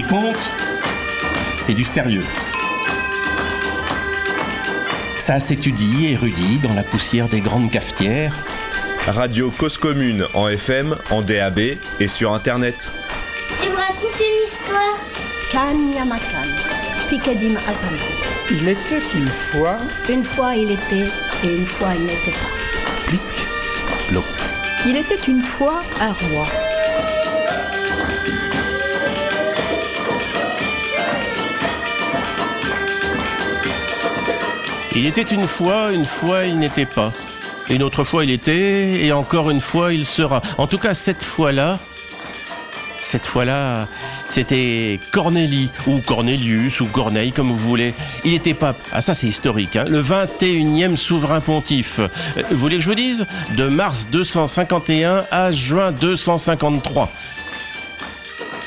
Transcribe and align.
Les 0.00 0.06
contes, 0.06 0.50
c'est 1.58 1.74
du 1.74 1.84
sérieux. 1.84 2.24
Ça 5.18 5.38
s'étudie 5.40 6.06
et 6.06 6.12
érudit 6.12 6.58
dans 6.58 6.72
la 6.72 6.82
poussière 6.82 7.28
des 7.28 7.40
grandes 7.40 7.70
cafetières. 7.70 8.32
Radio 9.06 9.50
Cause 9.50 9.76
Commune 9.76 10.24
en 10.32 10.48
FM, 10.48 10.96
en 11.10 11.20
DAB 11.20 11.58
et 12.00 12.08
sur 12.08 12.32
Internet. 12.32 12.90
Tu 13.62 13.68
me 13.68 13.76
racontes 13.76 14.18
une 14.18 14.42
histoire. 14.46 14.96
Il 18.50 18.66
était 18.68 19.02
une 19.14 19.28
fois. 19.28 19.76
Une 20.08 20.24
fois 20.24 20.54
il 20.54 20.70
était 20.70 21.10
et 21.44 21.56
une 21.58 21.66
fois 21.66 21.88
il 21.94 22.06
n'était 22.06 22.30
pas. 22.30 22.48
Il 24.86 24.96
était 24.96 25.20
une 25.28 25.42
fois 25.42 25.82
un 26.00 26.12
roi. 26.12 26.46
Il 34.94 35.06
était 35.06 35.22
une 35.22 35.46
fois, 35.46 35.92
une 35.92 36.04
fois 36.04 36.44
il 36.44 36.58
n'était 36.58 36.86
pas. 36.86 37.12
Une 37.68 37.82
autre 37.82 38.02
fois 38.04 38.24
il 38.24 38.30
était, 38.30 39.04
et 39.04 39.12
encore 39.12 39.50
une 39.50 39.60
fois 39.60 39.92
il 39.92 40.04
sera. 40.04 40.42
En 40.58 40.66
tout 40.66 40.78
cas, 40.78 40.94
cette 40.94 41.22
fois-là, 41.22 41.78
cette 43.00 43.26
fois-là, 43.26 43.86
c'était 44.28 45.00
Cornélie, 45.12 45.70
ou 45.86 45.98
Cornelius, 45.98 46.80
ou 46.80 46.86
Corneille, 46.86 47.32
comme 47.32 47.48
vous 47.48 47.56
voulez. 47.56 47.94
Il 48.24 48.34
était 48.34 48.54
pape. 48.54 48.76
Ah, 48.92 49.00
ça, 49.00 49.14
c'est 49.14 49.26
historique. 49.26 49.74
Hein. 49.76 49.86
Le 49.88 50.02
21e 50.02 50.96
souverain 50.96 51.40
pontife. 51.40 51.98
Euh, 51.98 52.42
Vous 52.50 52.58
voulez 52.58 52.76
que 52.76 52.82
je 52.82 52.90
vous 52.90 52.94
dise? 52.94 53.26
De 53.56 53.68
mars 53.68 54.08
251 54.12 55.24
à 55.30 55.50
juin 55.50 55.92
253. 55.92 57.08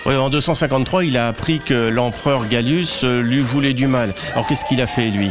Oui, 0.05 0.15
en 0.15 0.29
253, 0.29 1.05
il 1.05 1.17
a 1.17 1.27
appris 1.29 1.59
que 1.59 1.87
l'empereur 1.89 2.47
Gallus 2.47 2.87
euh, 3.03 3.21
lui 3.21 3.39
voulait 3.39 3.73
du 3.73 3.87
mal. 3.87 4.13
Alors, 4.33 4.47
qu'est-ce 4.47 4.65
qu'il 4.65 4.81
a 4.81 4.87
fait, 4.87 5.09
lui? 5.09 5.29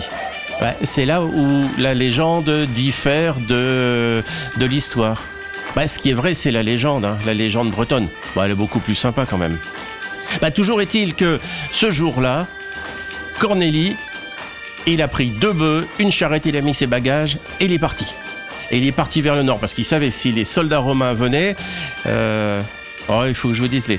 Bah, 0.63 0.75
C'est 0.85 1.07
là 1.07 1.25
où 1.25 1.69
la 1.77 1.93
légende 1.93 2.49
diffère 2.69 3.35
de, 3.49 4.23
l'histoire. 4.61 5.21
Bah, 5.75 5.89
ce 5.89 5.99
qui 5.99 6.11
est 6.11 6.13
vrai, 6.13 6.35
c'est 6.35 6.53
la 6.53 6.63
légende, 6.63 7.05
hein, 7.05 7.19
la 7.27 7.35
légende 7.35 7.73
bretonne. 7.73 8.07
Bah, 8.37 8.43
elle 8.45 8.53
est 8.53 8.55
beaucoup 8.55 8.79
plus 8.79 8.95
sympa 8.95 9.27
quand 9.29 9.39
même. 9.39 9.59
Bah, 10.41 10.53
toujours 10.53 10.81
est-il 10.81 11.17
que 11.17 11.41
ce 11.73 11.91
jour-là, 11.91 12.47
Cornélie, 13.41 13.97
il 14.87 15.03
a 15.03 15.09
pris 15.09 15.31
deux 15.31 15.53
bœufs, 15.53 15.85
une 15.99 16.13
charrette, 16.13 16.47
il 16.47 16.57
a 16.57 16.61
mis 16.61 16.75
ses 16.75 16.87
bagages 16.87 17.39
et 17.59 17.65
il 17.65 17.73
est 17.73 17.81
parti. 17.81 18.07
Et 18.71 18.79
il 18.79 18.87
est 18.87 18.93
parti 18.93 19.21
vers 19.21 19.35
le 19.35 19.43
nord 19.43 19.59
parce 19.59 19.75
qu'il 19.75 19.85
savait 19.85 20.13
si 20.13 20.31
les 20.31 20.45
soldats 20.45 20.79
romains 20.79 21.13
venaient. 21.13 21.57
euh, 22.07 22.63
oh, 23.09 23.25
il 23.27 23.35
faut 23.35 23.49
que 23.49 23.55
je 23.55 23.63
vous 23.63 23.69
dise, 23.69 23.89
les, 23.89 23.99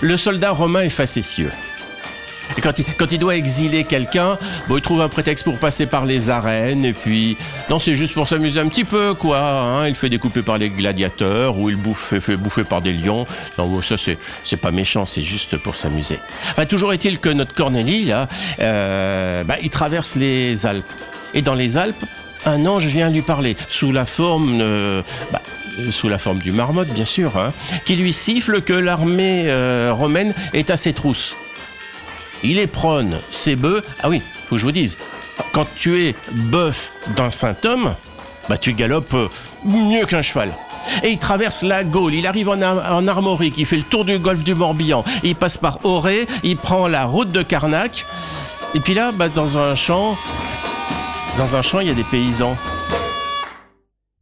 le 0.00 0.16
soldat 0.16 0.50
romain 0.50 0.80
est 0.80 0.90
facétieux. 0.90 1.52
Quand 2.62 3.12
il, 3.12 3.18
doit 3.18 3.36
exiler 3.36 3.84
quelqu'un, 3.84 4.38
il 4.70 4.80
trouve 4.80 5.00
un 5.00 5.08
prétexte 5.08 5.44
pour 5.44 5.58
passer 5.58 5.86
par 5.86 6.06
les 6.06 6.30
arènes, 6.30 6.84
et 6.84 6.92
puis... 6.92 7.36
Non, 7.70 7.78
c'est 7.78 7.94
juste 7.94 8.14
pour 8.14 8.28
s'amuser 8.28 8.60
un 8.60 8.68
petit 8.68 8.84
peu, 8.84 9.14
quoi. 9.14 9.40
hein. 9.40 9.88
Il 9.88 9.94
fait 9.94 10.08
découper 10.08 10.42
par 10.42 10.58
les 10.58 10.70
gladiateurs, 10.70 11.58
ou 11.58 11.70
il 11.70 11.76
bouffe, 11.76 12.18
fait, 12.18 12.36
bouffer 12.36 12.64
par 12.64 12.80
des 12.80 12.92
lions. 12.92 13.26
Non, 13.58 13.66
bon, 13.66 13.82
ça, 13.82 13.96
c'est, 13.98 14.56
pas 14.56 14.70
méchant, 14.70 15.04
c'est 15.06 15.22
juste 15.22 15.56
pour 15.58 15.76
s'amuser. 15.76 16.18
Toujours 16.68 16.92
est-il 16.92 17.18
que 17.18 17.28
notre 17.28 17.54
Cornélie, 17.54 18.04
là, 18.04 18.28
euh, 18.60 19.44
bah, 19.44 19.56
il 19.62 19.70
traverse 19.70 20.14
les 20.14 20.66
Alpes. 20.66 20.84
Et 21.34 21.42
dans 21.42 21.54
les 21.54 21.76
Alpes, 21.76 22.04
un 22.46 22.66
ange 22.66 22.86
vient 22.86 23.10
lui 23.10 23.22
parler, 23.22 23.56
sous 23.68 23.92
la 23.92 24.06
forme... 24.06 24.58
euh, 24.60 25.02
bah, 25.32 25.40
du 26.42 26.52
marmotte, 26.52 26.88
bien 26.88 27.04
sûr, 27.04 27.36
hein, 27.36 27.52
qui 27.84 27.96
lui 27.96 28.12
siffle 28.12 28.62
que 28.62 28.72
l'armée 28.72 29.44
euh, 29.46 29.92
romaine 29.92 30.32
est 30.52 30.70
à 30.70 30.76
ses 30.76 30.92
trousses. 30.92 31.34
Il 32.44 32.58
est 32.58 32.66
prône 32.66 33.18
ses 33.32 33.56
bœufs. 33.56 33.82
Ah 34.02 34.08
oui, 34.08 34.20
faut 34.46 34.54
que 34.54 34.60
je 34.60 34.66
vous 34.66 34.72
dise, 34.72 34.96
quand 35.52 35.66
tu 35.76 36.04
es 36.04 36.14
bœuf 36.30 36.92
d'un 37.16 37.30
saint 37.30 37.56
homme, 37.64 37.94
bah 38.48 38.58
tu 38.58 38.74
galopes 38.74 39.14
euh, 39.14 39.28
mieux 39.64 40.04
qu'un 40.04 40.22
cheval. 40.22 40.52
Et 41.02 41.10
il 41.12 41.18
traverse 41.18 41.62
la 41.62 41.82
Gaule, 41.82 42.12
il 42.14 42.26
arrive 42.26 42.50
en, 42.50 42.60
Ar- 42.60 42.94
en 42.94 43.08
Armorique, 43.08 43.56
il 43.56 43.64
fait 43.64 43.78
le 43.78 43.82
tour 43.82 44.04
du 44.04 44.18
golfe 44.18 44.44
du 44.44 44.54
Morbihan, 44.54 45.02
il 45.22 45.34
passe 45.34 45.56
par 45.56 45.82
Auré, 45.84 46.26
il 46.42 46.58
prend 46.58 46.86
la 46.88 47.06
route 47.06 47.32
de 47.32 47.42
Carnac, 47.42 48.04
et 48.74 48.80
puis 48.80 48.92
là, 48.92 49.10
bah, 49.10 49.30
dans 49.30 49.56
un 49.56 49.74
champ, 49.74 50.14
dans 51.38 51.56
un 51.56 51.62
champ, 51.62 51.80
il 51.80 51.88
y 51.88 51.90
a 51.90 51.94
des 51.94 52.04
paysans. 52.04 52.56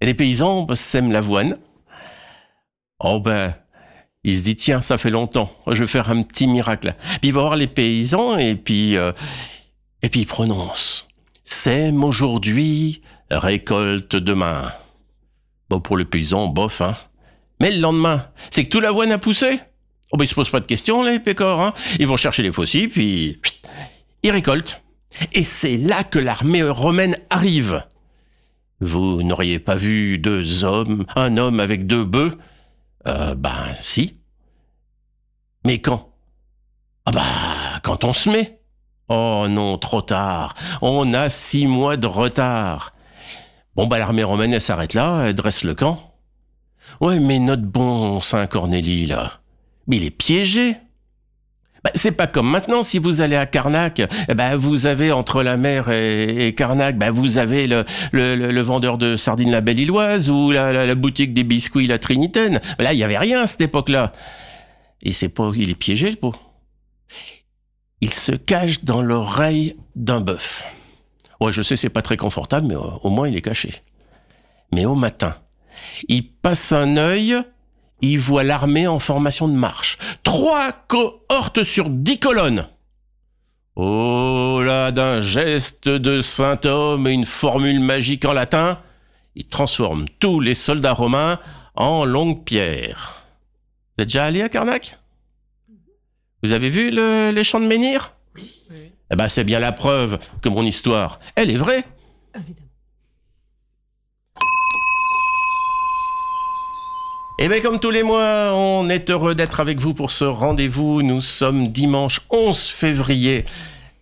Et 0.01 0.07
les 0.07 0.15
paysans 0.15 0.63
bah, 0.63 0.77
sèment 0.77 1.11
l'avoine. 1.11 1.59
Oh 3.01 3.19
ben, 3.19 3.55
il 4.25 4.39
se 4.39 4.45
dit 4.45 4.57
tiens, 4.57 4.83
ça 4.83 4.99
fait 4.99 5.11
longtemps, 5.11 5.51
je 5.67 5.83
vais 5.83 5.89
faire 5.89 6.11
un 6.11 6.23
petit 6.23 6.47
miracle. 6.47 6.95
Puis 7.21 7.29
il 7.29 7.33
va 7.33 7.41
voir 7.41 7.57
les 7.57 7.67
paysans 7.67 8.39
et 8.39 8.55
puis 8.55 8.97
euh, 8.97 9.13
et 10.03 10.09
puis 10.09 10.21
il 10.21 10.27
prononce 10.27 11.07
sème 11.45 12.03
aujourd'hui, 12.05 13.03
récolte 13.31 14.17
demain. 14.17 14.73
Bon 15.69 15.81
pour 15.81 15.97
les 15.97 16.05
paysans, 16.05 16.49
bof 16.49 16.81
hein. 16.81 16.97
Mais 17.61 17.71
le 17.71 17.81
lendemain, 17.81 18.27
c'est 18.51 18.65
que 18.65 18.71
tout 18.71 18.81
l'avoine 18.81 19.13
a 19.13 19.19
poussé. 19.19 19.61
Oh 20.13 20.17
ben 20.17 20.25
ils 20.25 20.29
se 20.29 20.35
posent 20.35 20.51
pas 20.51 20.61
de 20.61 20.67
questions 20.67 21.03
les 21.03 21.19
pécores, 21.19 21.61
hein. 21.61 21.75
Ils 21.99 22.07
vont 22.07 22.17
chercher 22.17 22.43
les 22.43 22.53
faucilles 22.53 22.89
puis 22.89 23.41
ils 24.23 24.31
récoltent. 24.31 24.83
Et 25.33 25.45
c'est 25.45 25.77
là 25.77 26.05
que 26.05 26.19
l'armée 26.19 26.63
romaine 26.63 27.19
arrive. 27.29 27.85
Vous 28.81 29.23
n'auriez 29.23 29.59
pas 29.59 29.77
vu 29.77 30.19
deux 30.19 30.65
hommes, 30.65 31.05
un 31.17 31.37
homme 31.37 31.61
avec 31.61 31.87
deux 31.87 32.05
bœufs 32.05 32.39
euh, 33.07 33.35
ben, 33.35 33.75
si. 33.81 34.19
Mais 35.65 35.81
quand? 35.81 36.09
Ah 37.07 37.13
bah, 37.13 37.81
quand 37.83 38.05
on 38.05 38.13
se 38.13 38.31
met. 38.31 38.61
Oh 39.09 39.47
non, 39.49 39.79
trop 39.79 40.03
tard. 40.03 40.55
On 40.81 41.13
a 41.15 41.29
six 41.29 41.67
mois 41.67 41.97
de 41.97 42.07
retard. 42.07 42.93
Bon, 43.75 43.87
bah, 43.87 43.99
l'armée 43.99 44.23
romaine, 44.23 44.59
s'arrête 44.61 44.95
là, 44.95 45.25
elle 45.27 45.35
dresse 45.35 45.65
le 45.65 45.75
camp. 45.75 46.15
Ouais, 47.01 47.21
mais 47.21 47.39
notre 47.39 47.63
bon 47.63 48.21
Saint 48.21 48.47
Cornélie, 48.47 49.07
là, 49.07 49.41
mais 49.87 49.97
il 49.97 50.05
est 50.05 50.11
piégé. 50.11 50.77
Bah, 51.85 51.91
c'est 51.97 52.13
pas 52.13 52.29
comme 52.29 52.49
maintenant, 52.49 52.83
si 52.85 52.99
vous 52.99 53.21
allez 53.23 53.35
à 53.35 53.45
Carnac, 53.47 54.01
eh 54.29 54.35
ben, 54.35 54.55
vous 54.55 54.87
avez 54.87 55.11
entre 55.11 55.43
la 55.43 55.57
mer 55.57 55.91
et, 55.91 56.47
et 56.47 56.55
Carnac, 56.55 56.97
ben, 56.97 57.11
vous 57.11 57.39
avez 57.39 57.67
le, 57.67 57.85
le, 58.13 58.37
le- 58.37 58.63
vendeur 58.63 58.99
de 58.99 59.17
sardines 59.17 59.51
la 59.51 59.61
Belle-Illoise 59.61 60.31
ou 60.31 60.53
la, 60.53 60.73
la- 60.73 60.87
la 60.87 60.95
boutique 60.95 61.35
des 61.35 61.43
biscuits 61.43 61.89
la 61.89 61.99
Trinitaine. 61.99 62.61
Là, 62.79 62.93
il 62.93 62.99
y 62.99 63.05
avait 63.05 63.19
rien 63.19 63.43
à 63.43 63.47
cette 63.49 63.63
époque-là. 63.63 64.13
Et 65.03 65.11
c'est 65.11 65.29
pas, 65.29 65.51
il 65.57 65.71
est 65.71 65.75
piégé, 65.75 66.09
le 66.11 66.17
pot. 66.17 66.35
Il 68.01 68.11
se 68.13 68.33
cache 68.33 68.85
dans 68.85 69.03
l'oreille 69.03 69.77
d'un 69.97 70.21
bœuf. 70.21 70.65
Ouais, 71.41 71.51
je 71.53 71.63
sais, 71.63 71.75
c'est 71.75 71.89
pas 71.89 72.03
très 72.03 72.17
confortable, 72.17 72.69
mais 72.69 72.77
euh, 72.77 72.81
au 73.03 73.11
moins 73.11 73.29
il 73.29 73.37
est 73.37 73.43
caché. 73.43 73.75
Mais 74.73 74.85
au 74.87 74.95
matin, 74.95 75.35
il 76.09 76.29
passe 76.31 76.71
un 76.71 76.97
œil, 76.97 77.37
il 78.03 78.19
voit 78.19 78.43
l'armée 78.45 78.87
en 78.87 78.99
formation 78.99 79.49
de 79.49 79.55
marche. 79.55 79.97
Trois 80.23 80.73
cohortes 80.73 81.63
sur 81.63 81.89
dix 81.89 82.19
colonnes. 82.19 82.67
Oh 83.77 84.61
là, 84.63 84.91
d'un 84.93 85.21
geste 85.21 85.89
de 85.89 86.21
saint 86.21 86.61
homme 86.65 87.07
et 87.07 87.13
une 87.13 87.25
formule 87.25 87.81
magique 87.81 88.25
en 88.27 88.33
latin, 88.35 88.79
il 89.35 89.47
transforme 89.47 90.05
tous 90.19 90.41
les 90.41 90.55
soldats 90.55 90.93
romains 90.93 91.39
en 91.75 92.05
longues 92.05 92.45
pierres. 92.45 93.23
Vous 93.97 94.03
êtes 94.03 94.09
déjà 94.09 94.25
allé 94.25 94.43
à 94.43 94.49
Carnac 94.51 94.99
Vous 96.43 96.53
avez 96.53 96.69
vu 96.69 96.91
le- 96.91 97.31
les 97.35 97.45
champs 97.45 97.61
de 97.61 97.67
menhir 97.67 98.13
Eh 99.11 99.17
ben, 99.17 99.29
c'est 99.31 99.45
bien 99.45 99.59
la 99.59 99.73
preuve 99.73 100.19
que 100.43 100.49
mon 100.51 100.65
histoire, 100.65 101.19
elle 101.35 101.51
est 101.51 101.57
vraie. 101.57 101.85
Et 107.43 107.49
bien 107.49 107.61
comme 107.61 107.81
tous 107.81 107.91
les 107.91 108.05
mois, 108.05 108.53
on 108.55 108.89
est 108.89 109.11
heureux 109.11 109.35
d'être 109.35 109.59
avec 109.59 109.81
vous 109.81 109.95
pour 109.95 110.13
ce 110.13 110.25
rendez-vous. 110.25 111.03
Nous 111.03 111.21
sommes 111.21 111.73
dimanche 111.73 112.21
11 112.31 112.69
février 112.69 113.45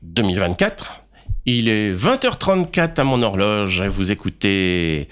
2024. 0.03 1.01
Il 1.47 1.71
est 1.71 1.95
20h34 1.95 3.01
à 3.01 3.05
mon 3.05 3.23
horloge. 3.23 3.81
Vous 3.85 4.13
écoutez 4.13 5.09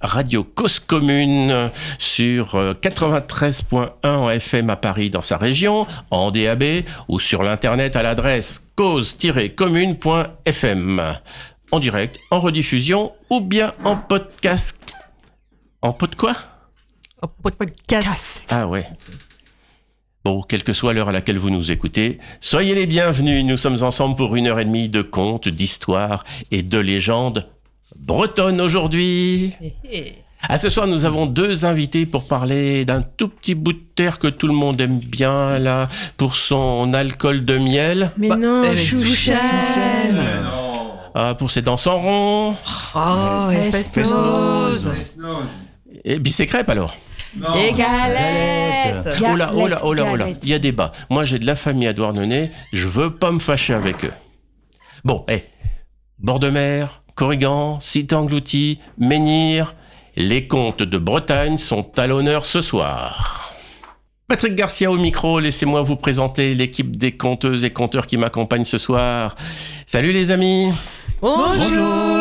Radio 0.00 0.44
Cause 0.44 0.80
Commune 0.80 1.70
sur 1.98 2.54
euh, 2.54 2.72
93.1 2.72 3.90
en 4.02 4.30
FM 4.30 4.70
à 4.70 4.76
Paris 4.76 5.10
dans 5.10 5.20
sa 5.20 5.36
région, 5.36 5.86
en 6.10 6.30
DAB 6.30 6.64
ou 7.08 7.20
sur 7.20 7.42
l'internet 7.42 7.96
à 7.96 8.02
l'adresse 8.02 8.66
cause-commune.fm. 8.76 11.02
En 11.70 11.80
direct, 11.80 12.18
en 12.30 12.40
rediffusion 12.40 13.12
ou 13.28 13.42
bien 13.42 13.74
en 13.84 13.98
podcast. 13.98 14.94
En 15.82 15.92
pod 15.92 16.14
quoi? 16.14 16.34
Oh, 17.20 17.26
podcast. 17.26 18.48
ah 18.52 18.68
ouais. 18.68 18.86
Bon, 20.24 20.42
quelle 20.42 20.62
que 20.62 20.72
soit 20.72 20.92
l'heure 20.92 21.08
à 21.08 21.12
laquelle 21.12 21.38
vous 21.38 21.50
nous 21.50 21.72
écoutez, 21.72 22.18
soyez 22.40 22.74
les 22.74 22.86
bienvenus. 22.86 23.44
Nous 23.44 23.56
sommes 23.56 23.82
ensemble 23.82 24.14
pour 24.14 24.36
une 24.36 24.46
heure 24.46 24.60
et 24.60 24.64
demie 24.64 24.88
de 24.88 25.02
contes, 25.02 25.48
d'histoires 25.48 26.24
et 26.50 26.62
de 26.62 26.78
légendes 26.78 27.48
bretonnes 27.96 28.60
aujourd'hui. 28.60 29.54
Eh, 29.60 29.74
eh. 29.90 30.14
À 30.48 30.58
ce 30.58 30.68
soir, 30.68 30.86
nous 30.86 31.04
avons 31.04 31.26
deux 31.26 31.64
invités 31.64 32.06
pour 32.06 32.24
parler 32.24 32.84
d'un 32.84 33.02
tout 33.02 33.28
petit 33.28 33.56
bout 33.56 33.72
de 33.72 33.82
terre 33.96 34.20
que 34.20 34.28
tout 34.28 34.46
le 34.46 34.52
monde 34.52 34.80
aime 34.80 34.98
bien, 34.98 35.58
là, 35.58 35.88
pour 36.16 36.36
son 36.36 36.94
alcool 36.94 37.44
de 37.44 37.58
miel. 37.58 38.12
Mais 38.16 38.28
Bah, 38.28 38.36
non, 38.36 38.62
eh, 38.62 38.76
Chouchen. 38.76 39.36
Ah, 41.14 41.34
pour 41.36 41.50
ses 41.50 41.62
dents 41.62 41.74
en 41.86 41.98
rond. 41.98 42.56
Oh, 42.94 43.50
et 43.50 43.72
festos. 43.72 44.86
Et 46.04 46.18
bicécrêpe 46.18 46.68
alors. 46.68 46.96
Et 47.56 47.72
galettes. 47.72 49.20
Oh 49.20 49.36
là, 49.36 49.50
oh 49.54 49.66
là, 49.66 49.80
oh 49.84 49.92
là, 49.92 50.06
oh 50.10 50.16
là. 50.16 50.28
Il 50.42 50.48
y 50.48 50.54
a 50.54 50.58
débat. 50.58 50.92
Moi, 51.10 51.24
j'ai 51.24 51.38
de 51.38 51.46
la 51.46 51.56
famille 51.56 51.86
à 51.86 51.92
Douarnenez. 51.92 52.50
Je 52.72 52.88
veux 52.88 53.14
pas 53.14 53.30
me 53.30 53.38
fâcher 53.38 53.74
avec 53.74 54.04
eux. 54.04 54.12
Bon, 55.04 55.24
eh. 55.28 55.42
Bord 56.18 56.40
de 56.40 56.50
mer, 56.50 57.02
Corrigan, 57.14 57.80
Cité 57.80 58.14
engloutie, 58.14 58.80
Menhir. 58.98 59.74
Les 60.16 60.48
contes 60.48 60.82
de 60.82 60.98
Bretagne 60.98 61.58
sont 61.58 61.86
à 61.96 62.06
l'honneur 62.06 62.44
ce 62.44 62.60
soir. 62.60 63.54
Patrick 64.26 64.54
Garcia 64.54 64.90
au 64.90 64.96
micro, 64.96 65.38
laissez-moi 65.38 65.82
vous 65.82 65.96
présenter 65.96 66.54
l'équipe 66.54 66.96
des 66.96 67.16
conteuses 67.16 67.64
et 67.64 67.70
conteurs 67.70 68.06
qui 68.06 68.16
m'accompagnent 68.16 68.64
ce 68.64 68.78
soir. 68.78 69.36
Salut 69.86 70.12
les 70.12 70.30
amis 70.30 70.70
Bonjour. 71.22 72.17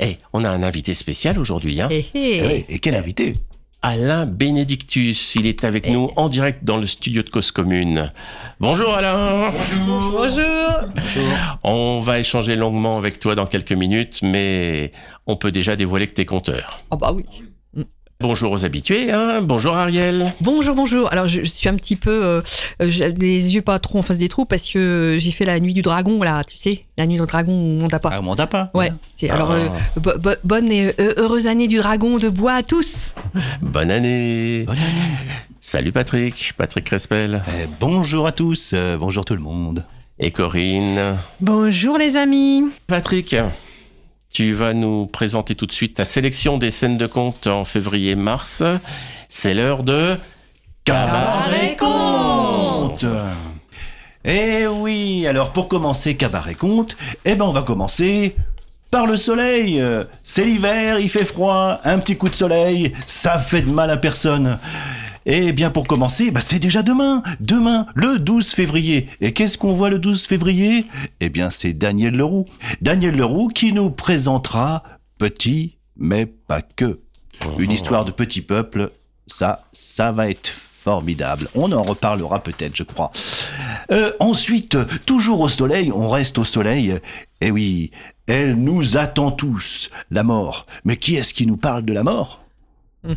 Eh, 0.00 0.16
on 0.32 0.44
a 0.44 0.50
un 0.50 0.62
invité 0.62 0.94
spécial 0.94 1.38
aujourd'hui, 1.38 1.80
hein 1.80 1.88
Eh, 1.90 2.04
eh. 2.14 2.64
Et 2.68 2.78
quel 2.78 2.94
invité? 2.94 3.36
Alain 3.82 4.24
Benedictus, 4.24 5.34
il 5.34 5.44
est 5.46 5.62
avec 5.62 5.86
nous 5.88 6.10
en 6.16 6.30
direct 6.30 6.64
dans 6.64 6.78
le 6.78 6.86
studio 6.86 7.22
de 7.22 7.28
Cause 7.28 7.50
Commune. 7.50 8.10
Bonjour 8.58 8.94
Alain 8.94 9.52
Bonjour. 9.86 10.80
On 11.62 12.00
va 12.00 12.18
échanger 12.18 12.56
longuement 12.56 12.96
avec 12.96 13.20
toi 13.20 13.34
dans 13.34 13.44
quelques 13.44 13.72
minutes, 13.72 14.20
mais 14.22 14.90
on 15.26 15.36
peut 15.36 15.52
déjà 15.52 15.76
dévoiler 15.76 16.06
que 16.06 16.14
t'es 16.14 16.24
compteur. 16.24 16.78
Oh 16.90 16.96
bah 16.96 17.12
oui. 17.14 17.26
Bonjour 18.26 18.52
aux 18.52 18.64
habitués, 18.64 19.12
hein 19.12 19.42
bonjour 19.42 19.76
Ariel. 19.76 20.32
Bonjour, 20.40 20.74
bonjour. 20.74 21.12
Alors, 21.12 21.28
je, 21.28 21.42
je 21.44 21.50
suis 21.50 21.68
un 21.68 21.74
petit 21.74 21.94
peu. 21.94 22.10
euh, 22.24 22.40
euh, 22.80 22.86
j'ai 22.88 23.12
les 23.12 23.54
yeux 23.54 23.60
pas 23.60 23.78
trop 23.78 23.98
en 23.98 24.02
face 24.02 24.16
des 24.16 24.30
trous 24.30 24.46
parce 24.46 24.66
que 24.66 25.18
j'ai 25.20 25.30
fait 25.30 25.44
la 25.44 25.60
nuit 25.60 25.74
du 25.74 25.82
dragon, 25.82 26.22
là, 26.22 26.42
tu 26.42 26.56
sais. 26.56 26.84
La 26.96 27.04
nuit 27.06 27.18
du 27.20 27.26
dragon, 27.26 27.52
on 27.52 27.80
monte 27.82 27.92
à 27.92 27.98
pas. 27.98 28.08
Ah, 28.14 28.20
on 28.24 28.34
t'a 28.34 28.46
pas 28.46 28.70
Ouais. 28.72 28.90
c'est- 29.14 29.28
Alors, 29.28 29.50
Ah. 29.50 29.56
euh, 29.56 29.68
bo- 30.00 30.16
bo- 30.18 30.30
bonne 30.42 30.72
et 30.72 30.94
euh, 30.98 31.12
heureuse 31.18 31.46
année 31.46 31.68
du 31.68 31.76
dragon 31.76 32.16
de 32.16 32.30
bois 32.30 32.54
à 32.54 32.62
tous. 32.62 33.12
Bonne 33.60 33.90
année. 33.90 34.64
Bonne 34.66 34.78
année. 34.78 35.28
Salut 35.60 35.92
Patrick, 35.92 36.54
Patrick 36.56 36.86
Crespel 36.86 37.42
Eh, 37.48 37.66
bonjour 37.78 38.26
à 38.26 38.32
tous, 38.32 38.70
euh, 38.72 38.96
bonjour 38.96 39.26
tout 39.26 39.34
le 39.34 39.40
monde. 39.40 39.84
et 40.18 40.30
Corinne. 40.30 41.18
Bonjour 41.42 41.98
les 41.98 42.16
amis. 42.16 42.62
Patrick, 42.86 43.36
tu 44.34 44.52
vas 44.52 44.74
nous 44.74 45.06
présenter 45.06 45.54
tout 45.54 45.64
de 45.64 45.72
suite 45.72 45.94
ta 45.94 46.04
sélection 46.04 46.58
des 46.58 46.72
scènes 46.72 46.98
de 46.98 47.06
conte 47.06 47.46
en 47.46 47.64
février-mars. 47.64 48.64
C'est 49.28 49.54
l'heure 49.54 49.84
de 49.84 50.16
Cabaret 50.84 51.76
Conte 51.78 53.06
Eh 54.24 54.66
oui, 54.66 55.24
alors 55.28 55.52
pour 55.52 55.68
commencer 55.68 56.16
Cabaret 56.16 56.56
Conte, 56.56 56.96
eh 57.24 57.36
ben 57.36 57.44
on 57.44 57.52
va 57.52 57.62
commencer 57.62 58.34
par 58.90 59.06
le 59.06 59.16
soleil. 59.16 59.80
C'est 60.24 60.44
l'hiver, 60.44 60.98
il 60.98 61.08
fait 61.08 61.24
froid, 61.24 61.78
un 61.84 62.00
petit 62.00 62.16
coup 62.16 62.28
de 62.28 62.34
soleil, 62.34 62.92
ça 63.06 63.38
fait 63.38 63.62
de 63.62 63.70
mal 63.70 63.88
à 63.88 63.96
personne. 63.96 64.58
Eh 65.26 65.52
bien 65.52 65.70
pour 65.70 65.86
commencer, 65.86 66.30
bah, 66.30 66.40
c'est 66.40 66.58
déjà 66.58 66.82
demain, 66.82 67.22
demain, 67.40 67.86
le 67.94 68.18
12 68.18 68.50
février. 68.50 69.08
Et 69.20 69.32
qu'est-ce 69.32 69.56
qu'on 69.56 69.72
voit 69.72 69.90
le 69.90 69.98
12 69.98 70.26
février? 70.26 70.86
Eh 71.20 71.28
bien 71.28 71.50
c'est 71.50 71.72
Daniel 71.72 72.16
Leroux. 72.16 72.46
Daniel 72.82 73.16
Leroux 73.16 73.48
qui 73.48 73.72
nous 73.72 73.90
présentera 73.90 74.82
Petit, 75.18 75.78
mais 75.96 76.26
pas 76.26 76.60
que. 76.60 76.98
Une 77.58 77.70
histoire 77.70 78.04
de 78.04 78.10
petit 78.10 78.42
peuple, 78.42 78.90
ça, 79.26 79.64
ça 79.72 80.12
va 80.12 80.28
être 80.28 80.48
formidable. 80.48 81.48
On 81.54 81.72
en 81.72 81.82
reparlera 81.82 82.42
peut-être, 82.42 82.76
je 82.76 82.82
crois. 82.82 83.10
Euh, 83.90 84.12
ensuite, 84.20 84.76
toujours 85.06 85.40
au 85.40 85.48
soleil, 85.48 85.90
on 85.92 86.10
reste 86.10 86.36
au 86.36 86.44
soleil. 86.44 86.98
Eh 87.40 87.50
oui, 87.50 87.90
elle 88.26 88.56
nous 88.56 88.96
attend 88.96 89.30
tous, 89.30 89.90
la 90.10 90.22
mort. 90.22 90.66
Mais 90.84 90.96
qui 90.96 91.16
est-ce 91.16 91.32
qui 91.32 91.46
nous 91.46 91.56
parle 91.56 91.84
de 91.84 91.92
la 91.92 92.02
mort? 92.02 92.43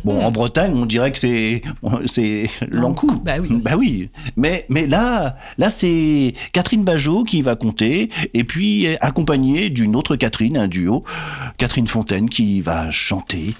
Bon, 0.04 0.22
en 0.22 0.30
Bretagne, 0.30 0.72
on 0.74 0.84
dirait 0.84 1.10
que 1.12 1.18
c'est 1.18 1.62
c'est 2.04 2.50
l'encou. 2.68 3.10
Bah 3.24 3.36
oui. 3.40 3.48
Bah 3.62 3.76
oui. 3.76 4.10
Mais 4.36 4.66
mais 4.68 4.86
là, 4.86 5.36
là 5.56 5.70
c'est 5.70 6.34
Catherine 6.52 6.84
Bajot 6.84 7.24
qui 7.24 7.40
va 7.40 7.56
compter 7.56 8.10
et 8.34 8.44
puis 8.44 8.86
accompagnée 9.00 9.70
d'une 9.70 9.96
autre 9.96 10.16
Catherine, 10.16 10.56
un 10.58 10.68
duo, 10.68 11.04
Catherine 11.56 11.86
Fontaine 11.86 12.28
qui 12.28 12.60
va 12.60 12.90
chanter. 12.90 13.54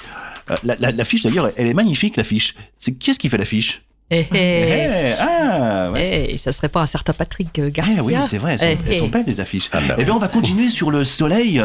Euh, 0.50 0.56
La, 0.64 0.76
la, 0.78 0.92
l'affiche 0.92 1.22
d'ailleurs, 1.22 1.50
elle 1.56 1.66
est 1.66 1.74
magnifique 1.74 2.16
l'affiche. 2.16 2.54
C'est 2.76 2.92
qui 2.92 3.10
est-ce 3.10 3.18
qui 3.18 3.28
fait 3.28 3.38
l'affiche? 3.38 3.82
Eh, 3.82 3.87
eh. 4.10 4.26
Eh, 4.32 5.12
Ah, 5.20 5.90
ouais. 5.92 6.30
Eh, 6.30 6.38
ça 6.38 6.52
serait 6.52 6.68
pas 6.68 6.80
un 6.82 6.86
certain 6.86 7.12
Patrick 7.12 7.58
euh, 7.58 7.70
Garcia 7.70 7.94
Eh 7.98 8.00
oui, 8.00 8.14
c'est 8.26 8.38
vrai, 8.38 8.52
elles 8.52 8.58
sont, 8.58 8.82
Eh, 8.86 8.88
elles 8.88 8.94
sont 8.94 9.06
eh. 9.06 9.08
belles 9.08 9.24
les 9.26 9.40
affiches. 9.40 9.68
Ah 9.72 9.80
bah 9.86 9.96
eh 9.98 10.04
bien, 10.04 10.14
on 10.14 10.18
va 10.18 10.28
continuer 10.28 10.68
sur 10.70 10.90
le 10.90 11.04
soleil. 11.04 11.62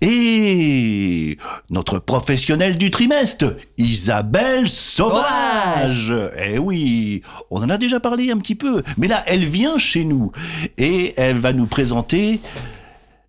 Et 0.00 1.38
notre 1.70 1.98
professionnelle 1.98 2.76
du 2.78 2.90
trimestre, 2.90 3.54
Isabelle 3.76 4.68
Sauvage. 4.68 6.14
Eh 6.36 6.58
oui, 6.58 7.22
on 7.50 7.62
en 7.62 7.70
a 7.70 7.78
déjà 7.78 8.00
parlé 8.00 8.30
un 8.30 8.38
petit 8.38 8.54
peu. 8.54 8.82
Mais 8.96 9.08
là, 9.08 9.22
elle 9.26 9.44
vient 9.44 9.78
chez 9.78 10.04
nous. 10.04 10.32
Et 10.78 11.14
elle 11.16 11.38
va 11.38 11.52
nous 11.52 11.66
présenter 11.66 12.40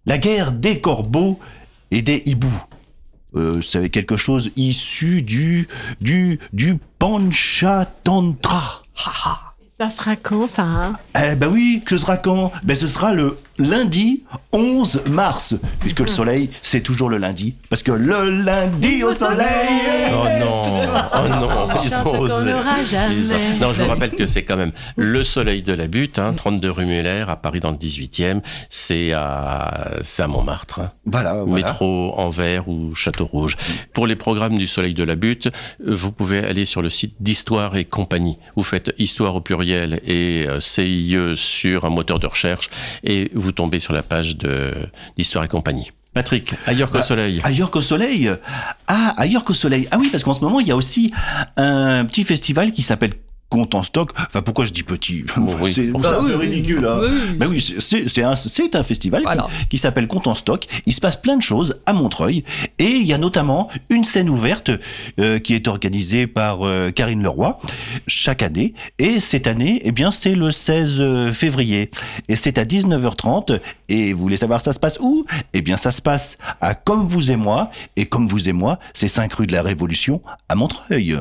la 0.05 0.17
guerre 0.17 0.51
des 0.51 0.79
corbeaux 0.79 1.39
et 1.91 2.01
des 2.01 2.23
hiboux. 2.25 2.63
Euh, 3.35 3.61
c'est 3.61 3.89
quelque 3.89 4.15
chose 4.15 4.51
issu 4.55 5.21
du, 5.21 5.67
du, 6.01 6.39
du 6.51 6.77
Panchatantra. 6.97 8.83
Ça 9.81 9.87
sera 9.87 10.17
quand 10.17 10.47
ça 10.49 10.63
hein 10.63 10.93
Eh 11.15 11.35
ben 11.35 11.47
oui, 11.47 11.81
que 11.85 11.91
ce 11.91 11.99
sera 11.99 12.17
quand? 12.17 12.51
Ben 12.63 12.75
ce 12.75 12.85
sera 12.87 13.13
le 13.13 13.37
lundi 13.57 14.23
11 14.51 15.03
mars, 15.07 15.55
puisque 15.79 16.01
le 16.01 16.07
soleil, 16.07 16.49
c'est 16.61 16.81
toujours 16.81 17.09
le 17.09 17.17
lundi. 17.17 17.55
Parce 17.69 17.81
que 17.83 17.93
le 17.93 18.29
lundi 18.41 19.03
au 19.03 19.11
soleil 19.11 19.47
Oh 20.11 20.25
non, 20.39 20.61
oh 20.65 21.27
non, 21.29 21.47
ils 21.81 21.89
Non, 23.61 23.71
je 23.71 23.81
vous 23.83 23.87
rappelle 23.89 24.11
que 24.11 24.27
c'est 24.27 24.43
quand 24.43 24.57
même 24.57 24.73
le 24.97 25.23
soleil 25.23 25.61
de 25.61 25.71
la 25.71 25.87
butte, 25.87 26.19
hein, 26.19 26.33
32 26.35 26.69
rue 26.71 26.85
Muller, 26.85 27.23
à 27.29 27.37
Paris 27.37 27.61
dans 27.61 27.71
le 27.71 27.77
18e. 27.77 28.41
C'est 28.69 29.13
à, 29.13 29.91
c'est 30.01 30.23
à 30.23 30.27
Montmartre. 30.27 30.79
hein. 30.79 30.91
Voilà, 31.05 31.35
voilà. 31.35 31.67
Métro 31.67 32.13
Anvers 32.17 32.67
ou 32.67 32.95
Château 32.95 33.25
Rouge. 33.25 33.55
Pour 33.93 34.07
les 34.07 34.17
programmes 34.17 34.57
du 34.57 34.67
Soleil 34.67 34.93
de 34.93 35.03
la 35.03 35.15
Butte, 35.15 35.49
vous 35.85 36.11
pouvez 36.11 36.43
aller 36.43 36.65
sur 36.65 36.81
le 36.81 36.89
site 36.89 37.15
d'Histoire 37.21 37.77
et 37.77 37.85
compagnie. 37.85 38.37
Vous 38.57 38.63
faites 38.63 38.93
Histoire 38.97 39.35
au 39.35 39.41
pluriel 39.41 39.68
et 39.73 40.45
euh, 40.47 40.59
CIE 40.59 41.17
sur 41.35 41.85
un 41.85 41.89
moteur 41.89 42.19
de 42.19 42.27
recherche 42.27 42.69
et 43.03 43.31
vous 43.33 43.51
tombez 43.51 43.79
sur 43.79 43.93
la 43.93 44.03
page 44.03 44.37
de 44.37 44.73
d'Histoire 45.17 45.43
et 45.43 45.47
compagnie. 45.47 45.91
Patrick, 46.13 46.53
ailleurs 46.65 46.89
qu'au 46.89 46.97
Bah, 46.97 47.03
soleil. 47.03 47.39
Ailleurs 47.43 47.69
qu'au 47.69 47.81
soleil? 47.81 48.31
Ah, 48.87 49.13
ailleurs 49.17 49.43
qu'au 49.45 49.53
soleil. 49.53 49.87
Ah 49.91 49.97
oui, 49.99 50.09
parce 50.11 50.23
qu'en 50.23 50.33
ce 50.33 50.41
moment, 50.41 50.59
il 50.59 50.67
y 50.67 50.71
a 50.71 50.75
aussi 50.75 51.11
un 51.55 52.03
petit 52.05 52.23
festival 52.23 52.71
qui 52.71 52.81
s'appelle 52.81 53.11
Compte 53.49 53.73
en 53.73 53.81
stock. 53.83 54.11
Enfin, 54.27 54.41
pourquoi 54.43 54.65
je 54.65 54.71
dis 54.71 54.83
petit 54.83 55.23
Bon, 55.37 55.55
oui. 55.59 55.73
C'est 55.73 55.85
Bah 55.87 56.17
un 56.19 56.23
oui, 56.23 56.31
peu 56.31 56.37
oui. 56.37 56.47
ridicule. 56.47 56.85
Hein. 56.85 56.99
Oui. 57.01 57.09
Mais 57.39 57.45
oui, 57.47 57.75
c'est 57.79 58.23
un, 58.23 58.35
festival 58.83 59.23
qui- 59.69 59.77
s'appelle 59.79 60.07
Compte 60.07 60.27
en 60.27 60.35
stock. 60.35 60.65
Il 60.85 60.93
se 60.93 61.01
passe 61.01 61.15
plein 61.15 61.35
de 61.35 61.41
choses 61.41 61.79
à 61.85 61.93
Montreuil. 61.93 62.43
Et 62.77 62.85
il 62.85 63.07
y 63.07 63.13
a 63.13 63.17
notamment 63.17 63.69
une 63.89 64.03
scène 64.03 64.29
ouverte 64.29 64.69
euh, 65.19 65.39
qui 65.39 65.55
est 65.55 65.67
organisée 65.67 66.27
par 66.27 66.65
euh, 66.65 66.91
Karine 66.91 67.23
Leroy 67.23 67.57
chaque 68.07 68.43
année. 68.43 68.73
Et 68.99 69.19
cette 69.19 69.47
année, 69.47 69.81
eh 69.83 69.91
bien, 69.91 70.11
c'est 70.11 70.35
le 70.35 70.51
16 70.51 71.31
février. 71.33 71.89
Et 72.27 72.35
c'est 72.35 72.57
à 72.59 72.65
19h30. 72.65 73.59
Et 73.89 74.13
vous 74.13 74.21
voulez 74.21 74.37
savoir 74.37 74.61
ça 74.61 74.73
se 74.73 74.79
passe 74.79 74.97
où? 75.01 75.25
Eh 75.53 75.61
bien, 75.61 75.77
ça 75.77 75.89
se 75.91 76.01
passe 76.01 76.37
à 76.61 76.75
Comme 76.75 77.07
vous 77.07 77.31
et 77.31 77.35
moi. 77.35 77.71
Et 77.95 78.05
Comme 78.05 78.27
vous 78.27 78.47
et 78.47 78.53
moi, 78.53 78.77
c'est 78.93 79.07
5 79.07 79.33
rue 79.33 79.47
de 79.47 79.53
la 79.53 79.61
Révolution 79.63 80.21
à 80.49 80.55
Montreuil. 80.55 81.17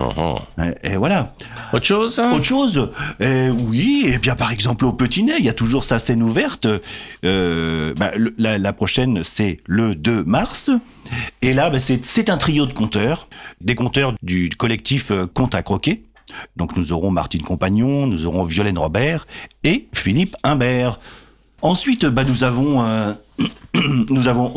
Mhm. 0.00 0.64
Et, 0.82 0.92
et 0.92 0.96
voilà. 0.96 1.34
Autre 1.72 1.84
chose 1.86 2.18
Autre 2.18 2.44
chose 2.44 2.90
euh, 3.20 3.50
Oui, 3.50 4.04
et 4.12 4.18
bien 4.18 4.34
par 4.34 4.50
exemple 4.52 4.84
au 4.86 4.92
Petit 4.92 5.22
Nez, 5.22 5.34
il 5.38 5.44
y 5.44 5.48
a 5.48 5.52
toujours 5.54 5.84
sa 5.84 5.98
scène 5.98 6.22
ouverte. 6.22 6.66
Euh, 7.24 7.92
bah, 7.96 8.12
le- 8.16 8.34
la, 8.38 8.58
la 8.58 8.72
prochaine, 8.72 9.22
c'est 9.24 9.58
le 9.66 9.94
2 9.94 10.24
mars. 10.24 10.70
Et 11.42 11.52
là, 11.52 11.70
bah, 11.70 11.78
c'est 11.78 12.30
un 12.30 12.36
trio 12.36 12.66
de 12.66 12.72
conteurs, 12.72 13.28
des 13.60 13.74
conteurs 13.74 14.14
du 14.22 14.48
collectif 14.48 15.10
euh, 15.10 15.26
Compte 15.32 15.54
à 15.54 15.62
croquer. 15.62 16.04
Donc 16.56 16.76
nous 16.76 16.92
aurons 16.92 17.10
Martine 17.10 17.42
Compagnon, 17.42 18.06
nous 18.06 18.24
aurons 18.26 18.44
Violaine 18.44 18.78
Robert 18.78 19.26
et 19.64 19.88
Philippe 19.92 20.36
Imbert. 20.44 20.98
Ensuite, 21.62 22.06
bah, 22.06 22.24
nous 22.24 22.44
avons 22.44 22.82
euh, 22.86 23.12
nous 24.08 24.28
avons 24.28 24.56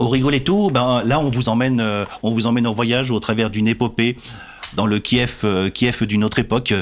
au 0.00 0.08
Rigoletto, 0.08 0.70
ben 0.70 1.02
là 1.04 1.20
on 1.20 1.28
vous 1.28 1.48
emmène 1.48 1.80
euh, 1.80 2.04
on 2.22 2.30
vous 2.30 2.46
emmène 2.46 2.66
en 2.66 2.72
voyage 2.72 3.10
au 3.10 3.20
travers 3.20 3.50
d'une 3.50 3.68
épopée 3.68 4.16
dans 4.74 4.86
le 4.86 4.98
Kiev 4.98 5.42
euh, 5.44 5.70
d'une 6.00 6.24
autre 6.24 6.38
époque 6.38 6.72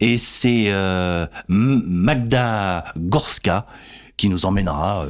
et 0.00 0.16
c'est 0.16 0.66
euh, 0.68 1.26
Magda 1.48 2.84
Gorska 2.96 3.66
qui 4.16 4.28
nous 4.28 4.46
emmènera 4.46 5.04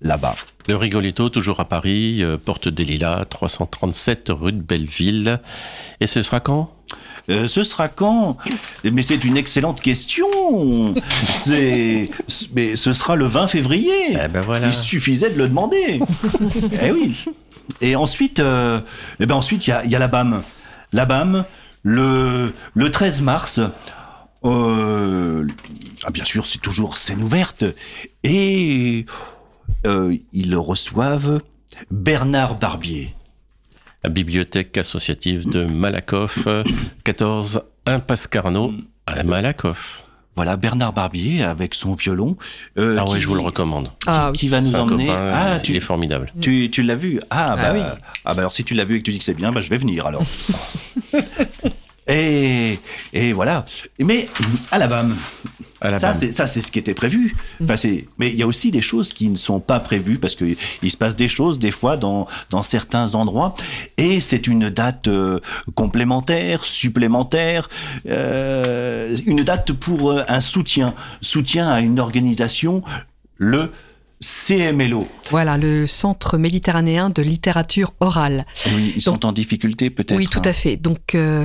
là-bas. 0.00 0.36
Le 0.68 0.76
Rigoletto, 0.76 1.28
toujours 1.28 1.60
à 1.60 1.66
Paris, 1.66 2.22
porte 2.44 2.68
des 2.68 2.84
Lilas, 2.84 3.26
337 3.26 4.30
rue 4.30 4.52
de 4.52 4.62
Belleville. 4.62 5.40
Et 6.00 6.06
ce 6.06 6.22
sera 6.22 6.40
quand? 6.40 6.72
Euh, 7.30 7.46
ce 7.46 7.62
sera 7.62 7.88
quand? 7.88 8.36
Mais 8.84 9.02
c'est 9.02 9.22
une 9.24 9.36
excellente 9.36 9.80
question. 9.80 10.26
C'est, 11.30 12.10
mais 12.54 12.74
ce 12.76 12.92
sera 12.92 13.16
le 13.16 13.26
20 13.26 13.48
février. 13.48 13.92
Eh 14.12 14.28
ben 14.28 14.40
voilà. 14.40 14.68
Il 14.68 14.72
suffisait 14.72 15.30
de 15.30 15.36
le 15.38 15.48
demander. 15.48 16.00
eh 16.82 16.90
oui. 16.90 17.24
Et 17.80 17.96
ensuite, 17.96 18.40
euh, 18.40 18.80
eh 19.20 19.26
ben 19.26 19.34
ensuite 19.34 19.66
il 19.66 19.70
y 19.70 19.72
a, 19.72 19.84
il 19.84 19.90
y 19.90 19.96
a 19.96 19.98
la 19.98 20.08
BAM. 20.08 20.42
La 20.92 21.04
BAM, 21.04 21.44
le, 21.82 22.54
le 22.74 22.90
13 22.90 23.20
mars. 23.20 23.60
euh, 24.44 25.46
ah, 26.04 26.10
bien 26.10 26.24
sûr, 26.24 26.46
c'est 26.46 26.60
toujours 26.62 26.96
scène 26.96 27.22
ouverte. 27.22 27.64
Et 28.24 29.04
euh, 29.86 30.16
ils 30.32 30.56
reçoivent 30.56 31.40
Bernard 31.90 32.54
Barbier. 32.56 33.14
La 34.04 34.10
bibliothèque 34.10 34.78
associative 34.78 35.50
de 35.50 35.64
Malakoff, 35.64 36.46
euh, 36.46 36.62
14 37.04 37.62
Impasse 37.86 38.26
Carnot, 38.28 38.72
à 39.06 39.22
Malakoff. 39.24 40.04
Voilà, 40.36 40.56
Bernard 40.56 40.92
Barbier 40.92 41.42
avec 41.42 41.74
son 41.74 41.94
violon. 41.94 42.36
euh, 42.78 42.96
Ah 42.96 43.04
ouais, 43.04 43.16
qui- 43.16 43.20
je 43.22 43.26
vous 43.26 43.34
le 43.34 43.40
recommande. 43.40 43.90
Ah 44.06 44.30
qui 44.32 44.46
oui. 44.46 44.50
va 44.52 44.60
nous 44.60 44.72
emmener. 44.76 45.06
copain, 45.06 45.32
ah, 45.34 45.56
il 45.56 45.62
tu, 45.62 45.74
est 45.76 45.80
formidable. 45.80 46.32
tu, 46.40 46.70
tu 46.70 46.82
l'as 46.84 46.94
vu 46.94 47.18
Ah, 47.30 47.56
bah, 47.56 47.70
oui. 47.74 47.80
ah, 48.24 48.34
bah 48.34 48.40
alors 48.42 48.52
si 48.52 48.62
tu 48.62 48.74
l'as 48.74 48.84
vu 48.84 48.94
et 48.96 48.98
que 49.00 49.04
tu 49.04 49.10
dis 49.10 49.18
que 49.18 49.24
c'est 49.24 49.34
bien, 49.34 49.50
bah, 49.50 49.60
je 49.60 49.68
vais 49.68 49.78
venir 49.78 50.06
alors. 50.06 50.22
et, 52.06 52.78
et 53.12 53.32
voilà. 53.32 53.64
Mais 53.98 54.28
à 54.70 54.78
la 54.78 54.86
BAM, 54.86 55.16
ça, 55.80 56.14
c'est, 56.14 56.30
ça, 56.30 56.46
c'est 56.46 56.60
ce 56.60 56.70
qui 56.70 56.78
était 56.78 56.94
prévu. 56.94 57.36
Enfin, 57.62 57.76
c'est, 57.76 58.06
mais 58.18 58.30
il 58.30 58.36
y 58.36 58.42
a 58.42 58.46
aussi 58.46 58.70
des 58.70 58.80
choses 58.80 59.12
qui 59.12 59.28
ne 59.28 59.36
sont 59.36 59.60
pas 59.60 59.80
prévues 59.80 60.18
parce 60.18 60.34
qu'il 60.34 60.56
se 60.90 60.96
passe 60.96 61.16
des 61.16 61.28
choses 61.28 61.58
des 61.58 61.70
fois 61.70 61.96
dans, 61.96 62.26
dans 62.50 62.62
certains 62.62 63.14
endroits. 63.14 63.54
Et 63.96 64.20
c'est 64.20 64.46
une 64.46 64.70
date 64.70 65.08
euh, 65.08 65.40
complémentaire, 65.74 66.64
supplémentaire, 66.64 67.68
euh, 68.08 69.16
une 69.26 69.42
date 69.42 69.72
pour 69.72 70.10
euh, 70.10 70.22
un 70.28 70.40
soutien, 70.40 70.94
soutien 71.20 71.68
à 71.68 71.80
une 71.80 72.00
organisation, 72.00 72.82
le 73.36 73.70
CMLO. 74.20 75.06
Voilà, 75.30 75.56
le 75.58 75.86
Centre 75.86 76.38
méditerranéen 76.38 77.10
de 77.10 77.22
littérature 77.22 77.92
orale. 78.00 78.46
Oui, 78.74 78.92
ils 78.96 79.02
sont 79.02 79.24
en 79.24 79.32
difficulté 79.32 79.90
peut-être. 79.90 80.16
Oui, 80.18 80.26
tout 80.26 80.42
à 80.44 80.52
fait. 80.52 80.76
Donc, 80.76 81.14
euh, 81.14 81.44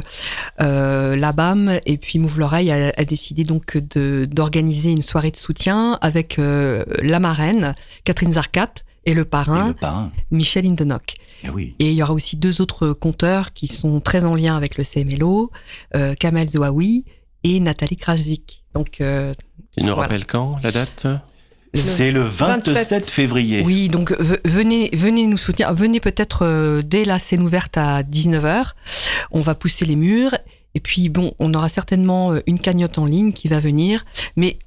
euh, 0.61 1.15
la 1.15 1.31
BAM 1.33 1.79
et 1.85 1.97
puis 1.97 2.19
Mouve 2.19 2.39
l'oreille 2.39 2.71
a, 2.71 2.91
a 2.95 3.05
décidé 3.05 3.43
donc 3.43 3.77
de 3.77 4.25
d'organiser 4.25 4.91
une 4.91 5.01
soirée 5.01 5.31
de 5.31 5.37
soutien 5.37 5.97
avec 6.01 6.39
euh, 6.39 6.83
la 7.01 7.19
marraine 7.19 7.75
Catherine 8.05 8.33
Zarcat 8.33 8.73
et 9.05 9.13
le 9.13 9.21
Et 9.21 9.25
parrain 9.25 9.67
le 9.67 9.73
parrain. 9.73 10.11
Michel 10.31 10.65
Indenock. 10.65 11.15
Eh 11.43 11.49
oui. 11.49 11.75
Et 11.79 11.89
il 11.91 11.93
y 11.97 12.01
aura 12.01 12.13
aussi 12.13 12.37
deux 12.37 12.61
autres 12.61 12.93
conteurs 12.93 13.53
qui 13.53 13.67
sont 13.67 13.99
très 13.99 14.23
en 14.25 14.33
lien 14.33 14.55
avec 14.55 14.77
le 14.77 14.83
CMLO, 14.83 15.51
euh, 15.95 16.13
Kamel 16.15 16.47
Zouaoui 16.49 17.03
et 17.43 17.59
Nathalie 17.59 17.97
Krajcik. 17.97 18.63
Donc, 18.73 19.01
euh, 19.01 19.33
Tu 19.77 19.81
nous 19.83 19.87
Voilà. 19.87 20.03
rappelles 20.03 20.25
quand, 20.25 20.55
la 20.63 20.71
date? 20.71 21.05
C'est 21.73 22.11
le 22.11 22.21
27, 22.23 22.73
27 22.75 23.09
février. 23.09 23.63
Oui, 23.65 23.89
donc 23.89 24.11
ve- 24.11 24.39
venez, 24.45 24.89
venez 24.93 25.25
nous 25.25 25.37
soutenir. 25.37 25.73
Venez 25.73 25.99
peut-être 25.99 26.43
euh, 26.45 26.81
dès 26.83 27.03
la 27.03 27.17
scène 27.19 27.41
ouverte 27.41 27.77
à 27.77 28.03
19h. 28.03 28.73
On 29.31 29.39
va 29.39 29.55
pousser 29.55 29.85
les 29.85 29.95
murs. 29.95 30.35
Et 30.75 30.79
puis, 30.79 31.09
bon, 31.09 31.33
on 31.39 31.53
aura 31.53 31.69
certainement 31.69 32.33
euh, 32.33 32.41
une 32.47 32.59
cagnotte 32.59 32.97
en 32.99 33.05
ligne 33.05 33.31
qui 33.33 33.47
va 33.47 33.59
venir. 33.59 34.05
Mais 34.35 34.59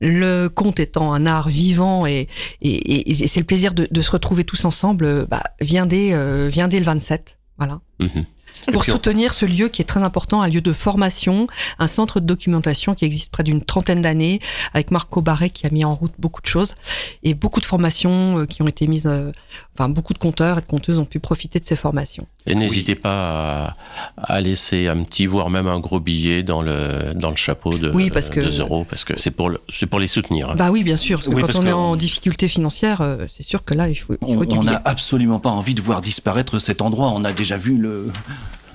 le 0.00 0.48
conte 0.48 0.80
étant 0.80 1.12
un 1.12 1.26
art 1.26 1.48
vivant 1.50 2.06
et, 2.06 2.26
et, 2.62 2.70
et- 2.70 3.22
et 3.22 3.26
c'est 3.26 3.40
le 3.40 3.46
plaisir 3.46 3.74
de, 3.74 3.86
de 3.90 4.00
se 4.00 4.10
retrouver 4.10 4.44
tous 4.44 4.64
ensemble, 4.64 5.04
euh, 5.04 5.26
bah, 5.28 5.42
viens, 5.60 5.84
dès, 5.84 6.14
euh, 6.14 6.48
viens 6.50 6.68
dès 6.68 6.78
le 6.78 6.84
27. 6.86 7.36
Voilà. 7.58 7.80
Mhm. 7.98 8.24
Pour 8.72 8.84
soutenir 8.84 9.34
ce 9.34 9.46
lieu 9.46 9.68
qui 9.68 9.82
est 9.82 9.84
très 9.84 10.02
important, 10.02 10.42
un 10.42 10.48
lieu 10.48 10.60
de 10.60 10.72
formation, 10.72 11.46
un 11.78 11.86
centre 11.86 12.20
de 12.20 12.26
documentation 12.26 12.94
qui 12.94 13.04
existe 13.04 13.30
près 13.30 13.42
d'une 13.42 13.64
trentaine 13.64 14.00
d'années, 14.00 14.40
avec 14.74 14.90
Marco 14.90 15.22
Barret 15.22 15.50
qui 15.50 15.66
a 15.66 15.70
mis 15.70 15.84
en 15.84 15.94
route 15.94 16.12
beaucoup 16.18 16.40
de 16.42 16.46
choses 16.46 16.74
et 17.22 17.34
beaucoup 17.34 17.60
de 17.60 17.66
formations 17.66 18.38
euh, 18.40 18.46
qui 18.46 18.62
ont 18.62 18.68
été 18.68 18.86
mises, 18.86 19.06
euh, 19.06 19.32
enfin 19.74 19.88
beaucoup 19.88 20.12
de 20.12 20.18
compteurs 20.18 20.58
et 20.58 20.60
de 20.60 20.66
compteuses 20.66 20.98
ont 20.98 21.04
pu 21.04 21.20
profiter 21.20 21.58
de 21.60 21.64
ces 21.66 21.76
formations. 21.76 22.26
Et 22.46 22.54
n'hésitez 22.54 22.94
pas 22.94 23.76
à, 24.16 24.34
à 24.34 24.40
laisser 24.40 24.88
un 24.88 25.02
petit, 25.04 25.26
voire 25.26 25.50
même 25.50 25.66
un 25.66 25.78
gros 25.78 26.00
billet 26.00 26.42
dans 26.42 26.62
le, 26.62 27.12
dans 27.14 27.30
le 27.30 27.36
chapeau 27.36 27.76
de, 27.76 27.90
Oui, 27.90 28.10
parce 28.10 28.30
que- 28.30 28.40
de 28.40 28.60
euros, 28.60 28.84
parce 28.88 29.04
que 29.04 29.18
c'est 29.18 29.30
pour, 29.30 29.50
le- 29.50 29.60
c'est 29.72 29.86
pour 29.86 30.00
les 30.00 30.08
soutenir. 30.08 30.50
hein. 30.50 30.54
Bah 30.56 30.70
oui, 30.70 30.82
bien 30.82 30.96
sûr, 30.96 31.18
parce 31.18 31.28
que 31.28 31.34
Oui, 31.34 31.40
quand 31.42 31.48
parce 31.48 31.58
on 31.58 31.66
est 31.66 31.72
en 31.72 31.96
difficulté 31.96 32.48
financière, 32.48 33.00
euh, 33.02 33.26
c'est 33.28 33.42
sûr 33.42 33.64
que 33.64 33.74
là, 33.74 33.88
il 33.88 33.94
faut, 33.94 34.14
il 34.14 34.18
On 34.22 34.40
faut 34.42 34.52
on 34.52 34.62
n'a 34.64 34.80
absolument 34.84 35.38
pas 35.38 35.50
envie 35.50 35.74
de 35.74 35.82
voir 35.82 36.00
disparaître 36.00 36.58
cet 36.58 36.80
endroit. 36.82 37.10
On 37.14 37.24
a 37.24 37.32
déjà 37.32 37.56
vu 37.58 37.76
le, 37.76 38.10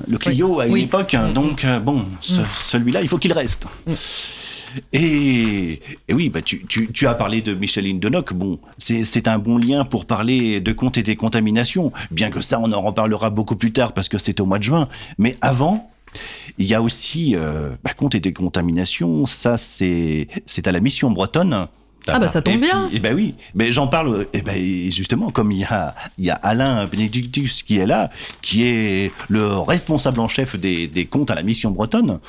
le 0.08 0.18
Clio 0.18 0.60
à 0.60 0.66
une 0.68 0.74
Oui. 0.74 0.82
époque. 0.84 1.14
hein. 1.14 1.30
Mm. 1.30 1.34
Donc, 1.34 1.64
euh, 1.66 1.80
bon, 1.80 2.06
ce- 2.22 2.42
celui-là, 2.62 3.02
il 3.02 3.08
faut 3.08 3.18
qu'il 3.18 3.34
reste. 3.34 3.68
Mm. 3.88 3.94
Et, 4.92 5.82
et 6.10 6.14
oui, 6.14 6.30
bah, 6.30 6.42
tu, 6.42 6.66
tu- 6.66 6.92
tu 6.92 7.08
as 7.08 7.14
parlé 7.16 7.42
de 7.42 7.54
Micheline 7.54 8.00
Denoc. 8.00 8.34
Bon, 8.34 8.60
c'est 8.78 9.28
un 9.28 9.40
bon 9.40 9.58
lien 9.58 9.86
pour 9.86 10.06
parler 10.06 10.60
de 10.60 10.72
comptes 10.74 10.98
et 10.98 11.04
des 11.04 11.16
contaminations. 11.16 11.94
Bien 12.12 12.30
que 12.30 12.42
ça, 12.42 12.60
on 12.60 12.72
en 12.74 12.82
reparlera 12.82 13.30
beaucoup 13.30 13.56
plus 13.56 13.72
tard 13.72 13.94
parce 13.94 14.10
que 14.10 14.18
c'est 14.18 14.40
au 14.42 14.46
mois 14.46 14.58
de 14.60 14.64
juin. 14.64 14.90
Mais 15.18 15.38
avant, 15.42 15.90
il 16.58 16.66
y 16.66 16.74
a 16.74 16.82
aussi 16.82 17.36
euh, 17.36 17.70
bah, 17.84 17.94
comptes 17.94 18.16
et 18.16 18.20
des 18.20 18.34
contaminations. 18.34 19.26
Ça, 19.26 19.56
c'est 19.58 20.28
c'est 20.46 20.68
à 20.68 20.72
la 20.74 20.82
mission 20.82 21.10
bretonne. 21.10 21.68
Ah 22.08 22.20
bah 22.20 22.28
ça 22.28 22.42
tombe 22.42 22.56
Et 22.56 22.58
puis- 22.60 22.68
bien. 22.68 22.90
Et 22.94 23.00
ben 23.00 23.16
oui, 23.16 23.36
mais 23.56 23.72
j'en 23.72 23.88
parle. 23.88 24.28
Et 24.34 24.42
ben 24.42 24.56
justement, 24.92 25.32
comme 25.32 25.52
il 25.52 25.60
y 25.60 25.64
a, 25.64 25.96
il 26.18 26.26
y 26.26 26.30
a 26.30 26.36
Alain 26.36 26.86
Benedictus 26.86 27.64
qui 27.64 27.78
est 27.78 27.88
là, 27.88 28.12
qui 28.42 28.64
est 28.66 29.12
le 29.28 29.58
responsable 29.58 30.20
en 30.20 30.28
chef 30.28 30.56
des, 30.56 30.88
des 30.88 31.06
comptes 31.06 31.32
à 31.32 31.36
la 31.36 31.44
mission 31.44 31.72
bretonne. 31.72 32.20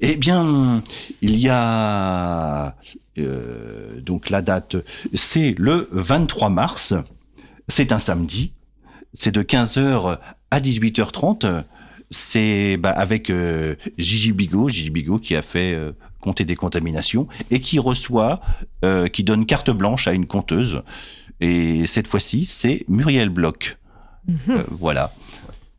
Eh 0.00 0.16
bien, 0.16 0.82
il 1.20 1.36
y 1.38 1.48
a 1.48 2.74
euh, 3.18 4.00
donc 4.00 4.30
la 4.30 4.40
date, 4.40 4.76
c'est 5.14 5.54
le 5.58 5.88
23 5.90 6.48
mars. 6.48 6.94
C'est 7.68 7.92
un 7.92 7.98
samedi. 7.98 8.52
C'est 9.12 9.32
de 9.32 9.42
15h 9.42 10.18
à 10.50 10.60
18h30. 10.60 11.64
C'est 12.10 12.76
bah, 12.76 12.90
avec 12.90 13.30
euh, 13.30 13.76
Gigi 13.98 14.32
Bigot, 14.32 14.68
Gigi 14.68 14.90
Bigot 14.90 15.18
qui 15.18 15.36
a 15.36 15.42
fait 15.42 15.74
euh, 15.74 15.92
compter 16.20 16.44
des 16.44 16.56
contaminations 16.56 17.26
et 17.50 17.60
qui 17.60 17.78
reçoit, 17.78 18.40
euh, 18.84 19.06
qui 19.06 19.24
donne 19.24 19.46
carte 19.46 19.70
blanche 19.70 20.06
à 20.06 20.12
une 20.12 20.26
conteuse. 20.26 20.82
Et 21.40 21.86
cette 21.86 22.06
fois-ci, 22.06 22.44
c'est 22.44 22.84
Muriel 22.88 23.30
Bloch. 23.30 23.78
Euh, 24.48 24.64
voilà. 24.70 25.12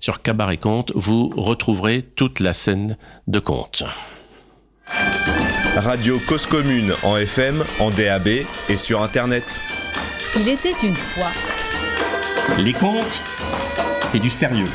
Sur 0.00 0.22
Cabaret 0.22 0.56
Compte, 0.56 0.92
vous 0.94 1.32
retrouverez 1.36 2.02
toute 2.02 2.40
la 2.40 2.54
scène 2.54 2.96
de 3.26 3.38
compte. 3.38 3.84
Radio 5.76 6.18
Cause 6.26 6.46
Commune 6.46 6.92
en 7.02 7.16
FM, 7.16 7.64
en 7.80 7.90
DAB 7.90 8.28
et 8.28 8.76
sur 8.76 9.02
Internet. 9.02 9.60
Il 10.36 10.48
était 10.48 10.74
une 10.82 10.96
fois. 10.96 11.30
Les 12.58 12.72
contes, 12.72 13.22
c'est 14.02 14.18
du 14.18 14.30
sérieux. 14.30 14.68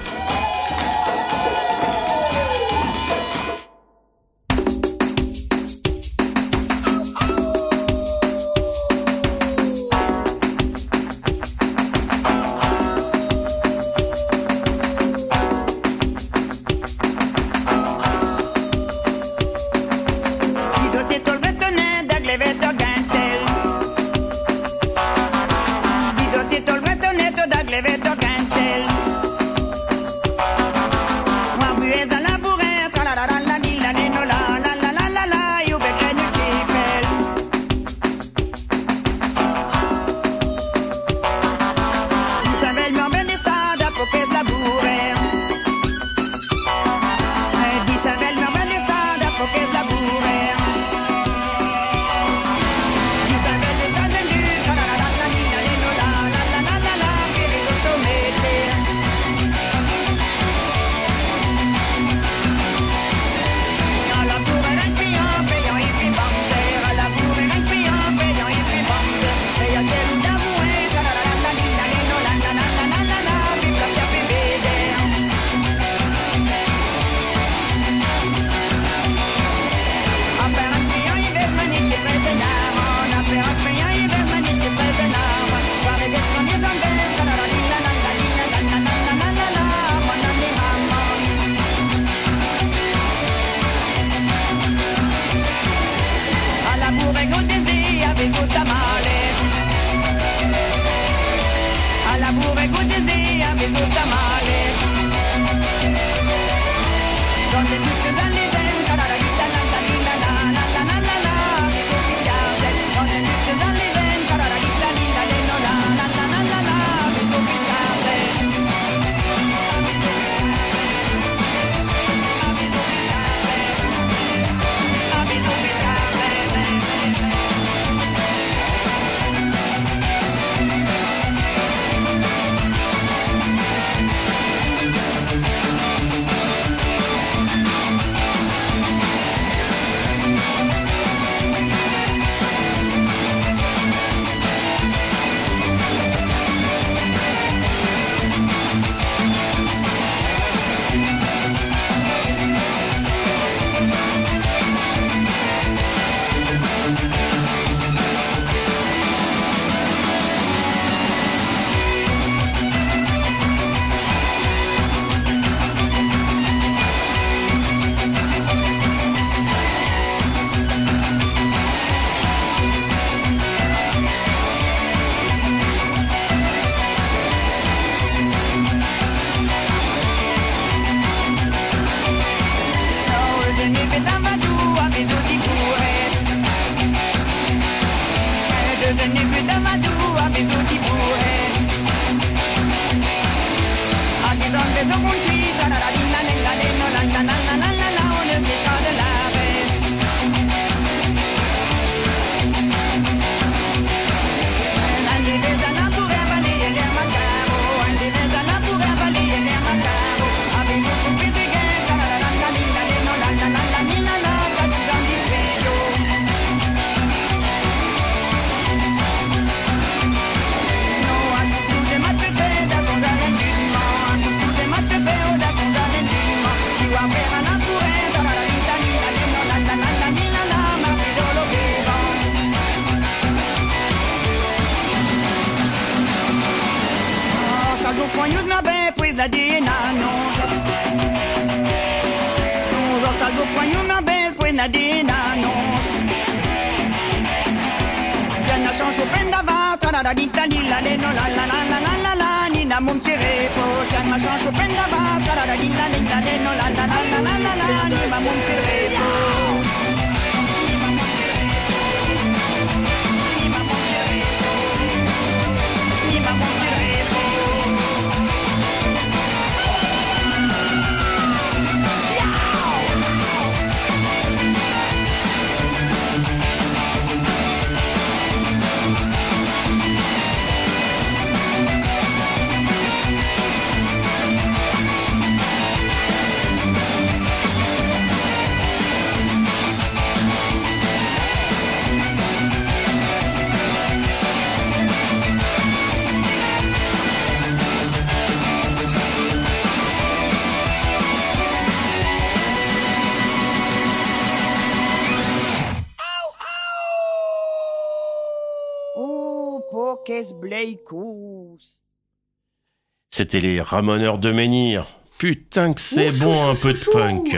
C'était 313.18 313.40
les 313.40 313.62
Ramoneurs 313.62 314.20
de 314.20 314.32
Menhir. 314.32 314.86
Putain 315.18 315.74
que 315.74 315.82
c'est 315.82 316.20
bon 316.20 316.36
chou, 316.36 316.40
un 316.40 316.54
chou, 316.54 316.62
peu 316.62 316.74
de 316.74 316.92
punk. 316.94 317.36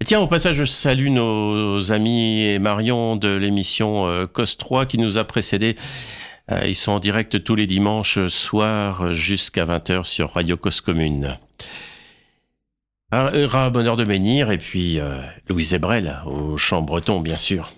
Et 0.00 0.04
tiens, 0.04 0.18
au 0.18 0.26
passage, 0.26 0.56
je 0.56 0.64
salue 0.64 1.10
nos 1.10 1.92
amis 1.92 2.42
et 2.42 2.58
Marion 2.58 3.14
de 3.14 3.28
l'émission 3.28 4.08
euh, 4.08 4.26
COS 4.26 4.58
3 4.58 4.86
qui 4.86 4.98
nous 4.98 5.16
a 5.16 5.22
précédés. 5.22 5.76
Euh, 6.50 6.66
ils 6.66 6.74
sont 6.74 6.90
en 6.90 6.98
direct 6.98 7.44
tous 7.44 7.54
les 7.54 7.68
dimanches 7.68 8.26
soir 8.26 9.12
jusqu'à 9.12 9.64
20h 9.64 10.02
sur 10.02 10.32
Radio 10.32 10.56
Cause 10.56 10.80
Commune. 10.80 11.38
Un 13.12 13.70
bonheur 13.70 13.96
de 13.96 14.02
Menhir 14.02 14.50
et 14.50 14.58
puis 14.58 14.98
euh, 14.98 15.22
Louise 15.48 15.72
Ebrel 15.72 16.20
au 16.26 16.56
chant 16.56 16.82
breton, 16.82 17.20
bien 17.20 17.36
sûr. 17.36 17.72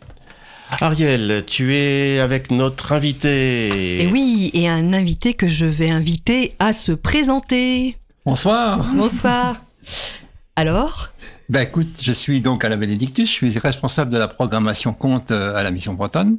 Ariel, 0.81 1.45
tu 1.47 1.75
es 1.75 2.19
avec 2.19 2.51
notre 2.51 2.93
invité. 2.93 4.03
Et 4.03 4.07
oui, 4.07 4.51
et 4.55 4.69
un 4.69 4.93
invité 4.93 5.35
que 5.35 5.47
je 5.47 5.67
vais 5.67 5.91
inviter 5.91 6.55
à 6.59 6.73
se 6.73 6.93
présenter. 6.93 7.97
Bonsoir. 8.25 8.85
Bonsoir. 8.95 9.63
Alors 10.57 11.09
Ben 11.49 11.63
écoute, 11.63 11.89
je 12.01 12.13
suis 12.13 12.41
donc 12.41 12.65
à 12.65 12.69
la 12.69 12.77
Bénédictus, 12.77 13.29
je 13.29 13.33
suis 13.33 13.59
responsable 13.59 14.11
de 14.11 14.19
la 14.19 14.29
programmation 14.29 14.93
compte 14.93 15.31
euh, 15.31 15.57
à 15.57 15.63
la 15.63 15.71
Mission 15.71 15.95
Bretonne. 15.95 16.39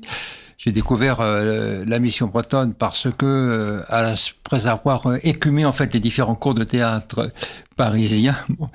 J'ai 0.58 0.72
découvert 0.72 1.20
euh, 1.20 1.84
la 1.86 2.00
Mission 2.00 2.28
Bretonne 2.28 2.74
parce 2.74 3.10
que, 3.12 3.26
euh, 3.26 3.82
après 3.90 4.68
avoir 4.68 5.08
euh, 5.08 5.18
écumé 5.24 5.66
en 5.66 5.74
fait 5.74 5.94
les 5.94 6.00
différents 6.00 6.36
cours 6.36 6.54
de 6.54 6.64
théâtre 6.64 7.34
parisiens, 7.76 8.38
bon, 8.50 8.70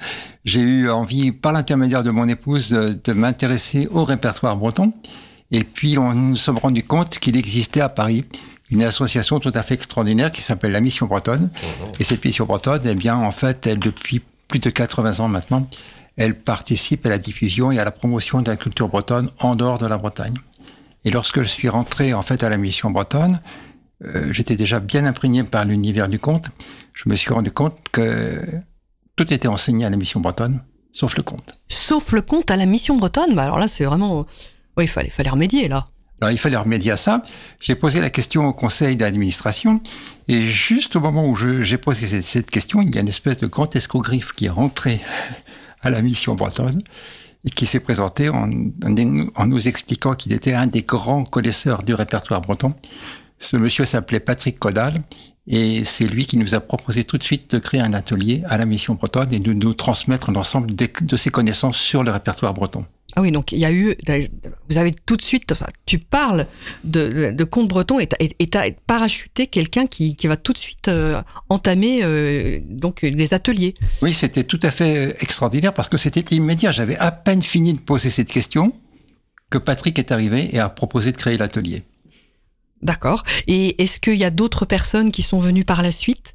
j'ai 0.44 0.60
eu 0.60 0.90
envie, 0.90 1.32
par 1.32 1.52
l'intermédiaire 1.52 2.02
de 2.02 2.10
mon 2.10 2.28
épouse, 2.28 2.70
de, 2.70 2.98
de 3.02 3.12
m'intéresser 3.14 3.88
au 3.90 4.04
répertoire 4.04 4.56
breton. 4.58 4.92
Et 5.50 5.64
puis, 5.64 5.98
on 5.98 6.14
nous 6.14 6.36
sommes 6.36 6.58
rendu 6.58 6.82
compte 6.82 7.18
qu'il 7.18 7.36
existait 7.36 7.80
à 7.80 7.88
Paris 7.88 8.24
une 8.70 8.82
association 8.82 9.40
tout 9.40 9.52
à 9.54 9.62
fait 9.62 9.74
extraordinaire 9.74 10.30
qui 10.30 10.42
s'appelle 10.42 10.72
la 10.72 10.80
Mission 10.80 11.06
Bretonne. 11.06 11.50
Et 11.98 12.04
cette 12.04 12.24
Mission 12.24 12.44
Bretonne, 12.44 12.82
eh 12.84 12.94
bien, 12.94 13.16
en 13.16 13.30
fait, 13.30 13.66
elle, 13.66 13.78
depuis 13.78 14.20
plus 14.46 14.58
de 14.58 14.70
80 14.70 15.20
ans 15.20 15.28
maintenant, 15.28 15.68
elle 16.16 16.34
participe 16.34 17.06
à 17.06 17.10
la 17.10 17.18
diffusion 17.18 17.70
et 17.70 17.78
à 17.78 17.84
la 17.84 17.92
promotion 17.92 18.42
de 18.42 18.50
la 18.50 18.56
culture 18.56 18.88
bretonne 18.88 19.30
en 19.38 19.54
dehors 19.54 19.78
de 19.78 19.86
la 19.86 19.98
Bretagne. 19.98 20.34
Et 21.04 21.10
lorsque 21.10 21.42
je 21.42 21.48
suis 21.48 21.68
rentré, 21.68 22.12
en 22.12 22.22
fait, 22.22 22.42
à 22.42 22.48
la 22.48 22.56
Mission 22.56 22.90
Bretonne, 22.90 23.40
euh, 24.04 24.32
j'étais 24.32 24.56
déjà 24.56 24.80
bien 24.80 25.06
imprégné 25.06 25.44
par 25.44 25.64
l'univers 25.64 26.08
du 26.08 26.18
conte. 26.18 26.46
Je 26.92 27.08
me 27.08 27.14
suis 27.14 27.32
rendu 27.32 27.52
compte 27.52 27.78
que 27.92 28.44
tout 29.14 29.32
était 29.32 29.48
enseigné 29.48 29.84
à 29.86 29.90
la 29.90 29.96
Mission 29.96 30.20
Bretonne, 30.20 30.60
sauf 30.92 31.16
le 31.16 31.22
conte. 31.22 31.62
Sauf 31.68 32.12
le 32.12 32.20
compte 32.20 32.50
à 32.50 32.56
la 32.56 32.66
mission 32.66 32.96
bretonne, 32.96 33.34
bah 33.34 33.44
alors 33.44 33.58
là, 33.58 33.68
c'est 33.68 33.84
vraiment. 33.84 34.26
Oui, 34.78 34.84
il 34.84 34.88
fallait, 34.88 35.30
remédier, 35.30 35.66
là. 35.68 35.84
Alors, 36.20 36.32
il 36.32 36.38
fallait 36.38 36.56
remédier 36.56 36.92
à 36.92 36.96
ça. 36.96 37.22
J'ai 37.60 37.74
posé 37.74 38.00
la 38.00 38.10
question 38.10 38.46
au 38.46 38.52
conseil 38.52 38.96
d'administration. 38.96 39.80
Et 40.28 40.42
juste 40.42 40.94
au 40.96 41.00
moment 41.00 41.26
où 41.28 41.36
j'ai 41.36 41.78
posé 41.78 42.22
cette, 42.22 42.50
question, 42.50 42.80
il 42.80 42.94
y 42.94 42.98
a 42.98 43.00
une 43.00 43.08
espèce 43.08 43.38
de 43.38 43.46
grand 43.46 43.74
escogriffe 43.76 44.32
qui 44.32 44.46
est 44.46 44.50
rentré 44.50 45.00
à 45.82 45.90
la 45.90 46.00
mission 46.00 46.34
bretonne 46.36 46.82
et 47.44 47.50
qui 47.50 47.66
s'est 47.66 47.80
présenté 47.80 48.28
en, 48.28 48.50
en- 48.84 49.26
en 49.34 49.46
nous 49.46 49.68
expliquant 49.68 50.14
qu'il 50.14 50.32
était 50.32 50.54
un 50.54 50.66
des 50.66 50.82
grands 50.82 51.24
connaisseurs 51.24 51.82
du 51.82 51.94
répertoire 51.94 52.40
breton. 52.40 52.74
Ce 53.40 53.56
monsieur 53.56 53.84
s'appelait 53.84 54.20
Patrick 54.20 54.58
Codal 54.58 55.02
et 55.48 55.84
c'est 55.84 56.06
lui 56.06 56.26
qui 56.26 56.36
nous 56.36 56.54
a 56.54 56.60
proposé 56.60 57.04
tout 57.04 57.16
de 57.16 57.22
suite 57.22 57.50
de 57.50 57.58
créer 57.58 57.80
un 57.80 57.94
atelier 57.94 58.42
à 58.48 58.58
la 58.58 58.66
mission 58.66 58.94
bretonne 58.94 59.32
et 59.32 59.38
de 59.38 59.52
nous 59.52 59.74
transmettre 59.74 60.30
l'ensemble 60.30 60.74
de 60.74 61.16
ses 61.16 61.30
connaissances 61.30 61.78
sur 61.78 62.04
le 62.04 62.10
répertoire 62.10 62.52
breton. 62.52 62.84
Ah 63.16 63.22
oui, 63.22 63.32
donc 63.32 63.52
il 63.52 63.58
y 63.58 63.64
a 63.64 63.72
eu. 63.72 63.96
Vous 64.68 64.76
avez 64.76 64.90
tout 64.90 65.16
de 65.16 65.22
suite. 65.22 65.50
Enfin, 65.50 65.66
tu 65.86 65.98
parles 65.98 66.46
de, 66.84 67.32
de 67.32 67.44
conte 67.44 67.68
breton 67.68 67.98
et 67.98 68.06
tu 68.06 68.58
as 68.58 68.70
parachuté 68.86 69.46
quelqu'un 69.46 69.86
qui, 69.86 70.14
qui 70.14 70.26
va 70.26 70.36
tout 70.36 70.52
de 70.52 70.58
suite 70.58 70.88
euh, 70.88 71.22
entamer 71.48 72.00
euh, 72.02 72.60
donc 72.68 73.04
des 73.04 73.32
ateliers. 73.32 73.72
Oui, 74.02 74.12
c'était 74.12 74.44
tout 74.44 74.60
à 74.62 74.70
fait 74.70 75.16
extraordinaire 75.22 75.72
parce 75.72 75.88
que 75.88 75.96
c'était 75.96 76.36
immédiat. 76.36 76.70
J'avais 76.70 76.96
à 76.98 77.10
peine 77.10 77.40
fini 77.40 77.72
de 77.72 77.80
poser 77.80 78.10
cette 78.10 78.30
question 78.30 78.74
que 79.48 79.56
Patrick 79.56 79.98
est 79.98 80.12
arrivé 80.12 80.54
et 80.54 80.58
a 80.58 80.68
proposé 80.68 81.10
de 81.10 81.16
créer 81.16 81.38
l'atelier. 81.38 81.84
D'accord. 82.82 83.22
Et 83.46 83.80
est-ce 83.82 84.00
qu'il 84.00 84.14
y 84.16 84.24
a 84.24 84.30
d'autres 84.30 84.64
personnes 84.66 85.10
qui 85.10 85.22
sont 85.22 85.38
venues 85.38 85.64
par 85.64 85.82
la 85.82 85.90
suite? 85.90 86.34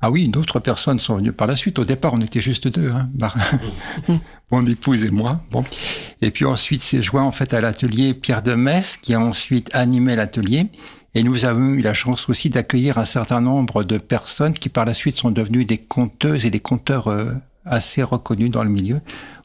Ah 0.00 0.10
oui, 0.10 0.28
d'autres 0.28 0.60
personnes 0.60 0.98
sont 0.98 1.16
venues 1.16 1.32
par 1.32 1.46
la 1.46 1.56
suite. 1.56 1.78
Au 1.78 1.84
départ, 1.84 2.12
on 2.12 2.20
était 2.20 2.42
juste 2.42 2.68
deux, 2.68 2.90
hein, 2.90 3.08
mon 4.50 4.66
épouse 4.66 5.04
et 5.04 5.10
moi. 5.10 5.40
Bon. 5.50 5.64
Et 6.20 6.30
puis 6.30 6.44
ensuite, 6.44 6.82
c'est 6.82 7.02
joint 7.02 7.22
en 7.22 7.32
fait 7.32 7.54
à 7.54 7.60
l'atelier 7.62 8.12
Pierre 8.12 8.42
de 8.42 8.54
Metz 8.54 8.98
qui 9.00 9.14
a 9.14 9.20
ensuite 9.20 9.70
animé 9.74 10.14
l'atelier. 10.14 10.66
Et 11.14 11.22
nous 11.22 11.44
avons 11.46 11.70
eu 11.70 11.80
la 11.80 11.94
chance 11.94 12.28
aussi 12.28 12.50
d'accueillir 12.50 12.98
un 12.98 13.04
certain 13.04 13.40
nombre 13.40 13.82
de 13.84 13.98
personnes 13.98 14.52
qui 14.52 14.68
par 14.68 14.84
la 14.84 14.94
suite 14.94 15.14
sont 15.14 15.30
devenues 15.30 15.64
des 15.64 15.78
conteuses 15.78 16.44
et 16.44 16.50
des 16.50 16.60
conteurs 16.60 17.08
euh, 17.08 17.32
assez 17.64 18.02
reconnus 18.02 18.50
dans 18.50 18.64
le 18.64 18.70
milieu. 18.70 19.00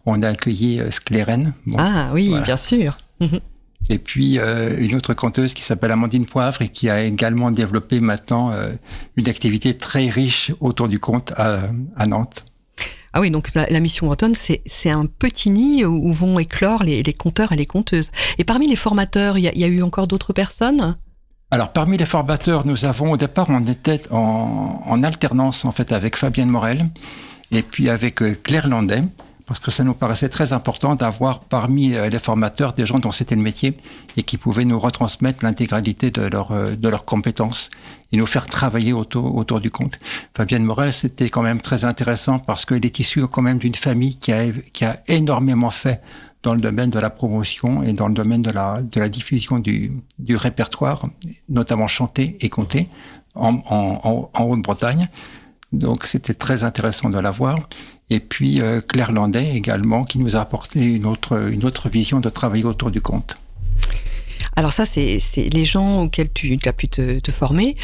On 0.06 0.22
a 0.24 0.30
accueilli 0.30 0.82
euh, 0.82 0.92
Sclérène. 0.92 1.54
Bon, 1.68 1.78
Ah 1.80 2.12
oui, 2.14 2.30
voilà. 2.30 2.44
bien 2.44 2.58
sûr. 2.58 2.98
Et 3.90 3.98
puis 3.98 4.38
euh, 4.38 4.78
une 4.80 4.96
autre 4.96 5.14
conteuse 5.14 5.54
qui 5.54 5.64
s'appelle 5.64 5.92
Amandine 5.92 6.26
Poivre 6.26 6.62
et 6.62 6.70
qui 6.70 6.90
a 6.90 7.04
également 7.04 7.52
développé 7.52 8.00
maintenant 8.00 8.52
euh, 8.52 8.72
une 9.18 9.28
activité 9.28 9.76
très 9.76 10.10
riche 10.10 10.52
autour 10.60 10.88
du 10.88 11.00
conte 11.00 11.34
à, 11.36 11.62
à 11.98 12.06
Nantes. 12.06 12.46
Ah 13.12 13.22
oui, 13.22 13.32
donc 13.32 13.56
la, 13.56 13.68
la 13.68 13.80
mission 13.80 14.06
bretonne, 14.06 14.36
c'est 14.36 14.90
un 14.90 15.08
petit 15.08 15.50
nid 15.50 15.84
où, 15.84 16.14
vont 16.14 16.38
éclore 16.38 16.84
les, 16.84 17.02
les 17.02 17.14
conteurs 17.14 17.52
et 17.52 17.56
les 17.56 17.66
conteuses. 17.66 18.12
Et 18.38 18.44
parmi 18.44 18.68
les 18.68 18.76
formateurs, 18.76 19.40
il 19.40 19.46
y 19.46 19.48
a, 19.48 19.54
il 19.54 19.60
y 19.60 19.64
a 19.64 19.68
eu 19.68 19.82
encore 19.82 20.06
d'autres 20.06 20.32
personnes? 20.32 20.96
Alors, 21.50 21.74
parmi 21.74 21.98
les 21.98 22.06
formateurs, 22.06 22.68
nous 22.68 22.86
avons, 22.86 23.12
au 23.14 23.18
départ, 23.18 23.48
on 23.50 23.66
était 23.66 24.04
en, 24.12 24.84
en 24.86 25.04
alternance, 25.04 25.66
en 25.66 25.72
fait, 25.72 25.92
avec 25.92 26.16
Fabienne 26.18 26.50
Morel 26.50 26.88
et 27.52 27.64
puis 27.64 27.90
avec 27.90 28.22
euh, 28.22 28.38
Claire 28.44 28.68
Landais, 28.68 29.04
parce 29.50 29.60
que 29.60 29.72
ça 29.72 29.84
nous 29.84 29.96
paraissait 29.96 30.30
très 30.30 30.54
important 30.54 30.94
d'avoir 30.94 31.40
parmi 31.40 31.96
euh, 31.96 32.08
les 32.08 32.20
formateurs 32.20 32.74
des 32.74 32.86
gens 32.86 33.00
dont 33.00 33.12
c'était 33.12 33.34
le 33.36 33.42
métier 33.42 33.76
et 34.16 34.22
qui 34.22 34.38
pouvaient 34.38 34.64
nous 34.64 34.80
retransmettre 34.80 35.44
l'intégralité 35.44 36.12
de, 36.12 36.30
euh, 36.32 36.76
de 36.76 36.88
leurs 36.88 37.04
compétences 37.04 37.72
et 38.12 38.18
nous 38.18 38.28
faire 38.28 38.46
travailler 38.46 38.94
autour, 38.94 39.36
autour 39.36 39.60
du 39.60 39.72
compte. 39.72 40.00
Fabienne 40.38 40.64
Morel, 40.64 40.94
c'était 40.94 41.32
quand 41.32 41.42
même 41.42 41.62
très 41.62 41.84
intéressant 41.84 42.38
parce 42.38 42.64
qu'elle 42.64 42.86
est 42.86 43.00
issue 43.00 43.26
quand 43.28 43.42
même 43.42 43.58
d'une 43.58 43.74
famille 43.74 44.18
qui 44.18 44.32
a, 44.32 44.52
qui 44.72 44.86
a 44.86 45.02
énormément 45.08 45.72
fait 45.72 46.00
dans 46.44 46.54
le 46.54 46.62
domaine 46.62 46.92
de 46.92 47.00
la 47.00 47.10
promotion 47.10 47.82
et 47.82 47.94
dans 47.94 48.08
le 48.08 48.14
domaine 48.14 48.44
de 48.44 48.52
la, 48.52 48.84
de 48.84 49.00
la 49.00 49.10
diffusion 49.10 49.58
du, 49.58 49.92
du 50.20 50.36
répertoire, 50.36 51.08
notamment 51.50 51.88
chanté 51.88 52.38
et 52.42 52.50
compté 52.50 52.88
en, 53.34 53.64
en, 53.66 54.30
en 54.32 54.44
Haute-Bretagne. 54.44 55.10
Donc 55.72 56.06
c'était 56.06 56.36
très 56.36 56.64
intéressant 56.64 57.10
de 57.10 57.20
la 57.20 57.32
voir. 57.32 57.58
Et 58.10 58.20
puis 58.20 58.62
euh, 58.62 58.82
Claire 58.82 59.12
Landais 59.12 59.56
également, 59.56 60.04
qui 60.04 60.18
nous 60.18 60.36
a 60.36 60.40
apporté 60.40 60.82
une 60.82 61.06
autre, 61.06 61.50
une 61.52 61.66
autre 61.66 61.90
vision 61.90 62.20
de 62.20 62.30
travailler 62.30 62.64
autour 62.66 62.92
du 62.92 63.02
conte. 63.02 63.38
Alors 64.56 64.74
ça, 64.74 64.86
c'est 64.86 65.20
les 65.54 65.64
gens 65.64 66.02
auxquels 66.02 66.32
tu, 66.34 66.58
tu 66.58 66.68
as 66.68 66.74
pu 66.74 66.88
te, 66.90 67.20
te, 67.20 67.32
former. 67.32 67.78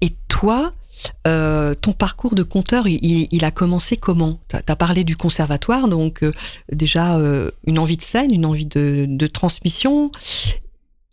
Et 0.00 0.10
toi, 0.28 0.72
euh, 1.26 1.74
ton 1.74 1.92
parcours 1.92 2.34
de 2.34 2.42
conteur, 2.42 2.86
il, 2.86 3.28
il 3.30 3.44
a 3.44 3.50
commencé 3.50 3.96
comment? 3.96 4.38
Tu 4.48 4.56
as, 4.56 4.76
parlé 4.76 5.04
du 5.04 5.16
conservatoire, 5.16 5.88
donc 5.88 6.22
euh, 6.22 6.32
déjà 6.70 7.18
euh, 7.18 7.50
une 7.66 7.78
envie 7.78 7.96
de 7.96 8.02
scène, 8.02 8.32
une 8.32 8.46
envie 8.46 8.66
de, 8.66 9.06
de 9.08 9.26
transmission. 9.26 10.12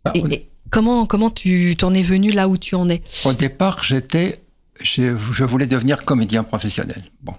Ah, 0.04 0.12
et, 0.14 0.18
et 0.18 0.48
comment, 0.70 1.06
comment 1.06 1.30
tu 1.30 1.74
t'en 1.76 1.94
es 1.94 2.02
venu 2.02 2.30
là 2.30 2.48
où 2.48 2.58
tu 2.58 2.74
en 2.74 2.88
es? 2.88 3.02
Au 3.24 3.32
départ, 3.32 3.82
j'étais, 3.82 4.40
je, 4.80 5.16
je 5.16 5.44
voulais 5.44 5.66
devenir 5.66 6.04
comédien 6.04 6.44
professionnel. 6.44 7.04
Bon. 7.22 7.34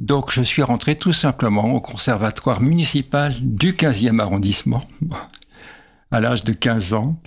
Donc 0.00 0.32
je 0.32 0.40
suis 0.40 0.62
rentré 0.62 0.96
tout 0.96 1.12
simplement 1.12 1.74
au 1.74 1.80
conservatoire 1.80 2.62
municipal 2.62 3.34
du 3.38 3.74
15e 3.74 4.18
arrondissement 4.18 4.82
à 6.10 6.20
l'âge 6.20 6.42
de 6.42 6.54
15 6.54 6.94
ans. 6.94 7.20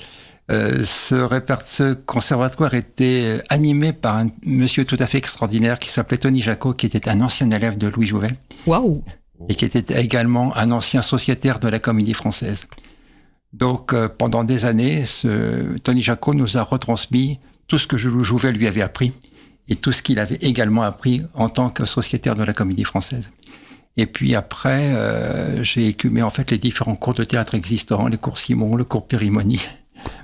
Euh, 0.52 0.84
ce, 0.84 1.28
ce, 1.66 1.94
conservatoire 1.94 2.74
était 2.74 3.42
animé 3.50 3.94
par 3.94 4.18
un 4.18 4.30
monsieur 4.44 4.86
tout 4.86 4.98
à 5.00 5.06
fait 5.06 5.20
extraordinaire 5.20 5.78
qui 5.78 5.92
s'appelait 5.92 6.18
Tony 6.18 6.42
Jacot, 6.42 6.74
qui 6.74 6.88
était 6.88 7.08
un 7.08 7.22
ancien 7.22 7.50
élève 7.52 7.78
de 7.78 7.88
Louis 7.88 8.08
Jouvet. 8.08 8.36
Waouh 8.66 9.04
Et 9.50 9.56
qui 9.56 9.66
était 9.66 10.02
également 10.02 10.58
un 10.58 10.72
ancien 10.72 11.04
sociétaire 11.04 11.60
de 11.60 11.68
la 11.68 11.78
comédie 11.78 12.16
française. 12.16 12.66
Donc 13.54 13.94
euh, 13.94 14.10
pendant 14.10 14.44
des 14.44 14.66
années, 14.66 15.06
ce, 15.06 15.78
Tony 15.84 16.02
Jacot 16.02 16.34
nous 16.34 16.58
a 16.58 16.64
retransmis 16.64 17.40
tout 17.68 17.78
ce 17.78 17.86
que 17.86 17.98
Jouvet 17.98 18.52
lui 18.52 18.66
avait 18.66 18.82
appris 18.82 19.14
et 19.70 19.76
tout 19.76 19.92
ce 19.92 20.02
qu'il 20.02 20.20
avait 20.20 20.40
également 20.42 20.84
appris 20.84 21.22
en 21.34 21.50
tant 21.50 21.70
que 21.70 21.86
sociétaire 21.86 22.36
de 22.36 22.44
la 22.44 22.54
comédie 22.54 22.84
française. 22.84 23.32
Et 23.96 24.08
puis 24.08 24.36
après, 24.36 24.94
euh, 24.94 25.64
j'ai 25.64 25.88
écumé 25.88 26.24
en 26.24 26.32
fait 26.32 26.50
les 26.52 26.58
différents 26.58 26.96
cours 26.96 27.14
de 27.14 27.24
théâtre 27.24 27.54
existants, 27.54 28.08
les 28.08 28.18
cours 28.18 28.40
Simon, 28.40 28.76
le 28.76 28.84
cours 28.84 29.08
Périmonie, 29.08 29.62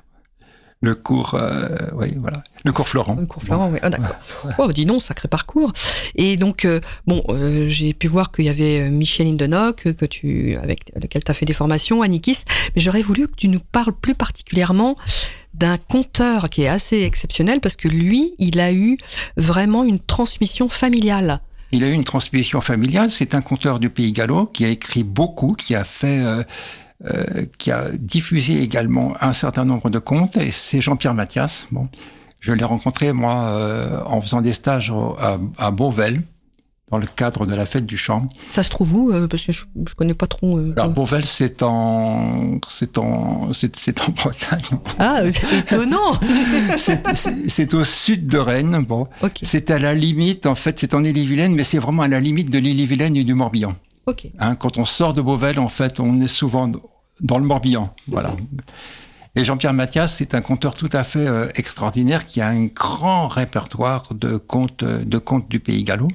le 0.82 0.95
cours, 0.95 1.36
euh, 1.36 1.67
oui, 1.93 2.13
voilà, 2.17 2.43
le 2.63 2.71
cours 2.71 2.88
Florent. 2.88 3.15
Le 3.15 3.25
cours 3.25 3.43
Florent, 3.43 3.67
bon. 3.67 3.73
oui, 3.73 3.80
oh, 3.84 3.89
d'accord. 3.89 4.15
Oh, 4.58 4.71
dis 4.71 4.86
donc, 4.86 5.02
sacré 5.02 5.28
parcours. 5.28 5.71
Et 6.15 6.36
donc, 6.36 6.65
euh, 6.65 6.80
bon, 7.06 7.23
euh, 7.30 7.67
j'ai 7.69 7.93
pu 7.93 8.08
voir 8.08 8.32
qu'il 8.32 8.45
y 8.45 8.49
avait 8.49 8.89
Micheline 8.89 9.38
Denoc, 9.38 9.93
que 9.93 10.06
tu, 10.06 10.56
avec 10.56 10.91
lequel 10.95 11.23
tu 11.23 11.32
as 11.32 11.34
fait 11.34 11.45
des 11.45 11.54
formations, 11.54 12.02
Annikis, 12.02 12.43
mais 12.75 12.82
j'aurais 12.82 13.02
voulu 13.02 13.28
que 13.28 13.36
tu 13.36 13.49
nous 13.49 13.60
parles 13.60 13.93
plus 13.93 14.15
particulièrement 14.15 14.95
d'un 15.53 15.77
conteur 15.77 16.49
qui 16.49 16.63
est 16.63 16.67
assez 16.67 17.01
exceptionnel 17.01 17.59
parce 17.59 17.75
que 17.75 17.88
lui, 17.88 18.33
il 18.38 18.59
a 18.59 18.71
eu 18.71 18.97
vraiment 19.38 19.83
une 19.83 19.99
transmission 19.99 20.69
familiale. 20.69 21.41
Il 21.71 21.83
a 21.83 21.89
eu 21.89 21.93
une 21.93 22.03
transmission 22.03 22.62
familiale. 22.62 23.12
C'est 23.12 23.35
un 23.35 23.41
conteur 23.41 23.79
du 23.79 23.89
Pays 23.89 24.12
Gallo 24.12 24.47
qui 24.47 24.65
a 24.65 24.69
écrit 24.69 25.03
beaucoup, 25.03 25.53
qui 25.53 25.75
a 25.75 25.83
fait, 25.83 26.19
euh, 26.19 26.43
euh, 27.05 27.45
qui 27.57 27.71
a 27.71 27.89
diffusé 27.91 28.62
également 28.62 29.13
un 29.21 29.33
certain 29.33 29.65
nombre 29.65 29.89
de 29.89 29.99
contes. 29.99 30.38
Et 30.38 30.51
c'est 30.51 30.81
Jean-Pierre 30.81 31.13
Mathias. 31.13 31.67
Bon, 31.71 31.89
je 32.39 32.53
l'ai 32.53 32.63
rencontré 32.63 33.13
moi 33.13 33.43
euh, 33.49 34.01
en 34.05 34.21
faisant 34.21 34.41
des 34.41 34.53
stages 34.53 34.91
à, 35.19 35.38
à 35.57 35.71
Beauvel 35.71 36.23
dans 36.91 36.97
le 36.97 37.08
cadre 37.08 37.45
de 37.45 37.54
la 37.54 37.65
fête 37.65 37.86
du 37.86 37.97
chant. 37.97 38.28
Ça 38.49 38.63
se 38.63 38.69
trouve 38.69 38.93
où 38.93 39.28
Parce 39.28 39.45
que 39.45 39.52
je, 39.52 39.63
je 39.88 39.93
connais 39.95 40.13
pas 40.13 40.28
trop. 40.28 40.58
Euh, 40.58 40.73
Alors 40.75 40.89
Beauvel, 40.89 41.25
c'est 41.25 41.62
en, 41.62 42.60
c'est 42.67 42.97
en, 42.97 43.52
c'est 43.54 44.02
en 44.02 44.10
Bretagne. 44.12 44.80
Ah, 44.97 45.21
étonnant. 45.25 46.13
c'est 46.78 47.73
au 47.73 47.84
sud 47.84 48.28
de 48.28 48.38
Rennes. 48.38 48.86
Bon, 48.88 49.08
okay. 49.21 49.45
c'est 49.45 49.71
à 49.71 49.80
la 49.80 49.93
limite. 49.93 50.45
En 50.45 50.56
fait, 50.56 50.80
c'est 50.80 50.93
en 50.93 51.04
Ille-et-Vilaine, 51.04 51.54
mais 51.54 51.63
c'est 51.63 51.80
vraiment 51.80 52.04
à 52.04 52.08
la 52.08 52.19
limite 52.19 52.49
de 52.49 52.58
l'Ille-et-Vilaine 52.58 53.15
et 53.15 53.23
du 53.23 53.34
Morbihan. 53.34 53.75
Ok. 54.06 54.28
Hein, 54.39 54.56
quand 54.56 54.78
on 54.78 54.86
sort 54.86 55.13
de 55.13 55.21
Beauvel, 55.21 55.60
en 55.60 55.67
fait, 55.67 55.99
on 55.99 56.19
est 56.19 56.28
souvent 56.28 56.71
dans 57.21 57.38
le 57.38 57.45
Morbihan. 57.45 57.93
Voilà. 58.08 58.36
Et 59.39 59.45
Jean-Pierre 59.45 59.71
Mathias, 59.73 60.15
c'est 60.15 60.36
un 60.36 60.41
conteur 60.41 60.75
tout 60.75 60.89
à 60.91 61.06
fait 61.06 61.25
euh, 61.25 61.47
extraordinaire 61.56 62.25
qui 62.25 62.41
a 62.41 62.49
un 62.49 62.65
grand 62.65 63.30
répertoire 63.30 64.13
de 64.13 64.36
contes, 64.36 64.84
de 64.84 65.17
contes 65.17 65.47
du 65.47 65.62
pays 65.62 65.86
gallo. 65.86 66.10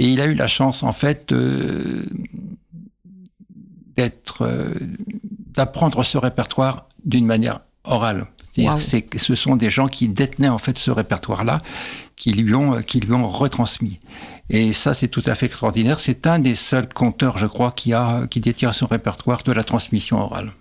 Et 0.00 0.08
il 0.08 0.20
a 0.20 0.26
eu 0.26 0.34
la 0.34 0.48
chance, 0.48 0.82
en 0.82 0.90
fait, 0.90 1.30
euh, 1.30 2.04
d'être, 3.96 4.42
euh, 4.42 4.74
d'apprendre 5.54 6.02
ce 6.02 6.18
répertoire 6.18 6.88
d'une 7.04 7.24
manière 7.24 7.60
orale. 7.84 8.26
Wow. 8.58 8.80
C'est, 8.80 9.16
ce 9.16 9.36
sont 9.36 9.54
des 9.54 9.70
gens 9.70 9.86
qui 9.86 10.08
détenaient 10.08 10.48
en 10.48 10.58
fait 10.58 10.76
ce 10.76 10.90
répertoire-là, 10.90 11.58
qui 12.16 12.32
lui 12.32 12.52
ont, 12.56 12.82
qui 12.82 12.98
lui 12.98 13.12
ont 13.12 13.28
retransmis. 13.28 14.00
Et 14.50 14.72
ça, 14.72 14.92
c'est 14.92 15.06
tout 15.06 15.22
à 15.26 15.36
fait 15.36 15.46
extraordinaire. 15.46 16.00
C'est 16.00 16.26
un 16.26 16.40
des 16.40 16.56
seuls 16.56 16.88
conteurs, 16.88 17.38
je 17.38 17.46
crois, 17.46 17.70
qui 17.70 17.92
a, 17.92 18.26
qui 18.26 18.40
détient 18.40 18.72
son 18.72 18.86
répertoire 18.86 19.44
de 19.44 19.52
la 19.52 19.62
transmission 19.62 20.18
orale. 20.18 20.52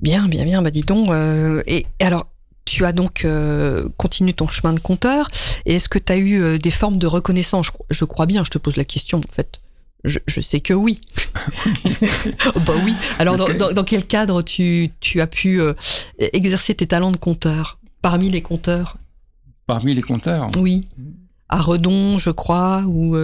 Bien, 0.00 0.28
bien, 0.28 0.44
bien. 0.44 0.62
Bah 0.62 0.70
dis 0.70 0.82
donc. 0.82 1.10
Euh, 1.10 1.62
et, 1.66 1.86
alors, 2.00 2.26
tu 2.64 2.84
as 2.84 2.92
donc 2.92 3.24
euh, 3.24 3.88
continué 3.96 4.32
ton 4.32 4.46
chemin 4.46 4.72
de 4.72 4.80
compteur. 4.80 5.28
Et 5.66 5.76
est-ce 5.76 5.88
que 5.88 5.98
tu 5.98 6.12
as 6.12 6.16
eu 6.16 6.40
euh, 6.40 6.58
des 6.58 6.70
formes 6.70 6.98
de 6.98 7.06
reconnaissance? 7.06 7.66
Je, 7.66 7.72
je, 7.90 8.04
crois 8.04 8.26
bien. 8.26 8.44
Je 8.44 8.50
te 8.50 8.58
pose 8.58 8.76
la 8.76 8.84
question. 8.84 9.18
En 9.18 9.32
fait, 9.32 9.60
je, 10.04 10.18
je 10.26 10.40
sais 10.40 10.60
que 10.60 10.74
oui. 10.74 11.00
bah 12.66 12.74
oui. 12.84 12.94
Alors, 13.18 13.36
dans, 13.36 13.48
dans, 13.48 13.72
dans, 13.72 13.84
quel 13.84 14.06
cadre 14.06 14.42
tu, 14.42 14.90
tu 15.00 15.20
as 15.20 15.26
pu 15.26 15.60
exercer 16.18 16.74
tes 16.74 16.86
talents 16.86 17.12
de 17.12 17.16
compteur 17.16 17.78
parmi 18.00 18.30
les 18.30 18.42
compteurs 18.42 18.96
Parmi 19.66 19.94
les 19.94 20.02
compteurs. 20.02 20.48
Oui. 20.58 20.82
À 21.48 21.60
Redon, 21.60 22.18
je 22.18 22.30
crois, 22.30 22.84
ou. 22.86 23.16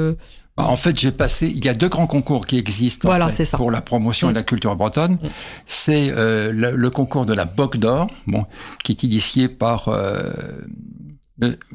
Bah, 0.56 0.66
en 0.68 0.76
fait, 0.76 0.96
j'ai 0.98 1.10
passé. 1.10 1.52
Il 1.54 1.64
y 1.64 1.68
a 1.68 1.74
deux 1.74 1.88
grands 1.88 2.06
concours 2.06 2.46
qui 2.46 2.58
existent 2.58 3.08
voilà, 3.08 3.26
en 3.26 3.30
fait, 3.30 3.44
ça. 3.44 3.56
pour 3.56 3.70
la 3.70 3.80
promotion 3.80 4.28
mmh. 4.28 4.32
de 4.32 4.36
la 4.36 4.42
culture 4.44 4.76
bretonne. 4.76 5.14
Mmh. 5.14 5.28
C'est 5.66 6.10
euh, 6.10 6.52
le, 6.52 6.76
le, 6.76 6.90
concours 6.90 7.26
de 7.26 7.34
la 7.34 7.44
Boc 7.44 7.76
d'Or, 7.76 8.08
bon, 8.26 8.46
qui 8.84 8.92
est 8.92 9.02
initié 9.02 9.48
par. 9.48 9.88
Euh, 9.88 10.30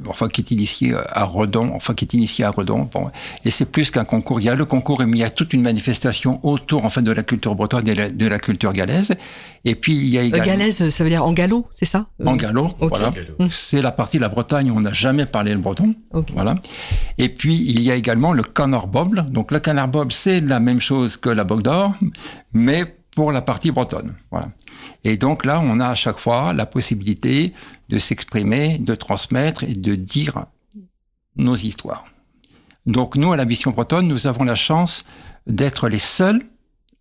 enfin, 0.08 0.30
qui 0.30 0.42
est 0.42 0.52
initié 0.52 0.96
à 0.96 1.26
Redon, 1.26 1.72
enfin, 1.76 1.94
qui 1.94 2.06
est 2.06 2.14
initié 2.14 2.46
à 2.46 2.50
Redon. 2.50 2.90
Bon, 2.92 3.12
et 3.44 3.52
c'est 3.52 3.66
plus 3.66 3.92
qu'un 3.92 4.06
concours. 4.06 4.40
Il 4.40 4.46
y 4.46 4.50
a 4.50 4.56
le 4.56 4.66
concours, 4.66 5.02
mais 5.06 5.18
il 5.18 5.20
y 5.20 5.24
a 5.24 5.30
toute 5.30 5.54
une 5.54 5.62
manifestation 5.62 6.40
autour, 6.44 6.86
en 6.86 6.90
fait, 6.90 7.02
de 7.02 7.12
la 7.12 7.24
culture 7.24 7.56
bretonne 7.56 7.88
et 7.88 7.94
de 7.94 7.98
la, 7.98 8.10
de 8.10 8.28
la 8.28 8.40
culture 8.40 8.72
galaise. 8.72 9.16
Et 9.66 9.76
puis, 9.76 9.96
il 9.96 10.08
y 10.08 10.18
a 10.18 10.22
également. 10.22 10.44
Euh, 10.44 10.48
galaise, 10.48 10.90
ça 10.90 11.04
veut 11.04 11.10
dire 11.10 11.26
en 11.26 11.34
gallo, 11.34 11.68
c'est 11.76 11.86
ça? 11.86 12.08
En 12.26 12.36
gallo, 12.36 12.72
okay. 12.80 12.88
voilà. 12.88 13.12
Mmh. 13.40 13.48
C'est 13.50 13.82
la 13.82 13.92
partie 13.92 14.18
de 14.18 14.22
la 14.22 14.30
Bretagne 14.30 14.72
où 14.72 14.78
on 14.78 14.82
n'a 14.82 14.94
jamais 14.94 15.26
parlé 15.26 15.52
le 15.54 15.60
breton. 15.60 15.94
Okay. 16.14 16.34
Voilà. 16.34 16.56
Et 17.18 17.30
puis, 17.30 17.56
il 17.56 17.82
y 17.82 17.92
a 17.92 17.96
également 17.96 18.32
le 18.32 18.44
canard 18.44 18.88
bob. 18.88 19.30
Donc, 19.32 19.52
le 19.52 19.60
canard 19.60 19.90
bob, 19.90 20.12
c'est 20.12 20.40
la 20.40 20.62
même 20.62 20.80
chose 20.80 21.18
que 21.18 21.30
la 21.30 21.44
boc 21.44 21.64
d'or, 21.64 21.96
mais 22.54 22.99
pour 23.16 23.32
la 23.32 23.42
partie 23.42 23.72
bretonne. 23.72 24.16
Voilà. 24.32 24.50
Et 25.04 25.18
donc 25.18 25.46
là, 25.46 25.60
on 25.62 25.80
a 25.80 25.88
à 25.88 25.96
chaque 25.96 26.20
fois 26.20 26.54
la 26.54 26.66
possibilité 26.66 27.54
de 27.90 28.00
s'exprimer, 28.00 28.78
de 28.78 28.96
transmettre 28.96 29.64
et 29.64 29.74
de 29.74 29.96
dire 29.96 30.46
nos 31.36 31.56
histoires. 31.56 32.06
Donc 32.86 33.16
nous, 33.16 33.32
à 33.32 33.38
la 33.38 33.46
mission 33.46 33.72
bretonne, 33.72 34.08
nous 34.08 34.28
avons 34.28 34.44
la 34.44 34.56
chance 34.56 35.04
d'être 35.48 35.90
les 35.90 36.00
seuls 36.00 36.42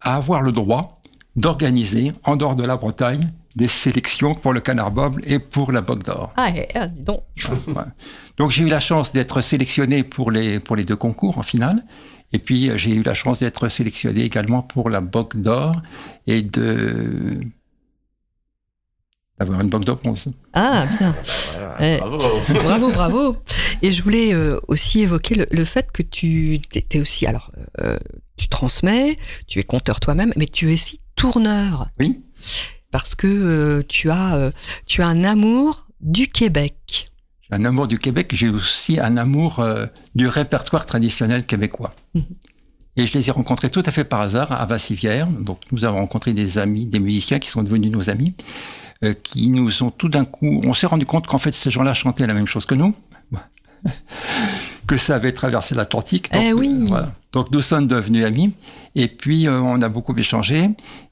à 0.01 0.17
avoir 0.17 0.43
le 0.43 0.53
droit 0.53 1.01
d'organiser, 1.37 2.13
en 2.25 2.37
dehors 2.37 2.57
de 2.57 2.65
la 2.65 2.77
Bretagne, 2.77 3.33
des 3.55 3.69
sélections 3.69 4.35
pour 4.35 4.53
le 4.53 4.61
canard 4.61 4.91
bob 4.91 5.21
et 5.25 5.39
pour 5.39 5.73
la 5.73 5.81
boc 5.81 6.05
d'or. 6.05 6.33
Ah, 6.37 6.51
dis 6.53 7.03
donc. 7.03 7.23
Ouais. 7.67 7.83
Donc 8.37 8.51
j'ai 8.51 8.65
eu 8.65 8.69
la 8.69 8.81
chance 8.81 9.13
d'être 9.13 9.41
sélectionné 9.41 10.05
pour 10.05 10.31
les, 10.31 10.61
pour 10.61 10.77
les 10.77 10.85
deux 10.85 10.97
concours 10.97 11.39
en 11.39 11.43
finale. 11.43 11.83
Et 12.33 12.39
puis 12.39 12.71
j'ai 12.77 12.95
eu 12.95 13.03
la 13.03 13.15
chance 13.15 13.41
d'être 13.41 13.69
sélectionné 13.69 14.23
également 14.23 14.63
pour 14.63 14.91
la 14.91 15.01
boc 15.01 15.37
d'or 15.37 15.81
et 16.27 16.43
de 16.43 17.41
d'avoir 19.39 19.61
une 19.61 19.69
banque 19.69 19.85
de 19.85 19.93
bronze. 19.93 20.33
Ah, 20.53 20.85
bien. 20.99 21.15
Voilà, 21.53 21.77
eh, 21.81 21.99
bravo. 21.99 22.19
bravo, 22.65 22.89
bravo. 22.91 23.37
Et 23.83 23.93
je 23.93 24.03
voulais 24.03 24.35
euh, 24.35 24.59
aussi 24.67 25.03
évoquer 25.03 25.37
le, 25.37 25.47
le, 25.53 25.65
fait 25.65 25.93
que 25.93 26.03
tu 26.03 26.61
es 26.75 27.01
aussi, 27.01 27.25
alors, 27.25 27.53
euh, 27.81 27.97
tu 28.37 28.49
transmets, 28.49 29.15
tu 29.47 29.61
es 29.61 29.63
conteur 29.63 30.01
toi-même, 30.01 30.33
mais 30.35 30.47
tu 30.47 30.71
es 30.71 30.75
aussi 30.75 31.01
tourneur. 31.15 31.89
Oui. 31.99 32.21
parce 32.91 33.15
que 33.15 33.27
euh, 33.27 33.83
tu 33.87 34.11
as 34.11 34.37
euh, 34.37 34.51
tu 34.87 35.03
as 35.03 35.07
un 35.09 35.25
amour 35.25 35.87
du 36.01 36.29
Québec. 36.29 37.07
Un 37.51 37.65
amour 37.65 37.89
du 37.89 37.99
Québec, 37.99 38.33
j'ai 38.35 38.49
aussi 38.49 39.01
un 39.01 39.17
amour 39.17 39.61
euh, 39.61 39.87
du 40.15 40.29
répertoire 40.29 40.85
traditionnel 40.87 41.47
québécois. 41.47 41.95
Mhm. 42.15 42.25
Et 42.97 43.07
je 43.07 43.15
les 43.15 43.29
ai 43.29 43.31
rencontrés 43.33 43.71
tout 43.71 43.83
à 43.87 43.91
fait 43.93 44.05
par 44.05 44.21
hasard 44.21 44.51
à 44.53 44.67
Vassivière. 44.67 45.29
Donc 45.29 45.61
nous 45.71 45.85
avons 45.85 45.99
rencontré 45.99 46.33
des 46.35 46.59
amis, 46.59 46.87
des 46.87 46.99
musiciens 46.99 47.39
qui 47.39 47.49
sont 47.49 47.63
devenus 47.63 47.93
nos 47.93 48.11
amis, 48.11 48.35
euh, 49.05 49.15
qui 49.23 49.51
nous 49.51 49.83
ont 49.83 49.91
tout 49.91 50.09
d'un 50.09 50.25
coup, 50.25 50.61
on 50.65 50.75
s'est 50.75 50.89
rendu 50.89 51.07
compte 51.07 51.27
qu'en 51.29 51.39
fait 51.39 51.55
ces 51.55 51.71
gens-là 51.71 51.95
chantaient 51.95 52.27
la 52.27 52.35
même 52.35 52.49
chose 52.49 52.67
que 52.67 52.75
nous, 52.75 52.95
que 54.89 54.97
ça 54.97 55.15
avait 55.15 55.33
traversé 55.33 55.75
l'Atlantique. 55.75 56.33
Donc, 56.33 56.43
Eh 56.45 56.53
oui. 56.53 56.87
voilà. 56.89 57.13
Donc 57.33 57.53
nous 57.53 57.61
sommes 57.61 57.87
devenus 57.87 58.25
amis. 58.25 58.53
Et 58.95 59.07
puis 59.07 59.47
euh, 59.47 59.61
on 59.61 59.81
a 59.83 59.89
beaucoup 59.89 60.17
échangé. 60.17 60.71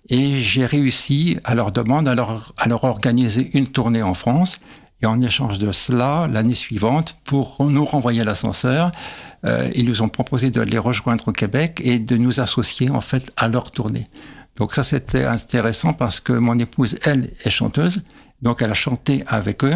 Et 0.08 0.38
j'ai 0.38 0.66
réussi 0.66 1.36
à 1.44 1.54
leur 1.54 1.72
demande 1.72 2.08
à 2.08 2.14
leur, 2.14 2.52
à 2.56 2.68
leur 2.68 2.84
organiser 2.84 3.50
une 3.54 3.68
tournée 3.68 4.02
en 4.02 4.14
France. 4.14 4.60
Et 5.02 5.06
en 5.06 5.20
échange 5.20 5.58
de 5.58 5.72
cela, 5.72 6.26
l'année 6.32 6.54
suivante, 6.54 7.16
pour 7.24 7.64
nous 7.64 7.84
renvoyer 7.84 8.24
l'ascenseur, 8.24 8.92
euh, 9.44 9.68
ils 9.74 9.84
nous 9.84 10.00
ont 10.02 10.08
proposé 10.08 10.50
de 10.50 10.62
les 10.62 10.78
rejoindre 10.78 11.28
au 11.28 11.32
Québec 11.32 11.80
et 11.84 11.98
de 11.98 12.16
nous 12.16 12.40
associer 12.40 12.88
en 12.90 13.02
fait 13.02 13.30
à 13.36 13.48
leur 13.48 13.70
tournée. 13.70 14.06
Donc 14.56 14.72
ça 14.72 14.82
c'était 14.82 15.24
intéressant 15.24 15.92
parce 15.92 16.18
que 16.20 16.32
mon 16.32 16.58
épouse, 16.58 16.98
elle, 17.04 17.30
est 17.44 17.50
chanteuse, 17.50 18.02
donc 18.40 18.62
elle 18.62 18.70
a 18.70 18.74
chanté 18.74 19.22
avec 19.26 19.62
eux. 19.64 19.74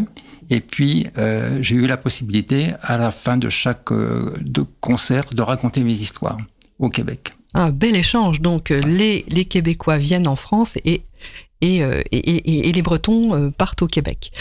Et 0.49 0.61
puis 0.61 1.07
euh, 1.19 1.59
j'ai 1.61 1.77
eu 1.77 1.87
la 1.87 1.99
possibilité 1.99 2.73
à 2.81 2.97
la 2.97 3.11
fin 3.11 3.37
de 3.37 3.51
chaque 3.51 3.93
euh, 3.93 4.35
de 4.41 4.65
concert 4.81 5.27
de 5.35 5.43
raconter 5.43 5.85
mes 5.85 5.93
histoires 5.93 6.39
au 6.79 6.89
Québec. 6.89 7.35
Un 7.53 7.71
bel 7.71 7.95
échange. 7.95 8.41
Donc 8.41 8.71
les, 8.71 9.27
les 9.29 9.45
Québécois 9.45 9.99
viennent 9.99 10.27
en 10.29 10.37
France 10.37 10.79
et, 10.87 11.03
et, 11.61 11.77
et, 11.81 12.17
et- 12.17 12.69
et 12.69 12.73
les 12.73 12.83
Bretons 12.83 13.53
partent 13.59 13.83
au 13.83 13.87
Québec. 13.87 14.33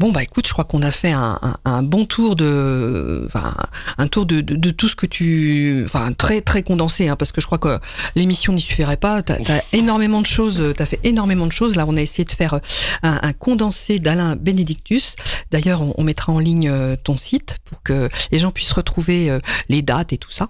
Bon 0.00 0.12
bah 0.12 0.22
écoute, 0.22 0.46
je 0.48 0.52
crois 0.54 0.64
qu'on 0.64 0.80
a 0.80 0.90
fait 0.90 1.12
un, 1.12 1.38
un- 1.42 1.56
un 1.66 1.82
bon 1.82 2.06
tour 2.06 2.34
de, 2.34 3.22
enfin 3.26 3.54
un 3.98 4.08
tour 4.08 4.24
de, 4.24 4.40
de, 4.40 4.56
de 4.56 4.70
tout 4.70 4.88
ce 4.88 4.96
que 4.96 5.04
tu, 5.04 5.82
enfin 5.84 6.14
très 6.14 6.40
très 6.40 6.62
condensé, 6.62 7.08
hein, 7.08 7.16
parce 7.16 7.32
que 7.32 7.42
je 7.42 7.46
crois 7.46 7.58
que 7.58 7.78
l'émission 8.14 8.54
n'y 8.54 8.62
suffirait 8.62 8.96
pas. 8.96 9.22
T'as 9.22 9.34
as 9.58 9.62
énormément 9.74 10.22
de 10.22 10.26
choses, 10.26 10.62
t'as 10.74 10.86
fait 10.86 11.00
énormément 11.04 11.46
de 11.46 11.52
choses. 11.52 11.76
Là, 11.76 11.84
on 11.86 11.98
a 11.98 12.00
essayé 12.00 12.24
de 12.24 12.32
faire 12.32 12.54
un, 13.02 13.20
un 13.22 13.32
condensé 13.34 13.98
d'Alain 13.98 14.36
Benedictus. 14.36 15.16
D'ailleurs, 15.50 15.82
on, 15.82 15.92
on 15.98 16.02
mettra 16.04 16.32
en 16.32 16.38
ligne 16.38 16.70
euh, 16.70 16.96
ton 16.96 17.18
site 17.18 17.58
pour 17.66 17.82
que 17.82 18.08
les 18.32 18.38
gens 18.38 18.52
puissent 18.52 18.72
retrouver 18.72 19.28
euh, 19.28 19.38
les 19.68 19.82
dates 19.82 20.14
et 20.14 20.18
tout 20.18 20.30
ça. 20.30 20.48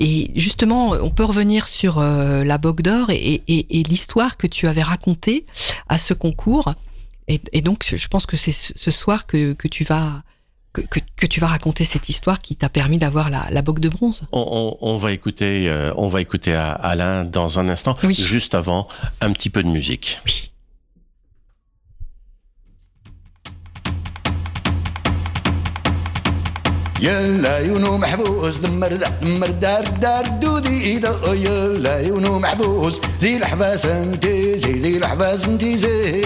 Et 0.00 0.28
justement, 0.34 0.96
on 1.00 1.10
peut 1.10 1.22
revenir 1.24 1.68
sur 1.68 2.00
euh, 2.00 2.42
la 2.42 2.58
Bogue 2.58 2.82
d'Or 2.82 3.10
et, 3.10 3.42
et- 3.46 3.78
et 3.78 3.82
l'histoire 3.84 4.36
que 4.36 4.48
tu 4.48 4.66
avais 4.66 4.82
racontée 4.82 5.46
à 5.88 5.98
ce 5.98 6.14
concours. 6.14 6.74
Et, 7.28 7.40
et 7.52 7.62
donc, 7.62 7.84
je 7.94 8.08
pense 8.08 8.26
que 8.26 8.36
c'est 8.36 8.52
ce 8.52 8.90
soir 8.90 9.26
que, 9.26 9.52
que 9.52 9.68
tu 9.68 9.84
vas 9.84 10.22
que, 10.72 10.80
que- 10.80 11.00
que 11.16 11.26
tu 11.26 11.38
vas 11.38 11.48
raconter 11.48 11.84
cette 11.84 12.08
histoire 12.08 12.40
qui 12.40 12.56
t'a 12.56 12.70
permis 12.70 12.96
d'avoir 12.96 13.28
la, 13.28 13.46
la 13.50 13.60
Bogue 13.60 13.78
de 13.78 13.90
bronze. 13.90 14.22
On, 14.32 14.78
on- 14.80 14.92
on 14.94 14.96
va 14.96 15.12
écouter, 15.12 15.68
euh, 15.68 15.92
on 15.98 16.08
va 16.08 16.20
écouter 16.22 16.54
à- 16.54 16.72
Alain 16.72 17.24
dans 17.24 17.58
un 17.58 17.68
instant. 17.68 17.94
Juste 18.24 18.54
avant, 18.54 18.88
un 19.20 19.32
petit 19.32 19.50
peu 19.50 19.62
de 19.62 19.68
musique. 19.68 20.20
يلا 27.02 27.58
يونو 27.58 27.98
محبوس 27.98 28.56
دمر 28.58 28.94
زع 28.94 29.08
دمر 29.22 29.50
دار 29.50 29.84
دار 30.02 30.26
دودي 30.26 30.96
إذا 30.96 31.12
يلا 31.32 32.00
يونو 32.00 32.38
محبوس 32.38 33.00
زي 33.20 33.36
الحباس 33.36 33.86
انتي 33.86 34.58
زي 34.58 34.82
زي 34.82 34.96
الحباس 34.98 35.44
انتي 35.44 35.76
زي. 35.76 36.22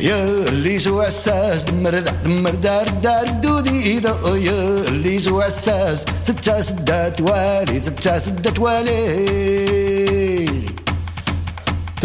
يا 0.00 0.24
اللي 0.48 0.78
سو 0.78 1.00
عساس 1.00 1.64
دمر 1.64 1.98
زع 1.98 2.12
دمر 2.24 2.50
دار 2.54 2.88
دار 2.88 3.28
دودي 3.28 3.98
إذا 3.98 4.14
يا 4.36 4.88
اللي 4.88 5.20
سو 5.20 5.40
عساس 5.40 6.04
تتاس 6.26 6.70
دات 6.70 7.20
والي 7.20 7.80
تتاس 7.80 8.28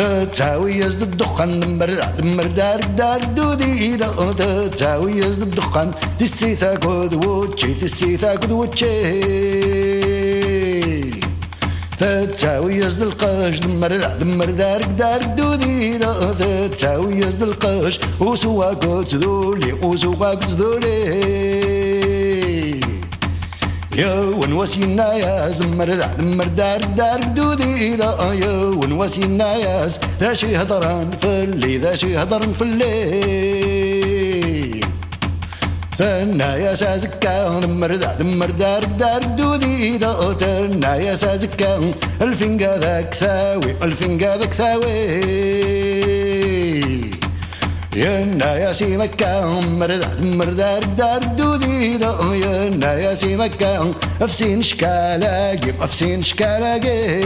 تتاويز 0.01 1.03
الدخان 1.03 1.59
دمر 1.59 1.91
دمر 2.19 2.45
دارك 2.45 2.85
داك 2.85 3.23
دودي 3.25 3.95
دا 3.95 4.33
تتاويز 4.37 5.41
الدخان 5.41 5.91
تسيتا 6.19 6.71
قد 6.71 7.25
وجهي 7.25 7.73
تسيتا 7.73 8.31
قد 8.31 8.51
وجهي 8.51 9.21
تتاويز 11.99 13.01
القاش 13.01 13.59
دمر 13.59 13.95
دمر 14.19 14.45
دارك 14.45 14.85
دارك 14.85 15.25
دودي 15.25 15.97
دا 15.97 16.33
تتاويز 16.39 17.43
القاش 17.43 17.99
وسواك 18.19 18.83
تذولي 19.07 19.73
وسواك 19.73 20.43
تذولي 20.43 22.11
قد 24.01 24.41
ذولي 24.41 25.13
يا 25.13 25.49
زمر 25.49 25.89
زمر 25.93 26.47
دار 26.57 26.81
دار 26.97 27.23
دودي 27.37 27.95
دا 27.95 28.33
يا 28.33 28.53
ونوسينا 28.79 29.55
يا 29.55 29.87
ذا 30.19 30.33
شي 30.33 30.57
هضران 30.57 31.11
فلي 31.21 31.77
ذا 31.77 31.95
شي 31.95 32.17
هضران 32.17 32.53
فلي. 32.53 32.91
ثنا 35.97 36.55
يا 36.55 36.75
سازكا 36.75 37.59
دمر 37.59 37.95
دمر 37.95 38.49
دار 38.49 38.83
دار 38.83 39.23
دودي 39.23 39.97
دا 39.97 40.33
ثنا 40.33 40.95
يا 40.95 41.15
سازكا 41.15 41.93
الفنقا 42.21 42.77
ذاك 42.77 43.13
ثاوي 43.13 43.75
الفنقا 43.83 44.37
ذاك 44.37 44.53
ثاوي. 44.53 46.20
يا 47.95 48.73
سي 48.73 48.97
مكة 48.97 49.60
مرد 49.60 50.21
مردار 50.21 50.84
دار 50.84 51.23
دودي 51.23 51.97
دا 51.97 52.17
ينا 52.34 52.93
يا 52.93 53.15
سي 53.15 53.36
مكة 53.36 53.91
أفسين 54.21 54.63
شكالاقي 54.63 55.73
افسين 55.82 56.23
شكالاقي 56.23 57.21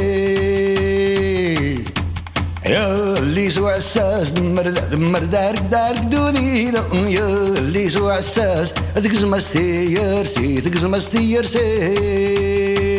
يا 2.65 3.17
اللي 3.17 3.49
سوى 3.49 3.73
عساس 3.73 4.33
مرد 4.33 4.95
مردار 4.95 5.55
دار 5.55 5.97
دودي 5.97 6.71
دا 6.71 6.83
يا 6.93 7.27
اللي 7.27 7.89
سوى 7.89 8.13
عساس 8.13 8.73
ذكز 8.97 9.25
مستير 9.25 10.25
سي 10.25 10.57
ذكز 10.57 10.85
مستير 10.85 11.43
سي 11.43 12.94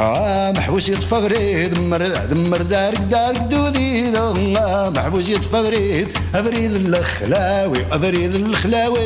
آه 0.00 0.52
محبوس 0.52 0.88
يطفى 0.88 1.20
بريد 1.20 1.78
مرد 1.78 2.34
مردار 2.34 2.94
دار 2.94 3.36
دودي 3.36 4.18
آه 4.18 4.90
محبوس 4.90 5.28
يطفى 5.28 5.62
بريد 5.62 6.08
أبريد 6.34 6.74
الخلاوي 6.74 7.78
أبريد 7.92 8.34
الخلاوي 8.34 8.98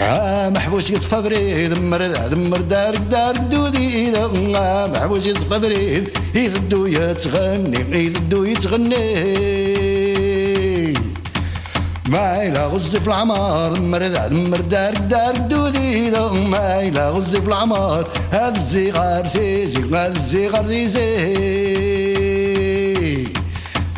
آه 0.00 0.50
محبوس 0.50 0.90
يطفى 0.90 1.22
بريد 1.22 1.78
مرد 1.78 2.34
مردار 2.34 2.96
دار 2.96 3.36
دودي 3.36 4.16
آه 4.16 4.86
محبوس 4.86 5.26
يطفى 5.26 5.58
بريد 5.58 6.08
يثدو 6.34 6.86
يتغني 6.86 8.04
يثدو 8.06 8.44
يتغني. 8.44 9.73
مايلا 12.14 12.66
غز 12.66 12.96
بالعمار 12.96 13.80
مردع 13.80 14.28
مردار 14.28 14.94
دار 14.94 15.36
دودي 15.36 16.10
مايلة 16.50 17.10
غز 17.10 17.36
بالعمار 17.36 18.08
هذا 18.32 18.48
الزغار 18.48 19.26
تيزيك 19.26 19.84
هذا 19.84 20.06
الزغار 20.06 20.64
تيزيك 20.68 21.04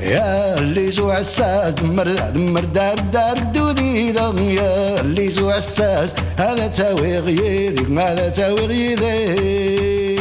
يا 0.02 0.58
اللي 0.58 0.90
زو 0.90 1.10
عساس 1.10 1.74
مردع 1.82 2.30
مردار 2.34 2.98
دار 2.98 3.38
دودي 3.38 4.14
يا 4.54 5.00
اللي 5.00 5.30
زو 5.30 5.50
عساس 5.50 6.14
هذا 6.38 6.66
تاوي 6.66 7.18
غيديك 7.18 7.90
هذا 7.90 8.28
تاوي 8.28 8.66
غيديك 8.66 10.16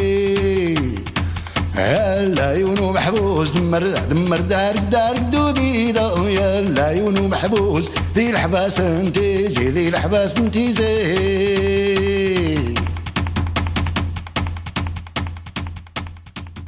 هلا 1.76 2.44
عيونه 2.44 2.92
محبوس 2.92 3.50
دمر 3.50 3.88
مردار 4.12 4.78
دار 4.78 4.78
دار 4.78 5.18
دودي 5.18 5.45
يلا 6.75 6.91
يونو 6.91 7.29
محبوس 7.29 7.91
ذي 8.15 8.31
الحباس 8.31 8.81
انتي 8.81 9.49
زي 9.49 9.69
ذي 9.69 9.89
الحباس 9.89 10.37
انتي 10.37 10.73
زي 10.73 12.01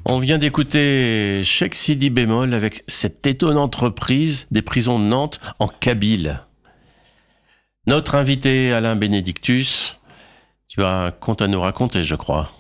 On 0.04 0.18
vient 0.18 0.38
d'écouter 0.38 1.42
Cheikh 1.44 1.74
Sidi 1.74 2.11
Bémol 2.11 2.52
avec 2.54 2.85
cette 2.87 3.26
étonnante 3.26 3.74
reprise 3.76 4.46
des 4.50 4.61
prisons 4.61 4.98
de 4.98 5.04
Nantes 5.04 5.40
en 5.58 5.68
kabyle. 5.68 6.40
Notre 7.87 8.14
invité 8.16 8.72
Alain 8.72 8.94
Bénédictus, 8.94 9.96
tu 10.68 10.82
as 10.82 10.94
un 11.06 11.11
conte 11.12 11.40
à 11.40 11.48
nous 11.48 11.61
raconter, 11.61 12.04
je 12.04 12.14
crois. 12.14 12.50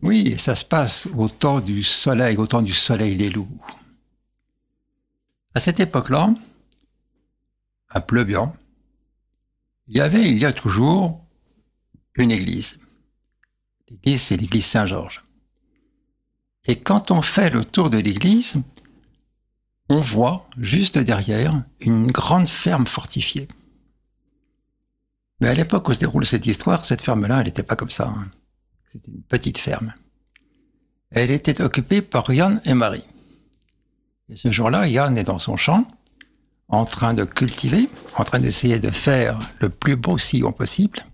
Oui, 0.00 0.28
et 0.28 0.38
ça 0.38 0.54
se 0.54 0.64
passe 0.64 1.06
au 1.16 1.28
temps 1.28 1.60
du 1.60 1.82
soleil, 1.82 2.36
au 2.38 2.46
temps 2.46 2.62
du 2.62 2.72
soleil 2.72 3.16
des 3.16 3.30
loups. 3.30 3.60
À 5.54 5.60
cette 5.60 5.80
époque-là, 5.80 6.30
à 7.89 8.01
Pleubian, 8.01 8.55
il 9.87 9.97
y 9.97 10.01
avait, 10.01 10.29
il 10.29 10.37
y 10.37 10.45
a 10.45 10.53
toujours, 10.53 11.23
une 12.15 12.31
église. 12.31 12.79
L'église, 13.89 14.21
c'est 14.21 14.37
l'église 14.37 14.65
Saint-Georges. 14.65 15.23
Et 16.65 16.79
quand 16.79 17.11
on 17.11 17.21
fait 17.21 17.49
le 17.49 17.63
tour 17.63 17.89
de 17.89 17.97
l'église, 17.97 18.57
on 19.89 20.01
voit 20.01 20.49
juste 20.57 20.97
derrière 20.97 21.63
une 21.79 22.11
grande 22.11 22.47
ferme 22.47 22.87
fortifiée. 22.87 23.47
Mais 25.39 25.47
à 25.47 25.53
l'époque 25.53 25.87
où 25.87 25.93
se 25.93 25.99
déroule 25.99 26.25
cette 26.25 26.45
histoire, 26.45 26.83
cette 26.83 27.01
ferme-là, 27.01 27.39
elle 27.39 27.45
n'était 27.45 27.63
pas 27.63 27.75
comme 27.75 27.89
ça. 27.91 28.07
hein. 28.07 28.29
C'était 28.91 29.11
une 29.11 29.21
petite 29.21 29.57
ferme. 29.57 29.93
Elle 31.11 31.31
était 31.31 31.61
occupée 31.61 32.01
par 32.01 32.33
Yann 32.33 32.61
et 32.65 32.73
Marie. 32.73 33.05
Et 34.29 34.35
ce 34.35 34.51
jour-là, 34.51 34.87
Yann 34.87 35.17
est 35.17 35.23
dans 35.23 35.39
son 35.39 35.55
champ, 35.55 35.87
en 36.69 36.85
train 36.85 37.13
de 37.13 37.23
cultiver, 37.23 37.89
en 38.15 38.23
train 38.23 38.39
d'essayer 38.39 38.79
de 38.79 38.91
faire 38.91 39.39
le 39.59 39.69
plus 39.69 39.95
beau 39.95 40.17
sillon 40.17 40.51
possible, 40.51 41.05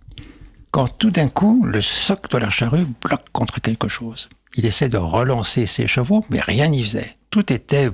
quand 0.72 0.88
tout 0.88 1.12
d'un 1.12 1.30
coup, 1.30 1.64
le 1.66 1.82
soc 1.82 2.30
de 2.32 2.38
la 2.38 2.50
charrue 2.50 2.88
bloque 3.02 3.30
contre 3.32 3.62
quelque 3.62 3.88
chose. 3.88 4.30
Il 4.56 4.66
essaie 4.66 4.90
de 4.90 4.98
relancer 4.98 5.66
ses 5.66 5.88
chevaux, 5.88 6.26
mais 6.30 6.40
rien 6.40 6.68
n'y 6.68 6.84
faisait. 6.84 7.18
Tout 7.30 7.52
était 7.54 7.92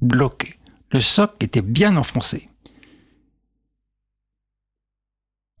bloqué. 0.00 0.58
Le 0.90 1.00
soc 1.00 1.34
était 1.40 1.62
bien 1.62 1.96
enfoncé. 1.96 2.48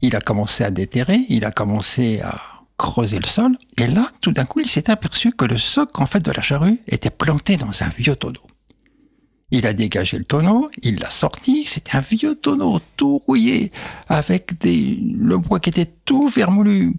Il 0.00 0.16
a 0.16 0.20
commencé 0.20 0.64
à 0.64 0.70
déterrer, 0.70 1.26
il 1.28 1.44
a 1.44 1.50
commencé 1.50 2.20
à 2.20 2.40
creuser 2.78 3.18
le 3.18 3.26
sol, 3.26 3.58
et 3.78 3.88
là, 3.88 4.08
tout 4.20 4.30
d'un 4.30 4.44
coup, 4.44 4.60
il 4.60 4.68
s'est 4.68 4.88
aperçu 4.88 5.32
que 5.32 5.44
le 5.44 5.58
soc, 5.58 6.00
en 6.00 6.06
fait, 6.06 6.20
de 6.20 6.30
la 6.30 6.40
charrue 6.40 6.78
était 6.86 7.10
planté 7.10 7.56
dans 7.56 7.82
un 7.82 7.88
vieux 7.88 8.14
tonneau. 8.14 8.40
Il 9.50 9.66
a 9.66 9.72
dégagé 9.72 10.18
le 10.18 10.24
tonneau, 10.24 10.70
il 10.82 10.98
l'a 10.98 11.08
sorti, 11.08 11.64
c'était 11.64 11.96
un 11.96 12.00
vieux 12.00 12.34
tonneau 12.34 12.80
tout 12.96 13.22
rouillé, 13.26 13.72
avec 14.08 14.58
des, 14.60 14.98
le 15.18 15.38
bois 15.38 15.58
qui 15.58 15.70
était 15.70 15.90
tout 16.04 16.28
vermoulu. 16.28 16.94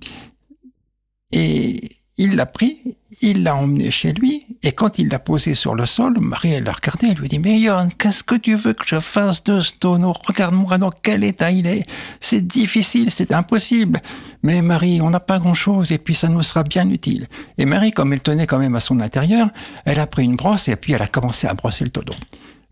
Et 1.32 1.80
il 2.18 2.36
l'a 2.36 2.48
pris, 2.48 2.98
il 3.22 3.44
l'a 3.44 3.56
emmené 3.56 3.92
chez 3.92 4.14
lui, 4.14 4.46
et 4.64 4.72
quand 4.72 4.98
il 4.98 5.10
l'a 5.10 5.20
posé 5.20 5.54
sur 5.54 5.76
le 5.76 5.86
sol, 5.86 6.20
Marie, 6.20 6.52
elle 6.52 6.64
l'a 6.64 6.74
regardé, 6.74 7.08
elle 7.12 7.18
lui 7.18 7.30
dit, 7.30 7.40
mais 7.40 7.60
Yann, 7.60 7.92
qu'est-ce 7.98 8.24
que 8.24 8.36
tu 8.36 8.56
veux 8.56 8.74
que 8.74 8.86
je 8.86 9.00
fasse 9.00 9.44
de 9.44 9.62
ce 9.62 9.72
tonneau? 9.80 10.14
Regarde-moi 10.28 10.78
dans 10.80 10.92
quel 10.92 11.24
état 11.24 11.52
il 11.52 11.68
est. 11.68 11.86
C'est 12.20 12.46
difficile, 12.46 13.12
c'est 13.12 13.32
impossible. 13.32 14.02
Mais 14.44 14.62
Marie, 14.62 15.02
on 15.02 15.10
n'a 15.10 15.20
pas 15.20 15.40
grand-chose, 15.40 15.92
et 15.92 15.98
puis 15.98 16.16
ça 16.16 16.30
nous 16.30 16.42
sera 16.44 16.64
bien 16.64 16.90
utile. 16.90 17.28
Et 17.58 17.66
Marie, 17.66 17.92
comme 17.92 18.14
elle 18.14 18.22
tenait 18.22 18.48
quand 18.48 18.60
même 18.60 18.76
à 18.76 18.80
son 18.80 19.00
intérieur, 19.00 19.50
elle 19.86 20.00
a 20.00 20.08
pris 20.08 20.24
une 20.24 20.36
brosse, 20.36 20.68
et 20.70 20.76
puis 20.76 20.94
elle 20.94 21.02
a 21.02 21.08
commencé 21.08 21.48
à 21.48 21.54
brosser 21.54 21.84
le 21.84 21.90
tonneau. 21.90 22.16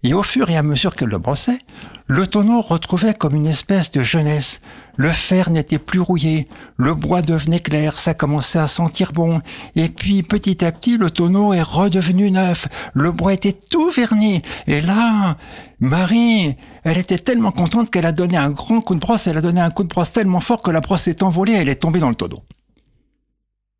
Et 0.03 0.13
au 0.13 0.21
fur 0.21 0.49
et 0.49 0.57
à 0.57 0.63
mesure 0.63 0.95
qu'elle 0.95 1.10
le 1.10 1.17
brossait, 1.17 1.60
le 2.05 2.27
tonneau 2.27 2.62
retrouvait 2.62 3.15
comme 3.15 3.36
une 3.36 3.47
espèce 3.47 3.91
de 3.91 4.03
jeunesse. 4.03 4.62
Le 4.95 5.12
fer 5.12 5.49
n'était 5.49 5.79
plus 5.79 5.99
rouillé, 5.99 6.47
le 6.77 6.93
bois 6.93 7.21
devenait 7.21 7.60
clair, 7.60 7.97
ça 7.97 8.13
commençait 8.13 8.60
à 8.60 8.67
sentir 8.67 9.12
bon. 9.12 9.41
Et 9.75 9.89
puis 9.89 10.21
petit 10.21 10.63
à 10.63 10.71
petit, 10.71 10.97
le 10.97 11.10
tonneau 11.10 11.53
est 11.53 11.63
redevenu 11.63 12.29
neuf, 12.29 12.67
le 12.93 13.12
bois 13.12 13.33
était 13.33 13.53
tout 13.53 13.89
verni. 13.89 14.43
Et 14.67 14.81
là, 14.81 15.36
Marie, 15.79 16.55
elle 16.83 16.99
était 16.99 17.17
tellement 17.17 17.51
contente 17.51 17.89
qu'elle 17.89 18.05
a 18.05 18.12
donné 18.12 18.38
un 18.38 18.51
grand 18.51 18.81
coup 18.81 18.95
de 18.95 18.99
brosse, 18.99 19.25
elle 19.25 19.38
a 19.38 19.41
donné 19.41 19.62
un 19.62 19.71
coup 19.71 19.83
de 19.83 19.89
brosse 19.89 20.12
tellement 20.12 20.41
fort 20.41 20.62
que 20.62 20.71
la 20.71 20.79
brosse 20.79 21.03
s'est 21.03 21.23
envolée, 21.23 21.53
elle 21.53 21.69
est 21.69 21.81
tombée 21.81 21.99
dans 21.99 22.10
le 22.10 22.15
tonneau. 22.15 22.43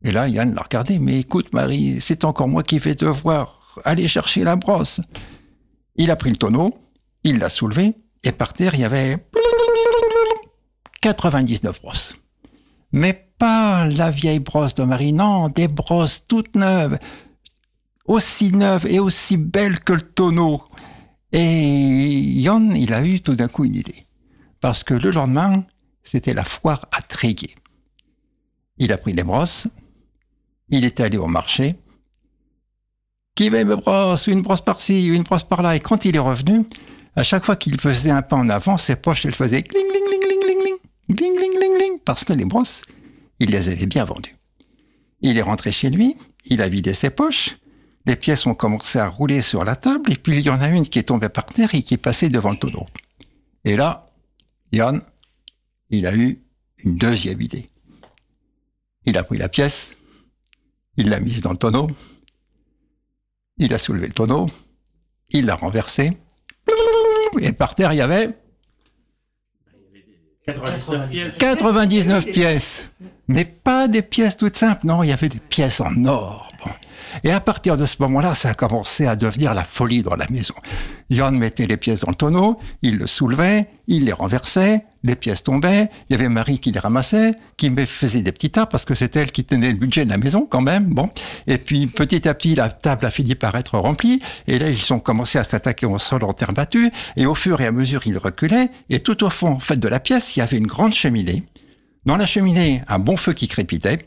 Et 0.04 0.10
là, 0.10 0.28
Yann 0.28 0.52
l'a 0.54 0.62
regardé, 0.62 0.98
mais 0.98 1.20
écoute 1.20 1.52
Marie, 1.52 2.00
c'est 2.00 2.24
encore 2.24 2.48
moi 2.48 2.64
qui 2.64 2.78
vais 2.78 2.94
devoir 2.94 3.60
aller 3.84 4.08
chercher 4.08 4.42
la 4.44 4.56
brosse. 4.56 5.00
Il 5.98 6.12
a 6.12 6.16
pris 6.16 6.30
le 6.30 6.36
tonneau, 6.36 6.78
il 7.24 7.38
l'a 7.38 7.48
soulevé, 7.48 7.94
et 8.22 8.32
par 8.32 8.54
terre, 8.54 8.74
il 8.74 8.80
y 8.80 8.84
avait 8.84 9.26
99 11.02 11.82
brosses. 11.82 12.14
Mais 12.92 13.30
pas 13.38 13.84
la 13.86 14.10
vieille 14.10 14.38
brosse 14.38 14.74
de 14.74 14.84
Marie, 14.84 15.12
non, 15.12 15.48
des 15.48 15.68
brosses 15.68 16.24
toutes 16.26 16.54
neuves, 16.54 16.98
aussi 18.06 18.52
neuves 18.52 18.86
et 18.86 19.00
aussi 19.00 19.36
belles 19.36 19.80
que 19.80 19.92
le 19.92 20.02
tonneau. 20.02 20.62
Et 21.32 21.40
Yann, 21.40 22.74
il 22.76 22.94
a 22.94 23.04
eu 23.04 23.20
tout 23.20 23.34
d'un 23.34 23.48
coup 23.48 23.64
une 23.64 23.74
idée. 23.74 24.06
Parce 24.60 24.84
que 24.84 24.94
le 24.94 25.10
lendemain, 25.10 25.64
c'était 26.02 26.32
la 26.32 26.44
foire 26.44 26.86
à 26.92 27.02
Tréguier. 27.02 27.54
Il 28.78 28.92
a 28.92 28.98
pris 28.98 29.12
les 29.12 29.24
brosses, 29.24 29.66
il 30.70 30.84
est 30.84 31.00
allé 31.00 31.18
au 31.18 31.26
marché, 31.26 31.76
qui 33.38 33.50
veut 33.50 33.64
me 33.64 33.76
brosse, 33.76 34.26
une 34.26 34.42
brosse 34.42 34.60
par-ci, 34.60 35.06
une 35.06 35.22
brosse 35.22 35.44
par-là. 35.44 35.76
Et 35.76 35.80
quand 35.80 36.04
il 36.04 36.16
est 36.16 36.18
revenu, 36.18 36.66
à 37.14 37.22
chaque 37.22 37.44
fois 37.44 37.54
qu'il 37.54 37.80
faisait 37.80 38.10
un 38.10 38.20
pas 38.20 38.34
en 38.34 38.48
avant, 38.48 38.76
ses 38.76 38.96
poches, 38.96 39.24
elles 39.26 39.34
faisaient 39.36 39.62
cling, 39.62 39.86
cling, 39.92 40.02
cling, 40.08 40.20
cling, 40.40 40.40
cling, 40.40 41.16
cling, 41.16 41.36
cling, 41.36 41.50
cling, 41.52 41.76
cling, 41.76 41.98
parce 42.04 42.24
que 42.24 42.32
les 42.32 42.44
brosses, 42.44 42.82
il 43.38 43.50
les 43.50 43.68
avait 43.68 43.86
bien 43.86 44.04
vendues. 44.04 44.34
Il 45.20 45.38
est 45.38 45.42
rentré 45.42 45.70
chez 45.70 45.88
lui, 45.88 46.16
il 46.46 46.60
a 46.62 46.68
vidé 46.68 46.94
ses 46.94 47.10
poches, 47.10 47.58
les 48.06 48.16
pièces 48.16 48.44
ont 48.44 48.56
commencé 48.56 48.98
à 48.98 49.06
rouler 49.06 49.40
sur 49.40 49.64
la 49.64 49.76
table, 49.76 50.10
et 50.10 50.16
puis 50.16 50.32
il 50.32 50.40
y 50.40 50.50
en 50.50 50.60
a 50.60 50.68
une 50.68 50.88
qui 50.88 50.98
est 50.98 51.04
tombée 51.04 51.28
par 51.28 51.44
terre 51.44 51.72
et 51.76 51.82
qui 51.82 51.94
est 51.94 51.96
passée 51.96 52.30
devant 52.30 52.50
le 52.50 52.58
tonneau. 52.58 52.86
Et 53.64 53.76
là, 53.76 54.10
Yann, 54.72 55.00
il 55.90 56.08
a 56.08 56.16
eu 56.16 56.42
une 56.78 56.96
deuxième 56.96 57.40
idée. 57.40 57.70
Il 59.06 59.16
a 59.16 59.22
pris 59.22 59.38
la 59.38 59.48
pièce, 59.48 59.94
il 60.96 61.08
l'a 61.08 61.20
mise 61.20 61.40
dans 61.40 61.52
le 61.52 61.56
tonneau, 61.56 61.86
il 63.58 63.74
a 63.74 63.78
soulevé 63.78 64.06
le 64.06 64.12
tonneau, 64.12 64.48
il 65.30 65.46
l'a 65.46 65.54
renversé, 65.54 66.16
et 67.40 67.52
par 67.52 67.74
terre, 67.74 67.92
il 67.92 67.96
y 67.96 68.00
avait 68.00 68.36
99 70.46 71.10
pièces. 71.10 71.38
99 71.38 72.26
pièces. 72.26 72.90
Mais 73.26 73.44
pas 73.44 73.88
des 73.88 74.02
pièces 74.02 74.36
toutes 74.36 74.56
simples, 74.56 74.86
non, 74.86 75.02
il 75.02 75.10
y 75.10 75.12
avait 75.12 75.28
des 75.28 75.40
pièces 75.40 75.80
en 75.80 76.04
or. 76.06 76.50
Bon. 76.64 76.70
Et 77.24 77.30
à 77.30 77.40
partir 77.40 77.76
de 77.76 77.84
ce 77.84 77.96
moment-là, 78.00 78.34
ça 78.34 78.50
a 78.50 78.54
commencé 78.54 79.06
à 79.06 79.16
devenir 79.16 79.54
la 79.54 79.64
folie 79.64 80.02
dans 80.02 80.14
la 80.14 80.26
maison. 80.30 80.54
Yann 81.10 81.36
mettait 81.36 81.66
les 81.66 81.76
pièces 81.76 82.00
dans 82.00 82.10
le 82.10 82.16
tonneau, 82.16 82.58
il 82.82 82.96
le 82.96 83.06
soulevait, 83.06 83.68
il 83.86 84.06
les 84.06 84.12
renversait, 84.12 84.84
les 85.04 85.14
pièces 85.14 85.44
tombaient, 85.44 85.90
il 86.08 86.12
y 86.12 86.14
avait 86.14 86.28
Marie 86.28 86.58
qui 86.58 86.72
les 86.72 86.78
ramassait, 86.78 87.34
qui 87.56 87.70
me 87.70 87.84
faisait 87.84 88.22
des 88.22 88.32
petits 88.32 88.50
tas 88.50 88.66
parce 88.66 88.84
que 88.84 88.94
c'est 88.94 89.14
elle 89.16 89.30
qui 89.30 89.44
tenait 89.44 89.70
le 89.72 89.78
budget 89.78 90.04
de 90.04 90.10
la 90.10 90.18
maison 90.18 90.46
quand 90.48 90.60
même, 90.60 90.86
bon. 90.86 91.08
Et 91.46 91.58
puis 91.58 91.86
petit 91.86 92.28
à 92.28 92.34
petit, 92.34 92.54
la 92.54 92.68
table 92.68 93.06
a 93.06 93.10
fini 93.10 93.34
par 93.34 93.54
être 93.54 93.78
remplie, 93.78 94.20
et 94.46 94.58
là, 94.58 94.70
ils 94.70 94.92
ont 94.92 95.00
commencé 95.00 95.38
à 95.38 95.44
s'attaquer 95.44 95.86
au 95.86 95.98
sol 95.98 96.24
en 96.24 96.32
terre 96.32 96.52
battue, 96.52 96.90
et 97.16 97.26
au 97.26 97.34
fur 97.34 97.60
et 97.60 97.66
à 97.66 97.72
mesure, 97.72 98.06
ils 98.06 98.18
reculaient, 98.18 98.70
et 98.90 99.00
tout 99.00 99.22
au 99.24 99.30
fond, 99.30 99.52
en 99.52 99.60
fait, 99.60 99.76
de 99.76 99.88
la 99.88 100.00
pièce, 100.00 100.36
il 100.36 100.40
y 100.40 100.42
avait 100.42 100.58
une 100.58 100.66
grande 100.66 100.94
cheminée. 100.94 101.44
Dans 102.04 102.16
la 102.16 102.26
cheminée, 102.26 102.82
un 102.88 102.98
bon 102.98 103.16
feu 103.16 103.32
qui 103.32 103.48
crépitait, 103.48 103.98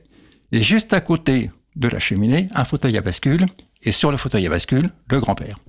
et 0.51 0.61
juste 0.61 0.93
à 0.93 1.01
côté 1.01 1.51
de 1.75 1.87
la 1.87 1.99
cheminée, 1.99 2.49
un 2.53 2.65
fauteuil 2.65 2.97
à 2.97 3.01
bascule, 3.01 3.45
et 3.83 3.91
sur 3.91 4.11
le 4.11 4.17
fauteuil 4.17 4.45
à 4.47 4.49
bascule, 4.49 4.89
le 5.09 5.19
grand-père. 5.19 5.59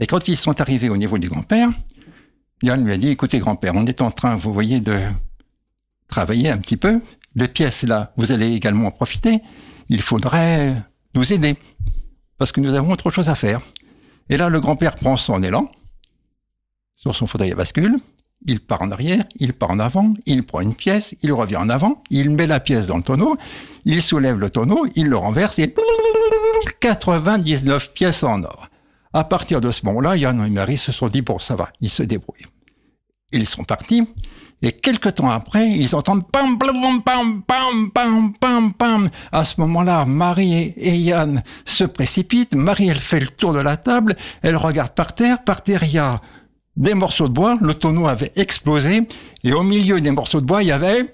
Et 0.00 0.06
quand 0.06 0.28
ils 0.28 0.36
sont 0.36 0.60
arrivés 0.60 0.88
au 0.88 0.96
niveau 0.96 1.18
du 1.18 1.28
grand-père, 1.28 1.68
Yann 2.62 2.84
lui 2.84 2.92
a 2.92 2.96
dit, 2.96 3.08
écoutez 3.08 3.38
grand-père, 3.38 3.72
on 3.74 3.86
est 3.86 4.02
en 4.02 4.10
train, 4.10 4.36
vous 4.36 4.52
voyez, 4.52 4.80
de 4.80 4.98
travailler 6.08 6.48
un 6.48 6.58
petit 6.58 6.76
peu. 6.76 7.00
Les 7.34 7.48
pièces 7.48 7.82
là, 7.82 8.12
vous 8.16 8.32
allez 8.32 8.52
également 8.52 8.88
en 8.88 8.90
profiter. 8.90 9.40
Il 9.88 10.00
faudrait 10.00 10.74
nous 11.14 11.32
aider, 11.32 11.56
parce 12.38 12.52
que 12.52 12.60
nous 12.60 12.74
avons 12.74 12.92
autre 12.92 13.10
chose 13.10 13.28
à 13.28 13.34
faire. 13.34 13.60
Et 14.28 14.36
là, 14.36 14.48
le 14.48 14.60
grand-père 14.60 14.96
prend 14.96 15.16
son 15.16 15.42
élan 15.42 15.70
sur 16.94 17.16
son 17.16 17.26
fauteuil 17.26 17.50
à 17.50 17.56
bascule, 17.56 17.98
il 18.46 18.60
part 18.60 18.82
en 18.82 18.90
arrière, 18.92 19.24
il 19.36 19.52
part 19.52 19.72
en 19.72 19.80
avant, 19.80 20.12
il 20.26 20.44
prend 20.44 20.60
une 20.60 20.74
pièce, 20.74 21.16
il 21.22 21.32
revient 21.32 21.56
en 21.56 21.68
avant, 21.68 22.02
il 22.10 22.30
met 22.30 22.46
la 22.46 22.60
pièce 22.60 22.86
dans 22.86 22.96
le 22.96 23.02
tonneau, 23.02 23.36
il 23.84 24.02
soulève 24.02 24.38
le 24.38 24.50
tonneau, 24.50 24.86
il 24.94 25.08
le 25.08 25.16
renverse 25.16 25.58
et 25.58 25.74
99 26.80 27.92
pièces 27.92 28.22
en 28.22 28.44
or. 28.44 28.68
À 29.12 29.24
partir 29.24 29.60
de 29.60 29.70
ce 29.70 29.84
moment-là, 29.86 30.16
Yann 30.16 30.44
et 30.46 30.50
Marie 30.50 30.78
se 30.78 30.92
sont 30.92 31.08
dit, 31.08 31.22
bon, 31.22 31.38
ça 31.38 31.56
va, 31.56 31.70
ils 31.80 31.90
se 31.90 32.02
débrouillent. 32.02 32.46
Ils 33.32 33.46
sont 33.46 33.64
partis, 33.64 34.06
et 34.62 34.72
quelque 34.72 35.08
temps 35.08 35.30
après, 35.30 35.68
ils 35.70 35.96
entendent 35.96 36.30
pam, 36.30 36.56
pam, 36.56 37.02
pam, 37.02 37.42
pam, 37.42 37.90
pam, 37.90 38.32
pam, 38.38 38.72
pam. 38.72 39.10
À 39.32 39.44
ce 39.44 39.60
moment-là, 39.60 40.04
Marie 40.04 40.72
et 40.76 40.94
Yann 40.94 41.42
se 41.64 41.82
précipitent. 41.84 42.54
Marie, 42.54 42.88
elle 42.88 43.00
fait 43.00 43.20
le 43.20 43.26
tour 43.26 43.52
de 43.52 43.58
la 43.58 43.76
table, 43.76 44.16
elle 44.42 44.56
regarde 44.56 44.92
par 44.92 45.14
terre. 45.14 45.42
Par 45.42 45.62
terre, 45.62 45.82
il 45.82 45.92
y 45.92 45.98
a 45.98 46.20
des 46.76 46.94
morceaux 46.94 47.26
de 47.26 47.32
bois. 47.32 47.56
Le 47.60 47.74
tonneau 47.74 48.06
avait 48.06 48.32
explosé, 48.36 49.08
et 49.42 49.52
au 49.52 49.64
milieu 49.64 50.00
des 50.00 50.12
morceaux 50.12 50.40
de 50.40 50.46
bois, 50.46 50.62
il 50.62 50.68
y 50.68 50.72
avait 50.72 51.12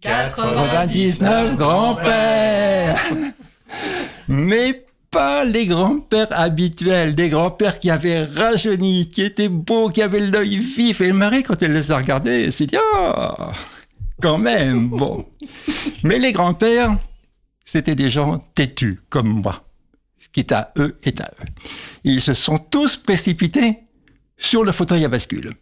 99 0.00 1.56
grands-pères. 1.56 3.00
Mais 4.28 4.83
pas 5.14 5.44
les 5.44 5.66
grands-pères 5.66 6.26
habituels, 6.32 7.14
des 7.14 7.28
grands-pères 7.28 7.78
qui 7.78 7.88
avaient 7.88 8.24
rajeuni, 8.24 9.08
qui 9.10 9.22
étaient 9.22 9.48
beaux, 9.48 9.88
qui 9.88 10.02
avaient 10.02 10.18
l'œil 10.18 10.58
vif. 10.58 11.00
Et 11.00 11.12
Marie, 11.12 11.44
quand 11.44 11.62
elle 11.62 11.72
les 11.72 11.92
a 11.92 11.98
regardés, 11.98 12.42
elle 12.46 12.52
s'est 12.52 12.66
dit, 12.66 12.76
ah, 12.96 13.52
quand 14.20 14.38
même, 14.38 14.88
bon. 14.88 15.24
Mais 16.02 16.18
les 16.18 16.32
grands-pères, 16.32 16.98
c'était 17.64 17.94
des 17.94 18.10
gens 18.10 18.38
têtus, 18.56 19.00
comme 19.08 19.40
moi. 19.40 19.64
Ce 20.18 20.28
qui 20.28 20.40
est 20.40 20.50
à 20.50 20.72
eux 20.78 20.98
est 21.04 21.20
à 21.20 21.30
eux. 21.40 21.46
Ils 22.02 22.20
se 22.20 22.34
sont 22.34 22.58
tous 22.58 22.96
précipités 22.96 23.78
sur 24.36 24.64
le 24.64 24.72
fauteuil 24.72 25.04
à 25.04 25.08
bascule. 25.08 25.52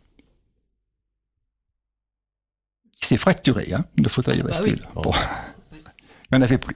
Il 3.02 3.06
s'est 3.06 3.18
fracturé, 3.18 3.74
hein, 3.74 3.84
le 3.98 4.08
fauteuil 4.08 4.40
à 4.40 4.44
Bah 4.44 4.48
bascule. 4.48 4.80
Bon. 4.94 5.12
Il 6.32 6.36
n'y 6.36 6.38
en 6.38 6.42
avait 6.42 6.56
plus. 6.56 6.74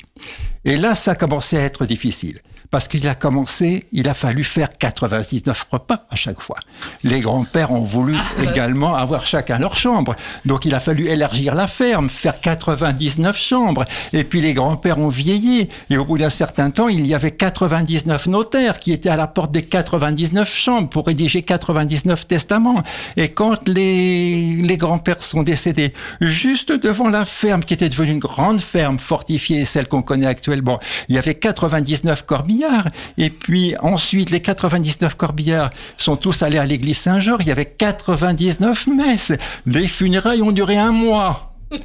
Et 0.67 0.77
là, 0.77 0.95
ça 0.95 1.15
commençait 1.15 1.57
à 1.57 1.63
être 1.63 1.87
difficile. 1.87 2.43
Parce 2.71 2.89
qu'il 2.89 3.07
a 3.09 3.15
commencé, 3.15 3.87
il 3.93 4.09
a 4.09 4.15
fallu 4.15 4.45
faire 4.45 4.77
99 4.77 5.67
repas 5.71 6.07
à 6.11 6.17
chaque 6.17 6.41
fois. 6.41 6.59
Les 7.05 7.21
grands-pères 7.21 7.73
ont 7.73 7.83
voulu 7.83 8.17
également 8.43 8.95
avoir 8.95 9.27
chacun 9.27 9.59
leur 9.59 9.77
chambre. 9.77 10.17
Donc 10.45 10.65
il 10.65 10.75
a 10.75 10.81
fallu 10.81 11.07
élargir 11.07 11.55
la 11.55 11.67
ferme, 11.67 12.09
faire 12.09 12.41
99 12.41 13.39
chambres. 13.39 13.85
Et 14.13 14.25
puis 14.25 14.41
les 14.41 14.53
grands-pères 14.53 14.99
ont 14.99 15.09
vieilli. 15.09 15.69
Et 15.91 15.97
au 15.97 16.05
bout 16.05 16.19
d'un 16.19 16.31
certain 16.31 16.71
temps, 16.71 16.89
il 16.89 17.07
y 17.07 17.15
avait 17.15 17.31
99 17.31 18.27
notaires 18.27 18.79
qui 18.79 18.93
étaient 18.93 19.09
à 19.09 19.17
la 19.17 19.27
porte 19.27 19.53
des 19.53 19.63
99 19.63 20.53
chambres 20.53 20.89
pour 20.89 21.07
rédiger 21.07 21.43
99 21.43 22.27
testaments. 22.27 22.83
Et 23.17 23.29
quand 23.29 23.69
les, 23.69 24.63
les 24.63 24.77
grands-pères 24.77 25.23
sont 25.23 25.43
décédés, 25.43 25.93
juste 26.21 26.73
devant 26.73 27.09
la 27.09 27.25
ferme 27.25 27.63
qui 27.63 27.75
était 27.75 27.89
devenue 27.89 28.13
une 28.13 28.19
grande 28.19 28.61
ferme 28.61 28.99
fortifiée, 28.99 29.65
celle 29.65 29.89
qu'on 29.89 30.03
connaît 30.03 30.27
actuellement, 30.27 30.81
il 31.09 31.15
y 31.15 31.19
avait 31.19 31.35
99 31.35 32.25
corbillards. 32.57 32.89
Et 33.19 33.31
puis 33.31 33.75
ensuite, 33.81 34.31
les 34.31 34.41
99 34.41 35.15
corbillards 35.15 35.71
sont 35.97 36.17
tous 36.17 36.43
allés 36.43 36.59
à 36.59 36.67
l'église 36.67 36.99
Saint-Georges. 36.99 37.45
Il 37.45 37.49
y 37.49 37.53
avait 37.53 37.67
99 37.67 38.87
messes. 38.89 39.33
Les 39.67 39.89
funérailles 39.89 40.43
ont 40.43 40.53
duré 40.53 40.77
un 40.77 40.93
mois. 40.93 41.55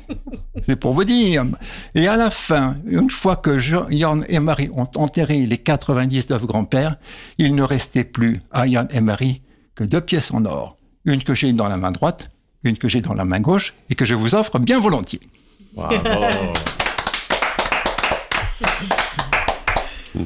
C'est 0.61 0.75
pour 0.75 0.93
vous 0.93 1.03
dire. 1.03 1.45
Et 1.95 2.07
à 2.07 2.15
la 2.15 2.29
fin, 2.29 2.75
une 2.85 3.09
fois 3.09 3.35
que 3.35 3.59
Yann 3.91 4.25
et 4.29 4.39
Marie 4.39 4.69
ont 4.75 4.87
enterré 4.95 5.45
les 5.45 5.57
99 5.57 6.45
grands-pères, 6.45 6.97
il 7.37 7.55
ne 7.55 7.63
restait 7.63 8.03
plus 8.03 8.41
à 8.51 8.67
Yann 8.67 8.87
et 8.91 9.01
Marie 9.01 9.41
que 9.75 9.83
deux 9.83 10.01
pièces 10.01 10.31
en 10.31 10.45
or. 10.45 10.77
Une 11.05 11.23
que 11.23 11.33
j'ai 11.33 11.51
dans 11.53 11.67
la 11.67 11.77
main 11.77 11.91
droite, 11.91 12.29
une 12.63 12.77
que 12.77 12.87
j'ai 12.87 13.01
dans 13.01 13.15
la 13.15 13.25
main 13.25 13.39
gauche 13.39 13.73
et 13.89 13.95
que 13.95 14.05
je 14.05 14.13
vous 14.13 14.35
offre 14.35 14.59
bien 14.59 14.79
volontiers. 14.79 15.21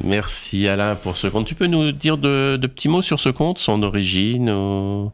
Merci 0.04 0.68
Alain 0.68 0.94
pour 0.94 1.16
ce 1.16 1.26
conte. 1.26 1.46
Tu 1.46 1.54
peux 1.54 1.66
nous 1.66 1.92
dire 1.92 2.18
de, 2.18 2.56
de 2.56 2.66
petits 2.66 2.88
mots 2.88 3.02
sur 3.02 3.20
ce 3.20 3.28
conte, 3.28 3.58
son 3.58 3.82
origine 3.82 4.50
ou... 4.50 5.12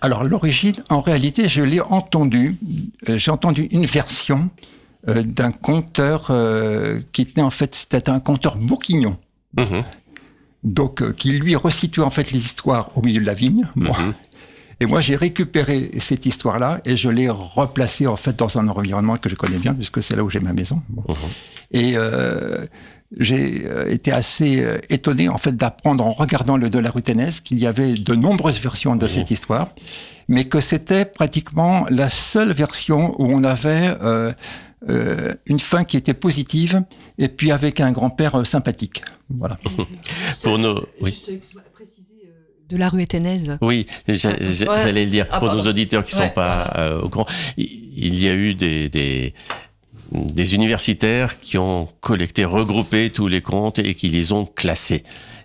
Alors 0.00 0.24
l'origine, 0.24 0.74
en 0.90 1.00
réalité, 1.00 1.48
je 1.48 1.62
l'ai 1.62 1.80
entendu. 1.80 2.56
Euh, 3.08 3.18
J'ai 3.18 3.30
entendu 3.30 3.68
une 3.70 3.86
version 3.86 4.50
euh, 5.08 5.22
d'un 5.22 5.52
conteur 5.52 6.26
euh, 6.30 7.00
qui 7.12 7.22
était 7.22 7.40
en 7.40 7.50
fait, 7.50 7.74
c'était 7.74 8.10
un 8.10 8.18
conteur 8.18 8.56
bourguignon. 8.56 9.16
Mhm. 9.56 9.84
Donc 10.64 11.14
qui 11.14 11.32
lui 11.32 11.54
resitue 11.56 12.00
en 12.00 12.10
fait 12.10 12.32
les 12.32 12.38
histoires 12.38 12.96
au 12.96 13.02
milieu 13.02 13.20
de 13.20 13.26
la 13.26 13.34
vigne. 13.34 13.68
Moi. 13.76 13.96
Mhm. 13.98 14.14
Et 14.80 14.86
moi, 14.86 15.00
j'ai 15.00 15.14
récupéré 15.14 15.92
cette 15.98 16.26
histoire-là 16.26 16.80
et 16.84 16.96
je 16.96 17.08
l'ai 17.08 17.28
replacée 17.28 18.08
en 18.08 18.16
fait 18.16 18.36
dans 18.36 18.58
un 18.58 18.66
environnement 18.66 19.16
que 19.16 19.28
je 19.28 19.36
connais 19.36 19.58
bien 19.58 19.74
puisque 19.74 20.02
c'est 20.02 20.16
là 20.16 20.24
où 20.24 20.30
j'ai 20.30 20.40
ma 20.40 20.52
maison. 20.52 20.82
Bon. 20.88 21.04
Mhm. 21.08 21.16
Et 21.70 21.92
euh, 21.94 22.66
j'ai 23.18 23.64
euh, 23.66 23.90
été 23.90 24.12
assez 24.12 24.60
euh, 24.60 24.78
étonné 24.90 25.28
en 25.28 25.38
fait 25.38 25.56
d'apprendre 25.56 26.04
en 26.06 26.10
regardant 26.10 26.56
le 26.56 26.70
de 26.70 26.78
la 26.78 26.90
qu'il 27.44 27.58
y 27.58 27.66
avait 27.66 27.94
de 27.94 28.14
nombreuses 28.14 28.60
versions 28.60 28.96
de 28.96 29.06
cette 29.06 29.30
histoire, 29.30 29.68
mais 30.28 30.44
que 30.44 30.60
c'était 30.60 31.04
pratiquement 31.04 31.86
la 31.90 32.08
seule 32.08 32.52
version 32.52 33.14
où 33.20 33.26
on 33.26 33.44
avait 33.44 33.94
euh, 34.02 34.32
euh, 34.88 35.34
une 35.46 35.60
fin 35.60 35.84
qui 35.84 35.96
était 35.96 36.14
positive 36.14 36.82
et 37.18 37.28
puis 37.28 37.52
avec 37.52 37.80
un 37.80 37.92
grand-père 37.92 38.40
euh, 38.40 38.44
sympathique. 38.44 39.02
Voilà. 39.30 39.56
Pour 40.42 40.58
nos... 40.58 40.84
Oui. 41.00 41.22
De 42.68 42.76
la 42.76 42.88
rue 42.88 43.02
Éténaise. 43.02 43.58
Oui, 43.60 43.86
Ah, 44.08 44.12
ouais. 44.12 44.16
j'allais 44.82 45.04
le 45.04 45.10
dire. 45.10 45.26
Ah, 45.30 45.40
pour 45.40 45.52
nos 45.54 45.66
auditeurs 45.66 46.02
qui 46.04 46.14
Ouais. 46.16 46.22
sont 46.28 46.30
pas 46.30 46.72
euh, 46.78 47.02
au 47.02 47.08
courant, 47.10 47.26
il 47.58 47.82
il 47.94 48.18
y 48.18 48.26
a 48.28 48.32
eu 48.34 48.54
des, 48.54 48.88
des, 48.88 49.34
des 50.12 50.54
universitaires 50.54 51.40
qui 51.40 51.58
ont 51.58 51.88
collecté, 52.00 52.44
regroupé 52.44 53.10
tous 53.10 53.28
les 53.28 53.40
contes 53.40 53.78
et 53.78 53.94
qui 53.94 54.08
les 54.08 54.32
ont 54.32 54.44
classés. 54.44 55.02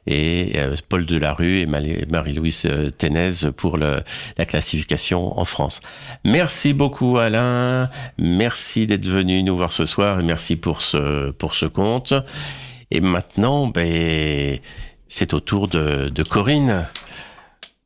Et 0.07 0.53
euh, 0.55 0.76
Paul 0.88 1.05
Delarue 1.05 1.59
et 1.59 1.65
Marie-Louise 1.65 2.63
euh, 2.65 2.89
Ténez 2.89 3.51
pour 3.55 3.78
le, 3.78 4.01
la 4.38 4.45
classification 4.45 5.38
en 5.38 5.43
France. 5.43 5.82
Merci 6.24 6.74
beaucoup 6.74 7.18
Alain, 7.18 7.89
merci 8.18 8.88
d'être 8.88 9.07
venu 9.07 9.43
nous 9.43 9.57
voir 9.57 9.74
ce 9.74 9.86
soir 9.86 10.22
et 10.22 10.24
merci 10.24 10.55
pour 10.55 10.82
ce, 10.82 11.32
pour 11.32 11.55
ce 11.55 11.65
conte. 11.65 12.13
Et 12.89 13.01
maintenant, 13.01 13.68
ben, 13.68 14.59
c'est 15.09 15.34
au 15.34 15.41
tour 15.41 15.68
de, 15.68 16.07
de 16.07 16.24
Corinne. 16.24 16.88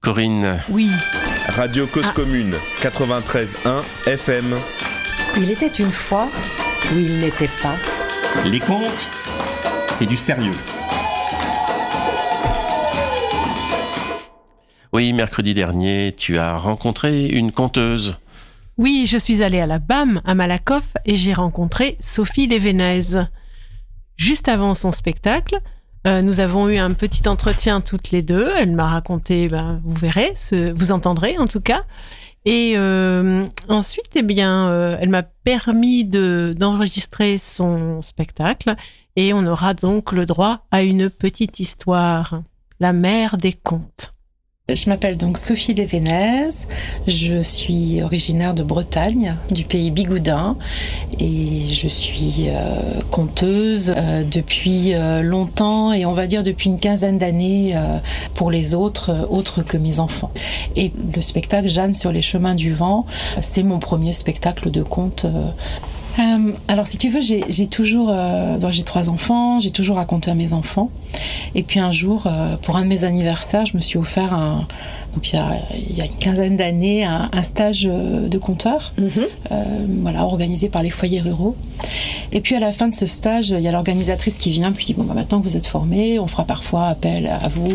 Corinne. 0.01 0.59
Oui. 0.69 0.89
Radio 1.47 1.87
Cause 1.87 2.11
Commune 2.11 2.53
93.1 2.81 3.81
FM. 4.07 4.55
Il 5.37 5.49
était 5.49 5.67
une 5.67 5.91
fois 5.91 6.29
où 6.93 6.97
il 6.97 7.19
n'était 7.19 7.49
pas. 7.61 7.75
Les 8.45 8.59
contes, 8.59 9.07
c'est 9.93 10.05
du 10.05 10.17
sérieux. 10.17 10.55
Oui, 14.93 15.13
mercredi 15.13 15.53
dernier, 15.53 16.13
tu 16.17 16.37
as 16.37 16.57
rencontré 16.57 17.25
une 17.27 17.51
conteuse. 17.51 18.15
Oui, 18.77 19.05
je 19.07 19.17
suis 19.17 19.41
allée 19.43 19.59
à 19.61 19.65
la 19.65 19.79
BAM 19.79 20.21
à 20.25 20.33
Malakoff 20.35 20.93
et 21.05 21.15
j'ai 21.15 21.33
rencontré 21.33 21.97
Sophie 21.99 22.47
Lévenez. 22.47 23.01
Juste 24.17 24.49
avant 24.49 24.73
son 24.73 24.91
spectacle, 24.91 25.59
euh, 26.07 26.21
nous 26.21 26.39
avons 26.41 26.67
eu 26.67 26.77
un 26.77 26.91
petit 26.91 27.27
entretien 27.29 27.79
toutes 27.79 28.11
les 28.11 28.21
deux. 28.21 28.51
Elle 28.57 28.71
m'a 28.73 28.87
raconté, 28.89 29.47
ben, 29.47 29.79
vous 29.85 29.95
verrez, 29.95 30.33
ce- 30.35 30.71
vous 30.73 30.91
entendrez 30.91 31.37
en 31.37 31.47
tout 31.47 31.61
cas. 31.61 31.83
Et 32.45 32.73
euh, 32.75 33.45
ensuite, 33.67 34.11
eh 34.15 34.23
bien, 34.23 34.69
euh, 34.69 34.97
elle 34.99 35.09
m'a 35.09 35.23
permis 35.23 36.05
de 36.05 36.55
d'enregistrer 36.57 37.37
son 37.37 38.01
spectacle 38.01 38.75
et 39.15 39.33
on 39.33 39.45
aura 39.45 39.73
donc 39.73 40.11
le 40.11 40.25
droit 40.25 40.65
à 40.71 40.81
une 40.81 41.09
petite 41.09 41.59
histoire, 41.59 42.41
la 42.79 42.93
mère 42.93 43.37
des 43.37 43.53
contes. 43.53 44.13
Je 44.69 44.89
m'appelle 44.89 45.17
donc 45.17 45.37
Sophie 45.37 45.73
Lévenez, 45.73 46.49
je 47.07 47.41
suis 47.41 48.01
originaire 48.03 48.53
de 48.53 48.63
Bretagne, 48.63 49.35
du 49.49 49.65
pays 49.65 49.89
Bigoudin, 49.89 50.55
et 51.19 51.73
je 51.73 51.87
suis 51.87 52.45
euh, 52.47 53.01
conteuse 53.09 53.91
euh, 53.93 54.23
depuis 54.23 54.93
euh, 54.93 55.23
longtemps, 55.23 55.91
et 55.91 56.05
on 56.05 56.13
va 56.13 56.27
dire 56.27 56.43
depuis 56.43 56.69
une 56.69 56.79
quinzaine 56.79 57.17
d'années 57.17 57.75
pour 58.35 58.51
les 58.51 58.73
autres, 58.73 59.27
autres 59.29 59.63
que 59.63 59.77
mes 59.77 59.99
enfants. 59.99 60.31
Et 60.75 60.93
le 61.13 61.21
spectacle 61.21 61.67
Jeanne 61.67 61.95
sur 61.95 62.11
les 62.11 62.21
chemins 62.21 62.55
du 62.55 62.71
vent, 62.71 63.05
c'est 63.41 63.63
mon 63.63 63.79
premier 63.79 64.13
spectacle 64.13 64.69
de 64.69 64.83
conte. 64.83 65.25
Euh, 66.21 66.51
alors, 66.67 66.87
si 66.87 66.97
tu 66.97 67.09
veux, 67.09 67.21
j'ai 67.21 67.67
toujours, 67.67 68.09
euh, 68.09 68.57
j'ai 68.69 68.83
trois 68.83 69.09
enfants, 69.09 69.59
j'ai 69.59 69.71
toujours 69.71 69.97
raconté 69.97 70.31
à 70.31 70.35
mes 70.35 70.53
enfants. 70.53 70.89
Et 71.55 71.63
puis 71.63 71.79
un 71.79 71.91
jour, 71.91 72.23
euh, 72.25 72.55
pour 72.57 72.75
un 72.77 72.83
de 72.83 72.87
mes 72.87 73.03
anniversaires, 73.03 73.65
je 73.65 73.75
me 73.75 73.81
suis 73.81 73.97
offert 73.97 74.33
un, 74.33 74.67
donc 75.13 75.31
il 75.31 75.35
y 75.35 75.39
a, 75.39 75.57
il 75.89 75.97
y 75.97 76.01
a 76.01 76.05
une 76.05 76.17
quinzaine 76.17 76.57
d'années, 76.57 77.03
un, 77.03 77.29
un 77.31 77.43
stage 77.43 77.87
euh, 77.89 78.27
de 78.27 78.37
conteur, 78.37 78.93
euh, 78.99 79.63
voilà, 80.01 80.23
organisé 80.23 80.69
par 80.69 80.83
les 80.83 80.89
foyers 80.89 81.21
ruraux. 81.21 81.55
Et 82.31 82.41
puis 82.41 82.55
à 82.55 82.59
la 82.59 82.71
fin 82.71 82.87
de 82.87 82.93
ce 82.93 83.05
stage, 83.05 83.49
il 83.49 83.59
y 83.59 83.67
a 83.67 83.71
l'organisatrice 83.71 84.35
qui 84.35 84.51
vient, 84.51 84.71
puis 84.71 84.85
dit, 84.85 84.93
bon, 84.93 85.03
bah, 85.03 85.13
maintenant 85.13 85.39
que 85.39 85.47
vous 85.47 85.57
êtes 85.57 85.67
formés, 85.67 86.19
on 86.19 86.27
fera 86.27 86.45
parfois 86.45 86.87
appel 86.87 87.27
à 87.27 87.47
vous 87.49 87.71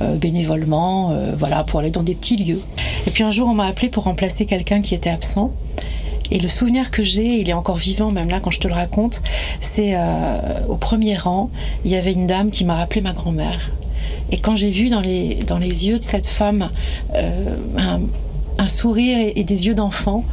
bénévolement, 0.00 1.14
voilà, 1.38 1.64
pour 1.64 1.80
aller 1.80 1.90
dans 1.90 2.02
des 2.02 2.14
petits 2.14 2.36
lieux. 2.36 2.62
Et 3.06 3.10
puis 3.10 3.22
un 3.24 3.30
jour, 3.30 3.48
on 3.48 3.54
m'a 3.54 3.66
appelé 3.66 3.88
pour 3.88 4.04
remplacer 4.04 4.46
quelqu'un 4.46 4.80
qui 4.80 4.94
était 4.94 5.10
absent. 5.10 5.52
Et 6.32 6.38
le 6.38 6.48
souvenir 6.48 6.90
que 6.90 7.04
j'ai, 7.04 7.40
il 7.40 7.50
est 7.50 7.52
encore 7.52 7.76
vivant 7.76 8.10
même 8.10 8.30
là 8.30 8.40
quand 8.40 8.50
je 8.50 8.58
te 8.58 8.66
le 8.66 8.72
raconte, 8.72 9.20
c'est 9.60 9.94
euh, 9.94 10.64
au 10.66 10.78
premier 10.78 11.14
rang, 11.14 11.50
il 11.84 11.90
y 11.90 11.94
avait 11.94 12.14
une 12.14 12.26
dame 12.26 12.50
qui 12.50 12.64
m'a 12.64 12.74
rappelé 12.76 13.02
ma 13.02 13.12
grand-mère. 13.12 13.70
Et 14.30 14.38
quand 14.38 14.56
j'ai 14.56 14.70
vu 14.70 14.88
dans 14.88 15.02
les, 15.02 15.34
dans 15.46 15.58
les 15.58 15.86
yeux 15.86 15.98
de 15.98 16.02
cette 16.02 16.26
femme 16.26 16.70
euh, 17.14 17.54
un, 17.76 18.68
sourire 18.68 19.18
et, 19.18 19.34
et 19.36 19.44
des 19.44 19.66
yeux 19.66 19.74
d'enfant, 19.74 20.24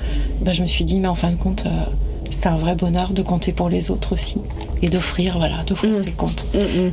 ben, 0.41 0.53
je 0.53 0.61
me 0.61 0.67
suis 0.67 0.85
dit, 0.85 0.95
mais 0.95 1.09
en 1.09 1.15
fin 1.15 1.31
de 1.31 1.35
compte, 1.35 1.65
euh, 1.65 1.83
c'est 2.31 2.47
un 2.47 2.57
vrai 2.57 2.75
bonheur 2.75 3.11
de 3.11 3.21
compter 3.21 3.51
pour 3.51 3.69
les 3.69 3.91
autres 3.91 4.13
aussi. 4.13 4.39
Et 4.81 4.89
d'offrir, 4.89 5.37
voilà, 5.37 5.63
d'offrir 5.65 5.97
ces 5.97 6.11
comptes. 6.11 6.45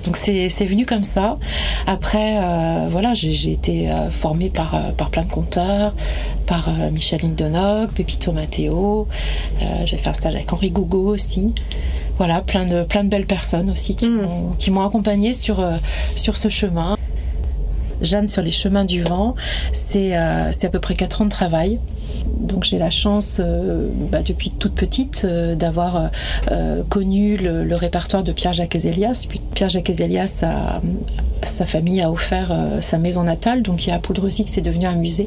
Donc 0.05 0.16
c'est 0.16 0.49
venu 0.64 0.87
comme 0.87 1.05
ça. 1.05 1.39
Après, 1.87 2.39
euh, 2.39 2.89
voilà, 2.91 3.14
j'ai 3.14 3.53
été 3.53 3.91
euh, 3.91 4.11
formée 4.11 4.51
par, 4.51 4.74
euh, 4.74 4.91
par 4.97 5.11
plein 5.11 5.22
de 5.22 5.30
conteurs, 5.30 5.95
par 6.47 6.68
euh, 6.68 6.91
Micheline 6.91 7.34
Donog, 7.34 7.91
Pepito 7.93 8.32
Matteo. 8.32 9.07
Euh, 9.62 9.64
j'ai 9.84 9.97
fait 9.97 10.09
un 10.09 10.14
stage 10.14 10.34
avec 10.34 10.53
Henri 10.53 10.70
Gougo 10.70 11.14
aussi. 11.14 11.55
Voilà, 12.18 12.41
plein 12.41 12.64
de, 12.64 12.82
plein 12.82 13.05
de 13.05 13.11
belles 13.11 13.26
personnes 13.26 13.70
aussi 13.70 13.95
qui 13.95 14.09
m'ont 14.09 14.53
qui 14.59 14.70
m'ont 14.70 14.84
accompagnée 14.87 15.34
sur, 15.34 15.62
sur 16.16 16.37
ce 16.37 16.49
chemin. 16.49 16.95
Jeanne 18.01 18.28
sur 18.28 18.42
les 18.42 18.53
chemins 18.53 18.84
du 18.84 19.03
vent, 19.03 19.34
c'est 19.72 20.16
euh, 20.16 20.51
à 20.51 20.68
peu 20.68 20.80
près 20.80 20.94
4 20.94 21.22
ans 21.22 21.24
de 21.24 21.30
travail. 21.30 21.78
Donc 22.38 22.64
j'ai 22.64 22.78
la 22.78 22.90
chance, 22.90 23.40
euh, 23.40 23.88
bah, 24.11 24.22
depuis 24.22 24.51
toute 24.51 24.74
petite, 24.74 25.22
euh, 25.24 25.55
d'avoir 25.55 26.11
connu 26.88 27.36
le, 27.36 27.76
répertoire 27.76 28.22
de 28.22 28.32
Pierre-Jacques 28.32 28.74
Ezelias. 28.74 29.26
Puis 29.28 29.40
Pierre-Jacques 29.55 29.90
Ezelias 29.90 30.42
a, 30.42 30.80
sa 31.42 31.66
famille 31.66 32.01
a 32.01 32.11
offert 32.11 32.57
sa 32.80 32.97
maison 32.97 33.24
natale, 33.24 33.62
donc 33.62 33.78
qui 33.80 33.90
est 33.90 33.92
à 33.92 33.99
Poudrezic, 33.99 34.49
c'est 34.49 34.62
devenu 34.62 34.86
un 34.86 34.94
musée. 34.94 35.26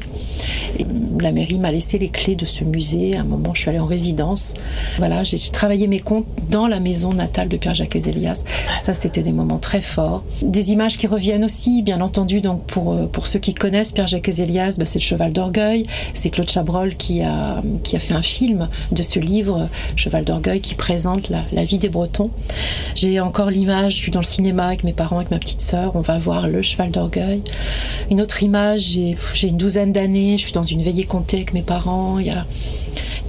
Et 0.78 0.86
la 1.20 1.32
mairie 1.32 1.58
m'a 1.58 1.70
laissé 1.70 1.98
les 1.98 2.08
clés 2.08 2.34
de 2.34 2.44
ce 2.44 2.64
musée. 2.64 3.16
À 3.16 3.20
un 3.20 3.24
moment, 3.24 3.54
je 3.54 3.60
suis 3.60 3.70
allée 3.70 3.78
en 3.78 3.86
résidence. 3.86 4.54
Voilà, 4.98 5.22
j'ai 5.22 5.38
travaillé 5.50 5.86
mes 5.86 6.00
comptes 6.00 6.26
dans 6.48 6.66
la 6.66 6.80
maison 6.80 7.12
natale 7.12 7.48
de 7.48 7.56
Pierre-Jacques 7.56 7.96
Ezelias. 7.96 8.42
Ça, 8.82 8.94
c'était 8.94 9.22
des 9.22 9.32
moments 9.32 9.58
très 9.58 9.80
forts. 9.80 10.24
Des 10.42 10.70
images 10.72 10.98
qui 10.98 11.06
reviennent 11.06 11.44
aussi, 11.44 11.82
bien 11.82 12.00
entendu. 12.00 12.40
Donc, 12.40 12.59
pour, 12.66 12.92
euh, 12.92 13.06
pour 13.06 13.26
ceux 13.26 13.38
qui 13.38 13.54
connaissent 13.54 13.92
Pierre-Jacques 13.92 14.28
Ezelias, 14.28 14.76
bah, 14.78 14.86
c'est 14.86 14.98
le 14.98 15.04
Cheval 15.04 15.32
d'Orgueil. 15.32 15.84
C'est 16.14 16.30
Claude 16.30 16.50
Chabrol 16.50 16.96
qui 16.96 17.22
a, 17.22 17.62
fait 17.84 18.14
un 18.14 18.22
film 18.22 18.68
de 18.92 19.02
ce 19.02 19.18
livre, 19.18 19.68
Cheval 19.96 20.24
d'Orgueil, 20.24 20.60
qui 20.60 20.74
présente 20.74 21.30
la, 21.30 21.64
vie 21.64 21.78
des 21.78 21.88
Bretons. 21.88 22.30
J'ai 22.94 23.20
encore 23.20 23.50
l'image, 23.50 23.92
je 23.92 23.98
suis 23.98 24.12
dans 24.12 24.20
le 24.20 24.24
cinéma 24.24 24.66
avec 24.66 24.84
mes 24.84 24.92
parents, 24.92 25.16
avec 25.16 25.30
ma 25.30 25.38
petite 25.38 25.60
sœur, 25.60 25.92
on 25.94 26.00
va 26.00 26.18
voir 26.18 26.48
le 26.48 26.62
cheval 26.62 26.90
d'orgueil. 26.90 27.42
Une 28.10 28.20
autre 28.20 28.42
image, 28.42 28.80
j'ai 28.80 29.16
j'ai 29.34 29.48
une 29.48 29.56
douzaine 29.56 29.92
d'années, 29.92 30.38
je 30.38 30.42
suis 30.42 30.52
dans 30.52 30.62
une 30.62 30.82
veillée 30.82 31.04
comptée 31.04 31.38
avec 31.38 31.52
mes 31.52 31.62
parents, 31.62 32.18
il 32.18 32.26
y 32.26 32.30
a, 32.30 32.46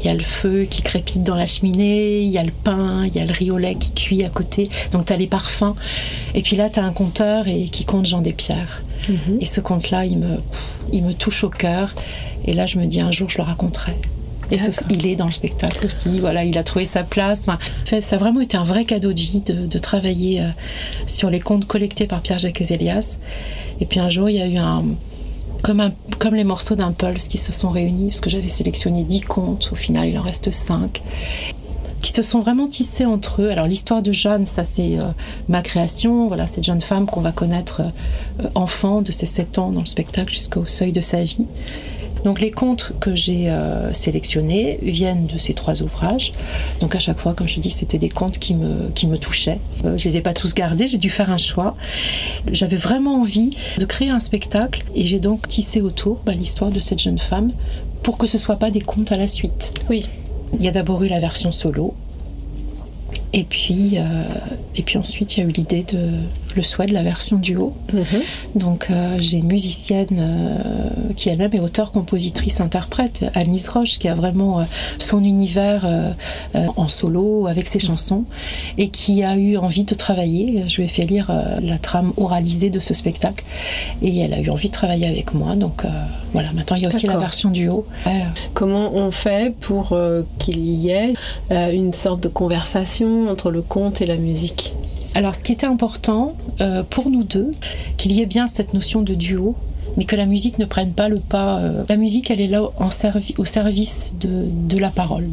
il 0.02 0.08
y 0.08 0.10
a 0.10 0.14
le 0.14 0.24
feu 0.24 0.66
qui 0.70 0.82
crépite 0.82 1.24
dans 1.24 1.36
la 1.36 1.46
cheminée, 1.48 2.18
il 2.20 2.30
y 2.30 2.38
a 2.38 2.44
le 2.44 2.52
pain, 2.52 3.06
il 3.06 3.16
y 3.16 3.20
a 3.20 3.26
le 3.26 3.32
riz 3.32 3.52
au 3.52 3.58
lait 3.58 3.76
qui 3.76 3.92
cuit 3.94 4.24
à 4.24 4.30
côté, 4.30 4.70
donc 4.92 5.06
tu 5.06 5.14
as 5.14 5.18
les 5.18 5.28
parfums. 5.28 5.76
Et 6.36 6.42
puis 6.42 6.56
là, 6.56 6.70
tu 6.70 6.80
as 6.80 6.84
un 6.84 6.92
compteur 6.94 7.48
et, 7.48 7.66
qui 7.66 7.86
compte 7.86 8.06
Jean 8.08 8.22
Despierres. 8.22 8.82
Et 9.40 9.46
ce 9.46 9.62
conte-là, 9.62 10.06
il 10.06 10.18
me, 10.18 10.38
il 10.92 11.04
me 11.04 11.14
touche 11.14 11.44
au 11.44 11.50
cœur. 11.50 11.94
Et 12.46 12.54
là, 12.54 12.66
je 12.68 12.78
me 12.80 12.86
dis 12.86 13.02
un 13.02 13.12
jour, 13.12 13.30
je 13.30 13.38
le 13.38 13.44
raconterai. 13.44 13.94
Et 14.52 14.60
ce- 14.60 14.84
il 14.90 15.08
est 15.08 15.16
dans 15.16 15.28
le 15.28 15.32
spectacle 15.32 15.86
aussi. 15.86 16.10
Voilà, 16.20 16.44
il 16.44 16.58
a 16.58 16.64
trouvé 16.64 16.86
sa 16.86 17.04
place. 17.04 17.40
Enfin, 17.42 17.58
ça 18.02 18.16
a 18.16 18.20
vraiment 18.20 18.42
été 18.42 18.58
un 18.58 18.64
vrai 18.66 18.84
cadeau 18.86 19.14
de 19.14 19.20
vie 19.20 19.42
de, 19.42 19.66
de 19.66 19.78
travailler 19.80 20.42
euh, 20.42 20.50
sur 21.08 21.30
les 21.30 21.40
contes 21.40 21.66
collectés 21.66 22.06
par 22.06 22.22
Pierre-Jacques 22.22 22.60
Ezelias. 22.62 23.18
Et 23.80 23.86
puis 23.86 24.00
un 24.00 24.10
jour, 24.10 24.30
il 24.30 24.36
y 24.36 24.42
a 24.42 24.48
eu 24.48 24.58
un 24.58 24.84
comme, 25.62 26.36
les 26.36 26.44
morceaux 26.44 26.76
d'un 26.76 26.92
pulse 26.92 27.28
qui 27.28 27.38
se 27.38 27.52
sont 27.52 27.70
réunis, 27.70 28.08
parce 28.08 28.22
que 28.22 28.30
j'avais 28.30 28.50
sélectionné 28.50 29.04
10 29.04 29.22
contes, 29.22 29.70
au 29.72 29.76
final 29.76 30.10
il 30.10 30.18
en 30.18 30.22
reste 30.22 30.52
5, 30.52 31.02
qui 32.02 32.12
se 32.12 32.24
sont 32.24 32.42
vraiment 32.42 32.68
tissés 32.68 33.06
entre 33.06 33.44
eux. 33.44 33.50
Alors 33.50 33.68
l'histoire 33.68 34.02
de 34.02 34.12
Jeanne, 34.12 34.46
ça 34.46 34.64
c'est 34.64 34.98
euh, 34.98 35.12
ma 35.50 35.62
création, 35.62 36.28
voilà, 36.28 36.48
cette 36.48 36.64
jeune 36.64 36.82
femme 36.82 37.06
qu'on 37.06 37.22
va 37.22 37.32
connaître 37.32 37.82
euh, 38.40 38.50
enfant 38.56 39.02
de 39.02 39.12
ses 39.12 39.28
7 39.28 39.60
ans 39.60 39.72
dans 39.72 39.82
le 39.82 39.86
spectacle 39.86 40.34
jusqu'au 40.34 40.66
seuil 40.66 40.92
de 40.92 41.02
sa 41.02 41.24
vie. 41.24 41.46
Donc 42.24 42.40
les 42.40 42.52
contes 42.52 42.94
que 43.00 43.16
j'ai 43.16 43.50
euh, 43.50 43.92
sélectionnés 43.94 44.80
viennent 44.82 45.28
de 45.28 45.38
ces 45.38 45.54
trois 45.54 45.82
ouvrages. 45.82 46.32
Donc 46.80 46.96
à 46.96 47.00
chaque 47.00 47.20
fois, 47.20 47.34
comme 47.34 47.48
je 47.48 47.60
dis, 47.60 47.72
c'était 47.72 47.98
des 47.98 48.10
contes 48.10 48.40
qui 48.40 48.54
me, 48.54 48.90
qui 48.92 49.08
me 49.08 49.18
touchaient. 49.18 49.60
Euh, 49.86 49.98
je 49.98 50.08
les 50.08 50.18
ai 50.18 50.22
pas 50.22 50.34
tous 50.34 50.54
gardés, 50.54 50.88
j'ai 50.88 50.98
dû 50.98 51.10
faire 51.10 51.32
un 51.32 51.38
choix. 51.38 51.76
J'avais 52.52 52.76
vraiment 52.76 53.22
envie 53.22 53.52
de 53.78 53.86
créer 53.86 54.10
un 54.10 54.20
spectacle 54.20 54.84
et 54.96 55.06
j'ai 55.06 55.20
donc 55.20 55.48
tissé 55.48 55.82
autour 55.82 56.22
bah, 56.26 56.34
l'histoire 56.34 56.72
de 56.72 56.80
cette 56.80 57.00
jeune 57.00 57.20
femme 57.20 57.52
pour 58.04 58.18
que 58.18 58.28
ce 58.28 58.38
soit 58.38 58.58
pas 58.58 58.72
des 58.72 58.82
contes 58.82 59.12
à 59.12 59.18
la 59.18 59.28
suite. 59.28 59.72
Oui. 59.90 60.06
Il 60.54 60.66
y 60.66 60.68
a 60.68 60.72
d'abord 60.72 61.04
eu 61.04 61.08
la 61.08 61.20
version 61.20 61.52
solo. 61.52 61.94
Et 63.34 63.44
puis, 63.44 63.98
euh, 63.98 64.24
et 64.76 64.84
puis 64.84 64.98
ensuite, 64.98 65.38
il 65.38 65.40
y 65.40 65.44
a 65.44 65.46
eu 65.48 65.52
l'idée 65.52 65.84
de 65.84 66.10
le 66.54 66.64
souhait 66.64 66.86
de 66.86 66.94
la 66.94 67.02
version 67.02 67.38
duo. 67.38 67.74
Donc, 68.56 68.88
euh, 68.90 69.18
j'ai 69.20 69.38
une 69.38 69.48
musicienne 69.48 70.08
euh, 70.20 70.60
qui 71.16 71.30
elle-même 71.30 71.54
est 71.54 71.62
auteure, 71.62 71.94
compositrice, 71.94 72.60
interprète, 72.60 73.24
Alice 73.34 73.70
Roche, 73.70 74.00
qui 74.00 74.10
a 74.10 74.16
vraiment 74.16 74.66
son 74.98 75.24
univers 75.24 75.88
en 76.54 76.88
solo 76.90 77.48
avec 77.48 77.68
ses 77.68 77.80
chansons 77.80 78.26
et 78.78 78.90
qui 78.90 79.24
a 79.24 79.38
eu 79.38 79.56
envie 79.56 79.86
de 79.86 79.96
travailler. 79.96 80.66
Je 80.68 80.78
lui 80.78 80.84
ai 80.84 80.88
fait 80.90 81.06
lire 81.06 81.32
la 81.62 81.78
trame 81.78 82.12
oralisée 82.18 82.70
de 82.70 82.80
ce 82.80 82.94
spectacle 82.94 83.46
et 84.02 84.20
elle 84.20 84.34
a 84.34 84.40
eu 84.40 84.50
envie 84.50 84.68
de 84.68 84.74
travailler 84.74 85.08
avec 85.08 85.34
moi. 85.34 85.56
Donc, 85.56 85.86
voilà, 86.34 86.52
maintenant 86.52 86.76
il 86.76 86.84
y 86.84 86.86
a 86.86 86.90
aussi 86.90 87.08
la 87.08 87.18
version 87.18 87.50
duo. 87.50 87.86
Comment 88.54 88.94
on 88.94 89.12
fait 89.12 89.56
pour 89.58 89.98
qu'il 90.38 90.68
y 90.68 90.90
ait 90.90 91.14
une 91.50 91.94
sorte 91.94 92.22
de 92.22 92.28
conversation 92.28 93.01
entre 93.06 93.52
le 93.52 93.62
conte 93.62 94.02
et 94.02 94.06
la 94.06 94.18
musique 94.18 94.74
Alors, 95.16 95.36
ce 95.36 95.42
qui 95.42 95.52
était 95.52 95.66
important 95.68 96.36
euh, 96.62 96.84
pour 96.84 97.10
nous 97.10 97.24
deux, 97.24 97.52
qu'il 97.98 98.12
y 98.12 98.22
ait 98.22 98.26
bien 98.26 98.48
cette 98.48 98.74
notion 98.74 99.02
de 99.02 99.14
duo, 99.14 99.56
mais 99.98 100.06
que 100.06 100.16
la 100.16 100.26
musique 100.26 100.58
ne 100.60 100.66
prenne 100.66 100.94
pas 100.94 101.10
le 101.10 101.18
pas. 101.20 101.58
euh, 101.60 101.84
La 101.90 101.98
musique, 101.98 102.32
elle 102.32 102.40
est 102.40 102.48
là 102.48 102.64
en 102.78 102.90
servi- 102.90 103.36
au 103.38 103.44
service 103.46 104.14
de, 104.22 104.78
la 104.78 104.90
parole. 104.90 105.28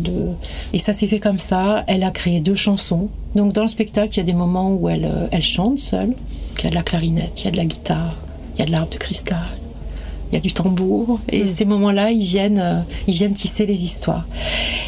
Et 0.72 0.78
ça 0.80 0.92
s'est 0.92 1.06
fait 1.06 1.20
comme 1.20 1.38
ça. 1.38 1.84
Elle 1.86 2.02
a 2.02 2.10
créé 2.10 2.40
deux 2.40 2.56
chansons. 2.56 3.08
Donc, 3.36 3.52
dans 3.52 3.62
le 3.62 3.68
spectacle, 3.68 4.14
il 4.14 4.16
y 4.16 4.20
a 4.20 4.24
des 4.24 4.32
moments 4.32 4.72
où 4.74 4.88
elle, 4.88 5.04
euh, 5.04 5.40
chante 5.40 5.78
seule. 5.78 6.14
Il 6.58 6.64
y 6.64 6.66
a 6.66 6.70
de 6.70 6.74
la 6.74 6.82
clarinette, 6.82 7.40
il 7.42 7.44
y 7.44 7.48
a 7.48 7.50
de 7.52 7.56
la 7.56 7.64
guitare, 7.66 8.16
il 8.56 8.58
y 8.60 8.62
a 8.62 8.66
de 8.66 8.72
l'harpe 8.72 8.92
de 8.92 8.98
cristal. 8.98 9.46
Il 10.30 10.34
y 10.34 10.38
a 10.38 10.40
du 10.40 10.52
tambour 10.52 11.20
et 11.30 11.48
ces 11.48 11.64
moments-là, 11.64 12.10
ils 12.10 12.24
viennent, 12.24 12.58
euh, 12.58 12.80
ils 13.06 13.14
viennent 13.14 13.34
tisser 13.34 13.66
les 13.66 13.84
histoires. 13.84 14.26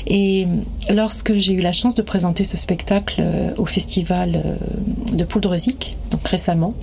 Et 0.07 0.47
lorsque 0.91 1.37
j'ai 1.39 1.53
eu 1.53 1.61
la 1.61 1.73
chance 1.73 1.95
de 1.95 2.03
présenter 2.03 2.45
ce 2.45 2.57
spectacle 2.57 3.17
euh, 3.21 3.51
au 3.57 3.67
festival 3.67 4.43
euh, 4.45 5.17
de 5.17 5.25
Poudrezic, 5.25 5.97
donc 6.11 6.27
récemment, 6.27 6.75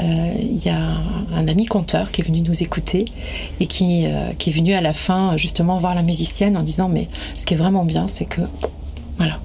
euh, 0.00 0.34
il 0.40 0.64
y 0.64 0.68
a 0.68 0.98
un 1.34 1.48
ami 1.48 1.66
conteur 1.66 2.10
qui 2.10 2.20
est 2.20 2.24
venu 2.24 2.40
nous 2.40 2.62
écouter 2.62 3.04
et 3.60 3.66
qui, 3.66 4.06
euh, 4.06 4.32
qui 4.38 4.50
est 4.50 4.52
venu 4.52 4.74
à 4.74 4.80
la 4.80 4.92
fin 4.92 5.36
justement 5.36 5.78
voir 5.78 5.94
la 5.94 6.02
musicienne 6.02 6.56
en 6.56 6.62
disant 6.62 6.88
mais 6.88 7.08
ce 7.36 7.44
qui 7.44 7.54
est 7.54 7.56
vraiment 7.56 7.84
bien, 7.84 8.08
c'est 8.08 8.24
que 8.24 8.42
voilà, 9.18 9.38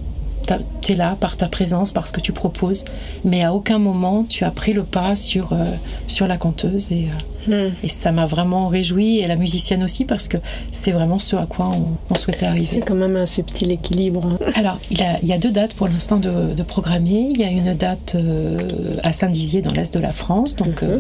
tu 0.82 0.94
es 0.94 0.96
là 0.96 1.16
par 1.20 1.38
ta 1.38 1.48
présence, 1.48 1.92
par 1.92 2.08
ce 2.08 2.14
que 2.14 2.22
tu 2.22 2.32
proposes, 2.32 2.84
mais 3.24 3.44
à 3.44 3.54
aucun 3.54 3.80
moment 3.80 4.26
tu 4.28 4.44
as 4.44 4.52
pris 4.52 4.74
le 4.74 4.84
pas 4.84 5.16
sur, 5.16 5.54
euh, 5.54 5.72
sur 6.08 6.28
la 6.28 6.38
conteuse 6.38 6.92
et, 6.92 7.06
euh, 7.06 7.41
et 7.50 7.90
ça 7.90 8.12
m'a 8.12 8.26
vraiment 8.26 8.68
réjoui 8.68 9.20
et 9.20 9.28
la 9.28 9.36
musicienne 9.36 9.84
aussi 9.84 10.06
parce 10.06 10.28
que 10.28 10.38
c'est 10.72 10.92
vraiment 10.92 11.20
ce 11.20 11.36
à 11.36 11.46
quoi 11.46 11.68
on, 11.74 11.98
on 12.14 12.18
souhaitait 12.18 12.46
arriver. 12.46 12.66
C'est 12.68 12.80
quand 12.82 12.96
même 12.96 13.16
un 13.16 13.26
subtil 13.26 13.72
équilibre. 13.72 14.26
hein. 14.26 14.38
Alors, 14.56 14.78
il, 14.92 15.00
y 15.00 15.04
a- 15.04 15.20
il 15.22 15.28
y 15.28 15.34
a 15.34 15.38
deux 15.38 15.52
dates 15.52 15.74
pour 15.76 15.88
l'instant 15.88 16.18
de, 16.18 16.54
de 16.54 16.64
programmer. 16.64 17.28
Il 17.32 17.40
y 17.40 17.44
a 17.44 17.50
une 17.50 17.74
date 17.74 18.14
euh, 18.16 18.96
à 19.04 19.12
Saint-Dizier, 19.14 19.62
dans 19.62 19.72
l'est 19.72 19.94
de 19.94 20.00
la 20.00 20.14
France, 20.14 20.56
donc 20.56 20.84
euh, 20.84 21.00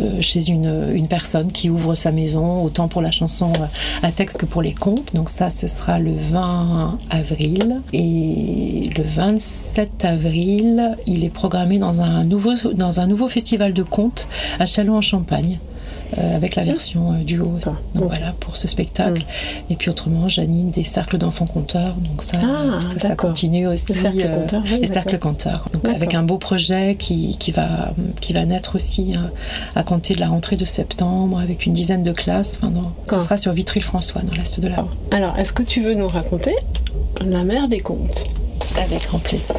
euh, 0.00 0.20
chez 0.20 0.48
une, 0.48 0.90
une 0.94 1.08
personne 1.08 1.52
qui 1.52 1.70
ouvre 1.70 1.94
sa 1.94 2.12
maison, 2.12 2.62
autant 2.62 2.88
pour 2.88 3.02
la 3.02 3.10
chanson 3.10 3.52
à 4.02 4.12
texte 4.12 4.38
que 4.38 4.46
pour 4.46 4.62
les 4.62 4.74
contes. 4.74 5.14
Donc 5.14 5.30
ça, 5.30 5.50
ce 5.50 5.66
sera 5.68 5.98
le 5.98 6.12
20 6.30 6.98
avril. 7.10 7.80
Et 7.92 8.90
le 8.96 9.02
27 9.04 10.04
avril, 10.04 10.96
il 11.06 11.24
est 11.24 11.28
programmé 11.30 11.78
dans 11.78 12.00
un 12.00 12.24
nouveau, 12.24 12.52
dans 12.74 13.00
un 13.00 13.06
nouveau 13.06 13.28
festival 13.28 13.72
de 13.72 13.82
contes 13.82 14.28
à 14.58 14.66
Châlons-en-Champagne. 14.66 15.58
Euh, 16.16 16.36
avec 16.36 16.56
la 16.56 16.64
version 16.64 17.12
euh, 17.12 17.24
duo. 17.24 17.58
Donc 17.94 18.04
voilà 18.04 18.32
pour 18.40 18.56
ce 18.56 18.68
spectacle. 18.68 19.24
Et 19.68 19.76
puis 19.76 19.90
autrement, 19.90 20.28
j'anime 20.28 20.70
des 20.70 20.84
cercles 20.84 21.18
d'enfants 21.18 21.46
conteurs. 21.46 21.94
Donc 21.96 22.22
ça, 22.22 22.38
Ah, 22.42 22.80
ça, 22.98 23.14
continue 23.16 23.66
aussi. 23.66 23.84
Les 23.88 23.94
cercles 23.94 24.20
euh, 24.22 24.40
conteurs, 24.40 24.62
oui, 24.64 24.78
les 24.80 24.86
cercles 24.86 25.18
conteurs. 25.18 25.68
Donc 25.72 25.86
avec 25.86 26.14
un 26.14 26.22
beau 26.22 26.38
projet 26.38 26.96
qui, 26.98 27.36
qui, 27.38 27.52
va, 27.52 27.92
qui 28.20 28.32
va 28.32 28.44
naître 28.44 28.76
aussi 28.76 29.14
euh, 29.14 29.20
à 29.74 29.82
compter 29.82 30.14
de 30.14 30.20
la 30.20 30.28
rentrée 30.28 30.56
de 30.56 30.64
septembre 30.64 31.38
avec 31.38 31.66
une 31.66 31.72
dizaine 31.72 32.02
de 32.02 32.12
classes. 32.12 32.58
Enfin, 32.60 32.70
non, 32.70 32.92
ce 33.10 33.20
sera 33.20 33.36
sur 33.36 33.52
Vitry-le-François 33.52 34.22
dans 34.22 34.34
l'est 34.34 34.60
de 34.60 34.68
la 34.68 34.86
Alors, 35.10 35.38
est-ce 35.38 35.52
que 35.52 35.62
tu 35.62 35.82
veux 35.82 35.94
nous 35.94 36.08
raconter 36.08 36.54
la 37.24 37.44
mère 37.44 37.68
des 37.68 37.80
contes? 37.80 38.24
Avec 38.76 39.06
grand 39.06 39.18
plaisir. 39.18 39.56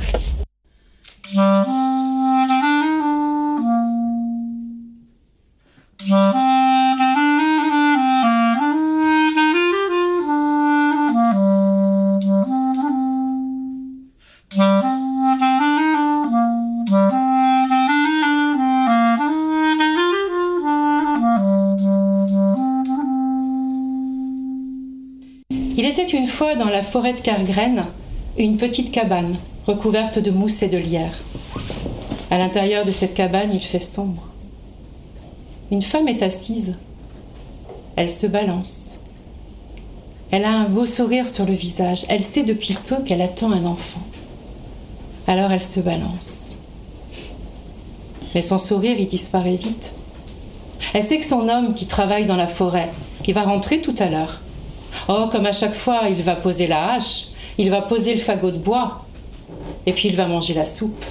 Forêt 26.89 27.13
de 27.13 27.21
Kergren 27.21 27.85
une 28.37 28.57
petite 28.57 28.91
cabane 28.91 29.37
recouverte 29.67 30.17
de 30.17 30.31
mousse 30.31 30.63
et 30.63 30.69
de 30.69 30.77
lierre. 30.77 31.13
À 32.31 32.39
l'intérieur 32.39 32.83
de 32.83 32.91
cette 32.91 33.13
cabane, 33.13 33.53
il 33.53 33.61
fait 33.61 33.79
sombre. 33.79 34.23
Une 35.71 35.83
femme 35.83 36.07
est 36.07 36.23
assise. 36.23 36.75
Elle 37.95 38.11
se 38.11 38.25
balance. 38.25 38.97
Elle 40.31 40.45
a 40.45 40.51
un 40.51 40.67
beau 40.67 40.87
sourire 40.87 41.27
sur 41.27 41.45
le 41.45 41.53
visage. 41.53 42.05
Elle 42.09 42.23
sait 42.23 42.43
depuis 42.43 42.75
peu 42.87 43.03
qu'elle 43.03 43.21
attend 43.21 43.51
un 43.51 43.65
enfant. 43.65 44.01
Alors 45.27 45.51
elle 45.51 45.63
se 45.63 45.79
balance. 45.79 46.55
Mais 48.33 48.41
son 48.41 48.57
sourire, 48.57 48.97
il 48.97 49.07
disparaît 49.07 49.57
vite. 49.57 49.93
Elle 50.93 51.03
sait 51.03 51.19
que 51.19 51.27
son 51.27 51.49
homme 51.49 51.75
qui 51.75 51.85
travaille 51.85 52.25
dans 52.25 52.35
la 52.35 52.47
forêt, 52.47 52.89
il 53.27 53.33
va 53.35 53.43
rentrer 53.43 53.81
tout 53.81 53.95
à 53.99 54.05
l'heure. 54.05 54.41
Oh, 55.11 55.27
comme 55.31 55.47
à 55.47 55.53
chaque 55.53 55.73
fois, 55.73 56.01
il 56.07 56.21
va 56.21 56.35
poser 56.35 56.67
la 56.67 56.91
hache, 56.91 57.29
il 57.57 57.71
va 57.71 57.81
poser 57.81 58.13
le 58.13 58.19
fagot 58.19 58.51
de 58.51 58.59
bois, 58.59 59.05
et 59.87 59.93
puis 59.93 60.09
il 60.09 60.15
va 60.15 60.27
manger 60.27 60.53
la 60.53 60.65
soupe, 60.65 61.03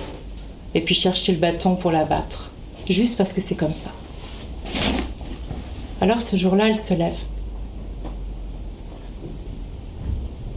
et 0.72 0.82
puis 0.82 0.94
chercher 0.94 1.32
le 1.32 1.38
bâton 1.38 1.74
pour 1.74 1.90
la 1.90 2.04
battre. 2.04 2.52
juste 2.88 3.18
parce 3.18 3.32
que 3.32 3.40
c'est 3.40 3.56
comme 3.56 3.72
ça. 3.72 3.90
Alors 6.00 6.20
ce 6.20 6.36
jour-là, 6.36 6.68
elle 6.68 6.76
se 6.76 6.94
lève. 6.94 7.16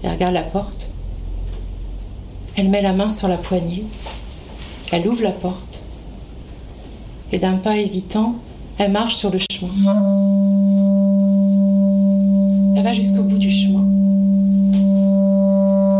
Elle 0.03 0.11
regarde 0.11 0.35
la 0.35 0.43
porte. 0.43 0.91
Elle 2.55 2.69
met 2.69 2.83
la 2.83 2.93
main 2.93 3.09
sur 3.09 3.27
la 3.27 3.37
poignée. 3.37 3.85
Elle 4.91 5.07
ouvre 5.07 5.23
la 5.23 5.31
porte. 5.31 5.81
Et 7.31 7.39
d'un 7.39 7.57
pas 7.57 7.77
hésitant, 7.77 8.35
elle 8.77 8.91
marche 8.91 9.15
sur 9.15 9.31
le 9.31 9.39
chemin. 9.51 11.30
Elle 12.81 12.87
va 12.87 12.93
jusqu'au 12.93 13.21
bout 13.21 13.37
du 13.37 13.51
chemin. 13.51 13.85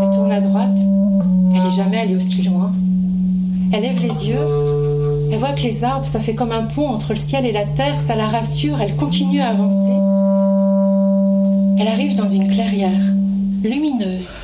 Elle 0.02 0.10
tourne 0.16 0.32
à 0.32 0.40
droite. 0.40 0.80
Elle 1.54 1.62
n'est 1.62 1.70
jamais 1.70 1.98
allée 1.98 2.16
aussi 2.16 2.42
loin. 2.42 2.72
Elle 3.72 3.82
lève 3.82 4.02
les 4.02 4.28
yeux. 4.28 5.30
Elle 5.30 5.38
voit 5.38 5.52
que 5.52 5.62
les 5.62 5.84
arbres, 5.84 6.08
ça 6.08 6.18
fait 6.18 6.34
comme 6.34 6.50
un 6.50 6.64
pont 6.64 6.88
entre 6.88 7.12
le 7.12 7.20
ciel 7.20 7.46
et 7.46 7.52
la 7.52 7.66
terre. 7.66 8.00
Ça 8.04 8.16
la 8.16 8.26
rassure. 8.26 8.80
Elle 8.80 8.96
continue 8.96 9.40
à 9.40 9.50
avancer. 9.50 9.92
Elle 11.78 11.86
arrive 11.86 12.16
dans 12.16 12.26
une 12.26 12.48
clairière 12.48 13.12
lumineuse. 13.62 14.40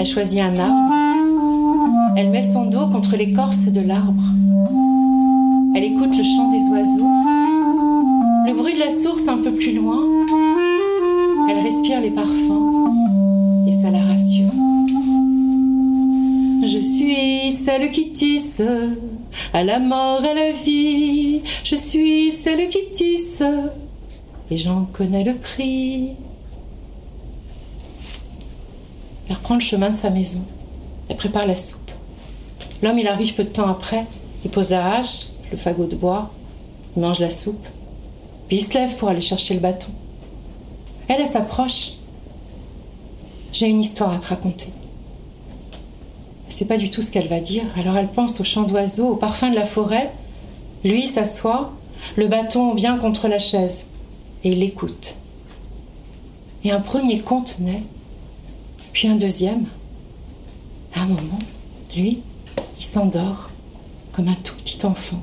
Elle 0.00 0.06
choisit 0.06 0.40
un 0.40 0.58
arbre. 0.58 2.16
Elle 2.16 2.30
met 2.30 2.42
son 2.42 2.64
dos 2.64 2.88
contre 2.88 3.14
l'écorce 3.14 3.66
de 3.66 3.82
l'arbre. 3.82 4.24
Elle 5.76 5.84
écoute 5.84 6.16
le 6.18 6.24
chant 6.24 6.50
des 6.50 6.66
oiseaux. 6.70 7.06
Le 8.48 8.52
bruit 8.52 8.74
de 8.74 8.80
la 8.80 8.90
source 8.90 9.28
un 9.28 9.38
peu 9.38 9.52
plus 9.52 9.76
loin. 9.76 10.00
Les 12.00 12.10
parfums 12.10 13.68
et 13.68 13.72
ça 13.72 13.90
la 13.90 14.02
rassure. 14.02 14.50
Je 16.62 16.78
suis 16.78 17.52
celle 17.64 17.90
qui 17.90 18.12
tisse 18.12 18.62
à 19.52 19.62
la 19.62 19.78
mort 19.78 20.24
et 20.24 20.30
à 20.30 20.34
la 20.34 20.52
vie. 20.52 21.42
Je 21.62 21.76
suis 21.76 22.32
celle 22.32 22.70
qui 22.70 22.78
tisse 22.92 23.42
et 24.50 24.56
j'en 24.56 24.86
connais 24.86 25.22
le 25.22 25.34
prix. 25.34 26.12
Elle 29.28 29.36
reprend 29.36 29.56
le 29.56 29.60
chemin 29.60 29.90
de 29.90 29.96
sa 29.96 30.08
maison. 30.08 30.44
Elle 31.10 31.16
prépare 31.16 31.46
la 31.46 31.54
soupe. 31.54 31.90
L'homme, 32.82 32.98
il 32.98 33.06
arrive 33.06 33.34
peu 33.34 33.44
de 33.44 33.50
temps 33.50 33.68
après. 33.68 34.06
Il 34.44 34.50
pose 34.50 34.70
la 34.70 34.94
hache, 34.94 35.26
le 35.50 35.58
fagot 35.58 35.86
de 35.86 35.94
bois. 35.94 36.32
Il 36.96 37.02
mange 37.02 37.20
la 37.20 37.30
soupe. 37.30 37.66
Puis 38.48 38.56
il 38.56 38.64
se 38.64 38.72
lève 38.72 38.96
pour 38.96 39.10
aller 39.10 39.20
chercher 39.20 39.52
le 39.52 39.60
bâton. 39.60 39.92
Elle, 41.08 41.20
elle 41.20 41.26
s'approche. 41.26 41.92
J'ai 43.52 43.68
une 43.68 43.80
histoire 43.80 44.12
à 44.12 44.18
te 44.18 44.28
raconter. 44.28 44.72
Sait 46.62 46.68
pas 46.68 46.76
du 46.76 46.90
tout 46.90 47.02
ce 47.02 47.10
qu'elle 47.10 47.28
va 47.28 47.40
dire, 47.40 47.64
alors 47.76 47.96
elle 47.96 48.08
pense 48.08 48.38
au 48.38 48.44
chant 48.44 48.62
d'oiseaux, 48.62 49.08
au 49.08 49.16
parfum 49.16 49.50
de 49.50 49.56
la 49.56 49.64
forêt. 49.64 50.12
Lui 50.84 51.06
s'assoit, 51.06 51.72
le 52.14 52.28
bâton 52.28 52.74
bien 52.74 52.98
contre 52.98 53.26
la 53.26 53.38
chaise, 53.38 53.86
et 54.44 54.54
l'écoute. 54.54 55.16
Et 56.62 56.70
un 56.70 56.80
premier 56.80 57.20
conte 57.20 57.58
naît, 57.58 57.82
puis 58.92 59.08
un 59.08 59.16
deuxième. 59.16 59.64
À 60.94 61.00
un 61.00 61.06
moment, 61.06 61.38
lui, 61.96 62.20
il 62.78 62.84
s'endort 62.84 63.50
comme 64.12 64.28
un 64.28 64.36
tout 64.44 64.54
petit 64.56 64.84
enfant. 64.84 65.22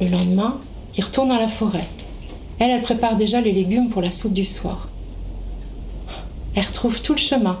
Le 0.00 0.08
lendemain, 0.08 0.60
il 0.96 1.04
retourne 1.04 1.28
dans 1.28 1.38
la 1.38 1.48
forêt. 1.48 1.86
Elle, 2.58 2.70
elle 2.70 2.82
prépare 2.82 3.16
déjà 3.16 3.40
les 3.40 3.52
légumes 3.52 3.90
pour 3.90 4.02
la 4.02 4.10
soupe 4.10 4.32
du 4.32 4.44
soir. 4.44 4.88
Elle 6.54 6.64
retrouve 6.64 7.02
tout 7.02 7.12
le 7.12 7.18
chemin. 7.18 7.60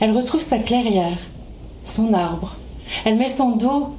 Elle 0.00 0.16
retrouve 0.16 0.40
sa 0.40 0.58
clairière, 0.58 1.18
son 1.84 2.14
arbre. 2.14 2.56
Elle 3.04 3.16
met 3.16 3.28
son 3.28 3.56
dos 3.56 3.94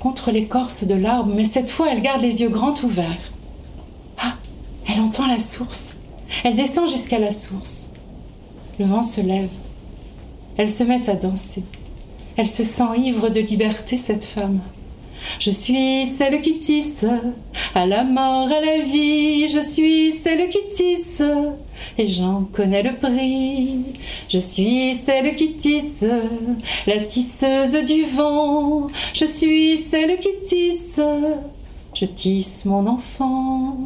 contre 0.00 0.30
l'écorce 0.30 0.84
de 0.84 0.94
l'arbre, 0.94 1.32
mais 1.34 1.44
cette 1.44 1.70
fois, 1.70 1.88
elle 1.90 2.02
garde 2.02 2.22
les 2.22 2.40
yeux 2.40 2.48
grands 2.48 2.74
ouverts. 2.84 3.32
Ah, 4.18 4.34
elle 4.86 5.00
entend 5.00 5.26
la 5.26 5.40
source. 5.40 5.96
Elle 6.44 6.54
descend 6.54 6.88
jusqu'à 6.88 7.18
la 7.18 7.32
source. 7.32 7.88
Le 8.78 8.86
vent 8.86 9.02
se 9.02 9.20
lève. 9.20 9.50
Elle 10.56 10.70
se 10.70 10.84
met 10.84 11.08
à 11.08 11.14
danser. 11.14 11.64
Elle 12.36 12.48
se 12.48 12.62
sent 12.62 12.96
ivre 12.96 13.28
de 13.28 13.40
liberté, 13.40 13.98
cette 13.98 14.24
femme. 14.24 14.60
Je 15.40 15.50
suis 15.50 16.06
celle 16.16 16.40
qui 16.42 16.58
tisse 16.58 17.04
à 17.74 17.86
la 17.86 18.04
mort, 18.04 18.48
à 18.48 18.60
la 18.60 18.82
vie. 18.82 19.48
Je 19.48 19.60
suis 19.60 20.12
celle 20.12 20.48
qui 20.48 20.58
tisse 20.70 21.22
et 21.96 22.08
j'en 22.08 22.44
connais 22.44 22.82
le 22.82 22.96
prix. 22.96 23.84
Je 24.28 24.38
suis 24.38 24.94
celle 25.04 25.34
qui 25.34 25.54
tisse, 25.54 26.04
la 26.86 26.98
tisseuse 27.00 27.84
du 27.84 28.04
vent. 28.04 28.88
Je 29.14 29.24
suis 29.24 29.78
celle 29.78 30.18
qui 30.18 30.28
tisse, 30.44 31.00
je 31.94 32.04
tisse 32.04 32.64
mon 32.64 32.86
enfant. 32.86 33.76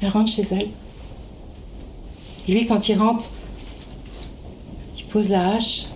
Elle 0.00 0.08
rentre 0.08 0.32
chez 0.32 0.44
elle. 0.50 0.68
Lui, 2.46 2.66
quand 2.66 2.88
il 2.88 2.98
rentre, 2.98 3.30
il 4.98 5.04
pose 5.04 5.30
la 5.30 5.54
hache, 5.54 5.86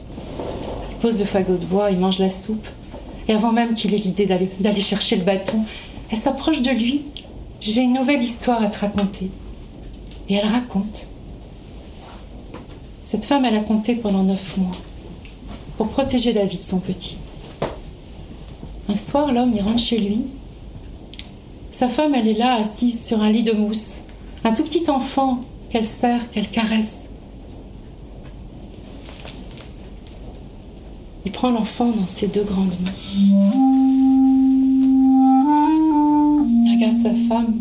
il 0.90 0.96
pose 0.96 1.18
le 1.18 1.26
fagot 1.26 1.56
de 1.56 1.66
bois, 1.66 1.90
il 1.90 1.98
mange 1.98 2.18
la 2.18 2.30
soupe. 2.30 2.66
Et 3.28 3.34
avant 3.34 3.52
même 3.52 3.74
qu'il 3.74 3.94
ait 3.94 3.98
l'idée 3.98 4.26
d'aller, 4.26 4.80
chercher 4.80 5.16
le 5.16 5.22
bâton, 5.22 5.64
elle 6.10 6.18
s'approche 6.18 6.62
de 6.62 6.70
lui. 6.70 7.04
J'ai 7.60 7.82
une 7.82 7.92
nouvelle 7.92 8.22
histoire 8.22 8.62
à 8.62 8.68
te 8.68 8.78
raconter. 8.78 9.30
Et 10.28 10.34
elle 10.34 10.46
raconte. 10.46 11.08
Cette 13.02 13.26
femme, 13.26 13.44
elle 13.44 13.56
a 13.56 13.60
compté 13.60 13.94
pendant 13.94 14.22
neuf 14.22 14.56
mois 14.56 14.76
pour 15.76 15.88
protéger 15.88 16.32
la 16.32 16.44
vie 16.44 16.58
de 16.58 16.62
son 16.62 16.80
petit. 16.80 17.18
Un 18.88 18.96
soir, 18.96 19.32
l'homme, 19.32 19.52
il 19.54 19.62
rentre 19.62 19.78
chez 19.78 19.98
lui. 19.98 20.22
Sa 21.72 21.88
femme, 21.88 22.14
elle 22.14 22.26
est 22.26 22.34
là, 22.34 22.54
assise 22.54 23.04
sur 23.06 23.20
un 23.20 23.30
lit 23.30 23.42
de 23.44 23.52
mousse. 23.52 24.00
Un 24.44 24.52
tout 24.52 24.64
petit 24.64 24.88
enfant 24.90 25.40
qu'elle 25.70 25.84
serre, 25.84 26.30
qu'elle 26.30 26.48
caresse. 26.48 27.07
Il 31.24 31.32
prend 31.32 31.50
l'enfant 31.50 31.90
dans 31.90 32.06
ses 32.06 32.28
deux 32.28 32.44
grandes 32.44 32.76
mains. 32.80 32.92
Il 36.64 36.74
regarde 36.74 36.96
sa 36.96 37.10
femme. 37.28 37.54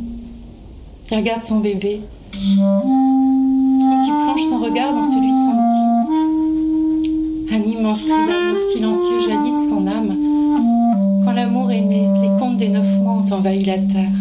Il 1.12 1.18
regarde 1.18 1.44
son 1.44 1.60
bébé. 1.60 2.02
Quand 2.34 4.00
il 4.04 4.14
plonge 4.24 4.44
son 4.50 4.60
regard 4.60 4.94
dans 4.94 5.04
celui 5.04 5.32
de 5.32 5.38
son 5.38 5.54
petit, 5.68 5.88
un 7.56 7.64
immense 7.64 8.00
cri 8.00 8.10
d'amour 8.10 8.62
silencieux 8.74 9.20
jaillit 9.22 9.54
de 9.54 9.70
son 9.70 9.88
âme. 9.88 10.16
Quand 11.26 11.32
l'amour 11.32 11.72
est 11.72 11.82
né, 11.82 12.08
les 12.22 12.40
contes 12.40 12.58
des 12.58 12.70
neuf 12.70 12.98
mois 13.00 13.14
ont 13.14 13.34
envahi 13.34 13.66
la 13.66 13.80
terre. 13.80 14.12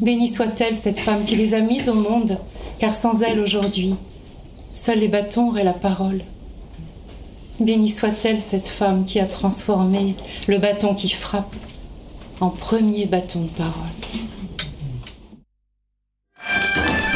Bénie 0.00 0.28
soit-elle 0.28 0.76
cette 0.76 1.00
femme 1.00 1.24
qui 1.26 1.36
les 1.36 1.54
a 1.54 1.60
mises 1.60 1.88
au 1.88 1.94
monde, 1.94 2.38
car 2.78 2.94
sans 2.94 3.22
elle 3.22 3.40
aujourd'hui, 3.40 3.94
seuls 4.72 5.00
les 5.00 5.08
bâtons 5.08 5.48
auraient 5.48 5.64
la 5.64 5.72
parole. 5.72 6.22
Bénie 7.60 7.88
soit-elle 7.88 8.40
cette 8.40 8.68
femme 8.68 9.04
qui 9.04 9.18
a 9.18 9.26
transformé 9.26 10.14
le 10.46 10.58
bâton 10.58 10.94
qui 10.94 11.08
frappe 11.08 11.54
en 12.40 12.50
premier 12.50 13.06
bâton 13.06 13.42
de 13.42 13.50
parole. 13.50 13.72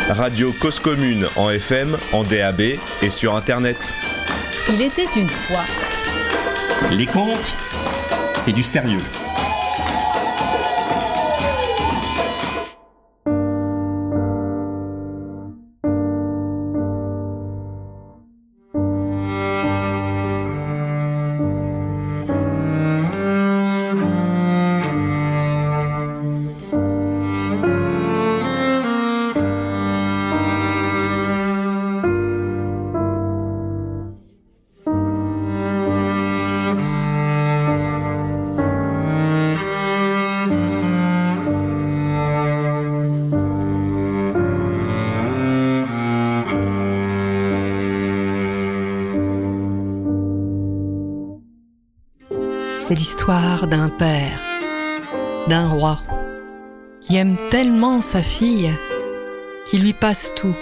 Radio 0.08 0.52
Cause 0.60 0.80
Commune 0.80 1.26
en 1.36 1.48
FM, 1.50 1.96
en 2.12 2.24
DAB 2.24 2.60
et 2.60 3.10
sur 3.10 3.36
Internet. 3.36 3.94
Il 4.68 4.82
était 4.82 5.08
une 5.16 5.28
fois. 5.28 5.64
Les 6.90 7.06
contes, 7.06 7.54
c'est 8.36 8.52
du 8.52 8.64
sérieux. 8.64 9.00
C'est 52.92 52.98
l'histoire 52.98 53.68
d'un 53.68 53.88
père, 53.88 54.38
d'un 55.48 55.66
roi, 55.66 56.02
qui 57.00 57.16
aime 57.16 57.38
tellement 57.48 58.02
sa 58.02 58.20
fille 58.20 58.70
qu'il 59.64 59.80
lui 59.80 59.94
passe 59.94 60.30
tout, 60.36 60.54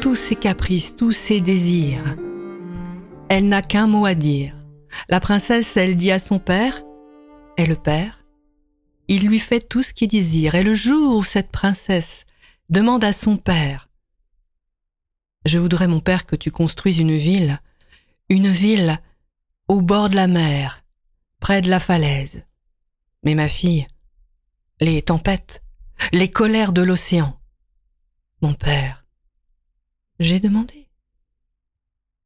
tous 0.00 0.14
ses 0.14 0.36
caprices, 0.36 0.94
tous 0.94 1.10
ses 1.10 1.40
désirs. 1.40 2.16
Elle 3.28 3.48
n'a 3.48 3.60
qu'un 3.60 3.88
mot 3.88 4.06
à 4.06 4.14
dire, 4.14 4.54
La 5.08 5.18
princesse, 5.18 5.76
elle 5.76 5.96
dit 5.96 6.12
à 6.12 6.20
son 6.20 6.38
père, 6.38 6.84
et 7.56 7.66
le 7.66 7.74
père, 7.74 8.24
il 9.08 9.26
lui 9.26 9.40
fait 9.40 9.68
tout 9.68 9.82
ce 9.82 9.92
qu'il 9.92 10.06
désire. 10.06 10.54
Et 10.54 10.62
le 10.62 10.74
jour 10.74 11.16
où 11.16 11.24
cette 11.24 11.50
princesse 11.50 12.24
demande 12.70 13.02
à 13.02 13.10
son 13.10 13.36
père, 13.36 13.88
je 15.44 15.58
voudrais, 15.58 15.88
mon 15.88 15.98
père, 15.98 16.24
que 16.24 16.36
tu 16.36 16.52
construises 16.52 17.00
une 17.00 17.16
ville, 17.16 17.58
une 18.28 18.46
ville 18.46 19.00
au 19.66 19.80
bord 19.80 20.08
de 20.08 20.14
la 20.14 20.28
mer, 20.28 20.85
près 21.46 21.60
de 21.60 21.70
la 21.70 21.78
falaise. 21.78 22.44
Mais 23.22 23.36
ma 23.36 23.46
fille, 23.46 23.86
les 24.80 25.00
tempêtes, 25.00 25.62
les 26.12 26.28
colères 26.28 26.72
de 26.72 26.82
l'océan. 26.82 27.38
Mon 28.42 28.52
père, 28.52 29.06
j'ai 30.18 30.40
demandé. 30.40 30.88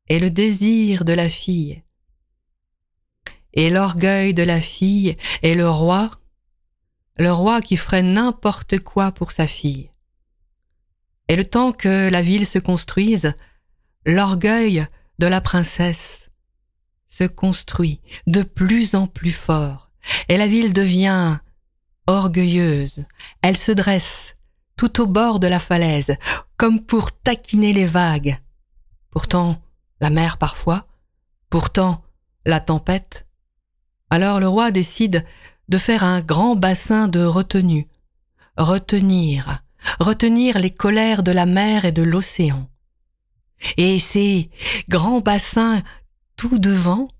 Et 0.08 0.20
le 0.20 0.30
désir 0.30 1.04
de 1.04 1.12
la 1.12 1.28
fille, 1.28 1.82
et 3.52 3.68
l'orgueil 3.68 4.32
de 4.32 4.42
la 4.42 4.62
fille, 4.62 5.18
et 5.42 5.54
le 5.54 5.68
roi, 5.68 6.10
le 7.18 7.30
roi 7.30 7.60
qui 7.60 7.76
ferait 7.76 8.02
n'importe 8.02 8.78
quoi 8.78 9.12
pour 9.12 9.32
sa 9.32 9.46
fille. 9.46 9.90
Et 11.28 11.36
le 11.36 11.44
temps 11.44 11.72
que 11.72 12.08
la 12.08 12.22
ville 12.22 12.46
se 12.46 12.58
construise, 12.58 13.34
l'orgueil 14.06 14.86
de 15.18 15.26
la 15.26 15.42
princesse 15.42 16.29
se 17.10 17.24
construit 17.24 18.00
de 18.26 18.42
plus 18.42 18.94
en 18.94 19.06
plus 19.06 19.32
fort, 19.32 19.90
et 20.28 20.38
la 20.38 20.46
ville 20.46 20.72
devient 20.72 21.38
orgueilleuse. 22.06 23.04
Elle 23.42 23.56
se 23.56 23.72
dresse 23.72 24.36
tout 24.76 25.02
au 25.02 25.06
bord 25.06 25.40
de 25.40 25.48
la 25.48 25.58
falaise, 25.58 26.16
comme 26.56 26.80
pour 26.80 27.12
taquiner 27.12 27.72
les 27.72 27.84
vagues. 27.84 28.38
Pourtant, 29.10 29.60
la 30.00 30.08
mer 30.08 30.38
parfois, 30.38 30.86
pourtant, 31.50 32.02
la 32.46 32.60
tempête. 32.60 33.26
Alors 34.08 34.40
le 34.40 34.48
roi 34.48 34.70
décide 34.70 35.26
de 35.68 35.78
faire 35.78 36.04
un 36.04 36.20
grand 36.20 36.56
bassin 36.56 37.08
de 37.08 37.24
retenue, 37.24 37.88
retenir, 38.56 39.62
retenir 39.98 40.58
les 40.58 40.72
colères 40.72 41.22
de 41.22 41.32
la 41.32 41.46
mer 41.46 41.84
et 41.84 41.92
de 41.92 42.02
l'océan. 42.02 42.68
Et 43.76 43.98
ces 43.98 44.50
grands 44.88 45.20
bassins 45.20 45.82
tout 46.40 46.58
devant, 46.58 47.10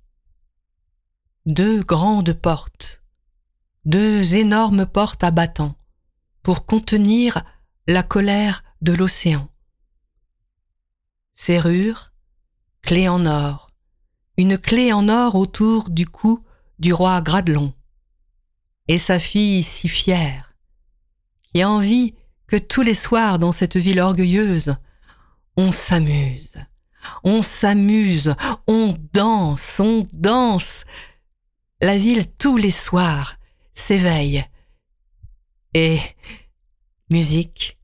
deux 1.44 1.82
grandes 1.82 2.32
portes, 2.32 3.02
deux 3.84 4.34
énormes 4.34 4.86
portes 4.86 5.22
à 5.22 5.30
battants, 5.30 5.76
pour 6.42 6.64
contenir 6.64 7.44
la 7.86 8.02
colère 8.02 8.64
de 8.80 8.94
l'océan. 8.94 9.50
Serrure, 11.34 12.14
clé 12.80 13.10
en 13.10 13.26
or, 13.26 13.66
une 14.38 14.56
clé 14.56 14.90
en 14.90 15.10
or 15.10 15.34
autour 15.34 15.90
du 15.90 16.06
cou 16.06 16.42
du 16.78 16.94
roi 16.94 17.20
Gradelon 17.20 17.74
et 18.88 18.96
sa 18.96 19.18
fille 19.18 19.62
si 19.62 19.90
fière, 19.90 20.54
qui 21.42 21.60
a 21.60 21.68
envie 21.68 22.14
que 22.46 22.56
tous 22.56 22.80
les 22.80 22.94
soirs 22.94 23.38
dans 23.38 23.52
cette 23.52 23.76
ville 23.76 24.00
orgueilleuse, 24.00 24.76
on 25.58 25.72
s'amuse, 25.72 26.56
on 27.24 27.42
s'amuse, 27.42 28.34
on 28.66 28.94
danse, 29.12 29.80
on 29.80 30.06
danse. 30.12 30.84
La 31.80 31.96
ville 31.96 32.26
tous 32.38 32.56
les 32.56 32.70
soirs 32.70 33.36
s'éveille. 33.72 34.44
Et 35.74 36.00
musique, 37.10 37.78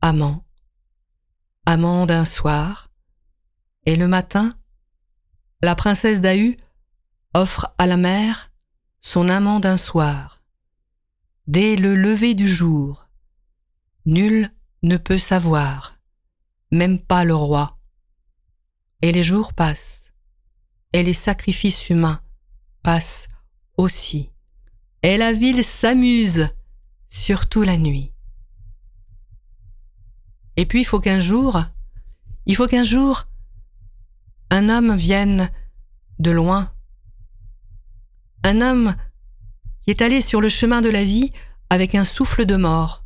amant, 0.00 0.44
amant 1.66 2.06
d'un 2.06 2.24
soir, 2.24 2.90
et 3.86 3.96
le 3.96 4.08
matin, 4.08 4.54
la 5.62 5.74
princesse 5.74 6.20
d'Ahu 6.20 6.56
offre 7.34 7.74
à 7.78 7.86
la 7.86 7.96
mère 7.96 8.50
son 9.00 9.28
amant 9.28 9.60
d'un 9.60 9.76
soir. 9.76 10.42
Dès 11.46 11.76
le 11.76 11.96
lever 11.96 12.34
du 12.34 12.46
jour, 12.46 13.08
nul 14.06 14.50
ne 14.82 14.96
peut 14.96 15.18
savoir, 15.18 15.98
même 16.70 17.00
pas 17.00 17.24
le 17.24 17.34
roi. 17.34 17.79
Et 19.02 19.12
les 19.12 19.22
jours 19.22 19.52
passent, 19.52 20.12
et 20.92 21.02
les 21.02 21.14
sacrifices 21.14 21.88
humains 21.88 22.20
passent 22.82 23.28
aussi. 23.76 24.30
Et 25.02 25.16
la 25.16 25.32
ville 25.32 25.64
s'amuse, 25.64 26.48
surtout 27.08 27.62
la 27.62 27.78
nuit. 27.78 28.12
Et 30.56 30.66
puis 30.66 30.82
il 30.82 30.84
faut 30.84 31.00
qu'un 31.00 31.20
jour, 31.20 31.62
il 32.46 32.56
faut 32.56 32.66
qu'un 32.66 32.82
jour, 32.82 33.26
un 34.50 34.68
homme 34.68 34.94
vienne 34.94 35.50
de 36.18 36.30
loin 36.30 36.72
un 38.42 38.60
homme 38.60 38.94
qui 39.82 39.90
est 39.90 40.02
allé 40.02 40.20
sur 40.20 40.40
le 40.40 40.48
chemin 40.48 40.80
de 40.80 40.88
la 40.88 41.04
vie 41.04 41.32
avec 41.68 41.94
un 41.94 42.04
souffle 42.04 42.46
de 42.46 42.56
mort, 42.56 43.04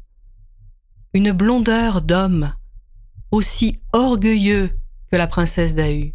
une 1.13 1.33
blondeur 1.33 2.03
d'homme, 2.03 2.55
aussi 3.31 3.79
orgueilleux 3.93 4.71
la 5.17 5.27
princesse 5.27 5.75
d'Ahu. 5.75 6.15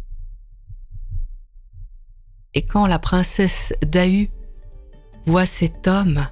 Et 2.54 2.62
quand 2.62 2.86
la 2.86 2.98
princesse 2.98 3.72
d'Ahu 3.82 4.28
voit 5.26 5.46
cet 5.46 5.86
homme, 5.86 6.26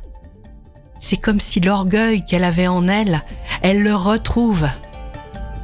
c'est 0.98 1.16
comme 1.16 1.38
si 1.40 1.60
l'orgueil 1.60 2.24
qu'elle 2.24 2.44
avait 2.44 2.66
en 2.66 2.88
elle, 2.88 3.22
elle 3.62 3.82
le 3.82 3.94
retrouve 3.94 4.66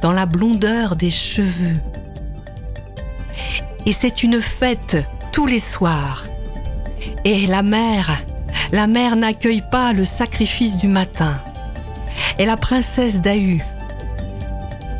dans 0.01 0.13
la 0.13 0.25
blondeur 0.25 0.95
des 0.95 1.09
cheveux. 1.09 1.75
Et 3.85 3.91
c'est 3.91 4.23
une 4.23 4.41
fête 4.41 4.97
tous 5.31 5.45
les 5.45 5.59
soirs. 5.59 6.25
Et 7.25 7.45
la 7.45 7.61
mère, 7.61 8.23
la 8.71 8.87
mère 8.87 9.15
n'accueille 9.15 9.63
pas 9.69 9.93
le 9.93 10.05
sacrifice 10.05 10.77
du 10.77 10.87
matin. 10.87 11.39
Et 12.39 12.45
la 12.45 12.55
princesse 12.55 13.21
d'Ahu, 13.21 13.61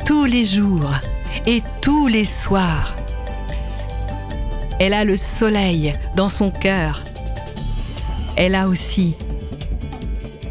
tous 0.06 0.26
les 0.26 0.44
jours 0.44 0.92
et 1.46 1.62
tous 1.82 2.08
les 2.08 2.26
soirs, 2.26 2.96
elle 4.80 4.94
a 4.94 5.04
le 5.04 5.18
soleil 5.18 5.94
dans 6.16 6.30
son 6.30 6.52
cœur. 6.52 7.04
Elle 8.36 8.56
a 8.56 8.68
aussi 8.68 9.16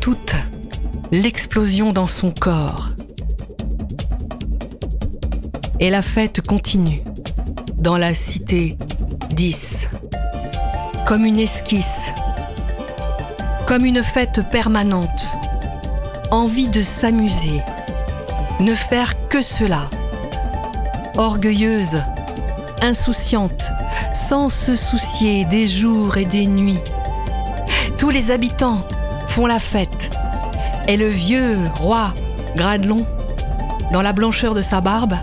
toute 0.00 0.34
l'explosion 1.12 1.92
dans 1.92 2.06
son 2.06 2.30
corps. 2.30 2.90
Et 5.80 5.90
la 5.90 6.02
fête 6.02 6.40
continue 6.40 7.02
dans 7.76 7.98
la 7.98 8.14
cité 8.14 8.78
10 9.30 9.88
comme 11.06 11.26
une 11.26 11.38
esquisse, 11.38 12.10
comme 13.66 13.84
une 13.84 14.02
fête 14.02 14.40
permanente, 14.50 15.30
envie 16.30 16.68
de 16.68 16.80
s'amuser, 16.80 17.60
ne 18.60 18.72
faire 18.72 19.28
que 19.28 19.42
cela, 19.42 19.90
orgueilleuse, 21.16 22.02
insouciante, 22.82 23.70
sans 24.12 24.48
se 24.48 24.76
soucier 24.76 25.44
des 25.44 25.66
jours 25.66 26.16
et 26.16 26.24
des 26.24 26.46
nuits. 26.46 26.80
Tous 27.98 28.10
les 28.10 28.30
habitants 28.30 28.86
font 29.28 29.46
la 29.46 29.58
fête, 29.58 30.10
et 30.88 30.96
le 30.96 31.08
vieux 31.08 31.58
roi 31.80 32.12
Gradelon, 32.56 33.06
dans 33.92 34.02
la 34.02 34.12
blancheur 34.12 34.54
de 34.54 34.62
sa 34.62 34.80
barbe, 34.80 35.14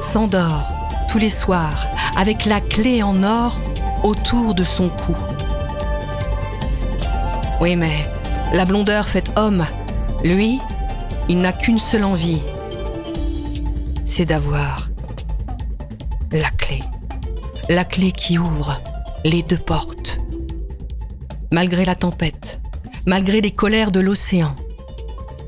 s'endort 0.00 0.68
tous 1.08 1.18
les 1.18 1.28
soirs 1.28 1.86
avec 2.16 2.44
la 2.44 2.60
clé 2.60 3.02
en 3.02 3.22
or 3.22 3.60
autour 4.02 4.54
de 4.54 4.64
son 4.64 4.88
cou. 4.88 5.14
Oui, 7.60 7.74
mais 7.76 8.08
la 8.52 8.64
blondeur 8.64 9.08
fait 9.08 9.30
homme. 9.36 9.64
Lui, 10.24 10.60
il 11.28 11.38
n'a 11.38 11.52
qu'une 11.52 11.78
seule 11.78 12.04
envie. 12.04 12.40
C'est 14.02 14.24
d'avoir 14.24 14.87
la 16.32 16.50
clé. 16.50 16.80
La 17.68 17.84
clé 17.84 18.12
qui 18.12 18.38
ouvre 18.38 18.80
les 19.24 19.42
deux 19.42 19.58
portes. 19.58 20.20
Malgré 21.52 21.84
la 21.84 21.94
tempête, 21.94 22.60
malgré 23.06 23.40
les 23.40 23.50
colères 23.50 23.90
de 23.90 24.00
l'océan. 24.00 24.54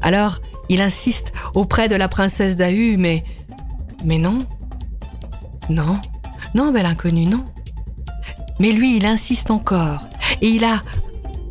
Alors, 0.02 0.40
il 0.68 0.80
insiste 0.80 1.32
auprès 1.54 1.88
de 1.88 1.96
la 1.96 2.08
princesse 2.08 2.56
d'Ahu, 2.56 2.96
mais. 2.96 3.24
Mais 4.04 4.18
non. 4.18 4.38
Non. 5.68 6.00
Non, 6.54 6.72
belle 6.72 6.86
inconnue, 6.86 7.26
non. 7.26 7.44
Mais 8.58 8.72
lui, 8.72 8.96
il 8.96 9.06
insiste 9.06 9.50
encore. 9.50 10.00
Et 10.40 10.48
il 10.48 10.64
a 10.64 10.82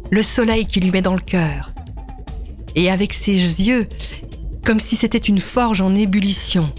le 0.09 0.23
soleil 0.23 0.65
qui 0.65 0.79
lui 0.79 0.91
met 0.91 1.01
dans 1.01 1.13
le 1.13 1.19
cœur. 1.19 1.73
Et 2.75 2.89
avec 2.89 3.13
ses 3.13 3.33
yeux, 3.33 3.87
comme 4.65 4.79
si 4.79 4.95
c'était 4.95 5.17
une 5.17 5.39
forge 5.39 5.81
en 5.81 5.93
ébullition, 5.93 6.71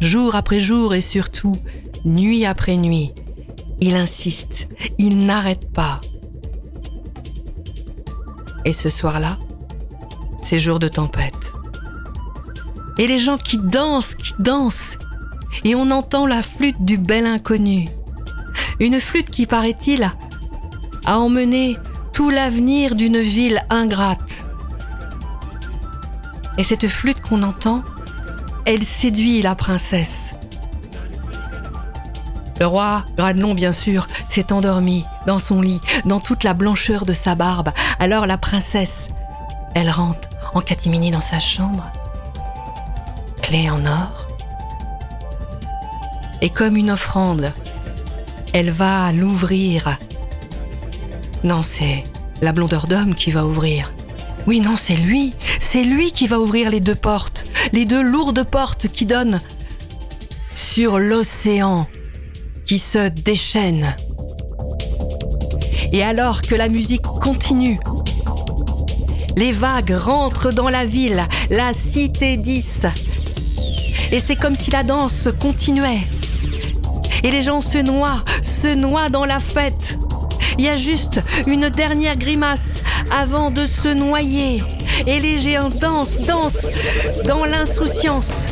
jour 0.00 0.34
après 0.34 0.60
jour 0.60 0.94
et 0.94 1.00
surtout 1.00 1.56
nuit 2.04 2.44
après 2.44 2.76
nuit, 2.76 3.12
il 3.80 3.94
insiste, 3.94 4.68
il 4.98 5.18
n'arrête 5.18 5.72
pas. 5.72 6.00
Et 8.64 8.72
ce 8.72 8.88
soir-là, 8.88 9.38
c'est 10.40 10.58
jour 10.58 10.78
de 10.78 10.88
tempête. 10.88 11.52
Et 12.98 13.06
les 13.06 13.18
gens 13.18 13.38
qui 13.38 13.58
dansent, 13.58 14.14
qui 14.14 14.34
dansent, 14.38 14.98
et 15.64 15.74
on 15.74 15.90
entend 15.90 16.26
la 16.26 16.42
flûte 16.42 16.82
du 16.84 16.98
bel 16.98 17.26
inconnu 17.26 17.88
Une 18.80 19.00
flûte 19.00 19.30
qui, 19.30 19.46
paraît-il, 19.46 20.08
a 21.04 21.18
emmené 21.18 21.76
tout 22.12 22.30
l'avenir 22.30 22.94
d'une 22.94 23.18
ville 23.18 23.64
ingrate. 23.70 24.44
Et 26.58 26.62
cette 26.62 26.88
flûte 26.88 27.20
qu'on 27.20 27.42
entend, 27.42 27.82
elle 28.64 28.84
séduit 28.84 29.42
la 29.42 29.54
princesse. 29.54 30.21
Le 32.62 32.68
roi 32.68 33.04
Gradelon, 33.16 33.54
bien 33.54 33.72
sûr, 33.72 34.06
s'est 34.28 34.52
endormi 34.52 35.04
dans 35.26 35.40
son 35.40 35.60
lit, 35.60 35.80
dans 36.04 36.20
toute 36.20 36.44
la 36.44 36.54
blancheur 36.54 37.04
de 37.04 37.12
sa 37.12 37.34
barbe. 37.34 37.72
Alors 37.98 38.24
la 38.24 38.38
princesse, 38.38 39.08
elle 39.74 39.90
rentre 39.90 40.28
en 40.54 40.60
catimini 40.60 41.10
dans 41.10 41.20
sa 41.20 41.40
chambre, 41.40 41.90
clé 43.42 43.68
en 43.68 43.84
or. 43.84 44.28
Et 46.40 46.50
comme 46.50 46.76
une 46.76 46.92
offrande, 46.92 47.52
elle 48.52 48.70
va 48.70 49.10
l'ouvrir. 49.10 49.98
Non, 51.42 51.62
c'est 51.62 52.04
la 52.42 52.52
blondeur 52.52 52.86
d'homme 52.86 53.16
qui 53.16 53.32
va 53.32 53.44
ouvrir. 53.44 53.92
Oui, 54.46 54.60
non, 54.60 54.76
c'est 54.76 54.94
lui. 54.94 55.34
C'est 55.58 55.82
lui 55.82 56.12
qui 56.12 56.28
va 56.28 56.38
ouvrir 56.38 56.70
les 56.70 56.78
deux 56.78 56.94
portes, 56.94 57.44
les 57.72 57.86
deux 57.86 58.02
lourdes 58.02 58.44
portes 58.44 58.86
qui 58.86 59.04
donnent 59.04 59.40
sur 60.54 61.00
l'océan 61.00 61.88
qui 62.66 62.78
se 62.78 63.08
déchaîne. 63.08 63.94
Et 65.92 66.02
alors 66.02 66.42
que 66.42 66.54
la 66.54 66.68
musique 66.68 67.02
continue, 67.02 67.78
les 69.36 69.52
vagues 69.52 69.94
rentrent 69.96 70.52
dans 70.52 70.68
la 70.68 70.84
ville, 70.84 71.22
la 71.50 71.72
cité 71.72 72.36
10. 72.36 72.86
Et 74.12 74.18
c'est 74.18 74.36
comme 74.36 74.54
si 74.54 74.70
la 74.70 74.82
danse 74.82 75.28
continuait. 75.40 76.02
Et 77.22 77.30
les 77.30 77.42
gens 77.42 77.60
se 77.60 77.78
noient, 77.78 78.24
se 78.42 78.68
noient 78.74 79.08
dans 79.08 79.24
la 79.24 79.40
fête. 79.40 79.96
Il 80.58 80.64
y 80.64 80.68
a 80.68 80.76
juste 80.76 81.20
une 81.46 81.70
dernière 81.70 82.16
grimace 82.16 82.74
avant 83.10 83.50
de 83.50 83.64
se 83.64 83.88
noyer. 83.88 84.62
Et 85.06 85.18
les 85.18 85.38
géants 85.38 85.70
dansent, 85.70 86.20
dansent 86.20 86.68
dans 87.26 87.44
l'insouciance. 87.44 88.46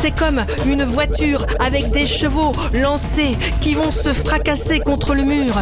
C'est 0.00 0.18
comme 0.18 0.42
une 0.64 0.82
voiture 0.82 1.44
avec 1.58 1.90
des 1.90 2.06
chevaux 2.06 2.52
lancés 2.72 3.36
qui 3.60 3.74
vont 3.74 3.90
se 3.90 4.14
fracasser 4.14 4.80
contre 4.80 5.14
le 5.14 5.24
mur. 5.24 5.60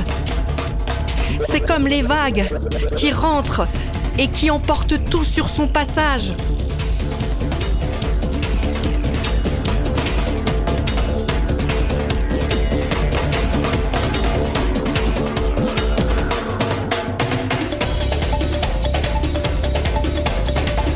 C'est 1.44 1.58
comme 1.58 1.88
les 1.88 2.02
vagues 2.02 2.48
qui 2.96 3.10
rentrent 3.10 3.66
et 4.16 4.28
qui 4.28 4.48
emportent 4.52 5.04
tout 5.10 5.24
sur 5.24 5.48
son 5.48 5.66
passage. 5.66 6.34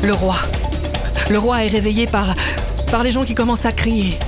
Le 0.01 0.13
roi. 0.13 0.35
Le 1.29 1.39
roi 1.39 1.65
est 1.65 1.69
réveillé 1.69 2.07
par, 2.07 2.35
par 2.93 3.01
les 3.01 3.09
gens 3.09 3.25
qui 3.25 3.33
commencent 3.33 3.65
à 3.65 3.71
crier. 3.71 4.19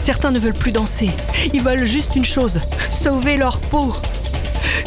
Certains 0.00 0.32
ne 0.32 0.40
veulent 0.40 0.54
plus 0.54 0.72
danser. 0.72 1.08
Ils 1.54 1.62
veulent 1.62 1.84
juste 1.84 2.16
une 2.16 2.24
chose, 2.24 2.58
sauver 2.90 3.36
leur 3.36 3.60
peau. 3.60 3.94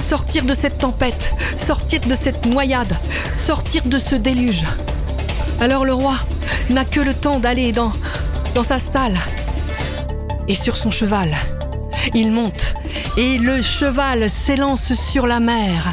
Sortir 0.01 0.43
de 0.43 0.53
cette 0.53 0.79
tempête, 0.79 1.31
sortir 1.55 2.01
de 2.01 2.13
cette 2.13 2.45
noyade, 2.45 2.93
sortir 3.37 3.85
de 3.85 3.97
ce 3.97 4.15
déluge. 4.15 4.65
Alors 5.61 5.85
le 5.85 5.93
roi 5.93 6.15
n'a 6.71 6.83
que 6.83 6.99
le 6.99 7.13
temps 7.13 7.39
d'aller 7.39 7.71
dans, 7.71 7.93
dans 8.53 8.63
sa 8.63 8.79
stalle. 8.79 9.17
Et 10.49 10.55
sur 10.55 10.75
son 10.75 10.91
cheval, 10.91 11.33
il 12.13 12.33
monte 12.33 12.73
et 13.15 13.37
le 13.37 13.61
cheval 13.61 14.29
s'élance 14.29 14.93
sur 14.93 15.25
la 15.25 15.39
mer. 15.39 15.87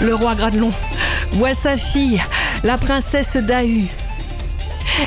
Le 0.00 0.14
roi 0.14 0.36
Gradelon 0.36 0.70
voit 1.32 1.54
sa 1.54 1.76
fille, 1.76 2.22
la 2.62 2.78
princesse 2.78 3.36
Dahu. 3.36 3.86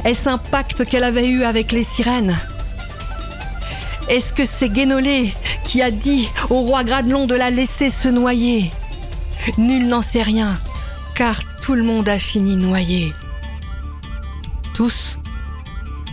Est-ce 0.03 0.27
un 0.27 0.37
pacte 0.37 0.85
qu'elle 0.85 1.05
avait 1.05 1.29
eu 1.29 1.43
avec 1.43 1.71
les 1.71 1.83
sirènes? 1.83 2.37
Est-ce 4.09 4.33
que 4.33 4.43
c'est 4.43 4.67
Guénolé 4.67 5.33
qui 5.63 5.81
a 5.81 5.91
dit 5.91 6.27
au 6.49 6.59
roi 6.61 6.83
Gradelon 6.83 7.25
de 7.25 7.35
la 7.35 7.49
laisser 7.49 7.89
se 7.89 8.09
noyer? 8.09 8.69
Nul 9.57 9.87
n'en 9.87 10.01
sait 10.01 10.23
rien, 10.23 10.59
car 11.15 11.39
tout 11.61 11.75
le 11.75 11.83
monde 11.83 12.09
a 12.09 12.19
fini 12.19 12.57
noyé. 12.57 13.13
Tous, 14.73 15.17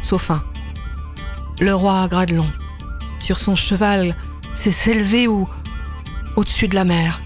sauf 0.03 0.31
un. 0.31 0.43
Le 1.61 1.74
roi 1.74 2.07
Gradelon, 2.07 2.47
sur 3.18 3.41
son 3.41 3.57
cheval, 3.57 4.14
s'est 4.55 4.70
s'élevé 4.70 5.26
au, 5.26 5.49
au-dessus 6.37 6.68
de 6.68 6.76
la 6.76 6.85
mer. 6.85 7.20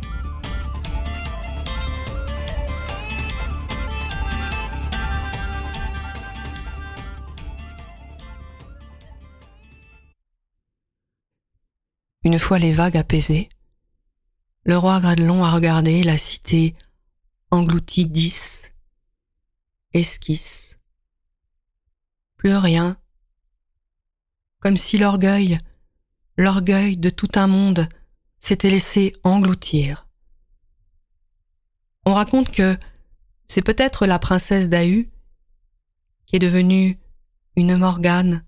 Une 12.25 12.39
fois 12.39 12.59
les 12.59 12.73
vagues 12.73 12.97
apaisées, 12.97 13.49
le 14.65 14.79
roi 14.79 15.01
Gradelon 15.01 15.43
a 15.43 15.51
regardé 15.51 16.05
la 16.05 16.17
cité 16.17 16.75
engloutie 17.51 18.07
d'is, 18.07 18.71
esquisse. 19.93 20.79
Plus 22.37 22.55
rien. 22.55 22.97
Comme 24.61 24.77
si 24.77 24.99
l'orgueil, 24.99 25.59
l'orgueil 26.37 26.97
de 26.97 27.11
tout 27.11 27.29
un 27.35 27.49
monde 27.49 27.89
s'était 28.39 28.71
laissé 28.71 29.15
engloutir. 29.25 30.07
On 32.07 32.15
raconte 32.15 32.51
que 32.51 32.79
c'est 33.47 33.63
peut-être 33.63 34.07
la 34.07 34.19
princesse 34.19 34.69
d'Ahu 34.69 35.11
qui 36.27 36.37
est 36.37 36.41
devenue 36.41 36.99
une 37.57 37.77
Morgane, 37.77 38.45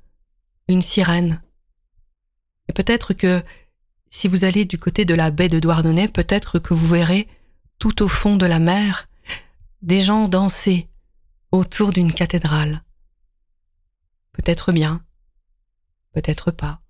une 0.68 0.82
sirène. 0.82 1.42
Et 2.68 2.72
peut-être 2.72 3.12
que 3.14 3.42
si 4.14 4.28
vous 4.28 4.44
allez 4.44 4.64
du 4.64 4.78
côté 4.78 5.04
de 5.04 5.12
la 5.12 5.32
baie 5.32 5.48
de 5.48 5.58
Douarnenez, 5.58 6.06
peut-être 6.06 6.60
que 6.60 6.72
vous 6.72 6.86
verrez, 6.86 7.26
tout 7.80 8.00
au 8.00 8.06
fond 8.06 8.36
de 8.36 8.46
la 8.46 8.60
mer, 8.60 9.08
des 9.82 10.02
gens 10.02 10.28
danser 10.28 10.88
autour 11.50 11.90
d'une 11.92 12.12
cathédrale. 12.12 12.84
Peut-être 14.30 14.70
bien, 14.70 15.02
peut-être 16.12 16.52
pas. 16.52 16.80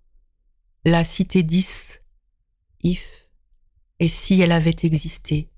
La 0.85 1.03
cité 1.03 1.43
10, 1.43 1.99
if, 2.83 3.31
et 4.01 4.11
si 4.11 4.43
elle 4.43 4.53
avait 4.53 4.77
existé, 4.83 5.49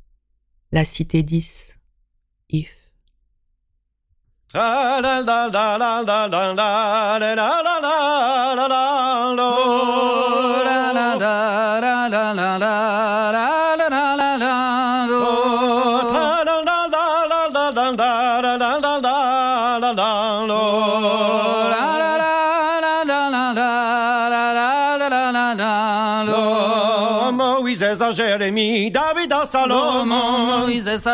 la 0.70 0.84
cité 0.84 1.24
10, 1.24 1.76
if. 2.50 2.70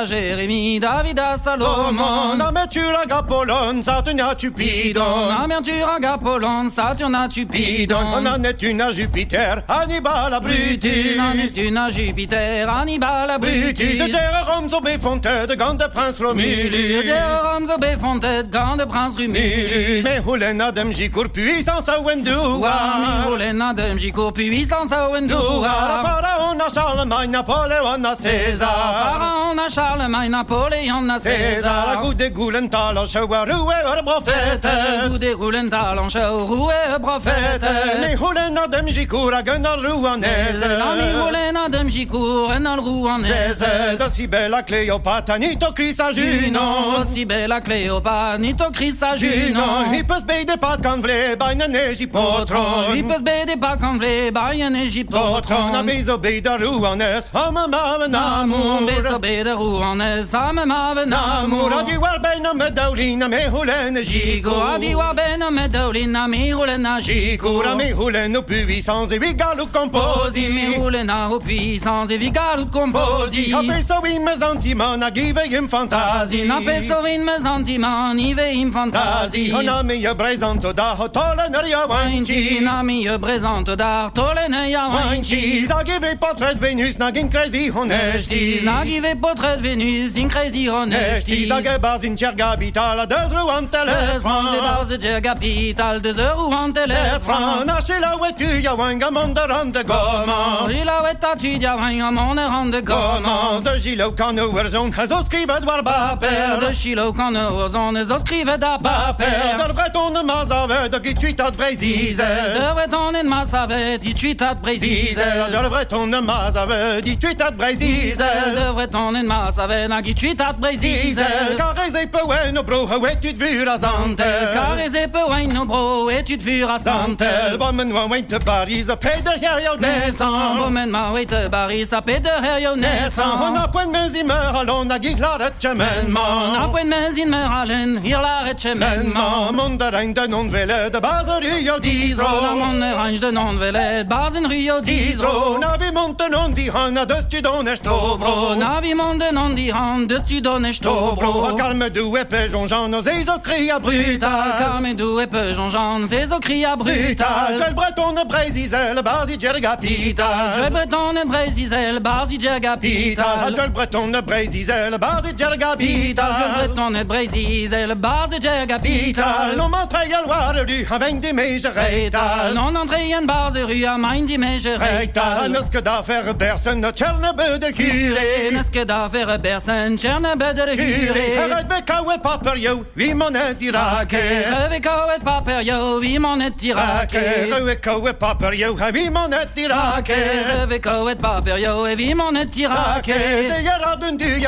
Jérémie, 0.05 0.79
David 0.81 1.19
à 1.19 1.37
Salomon. 1.37 2.37
Namertura 2.37 2.82
Polon, 3.09 3.83
Saturna 3.83 4.35
Cupidon. 4.37 5.29
Amertura 5.29 6.19
Polon, 6.23 6.69
Saturna 6.71 7.29
Cupidon. 7.29 7.97
On 8.15 8.27
en 8.27 8.43
est 8.45 8.63
une 8.63 8.81
à 8.81 8.93
Jupiter, 8.93 9.63
Hannibal 9.69 10.33
à 10.33 10.39
Brutus. 10.39 11.19
On 11.19 11.23
en 11.23 11.33
est 11.33 11.57
une 11.57 11.77
à 11.77 11.91
Jupiter, 11.91 12.71
Hannibal 12.71 13.31
à 13.31 13.39
Brutus. 13.39 13.99
De 13.99 14.05
Jérôme 14.05 14.69
Zobéfonte, 14.71 15.25
de 15.25 15.55
Gand 15.55 15.75
de 15.75 15.85
Prince 15.93 16.21
Romulus. 16.21 16.71
De 16.71 17.03
Jérôme 17.03 17.67
Zobéfonte, 17.67 18.27
Gand 18.51 18.77
de 18.77 18.85
Prince 18.85 19.17
Romulus. 19.17 20.03
Mais 20.05 20.21
Hulena 20.25 20.71
Demjicour, 20.71 21.29
puissance 21.31 21.89
à 21.89 22.01
Wendoua. 22.01 22.71
Mais 23.01 23.35
Hulena 23.35 23.75
Demjicour, 23.75 24.33
puissance 24.33 24.93
à 24.93 25.11
Wendoua. 25.11 25.67
La 25.67 26.03
pharaon 26.03 26.59
à 26.59 26.73
Charlemagne, 26.73 27.31
Napoléon 27.31 28.05
à 28.05 28.15
César. 28.15 29.11
Pharaon 29.13 29.59
à 29.59 29.69
Charlemagne, 29.69 30.31
Napoléon 30.31 31.09
à 31.09 31.19
César. 31.19 31.95
La 31.97 32.03
goutte 32.03 32.19
de 32.19 32.29
Goulental 32.29 32.92
talanche, 32.93 33.17
waroué, 33.29 33.75
le 33.97 34.03
prophète. 34.05 34.69
Goudé 35.09 35.33
roulen 35.33 35.71
talanche, 35.71 36.17
roué, 36.17 36.75
le 36.93 36.99
prophète. 36.99 37.65
Ne 38.01 38.17
roulen 38.17 38.59
en 38.59 38.69
dem 38.69 38.89
jikour, 38.89 39.33
agen 39.35 39.65
al 39.65 39.87
rouanaise. 39.87 40.61
Ne 40.61 41.23
roulen 41.23 41.57
en 41.57 41.69
dem 41.69 41.89
jikour, 41.89 42.51
en 42.51 42.65
al 42.67 42.81
rouanaise. 42.81 43.65
D'aussi 43.99 44.27
belle 44.27 44.55
à 44.55 44.63
Cléopâtre, 44.63 45.39
ni 45.39 45.57
to 45.57 45.73
Christ 45.73 46.01
à 46.01 46.13
Junon. 46.13 47.01
Aussi 47.01 47.25
belle 47.25 47.53
à 47.53 47.61
Cléopâtre, 47.61 48.39
ni 48.39 48.55
to 48.55 48.71
Christ 48.73 49.03
à 49.03 49.17
Junon. 49.17 49.93
Il 49.93 50.05
peut 50.05 50.17
se 50.17 50.25
béder 50.25 50.57
pas 50.61 50.77
quand 50.83 51.01
vlé, 51.01 51.37
bain 51.37 51.59
un 51.61 51.73
égypotron. 51.73 52.93
Il 52.95 53.07
peut 53.07 53.19
se 53.19 53.23
béder 53.23 53.57
pas 53.57 53.77
quand 53.81 53.97
vlé, 53.97 54.31
bain 54.31 54.51
un 54.61 54.75
égypotron. 54.75 55.73
Na 55.73 55.83
biso 55.83 56.19
béda 56.19 56.57
rouanaise, 56.57 57.31
homme 57.35 57.57
à 57.57 57.67
ma 57.69 57.99
venamour. 57.99 58.83
Biso 58.87 59.19
béda 59.19 59.55
rouanaise, 59.55 60.35
homme 60.35 60.59
à 60.59 60.67
ma 60.67 60.95
venamour. 60.95 61.23
Amour, 61.43 61.71
on 61.81 61.83
dit, 61.85 61.97
well, 61.97 62.21
ben, 62.23 62.43
non, 62.43 62.55
me 62.55 62.71
medolina 62.83 63.29
mehulen 63.29 63.95
Jikura 63.95 64.79
diwabena 64.79 65.51
medolina 65.51 66.29
mehulena 66.29 67.01
Jikura 67.01 67.77
mehulen 67.77 68.37
au 68.37 68.43
puissance 68.43 69.13
et 69.13 69.19
vigal 69.19 69.61
au 69.61 69.67
composi. 69.67 70.49
Mehulena 70.49 71.29
au 71.29 71.39
puissance 71.39 72.11
et 72.11 72.19
vigal 72.19 72.61
au 72.61 72.67
composi. 72.67 73.53
Apeso 73.55 74.05
in 74.05 74.25
mesantimana 74.25 75.11
give 75.11 75.39
him 75.45 75.69
fantasi 75.69 76.49
Apeso 76.51 77.07
in 77.07 77.25
mesantimana 77.25 78.15
give 78.17 78.41
him 78.41 78.73
fantasi 78.73 79.53
Onami 79.53 80.01
io 80.01 80.15
presento 80.15 80.73
da 80.73 80.95
hotole 80.99 81.49
neria 81.51 81.87
wanci 81.87 82.59
Onami 82.59 83.03
io 83.03 83.19
presento 83.19 83.77
da 83.77 84.11
hotole 84.11 84.49
neria 84.49 84.89
wanci 84.89 85.67
Zagive 85.67 86.17
portrait 86.19 86.59
Venus 86.59 86.97
na 86.99 87.07
nagin 87.07 87.31
crazy 87.31 87.71
honesti 87.71 88.61
Zagive 88.65 89.15
portrait 89.21 89.61
Venus 89.61 90.17
in 90.17 90.29
crazy 90.29 90.67
honesti 90.67 91.47
Zagive 91.47 91.79
bars 91.79 92.03
in 92.03 92.17
cergabi 92.17 92.72
capital, 92.73 93.01
à 93.01 93.07
2 93.07 93.17
euros 93.37 93.51
en 93.51 93.67
téléphone. 93.67 94.53
des 94.53 94.61
bases 94.61 94.93
ah, 94.93 94.97
de 94.97 95.21
capital, 95.21 96.01
2 96.01 96.21
euros 96.21 96.53
en 96.53 96.73
téléphone. 96.73 97.67
Nashi 97.67 97.93
la 98.01 98.17
wetu, 98.17 98.63
ya 98.63 98.75
wanga 98.75 99.11
monde 99.11 99.39
rende 99.39 99.85
gommans. 99.85 100.69
Si 100.69 100.85
la 100.85 101.03
weta 101.03 101.37
tu, 101.39 101.49
ya 101.49 101.77
wanga 101.77 102.11
monde 102.11 102.41
rende 102.41 102.83
gommans. 102.83 103.63
De 103.63 103.79
gilo 103.79 104.13
kanu 104.13 104.59
erzon, 104.59 104.91
hazo 104.93 105.25
skrive 105.25 105.61
dwar 105.61 105.83
baper. 105.83 106.61
De 106.61 106.73
gilo 106.73 107.13
kanu 107.13 107.63
erzon, 107.63 107.97
hazo 107.97 108.19
skrive 108.19 108.59
da 108.59 108.79
baper. 108.79 109.57
De 109.59 109.73
vreton 109.73 110.13
de 110.15 110.23
mazave, 110.23 110.89
de 110.89 110.99
gituitat 111.03 111.57
brezizel. 111.57 112.53
De 112.55 112.73
vreton 112.75 113.13
de 113.13 113.23
mazave, 113.23 113.99
dituitat 113.99 114.61
brezizel. 114.61 115.45
De 115.45 115.61
vreton 115.65 116.11
de 116.11 116.21
mazave, 116.21 117.03
dituitat 117.03 117.57
brezizel. 117.57 118.55
De 118.55 118.73
vreton 118.75 119.13
de 119.13 119.23
mazave, 119.23 119.89
na 119.89 120.03
gituitat 120.03 120.59
brezizel. 120.59 121.57
Carrez 121.57 121.95
et 121.95 122.07
peuen, 122.07 122.62
bro, 122.63 122.87
ouais, 122.99 123.17
tu 123.21 123.35
te 123.35 123.45
fures 123.45 123.71
à 123.71 123.79
Zantel. 123.79 124.51
Carrez 124.55 125.09
peu, 125.09 125.33
ouais, 125.33 125.47
no 125.47 125.65
bro, 125.65 126.11
et 126.11 126.23
tu 126.25 126.39
te 126.39 126.43
fures 126.43 126.71
à 126.71 126.79
Zantel. 126.79 127.57
Bomen, 127.59 127.93
ouais, 127.93 128.09
ouais, 128.11 128.23
te 128.23 128.37
Paris, 128.43 128.85
ça 128.87 128.97
paie 128.97 129.23
de 129.23 129.31
rien, 129.31 129.77
naissant. 129.81 130.57
Bomen, 130.57 130.97
ouais, 131.13 131.27
te 131.27 131.49
Paris, 131.49 131.87
ça 131.87 132.03
paie 132.03 132.21
de 132.21 132.29
rien, 132.41 132.77
naissant. 132.77 133.39
On 133.41 133.57
a 133.57 133.69
point 133.69 133.87
de 133.87 133.93
mes 133.93 134.25
meurt, 134.25 134.57
allons, 134.57 134.85
n'a 134.85 134.99
guille 134.99 135.17
la 135.19 135.45
retchemen, 135.45 136.15
On 136.15 136.63
a 136.63 136.69
point 136.69 136.85
de 136.85 136.89
mes 136.89 137.25
meurt, 137.25 137.53
allons, 137.53 138.01
il 138.05 138.11
la 138.11 138.41
retchemen, 138.49 139.09
man. 139.09 139.53
Mon 139.53 139.77
de 139.77 139.85
règne 139.85 140.13
de 140.13 140.27
non 140.27 140.45
de 140.45 140.51
vélé, 140.51 140.91
de 140.93 140.99
base 140.99 141.31
Rio 141.41 141.79
d'Isro. 141.81 142.27
Mon 142.57 142.75
de 142.75 143.03
règne 143.03 143.19
de 143.19 143.31
non 143.31 143.53
de 143.53 143.59
vélé, 143.59 144.05
de 144.05 144.09
base 144.09 144.39
Rio 144.47 144.81
d'Isro. 144.81 145.59
Navi 145.59 145.93
monte 145.93 146.29
non 146.31 146.49
di 146.53 146.71
han, 146.71 146.97
a 146.97 147.05
deux 147.05 147.15
tu 147.29 147.43
donnes, 147.43 147.75
bro. 147.83 148.55
Navi 148.55 148.95
monte 148.95 149.33
non 149.33 149.55
di 149.55 149.71
han, 149.71 150.07
deux 150.07 150.23
tu 150.27 150.41
donnes, 150.41 150.73
bro. 150.83 151.55
Calme, 151.57 151.89
doux, 151.91 152.17
épais 152.17 152.42
pejon 152.43 152.67
jaune 152.67 152.95
aux 152.95 153.09
isocria 153.09 153.79
brutal. 153.79 154.59
Kamendu 154.59 155.21
e 155.21 155.27
pejon 155.27 155.71
jaune 155.71 156.05
aux 156.05 156.13
isocria 156.13 156.77
brutal. 156.77 157.57
Tu 157.57 157.75
breton 157.75 158.13
ne 158.13 158.25
brésisel, 158.25 159.01
basi 159.03 159.39
djerga 159.39 159.77
pital. 159.77 160.63
Le 160.63 160.71
breton 160.71 161.13
ne 161.13 161.25
brésisel, 161.25 162.01
basi 162.01 162.39
djerga 162.41 162.77
pital. 162.77 163.53
Le 163.57 163.69
breton 163.69 164.09
ne 164.09 164.21
brésisel, 164.21 164.99
basi 164.99 165.35
djerga 165.37 165.77
pital. 165.77 166.27
Le 166.27 166.67
breton 166.67 166.91
ne 166.91 167.05
brésisel, 167.05 167.95
basi 167.95 168.41
djerga 168.41 168.79
pital. 168.79 169.57
Non 169.57 169.69
m'entre 169.69 170.09
galwar 170.09 170.65
du 170.67 170.87
avec 170.91 171.21
des 171.21 171.33
meiges 171.33 171.67
rectal 171.67 172.55
Non 172.55 172.75
entre 172.75 172.97
en 173.19 173.25
base 173.25 173.57
rue 173.57 173.85
à 173.85 173.97
main 173.97 174.23
des 174.25 174.39
meiges 174.39 174.65
N'est-ce 174.65 175.71
que 175.71 175.79
d'affaire 175.79 176.35
personne, 176.37 176.81
ne 176.81 177.59
de 177.59 177.73
curé 177.73 178.51
N'est-ce 178.53 178.71
que 178.71 179.37
personne, 179.39 179.97
tcherne 179.97 180.23
de 180.23 180.75
curé 180.75 181.39
Arrête 181.39 181.69
de 181.69 181.81
kawe 181.85 182.19
papperjo, 182.33 182.85
vi 182.95 183.15
må 183.15 183.29
ned 183.31 183.63
i 183.63 183.71
raket. 183.73 184.47
Rødekåe 184.53 185.19
papperjo, 185.25 185.99
vi 186.01 186.19
må 186.19 186.35
ned 186.37 186.65
i 186.65 186.73
raket. 186.73 187.53
Rødekåe 187.53 188.13
papperjo, 188.21 188.73
vi 188.93 189.09
må 189.11 189.27
ned 189.29 189.59
i 189.59 189.67
raket. 189.69 190.49
Rødekåe 190.49 191.15
papperjo, 191.21 191.75
vi 191.97 192.15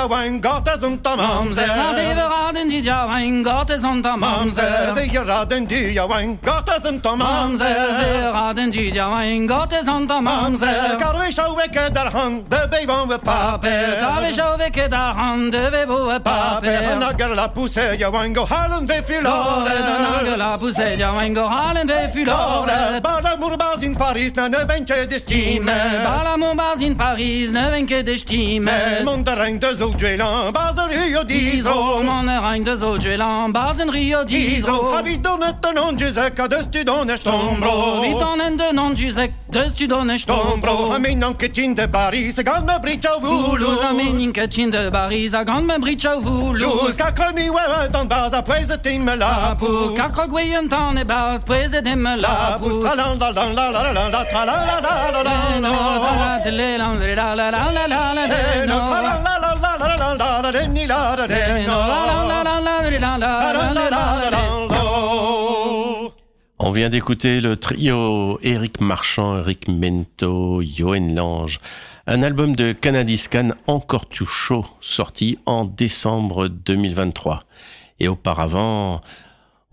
du 0.08 0.14
en 0.14 0.40
gate 0.40 0.78
som 0.80 0.98
tar 0.98 1.16
mamse. 1.16 1.64
Sier 1.96 2.14
du 2.14 2.24
en 3.18 3.42
gate 3.44 3.78
som 3.80 4.02
tar 4.02 4.16
mamse. 4.16 4.62
Sier 4.96 5.10
du 5.10 5.20
en 5.20 6.36
gate 6.40 6.80
som 6.84 7.00
tar 7.00 7.16
mamse. 7.16 7.70
Sier 7.98 8.22
du 8.94 9.00
en 9.20 9.46
gate 9.46 9.84
som 9.84 10.08
tar 10.08 10.20
mamse. 10.20 10.72
Kar 11.00 11.20
vi 11.20 11.32
sjå 11.32 11.48
ikke 11.66 11.90
der 11.92 12.10
han, 12.14 12.44
pusseier 17.74 18.12
wango 18.12 18.46
a 18.50 18.88
ve 18.88 19.02
fylåret. 19.02 19.88
Nagela 20.00 20.58
pusseier 20.58 21.12
wango 21.12 21.40
Harlem 21.48 21.88
love. 21.88 22.12
fylåret. 22.12 23.02
Bara 23.04 23.36
morbar 23.36 23.63
Mumba's 23.74 23.82
in 23.82 23.94
Paris, 23.94 24.32
na 24.36 24.48
ne 24.48 24.64
vain 24.64 24.84
que 24.84 25.06
des 25.06 25.18
stimes. 25.18 25.66
Bala 25.66 26.36
Mumba's 26.36 26.80
in 26.80 26.94
Paris, 26.94 27.48
ne 27.50 27.70
vain 27.70 27.86
que 27.86 28.02
des 28.02 28.18
stimes. 28.18 28.70
Mon 29.04 29.18
de 29.18 29.30
règne 29.30 29.58
de 29.58 30.52
bas 30.52 30.74
en 30.78 30.86
Rio 30.88 31.24
d'Isro. 31.24 32.02
Mon 32.02 32.22
de 32.22 32.40
règne 32.40 32.62
de 32.62 33.52
bas 33.52 33.74
en 33.80 33.90
Rio 33.90 34.24
d'Isro. 34.24 34.94
Aviton 34.94 35.38
et 35.42 35.60
tenon 35.60 35.92
du 35.92 36.06
zec, 36.06 36.36
de 36.36 36.56
studon 36.56 37.08
est 37.08 37.18
tombro. 37.24 38.02
Aviton 38.02 38.36
et 38.36 38.56
tenon 38.56 38.90
du 38.90 39.10
zec, 39.10 39.32
de 39.50 39.64
studon 39.64 40.08
est 40.08 40.24
tombro. 40.24 40.92
Amin 40.92 41.22
en 41.22 41.34
quetin 41.34 41.72
de 41.72 41.86
Paris, 41.86 42.32
grande 42.38 42.66
me 42.66 42.80
bricha 42.80 43.16
voulous. 43.20 43.80
Amin 43.82 44.28
en 44.28 44.30
quetin 44.30 44.68
de 44.68 44.90
Paris, 44.90 45.30
grande 45.30 45.66
me 45.66 45.78
bricha 45.80 46.14
voulous. 46.16 46.92
Cacre 46.96 47.32
mi 47.34 47.48
wewe 47.48 47.90
tan 47.90 48.04
bas, 48.04 48.30
après 48.32 48.62
c'était 48.68 48.98
me 48.98 49.16
la 49.16 49.56
pousse. 49.58 49.96
Cacre 49.96 50.28
gueyen 50.28 50.68
tan 50.68 50.96
et 50.96 51.04
bas, 51.04 51.32
après 51.32 51.68
c'était 51.70 51.96
me 51.96 52.16
la 52.20 52.58
pousse. 52.60 52.84
Tralan 52.84 53.16
dans 53.16 53.32
on 66.58 66.70
vient 66.70 66.88
d'écouter 66.90 67.40
le 67.40 67.56
trio 67.56 68.38
Eric 68.42 68.80
Marchand, 68.80 69.38
Eric 69.38 69.68
Mento, 69.68 70.62
Johan 70.62 71.14
Lange. 71.14 71.58
Un 72.06 72.22
album 72.22 72.54
de 72.54 72.72
Canadiscan 72.72 73.50
encore 73.66 74.06
tout 74.06 74.26
chaud, 74.26 74.66
sorti 74.80 75.38
en 75.46 75.64
décembre 75.64 76.48
2023. 76.48 77.40
Et 78.00 78.08
auparavant, 78.08 79.00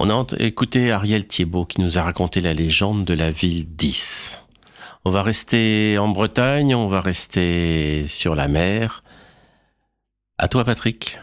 on 0.03 0.09
a 0.09 0.25
écouté 0.39 0.91
Ariel 0.91 1.27
Thiebaud 1.27 1.65
qui 1.65 1.79
nous 1.79 1.99
a 1.99 2.01
raconté 2.01 2.41
la 2.41 2.55
légende 2.55 3.05
de 3.05 3.13
la 3.13 3.29
ville 3.29 3.67
10. 3.67 4.41
On 5.05 5.11
va 5.11 5.21
rester 5.21 5.99
en 5.99 6.09
Bretagne, 6.09 6.73
on 6.73 6.87
va 6.87 7.01
rester 7.01 8.07
sur 8.07 8.33
la 8.33 8.47
mer. 8.47 9.03
À 10.39 10.47
toi 10.47 10.65
Patrick. 10.65 11.19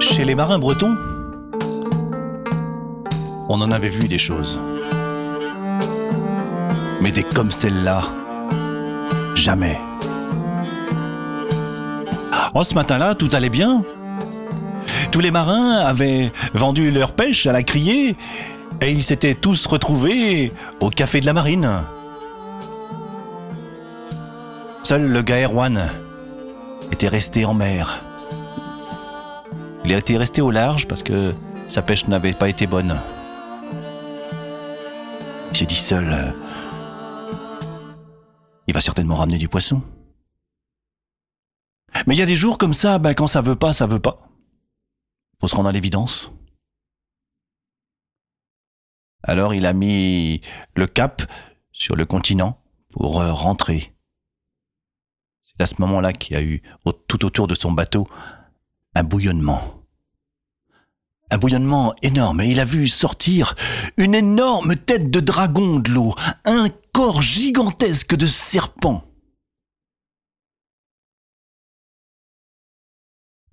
Chez 0.00 0.24
les 0.24 0.34
marins 0.34 0.58
bretons, 0.58 0.96
on 3.48 3.60
en 3.60 3.70
avait 3.70 3.88
vu 3.88 4.08
des 4.08 4.18
choses. 4.18 4.58
Mais 7.02 7.10
des 7.10 7.24
comme 7.24 7.50
celle-là, 7.50 8.04
jamais. 9.34 9.76
Oh, 12.54 12.62
ce 12.62 12.74
matin-là, 12.74 13.16
tout 13.16 13.28
allait 13.32 13.48
bien. 13.48 13.82
Tous 15.10 15.18
les 15.18 15.32
marins 15.32 15.78
avaient 15.78 16.32
vendu 16.54 16.92
leur 16.92 17.10
pêche 17.10 17.48
à 17.48 17.52
la 17.52 17.64
criée 17.64 18.16
et 18.80 18.92
ils 18.92 19.02
s'étaient 19.02 19.34
tous 19.34 19.66
retrouvés 19.66 20.52
au 20.78 20.90
café 20.90 21.20
de 21.20 21.26
la 21.26 21.32
marine. 21.32 21.68
Seul 24.84 25.08
le 25.08 25.22
gars 25.22 25.38
était 26.92 27.08
resté 27.08 27.44
en 27.44 27.54
mer. 27.54 28.04
Il 29.84 29.90
était 29.90 30.16
resté 30.16 30.40
au 30.40 30.52
large 30.52 30.86
parce 30.86 31.02
que 31.02 31.34
sa 31.66 31.82
pêche 31.82 32.06
n'avait 32.06 32.32
pas 32.32 32.48
été 32.48 32.68
bonne. 32.68 32.96
S'est 35.52 35.66
dit 35.66 35.74
seul, 35.74 36.06
euh, 36.08 36.30
il 38.66 38.74
va 38.74 38.80
certainement 38.80 39.14
ramener 39.14 39.38
du 39.38 39.48
poisson. 39.48 39.82
Mais 42.06 42.14
il 42.14 42.18
y 42.18 42.22
a 42.22 42.26
des 42.26 42.36
jours 42.36 42.58
comme 42.58 42.74
ça, 42.74 42.98
ben, 42.98 43.14
quand 43.14 43.26
ça 43.26 43.42
veut 43.42 43.56
pas, 43.56 43.72
ça 43.72 43.86
veut 43.86 44.00
pas. 44.00 44.28
Faut 45.40 45.48
se 45.48 45.56
rendre 45.56 45.68
à 45.68 45.72
l'évidence. 45.72 46.32
Alors 49.22 49.54
il 49.54 49.66
a 49.66 49.72
mis 49.72 50.40
le 50.74 50.86
cap 50.86 51.22
sur 51.70 51.96
le 51.96 52.06
continent 52.06 52.60
pour 52.90 53.20
euh, 53.20 53.32
rentrer. 53.32 53.94
C'est 55.42 55.60
à 55.60 55.66
ce 55.66 55.74
moment-là 55.80 56.12
qu'il 56.12 56.34
y 56.34 56.36
a 56.36 56.42
eu 56.42 56.62
tout 57.06 57.24
autour 57.24 57.46
de 57.46 57.54
son 57.54 57.72
bateau 57.72 58.08
un 58.94 59.04
bouillonnement. 59.04 59.81
Un 61.32 61.38
bouillonnement 61.38 61.94
énorme 62.02 62.42
et 62.42 62.50
il 62.50 62.60
a 62.60 62.66
vu 62.66 62.86
sortir 62.86 63.54
une 63.96 64.14
énorme 64.14 64.76
tête 64.76 65.10
de 65.10 65.18
dragon 65.18 65.78
de 65.78 65.90
l'eau, 65.90 66.14
un 66.44 66.68
corps 66.92 67.22
gigantesque 67.22 68.14
de 68.14 68.26
serpent. 68.26 69.02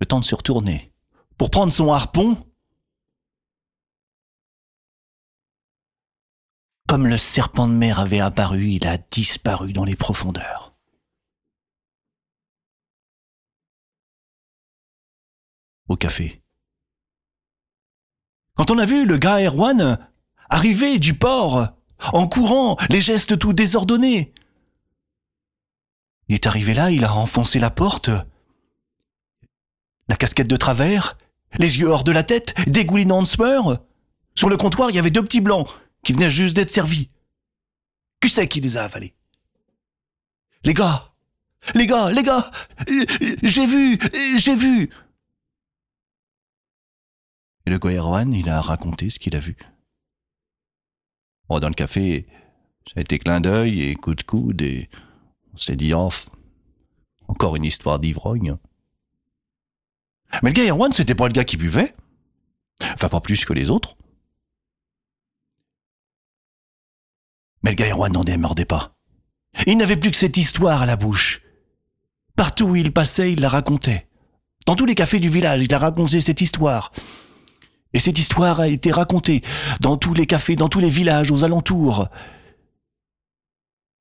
Le 0.02 0.06
temps 0.06 0.20
de 0.20 0.26
se 0.26 0.36
retourner 0.36 0.92
pour 1.38 1.50
prendre 1.50 1.72
son 1.72 1.94
harpon. 1.94 2.36
Comme 6.86 7.08
le 7.08 7.18
serpent 7.18 7.70
de 7.70 7.74
mer 7.74 8.02
avait 8.02 8.20
apparu, 8.20 8.72
il 8.72 8.88
a 8.88 8.98
disparu 8.98 9.72
dans 9.72 9.86
les 9.86 9.96
profondeurs. 9.96 10.76
Au 15.88 15.96
café. 15.96 16.44
Quand 18.60 18.72
on 18.72 18.78
a 18.78 18.84
vu 18.84 19.06
le 19.06 19.18
gars 19.18 19.40
Erwan 19.40 19.98
arriver 20.50 21.00
du 21.00 21.14
port, 21.14 21.70
en 22.12 22.28
courant, 22.28 22.76
les 22.90 23.00
gestes 23.00 23.40
tout 23.40 23.54
désordonnés, 23.54 24.34
il 26.28 26.36
est 26.36 26.46
arrivé 26.46 26.74
là, 26.74 26.92
il 26.92 27.06
a 27.06 27.16
enfoncé 27.16 27.58
la 27.58 27.70
porte, 27.70 28.10
la 30.10 30.18
casquette 30.18 30.50
de 30.50 30.58
travers, 30.58 31.18
les 31.58 31.80
yeux 31.80 31.88
hors 31.88 32.04
de 32.04 32.12
la 32.12 32.24
tête, 32.24 32.54
dégoulinant 32.68 33.22
de 33.22 33.28
sueur. 33.28 33.80
Sur 34.36 34.50
le 34.50 34.58
comptoir, 34.58 34.90
il 34.90 34.98
y 34.98 35.00
avait 35.00 35.10
deux 35.10 35.24
petits 35.24 35.40
blancs 35.40 35.70
qui 36.04 36.12
venaient 36.12 36.30
juste 36.30 36.58
d'être 36.58 36.70
servis. 36.70 37.08
Qui 38.20 38.30
c'est 38.30 38.50
qui 38.50 38.60
les 38.60 38.76
a 38.76 38.84
avalés? 38.84 39.14
Les 40.66 40.74
gars. 40.74 41.14
Les 41.76 41.88
gars 41.88 42.12
Les 42.12 42.24
gars. 42.24 42.52
J'ai 43.42 43.66
vu 43.66 43.98
J'ai 44.36 44.56
vu 44.56 44.90
Et 47.70 47.72
le 47.72 47.78
Goerwan, 47.78 48.34
il 48.34 48.50
a 48.50 48.62
raconté 48.62 49.12
ce 49.12 49.20
qu'il 49.20 49.36
a 49.36 49.40
vu. 49.40 49.56
Dans 51.50 51.68
le 51.68 51.76
café, 51.76 52.26
ça 52.88 52.94
a 52.96 53.02
été 53.02 53.20
clin 53.20 53.42
d'œil 53.42 53.84
et 53.84 53.94
coup 53.94 54.16
de 54.16 54.24
coude 54.24 54.64
et 54.64 54.90
on 55.54 55.58
s'est 55.58 55.76
dit, 55.76 55.94
oh, 55.94 56.10
encore 57.28 57.56
une 57.56 57.64
histoire 57.64 58.00
d'ivrogne. 58.00 58.58
Mais 60.42 60.50
le 60.50 60.54
gars 60.54 60.68
Erwan, 60.68 60.92
c'était 60.92 61.14
pas 61.14 61.28
le 61.28 61.34
gars 61.34 61.44
qui 61.44 61.58
buvait. 61.58 61.94
Enfin, 62.96 63.08
pas 63.08 63.22
plus 63.22 63.46
que 63.46 63.54
les 63.54 63.70
autres. 63.70 63.98
Mais 67.62 67.70
le 67.70 67.76
gars 67.76 67.92
Erwan 67.92 68.12
n'en 68.12 68.24
démordait 68.24 68.66
pas. 68.66 68.96
Il 69.68 69.78
n'avait 69.78 69.98
plus 69.98 70.10
que 70.10 70.18
cette 70.18 70.38
histoire 70.38 70.82
à 70.82 70.88
la 70.88 70.96
bouche. 70.96 71.44
Partout 72.36 72.70
où 72.70 72.76
il 72.76 72.92
passait, 72.92 73.32
il 73.32 73.42
la 73.42 73.50
racontait. 73.50 74.08
Dans 74.66 74.76
tous 74.76 74.88
les 74.88 74.96
cafés 74.96 75.20
du 75.20 75.30
village, 75.30 75.62
il 75.62 75.72
a 75.72 75.78
raconté 75.78 76.20
cette 76.20 76.42
histoire. 76.42 76.92
Et 77.94 78.00
cette 78.00 78.20
histoire 78.20 78.60
a 78.60 78.68
été 78.68 78.92
racontée 78.92 79.42
dans 79.80 79.98
tous 79.98 80.14
les 80.14 80.26
cafés, 80.26 80.56
dans 80.56 80.70
tous 80.70 80.80
les 80.80 80.90
villages 80.90 81.32
aux 81.32 81.44
alentours, 81.44 82.08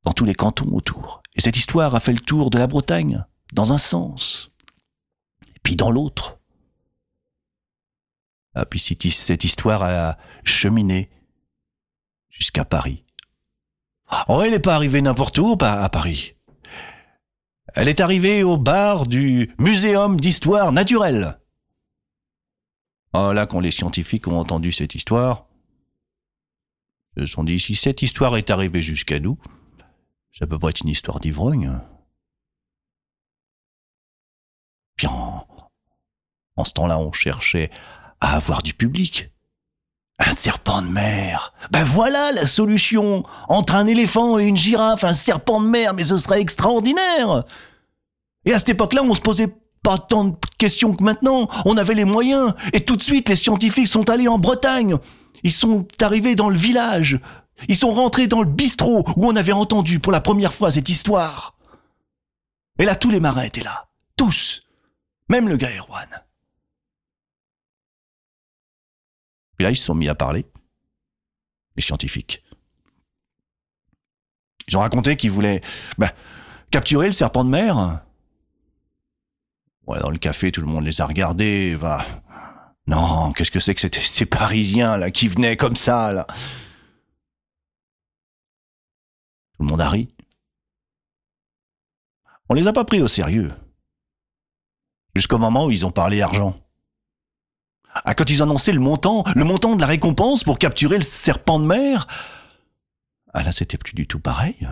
dans 0.05 0.13
tous 0.13 0.25
les 0.25 0.35
cantons 0.35 0.71
autour. 0.73 1.23
Et 1.35 1.41
cette 1.41 1.57
histoire 1.57 1.95
a 1.95 2.01
fait 2.01 2.13
le 2.13 2.21
tour 2.21 2.51
de 2.51 2.59
la 2.59 2.67
Bretagne, 2.67 3.25
dans 3.53 3.73
un 3.73 3.79
sens, 3.79 4.53
puis 5.63 5.77
dans 5.77 5.91
l'autre. 5.91 6.39
Ah, 8.55 8.67
puis 8.67 8.81
cette 8.81 9.45
histoire 9.45 9.83
a 9.83 10.19
cheminé 10.45 11.11
jusqu'à 12.29 12.65
Paris. 12.65 13.05
Oh, 14.29 14.43
elle 14.43 14.53
n'est 14.53 14.59
pas 14.59 14.75
arrivée 14.75 15.03
n'importe 15.03 15.39
où 15.39 15.57
à 15.61 15.89
Paris. 15.89 16.35
Elle 17.75 17.89
est 17.89 18.01
arrivée 18.01 18.43
au 18.43 18.57
bar 18.57 19.07
du 19.07 19.55
Muséum 19.59 20.19
d'histoire 20.19 20.73
naturelle. 20.73 21.39
Oh, 23.15 23.33
là, 23.33 23.47
quand 23.47 23.61
les 23.61 23.71
scientifiques 23.71 24.29
ont 24.29 24.39
entendu 24.39 24.73
cette 24.73 24.95
histoire, 24.95 25.47
ils 27.17 27.27
se 27.27 27.33
sont 27.33 27.45
dit, 27.45 27.59
si 27.59 27.75
cette 27.75 28.03
histoire 28.03 28.37
est 28.37 28.51
arrivée 28.51 28.83
jusqu'à 28.83 29.19
nous, 29.19 29.39
ça 30.33 30.47
peut 30.47 30.59
pas 30.59 30.71
être 30.71 30.83
une 30.83 30.91
histoire 30.91 31.21
d'ivrogne. 31.21 31.81
Puis 34.97 35.07
en, 35.07 35.47
en 36.57 36.65
ce 36.65 36.73
temps-là, 36.75 36.99
on 36.99 37.13
cherchait 37.13 37.71
à 38.21 38.37
avoir 38.37 38.63
du 38.63 38.75
public. 38.75 39.31
Un 40.19 40.33
serpent 40.33 40.83
de 40.83 40.89
mer. 40.89 41.55
Ben 41.71 41.85
voilà 41.85 42.33
la 42.33 42.47
solution. 42.47 43.25
Entre 43.49 43.77
un 43.77 43.87
éléphant 43.87 44.39
et 44.39 44.47
une 44.47 44.57
girafe, 44.57 45.05
un 45.05 45.15
serpent 45.15 45.61
de 45.61 45.69
mer, 45.69 45.95
mais 45.95 46.03
ce 46.03 46.19
serait 46.19 46.41
extraordinaire. 46.41 47.45
Et 48.45 48.53
à 48.53 48.59
cette 48.59 48.71
époque-là, 48.71 49.03
on 49.03 49.15
se 49.15 49.21
posait 49.21 49.55
pas 49.83 49.99
tant 49.99 50.25
de 50.25 50.37
questions 50.59 50.95
que 50.95 51.03
maintenant. 51.03 51.49
On 51.65 51.77
avait 51.77 51.95
les 51.95 52.05
moyens. 52.05 52.55
Et 52.73 52.85
tout 52.85 52.97
de 52.97 53.03
suite, 53.03 53.29
les 53.29 53.37
scientifiques 53.37 53.89
sont 53.89 54.11
allés 54.11 54.29
en 54.29 54.39
Bretagne. 54.39 54.97
Ils 55.43 55.53
sont 55.53 55.87
arrivés 56.01 56.35
dans 56.35 56.49
le 56.49 56.59
village. 56.59 57.21
Ils 57.69 57.77
sont 57.77 57.91
rentrés 57.91 58.29
dans 58.29 58.43
le 58.43 58.49
bistrot 58.49 59.05
où 59.17 59.27
on 59.27 59.37
avait 59.37 59.53
entendu 59.53 59.99
pour 59.99 60.13
la 60.13 60.21
première 60.21 60.55
fois 60.55 60.71
cette 60.71 60.89
histoire. 60.89 61.57
Et 62.79 62.85
là, 62.85 62.95
tous 62.95 63.11
les 63.11 63.21
marins 63.21 63.43
étaient 63.43 63.63
là. 63.63 63.89
Tous. 64.17 64.61
Même 65.29 65.49
le 65.49 65.57
gars 65.57 65.71
Erwan. 65.77 66.09
Puis 69.57 69.65
là, 69.65 69.71
ils 69.71 69.77
se 69.77 69.85
sont 69.85 69.95
mis 69.95 70.09
à 70.09 70.15
parler. 70.15 70.47
Les 71.77 71.83
scientifiques. 71.83 72.45
Ils 74.69 74.77
ont 74.77 74.81
raconté 74.81 75.17
qu'ils 75.17 75.31
voulaient 75.31 75.63
bah, 75.97 76.13
capturer 76.71 77.07
le 77.07 77.13
serpent 77.13 77.45
de 77.45 77.51
mer. 77.51 78.03
Ouais, 79.89 79.99
dans 80.01 80.11
le 80.11 80.19
café, 80.19 80.53
tout 80.53 80.61
le 80.61 80.67
monde 80.67 80.85
les 80.85 81.01
a 81.01 81.07
regardés. 81.07 81.75
Bah, 81.75 82.05
non, 82.87 83.33
qu'est-ce 83.33 83.51
que 83.51 83.59
c'est 83.59 83.75
que 83.75 83.89
ces 83.89 84.27
Parisiens 84.27 84.99
là 84.99 85.11
qui 85.11 85.29
venaient 85.29 85.57
comme 85.57 85.77
ça 85.77 86.13
là? 86.13 86.27
Tout 89.57 89.63
le 89.63 89.67
monde 89.67 89.81
a 89.81 89.89
ri. 89.89 90.15
On 92.51 92.55
les 92.55 92.69
a 92.69 92.73
pas 92.75 92.85
pris 92.85 93.01
au 93.01 93.09
sérieux. 93.09 93.55
Jusqu'au 95.15 95.39
moment 95.39 95.65
où 95.65 95.71
ils 95.71 95.87
ont 95.87 95.91
parlé 95.91 96.21
argent. 96.21 96.55
Ah, 98.05 98.15
quand 98.15 98.29
ils 98.29 98.43
ont 98.43 98.47
annoncé 98.47 98.73
le 98.73 98.81
montant, 98.81 99.25
le 99.35 99.45
montant 99.45 99.75
de 99.75 99.81
la 99.81 99.87
récompense 99.87 100.45
pour 100.45 100.59
capturer 100.59 100.97
le 100.97 101.03
serpent 101.03 101.59
de 101.59 101.65
mer, 101.65 102.07
ah 103.33 103.43
là, 103.43 103.53
c'était 103.53 103.79
plus 103.79 103.95
du 103.95 104.07
tout 104.07 104.21
pareil. 104.21 104.69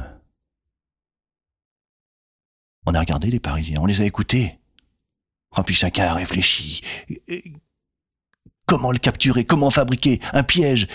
On 2.84 2.94
a 2.94 3.00
regardé 3.00 3.30
les 3.30 3.40
Parisiens, 3.40 3.80
on 3.80 3.86
les 3.86 4.02
a 4.02 4.04
écoutés. 4.04 4.60
Oh, 5.58 5.62
puis 5.62 5.74
chacun 5.74 6.06
a 6.08 6.14
réfléchi. 6.14 6.82
Comment 8.66 8.92
le 8.92 8.98
capturer? 8.98 9.44
Comment 9.44 9.70
fabriquer 9.70 10.20
un 10.32 10.42
piège? 10.42 10.88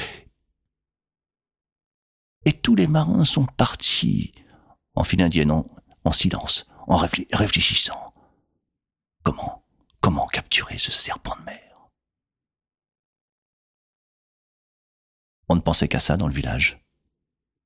Et 2.45 2.53
tous 2.53 2.75
les 2.75 2.88
marins 2.88 3.23
sont 3.23 3.45
partis 3.45 4.33
en 4.95 5.03
file 5.03 5.21
indienne 5.21 5.51
en, 5.51 5.69
en 6.03 6.11
silence, 6.11 6.65
en 6.88 6.97
réflé- 6.97 7.27
réfléchissant. 7.33 8.13
Comment 9.23 9.63
Comment 10.01 10.25
capturer 10.25 10.79
ce 10.79 10.91
serpent 10.91 11.35
de 11.39 11.43
mer? 11.43 11.89
On 15.47 15.55
ne 15.55 15.61
pensait 15.61 15.88
qu'à 15.88 15.99
ça 15.99 16.17
dans 16.17 16.27
le 16.27 16.33
village. 16.33 16.83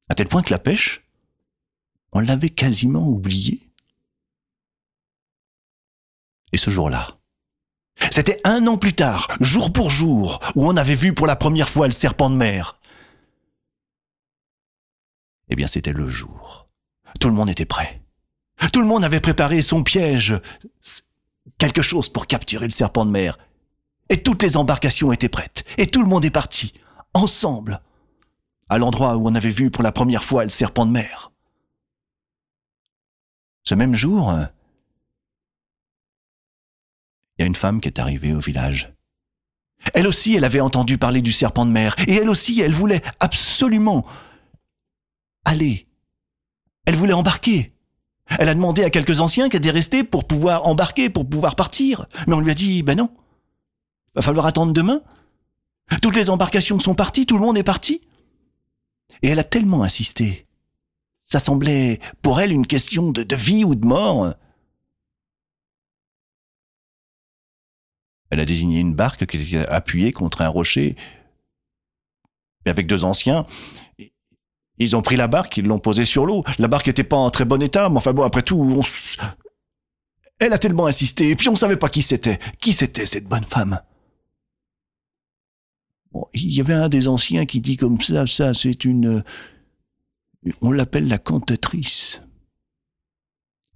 À 0.09 0.15
tel 0.15 0.27
point 0.27 0.43
que 0.43 0.51
la 0.51 0.59
pêche, 0.59 1.07
on 2.11 2.19
l'avait 2.19 2.49
quasiment 2.49 3.07
oubliée. 3.07 3.64
Ce 6.57 6.69
jour-là, 6.69 7.07
c'était 8.11 8.39
un 8.43 8.65
an 8.67 8.77
plus 8.77 8.93
tard, 8.93 9.27
jour 9.39 9.71
pour 9.71 9.89
jour, 9.89 10.39
où 10.55 10.65
on 10.67 10.77
avait 10.77 10.95
vu 10.95 11.13
pour 11.13 11.27
la 11.27 11.35
première 11.35 11.69
fois 11.69 11.87
le 11.87 11.93
serpent 11.93 12.29
de 12.29 12.35
mer. 12.35 12.79
Eh 15.49 15.55
bien, 15.55 15.67
c'était 15.67 15.93
le 15.93 16.07
jour. 16.07 16.67
Tout 17.19 17.29
le 17.29 17.35
monde 17.35 17.49
était 17.49 17.65
prêt. 17.65 18.01
Tout 18.73 18.81
le 18.81 18.87
monde 18.87 19.03
avait 19.03 19.19
préparé 19.19 19.61
son 19.61 19.83
piège, 19.83 20.39
quelque 21.57 21.81
chose 21.81 22.09
pour 22.09 22.27
capturer 22.27 22.65
le 22.65 22.71
serpent 22.71 23.05
de 23.05 23.11
mer. 23.11 23.37
Et 24.09 24.21
toutes 24.21 24.43
les 24.43 24.57
embarcations 24.57 25.11
étaient 25.11 25.29
prêtes. 25.29 25.63
Et 25.77 25.87
tout 25.87 26.01
le 26.01 26.09
monde 26.09 26.25
est 26.25 26.31
parti, 26.31 26.73
ensemble, 27.13 27.81
à 28.69 28.77
l'endroit 28.77 29.17
où 29.17 29.27
on 29.27 29.35
avait 29.35 29.51
vu 29.51 29.71
pour 29.71 29.83
la 29.83 29.91
première 29.91 30.23
fois 30.23 30.43
le 30.43 30.49
serpent 30.49 30.85
de 30.85 30.91
mer. 30.91 31.31
Ce 33.63 33.75
même 33.75 33.95
jour, 33.95 34.33
il 37.37 37.41
y 37.41 37.43
a 37.43 37.47
une 37.47 37.55
femme 37.55 37.81
qui 37.81 37.87
est 37.87 37.99
arrivée 37.99 38.33
au 38.33 38.39
village. 38.39 38.93
Elle 39.93 40.07
aussi, 40.07 40.35
elle 40.35 40.45
avait 40.45 40.61
entendu 40.61 40.97
parler 40.97 41.21
du 41.21 41.31
serpent 41.31 41.65
de 41.65 41.71
mer, 41.71 41.95
et 42.07 42.15
elle 42.15 42.29
aussi, 42.29 42.59
elle 42.61 42.73
voulait 42.73 43.03
absolument 43.19 44.05
aller. 45.43 45.87
Elle 46.85 46.95
voulait 46.95 47.13
embarquer. 47.13 47.73
Elle 48.39 48.49
a 48.49 48.55
demandé 48.55 48.83
à 48.83 48.89
quelques 48.89 49.19
anciens 49.19 49.49
qui 49.49 49.57
étaient 49.57 49.69
restés 49.69 50.03
pour 50.03 50.25
pouvoir 50.25 50.65
embarquer, 50.65 51.09
pour 51.09 51.29
pouvoir 51.29 51.55
partir. 51.55 52.07
Mais 52.27 52.33
on 52.33 52.39
lui 52.39 52.51
a 52.51 52.55
dit, 52.55 52.81
ben 52.81 52.97
non, 52.97 53.11
va 54.15 54.21
falloir 54.21 54.45
attendre 54.45 54.73
demain. 54.73 55.01
Toutes 56.01 56.15
les 56.15 56.29
embarcations 56.29 56.79
sont 56.79 56.95
parties, 56.95 57.25
tout 57.25 57.37
le 57.37 57.45
monde 57.45 57.57
est 57.57 57.63
parti. 57.63 58.01
Et 59.21 59.27
elle 59.29 59.39
a 59.39 59.43
tellement 59.43 59.83
insisté. 59.83 60.47
Ça 61.21 61.39
semblait 61.39 61.99
pour 62.21 62.39
elle 62.39 62.51
une 62.51 62.65
question 62.65 63.11
de, 63.11 63.23
de 63.23 63.35
vie 63.35 63.63
ou 63.63 63.75
de 63.75 63.85
mort. 63.85 64.33
Elle 68.35 68.41
a 68.41 68.45
désigné 68.45 68.81
une 68.81 68.93
barque 68.93 69.25
qui 69.25 69.37
était 69.37 69.65
appuyée 69.65 70.11
contre 70.11 70.41
un 70.41 70.49
rocher. 70.49 70.97
Avec 72.65 72.85
deux 72.85 73.05
anciens, 73.05 73.45
ils 74.77 74.93
ont 74.97 75.01
pris 75.01 75.15
la 75.15 75.27
barque, 75.27 75.55
ils 75.55 75.65
l'ont 75.65 75.79
posée 75.79 76.03
sur 76.03 76.25
l'eau. 76.25 76.43
La 76.59 76.67
barque 76.67 76.87
n'était 76.87 77.05
pas 77.05 77.15
en 77.15 77.29
très 77.29 77.45
bon 77.45 77.61
état, 77.61 77.87
mais 77.87 77.95
enfin 77.95 78.11
bon, 78.11 78.23
après 78.23 78.41
tout, 78.41 78.57
on... 78.57 78.81
elle 80.39 80.51
a 80.51 80.57
tellement 80.57 80.85
insisté, 80.85 81.29
et 81.29 81.37
puis 81.37 81.47
on 81.47 81.55
savait 81.55 81.77
pas 81.77 81.87
qui 81.87 82.01
c'était. 82.01 82.39
Qui 82.59 82.73
c'était 82.73 83.05
cette 83.05 83.29
bonne 83.29 83.45
femme? 83.45 83.79
Il 86.33 86.53
y 86.53 86.59
avait 86.59 86.73
un 86.73 86.89
des 86.89 87.07
anciens 87.07 87.45
qui 87.45 87.61
dit 87.61 87.77
comme 87.77 88.01
ça, 88.01 88.27
ça, 88.27 88.53
c'est 88.53 88.83
une... 88.83 89.23
On 90.61 90.71
l'appelle 90.71 91.07
la 91.07 91.19
cantatrice. 91.19 92.21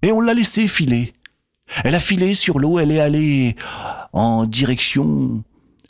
Et 0.02 0.12
on 0.12 0.20
l'a 0.20 0.34
laissé 0.34 0.68
filer. 0.68 1.14
Elle 1.84 1.96
a 1.96 2.00
filé 2.00 2.34
sur 2.34 2.60
l'eau, 2.60 2.80
elle 2.80 2.92
est 2.92 3.00
allée 3.00 3.56
en 4.14 4.46
direction 4.46 5.44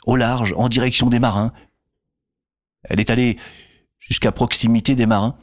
au 0.06 0.16
large, 0.16 0.54
en 0.56 0.68
direction 0.68 1.08
des 1.08 1.18
marins. 1.18 1.52
Elle 2.84 3.00
est 3.00 3.10
allée 3.10 3.36
jusqu'à 3.98 4.32
proximité 4.32 4.94
des 4.94 5.06
marins. 5.06 5.36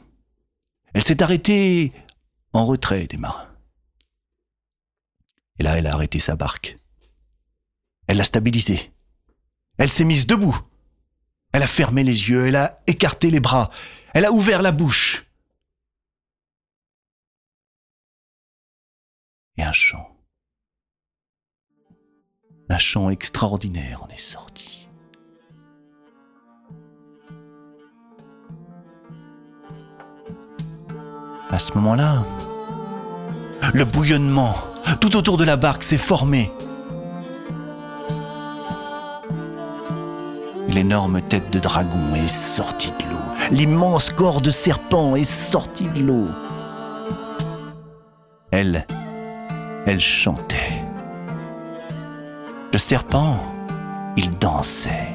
Elle 0.94 1.04
s'est 1.04 1.22
arrêtée 1.22 1.92
en 2.52 2.64
retrait 2.64 3.06
des 3.06 3.16
marins. 3.16 3.48
Et 5.58 5.62
là, 5.62 5.76
elle 5.76 5.86
a 5.86 5.94
arrêté 5.94 6.20
sa 6.20 6.36
barque. 6.36 6.78
Elle 8.06 8.16
l'a 8.16 8.24
stabilisée. 8.24 8.92
Elle 9.76 9.90
s'est 9.90 10.04
mise 10.04 10.26
debout. 10.26 10.58
Elle 11.52 11.62
a 11.62 11.66
fermé 11.66 12.04
les 12.04 12.28
yeux, 12.28 12.46
elle 12.46 12.56
a 12.56 12.76
écarté 12.86 13.30
les 13.30 13.40
bras, 13.40 13.70
elle 14.12 14.26
a 14.26 14.32
ouvert 14.32 14.60
la 14.60 14.70
bouche. 14.70 15.24
Et 19.56 19.62
un 19.62 19.72
chant 19.72 20.17
un 22.70 22.78
chant 22.78 23.10
extraordinaire 23.10 24.02
en 24.02 24.08
est 24.08 24.20
sorti. 24.20 24.88
À 31.50 31.58
ce 31.58 31.72
moment-là, 31.74 32.24
le 33.72 33.84
bouillonnement 33.84 34.54
tout 35.00 35.16
autour 35.16 35.36
de 35.36 35.44
la 35.44 35.56
barque 35.56 35.82
s'est 35.82 35.98
formé. 35.98 36.52
L'énorme 40.68 41.22
tête 41.22 41.50
de 41.50 41.58
dragon 41.58 42.14
est 42.14 42.28
sortie 42.28 42.92
de 42.92 43.10
l'eau. 43.10 43.18
L'immense 43.50 44.10
corps 44.10 44.42
de 44.42 44.50
serpent 44.50 45.16
est 45.16 45.24
sorti 45.24 45.84
de 45.88 46.02
l'eau. 46.02 46.28
Elle, 48.50 48.86
elle 49.86 50.00
chantait. 50.00 50.77
Le 52.78 52.80
serpent, 52.80 53.40
il 54.16 54.30
dansait. 54.30 55.08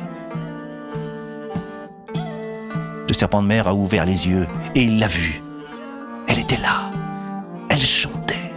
Le 3.08 3.14
serpent 3.14 3.42
de 3.42 3.48
mer 3.48 3.70
a 3.70 3.74
ouvert 3.74 4.04
les 4.04 4.28
yeux 4.28 4.50
et 4.76 4.82
il 4.82 5.00
l'a 5.00 5.08
vue. 5.08 5.42
Elle 6.28 6.40
était 6.40 6.58
là. 6.58 6.92
Elle 7.70 7.80
chantait. 7.80 8.52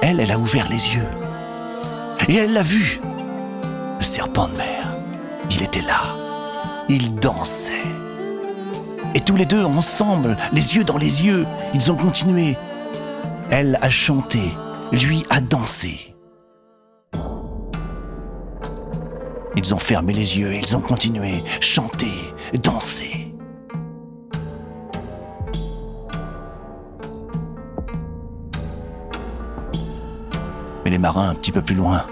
Elle, 0.00 0.20
elle 0.20 0.30
a 0.30 0.38
ouvert 0.38 0.66
les 0.70 0.94
yeux. 0.94 1.06
Et 2.26 2.36
elle 2.36 2.54
l'a 2.54 2.62
vu. 2.62 2.98
Le 3.98 4.02
serpent 4.02 4.48
de 4.48 4.56
mer, 4.56 4.96
il 5.50 5.62
était 5.62 5.82
là. 5.82 6.04
Il 6.88 7.16
dansait. 7.16 7.84
Et 9.14 9.20
tous 9.20 9.36
les 9.36 9.44
deux, 9.44 9.62
ensemble, 9.62 10.38
les 10.54 10.74
yeux 10.74 10.84
dans 10.84 10.96
les 10.96 11.26
yeux, 11.26 11.46
ils 11.74 11.92
ont 11.92 11.96
continué. 11.96 12.56
Elle 13.50 13.78
a 13.82 13.90
chanté 13.90 14.40
lui 14.92 15.24
a 15.30 15.40
dansé. 15.40 16.14
Ils 19.56 19.74
ont 19.74 19.78
fermé 19.78 20.12
les 20.12 20.38
yeux 20.38 20.52
et 20.52 20.58
ils 20.58 20.76
ont 20.76 20.80
continué, 20.80 21.42
chanter, 21.60 22.12
danser. 22.62 23.34
Mais 30.84 30.90
les 30.90 30.98
marins 30.98 31.30
un 31.30 31.34
petit 31.34 31.52
peu 31.52 31.62
plus 31.62 31.74
loin. 31.74 32.04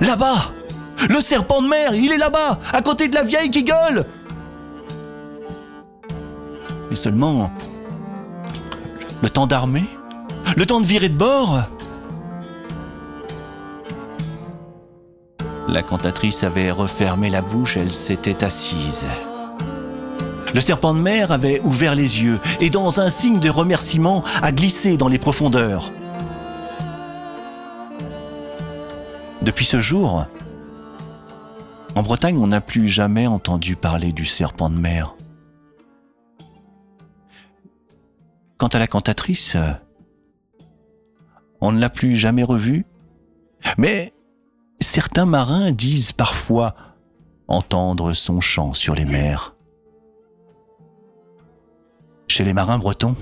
Là-bas 0.00 0.52
Le 1.08 1.20
serpent 1.20 1.62
de 1.62 1.68
mer, 1.68 1.94
il 1.94 2.12
est 2.12 2.18
là-bas, 2.18 2.58
à 2.72 2.82
côté 2.82 3.08
de 3.08 3.14
la 3.14 3.22
vieille 3.22 3.50
qui 3.50 3.62
gueule 3.62 4.04
Et 6.90 6.96
seulement, 6.96 7.50
le 9.22 9.30
temps 9.30 9.46
d'armer 9.46 9.84
Le 10.56 10.66
temps 10.66 10.80
de 10.80 10.86
virer 10.86 11.08
de 11.08 11.16
bord? 11.16 11.62
La 15.66 15.82
cantatrice 15.82 16.44
avait 16.44 16.70
refermé 16.70 17.28
la 17.28 17.42
bouche, 17.42 17.76
elle 17.76 17.92
s'était 17.92 18.42
assise. 18.42 19.06
Le 20.54 20.60
serpent 20.62 20.94
de 20.94 21.00
mer 21.00 21.30
avait 21.30 21.60
ouvert 21.60 21.94
les 21.94 22.22
yeux 22.22 22.40
et 22.60 22.70
dans 22.70 23.00
un 23.00 23.10
signe 23.10 23.38
de 23.38 23.50
remerciement 23.50 24.24
a 24.40 24.50
glissé 24.50 24.96
dans 24.96 25.08
les 25.08 25.18
profondeurs. 25.18 25.92
Depuis 29.42 29.66
ce 29.66 29.78
jour, 29.78 30.24
en 31.94 32.02
Bretagne, 32.02 32.38
on 32.38 32.46
n'a 32.46 32.60
plus 32.60 32.88
jamais 32.88 33.26
entendu 33.26 33.76
parler 33.76 34.12
du 34.12 34.24
serpent 34.24 34.70
de 34.70 34.78
mer. 34.78 35.17
Quant 38.58 38.68
à 38.68 38.80
la 38.80 38.88
cantatrice, 38.88 39.56
on 41.60 41.70
ne 41.70 41.78
l'a 41.78 41.88
plus 41.88 42.16
jamais 42.16 42.42
revue, 42.42 42.86
mais 43.78 44.12
certains 44.80 45.26
marins 45.26 45.70
disent 45.70 46.10
parfois 46.10 46.74
entendre 47.46 48.12
son 48.12 48.40
chant 48.40 48.74
sur 48.74 48.96
les 48.96 49.04
mers. 49.04 49.54
Chez 52.26 52.44
les 52.44 52.52
marins 52.52 52.78
bretons, 52.78 53.14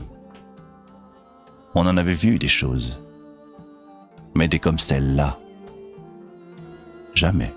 on 1.75 1.87
en 1.87 1.99
avait 1.99 2.15
vu 2.15 2.39
des 2.39 2.49
choses, 2.49 3.01
mais 4.35 4.49
des 4.49 4.59
comme 4.59 4.79
celle-là, 4.79 5.39
jamais. 7.15 7.53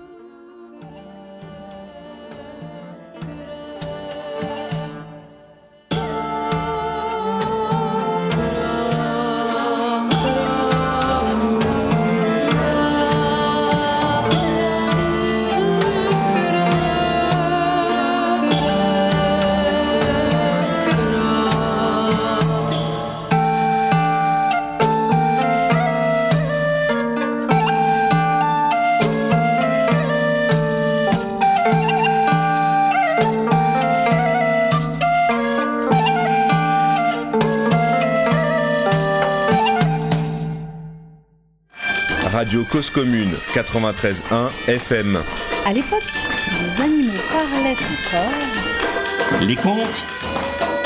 Radio 42.50 42.64
Cause 42.64 42.90
Commune 42.90 43.30
93.1 43.54 44.50
FM. 44.66 45.22
À 45.66 45.72
l'époque, 45.72 46.02
les 46.48 46.82
animaux 46.82 47.12
parlaient 47.30 47.76
encore. 47.76 49.40
Les 49.46 49.54
contes, 49.54 50.04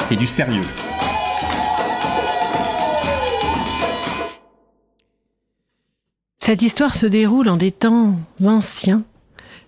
c'est 0.02 0.16
du 0.16 0.26
sérieux. 0.26 0.66
Cette 6.38 6.60
histoire 6.60 6.94
se 6.94 7.06
déroule 7.06 7.48
en 7.48 7.56
des 7.56 7.72
temps 7.72 8.14
anciens, 8.44 9.02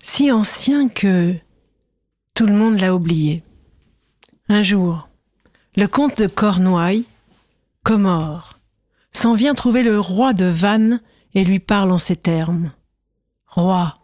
si 0.02 0.30
anciens 0.30 0.90
que 0.90 1.34
tout 2.34 2.44
le 2.44 2.52
monde 2.52 2.78
l'a 2.78 2.94
oublié. 2.94 3.42
Un 4.50 4.62
jour, 4.62 5.08
le 5.76 5.88
comte 5.88 6.18
de 6.18 6.26
Cornouailles 6.26 7.06
Comore, 7.84 8.58
s'en 9.12 9.32
vient 9.32 9.54
trouver 9.54 9.82
le 9.82 9.98
roi 9.98 10.34
de 10.34 10.44
Vannes 10.44 11.00
et 11.36 11.44
lui 11.44 11.60
parle 11.60 11.92
en 11.92 11.98
ces 11.98 12.16
termes. 12.16 12.72
Roi, 13.46 13.98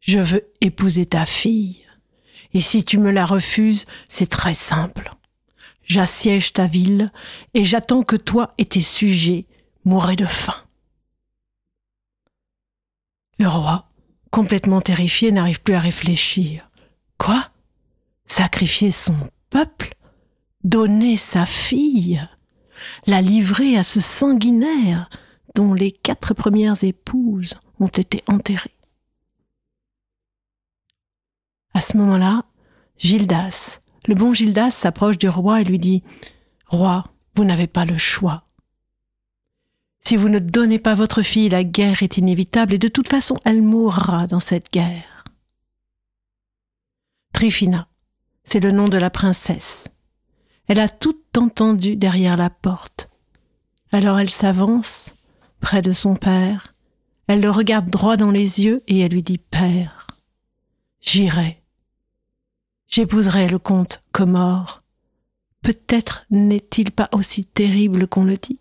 je 0.00 0.18
veux 0.18 0.50
épouser 0.60 1.06
ta 1.06 1.24
fille. 1.24 1.86
Et 2.54 2.60
si 2.60 2.84
tu 2.84 2.98
me 2.98 3.12
la 3.12 3.24
refuses, 3.24 3.86
c'est 4.08 4.28
très 4.28 4.52
simple. 4.52 5.14
J'assiège 5.84 6.52
ta 6.52 6.66
ville 6.66 7.12
et 7.54 7.64
j'attends 7.64 8.02
que 8.02 8.16
toi 8.16 8.52
et 8.58 8.64
tes 8.64 8.82
sujets 8.82 9.46
mourraient 9.84 10.16
de 10.16 10.26
faim. 10.26 10.56
Le 13.38 13.46
roi, 13.46 13.88
complètement 14.32 14.80
terrifié, 14.80 15.30
n'arrive 15.30 15.62
plus 15.62 15.74
à 15.74 15.80
réfléchir. 15.80 16.68
Quoi? 17.16 17.48
Sacrifier 18.24 18.90
son 18.90 19.30
peuple? 19.50 19.94
Donner 20.64 21.16
sa 21.16 21.46
fille? 21.46 22.26
La 23.06 23.20
livrer 23.20 23.76
à 23.76 23.84
ce 23.84 24.00
sanguinaire? 24.00 25.08
Dont 25.56 25.74
les 25.74 25.90
quatre 25.90 26.34
premières 26.34 26.84
épouses 26.84 27.54
ont 27.80 27.88
été 27.88 28.22
enterrées 28.28 28.76
À 31.74 31.80
ce 31.80 31.96
moment-là, 31.96 32.44
Gildas, 32.98 33.80
le 34.06 34.14
bon 34.14 34.32
Gildas 34.32 34.70
s'approche 34.70 35.18
du 35.18 35.28
roi 35.28 35.60
et 35.60 35.64
lui 35.64 35.78
dit 35.78 36.04
Roi, 36.68 37.04
vous 37.34 37.44
n'avez 37.44 37.66
pas 37.66 37.84
le 37.84 37.98
choix. 37.98 38.44
Si 39.98 40.16
vous 40.16 40.28
ne 40.28 40.38
donnez 40.38 40.78
pas 40.78 40.94
votre 40.94 41.22
fille, 41.22 41.48
la 41.48 41.64
guerre 41.64 42.02
est 42.02 42.18
inévitable 42.18 42.74
et 42.74 42.78
de 42.78 42.88
toute 42.88 43.08
façon 43.08 43.36
elle 43.44 43.62
mourra 43.62 44.26
dans 44.26 44.40
cette 44.40 44.70
guerre. 44.70 45.24
Trifina, 47.32 47.88
c'est 48.44 48.60
le 48.60 48.72
nom 48.72 48.88
de 48.88 48.98
la 48.98 49.10
princesse. 49.10 49.88
Elle 50.68 50.80
a 50.80 50.88
tout 50.88 51.18
entendu 51.36 51.96
derrière 51.96 52.36
la 52.36 52.50
porte. 52.50 53.10
Alors 53.90 54.18
elle 54.18 54.30
s'avance 54.30 55.15
près 55.60 55.82
de 55.82 55.92
son 55.92 56.14
père, 56.16 56.74
elle 57.26 57.40
le 57.40 57.50
regarde 57.50 57.90
droit 57.90 58.16
dans 58.16 58.30
les 58.30 58.62
yeux 58.62 58.82
et 58.86 59.00
elle 59.00 59.12
lui 59.12 59.22
dit 59.22 59.38
Père, 59.38 60.06
j'irai. 61.00 61.62
J'épouserai 62.86 63.48
le 63.48 63.58
comte 63.58 64.02
Comore. 64.12 64.82
Peut-être 65.62 66.24
n'est-il 66.30 66.92
pas 66.92 67.08
aussi 67.12 67.44
terrible 67.44 68.06
qu'on 68.06 68.24
le 68.24 68.36
dit. 68.36 68.60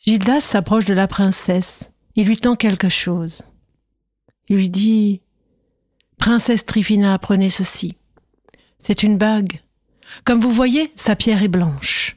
Gildas 0.00 0.40
s'approche 0.40 0.84
de 0.84 0.94
la 0.94 1.06
princesse. 1.06 1.90
Il 2.16 2.26
lui 2.26 2.36
tend 2.36 2.56
quelque 2.56 2.88
chose. 2.88 3.42
Il 4.48 4.56
lui 4.56 4.70
dit 4.70 5.22
Princesse 6.18 6.66
Trifina, 6.66 7.18
prenez 7.18 7.48
ceci. 7.48 7.96
C'est 8.78 9.02
une 9.02 9.16
bague. 9.16 9.62
Comme 10.24 10.40
vous 10.40 10.50
voyez, 10.50 10.92
sa 10.96 11.16
pierre 11.16 11.42
est 11.42 11.48
blanche. 11.48 12.13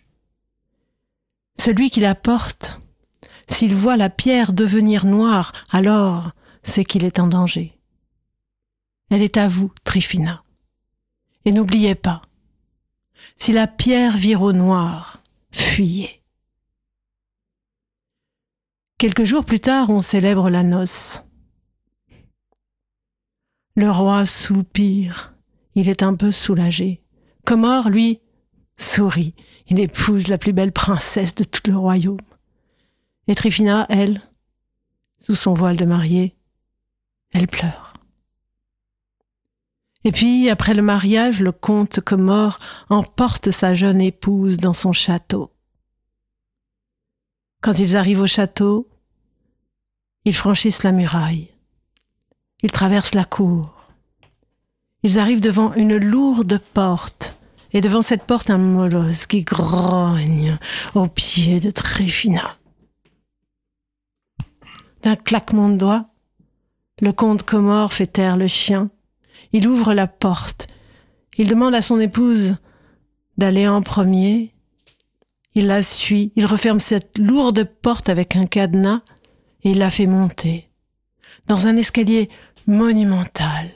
Celui 1.60 1.90
qui 1.90 2.00
la 2.00 2.16
porte, 2.16 2.80
s'il 3.50 3.76
voit 3.76 3.98
la 3.98 4.10
pierre 4.10 4.54
devenir 4.54 5.06
noire, 5.06 5.52
alors 5.72 6.32
c'est 6.64 6.86
qu'il 6.86 7.04
est 7.04 7.20
en 7.20 7.28
danger. 7.28 7.78
Elle 9.10 9.22
est 9.22 9.38
à 9.38 9.48
vous, 9.48 9.72
Trifina. 9.84 10.44
Et 11.46 11.52
n'oubliez 11.52 11.96
pas, 11.96 12.22
si 13.38 13.54
la 13.54 13.68
pierre 13.68 14.18
vire 14.18 14.42
au 14.42 14.52
noir, 14.52 15.22
fuyez. 15.52 16.22
Quelques 18.98 19.24
jours 19.26 19.46
plus 19.46 19.60
tard, 19.60 19.90
on 19.92 20.02
célèbre 20.02 20.50
la 20.50 20.64
noce. 20.64 21.24
Le 23.76 23.92
roi 23.92 24.26
soupire. 24.26 25.36
Il 25.76 25.88
est 25.88 26.02
un 26.02 26.16
peu 26.16 26.32
soulagé. 26.32 27.04
Comore, 27.46 27.90
lui, 27.90 28.22
sourit. 28.78 29.34
Il 29.68 29.80
épouse 29.80 30.28
la 30.28 30.38
plus 30.38 30.54
belle 30.54 30.72
princesse 30.72 31.36
de 31.36 31.44
tout 31.44 31.62
le 31.70 31.78
royaume. 31.78 32.20
Et 33.28 33.36
Trifina, 33.36 33.86
elle, 33.90 34.22
sous 35.20 35.36
son 35.36 35.54
voile 35.54 35.76
de 35.76 35.86
mariée, 35.86 36.36
elle 37.34 37.48
pleure. 37.48 37.94
Et 40.04 40.12
puis, 40.12 40.50
après 40.50 40.74
le 40.74 40.82
mariage, 40.82 41.42
le 41.42 41.52
comte 41.52 42.00
Comore 42.00 42.60
emporte 42.90 43.52
sa 43.52 43.74
jeune 43.74 44.00
épouse 44.00 44.58
dans 44.58 44.74
son 44.74 44.94
château. 44.94 45.52
Quand 47.62 47.78
ils 47.80 47.98
arrivent 47.98 48.22
au 48.22 48.28
château, 48.28 48.88
ils 50.24 50.36
franchissent 50.36 50.84
la 50.84 50.94
muraille. 50.94 51.50
Ils 52.64 52.72
traversent 52.72 53.16
la 53.16 53.26
cour. 53.26 53.74
Ils 55.04 55.20
arrivent 55.20 55.42
devant 55.42 55.74
une 55.74 55.98
lourde 55.98 56.60
porte, 56.74 57.37
et 57.74 57.82
devant 57.82 58.02
cette 58.02 58.24
porte 58.24 58.50
un 58.50 58.58
molosse 58.58 59.28
qui 59.28 59.44
grogne 59.44 60.58
au 60.96 61.08
pied 61.08 61.60
de 61.60 61.70
Tréfina. 61.70 62.58
D'un 65.04 65.16
claquement 65.16 65.70
de 65.70 65.78
doigts, 65.78 66.06
le 67.02 67.12
comte 67.12 67.44
Comore 67.44 67.94
fait 67.94 68.08
taire 68.08 68.38
le 68.38 68.48
chien. 68.48 68.90
Il 69.54 69.68
ouvre 69.68 69.94
la 69.94 70.08
porte. 70.08 70.68
Il 71.38 71.48
demande 71.48 71.76
à 71.76 71.82
son 71.82 72.00
épouse 72.00 72.58
d'aller 73.38 73.68
en 73.68 73.82
premier. 73.82 74.54
Il 75.54 75.68
la 75.68 75.82
suit. 75.82 76.32
Il 76.36 76.46
referme 76.46 76.80
cette 76.80 77.18
lourde 77.18 77.64
porte 77.64 78.10
avec 78.10 78.36
un 78.36 78.46
cadenas 78.46 79.02
et 79.64 79.72
il 79.72 79.80
la 79.80 79.90
fait 79.90 80.08
monter 80.08 80.68
dans 81.48 81.68
un 81.68 81.78
escalier 81.78 82.30
monumental, 82.68 83.72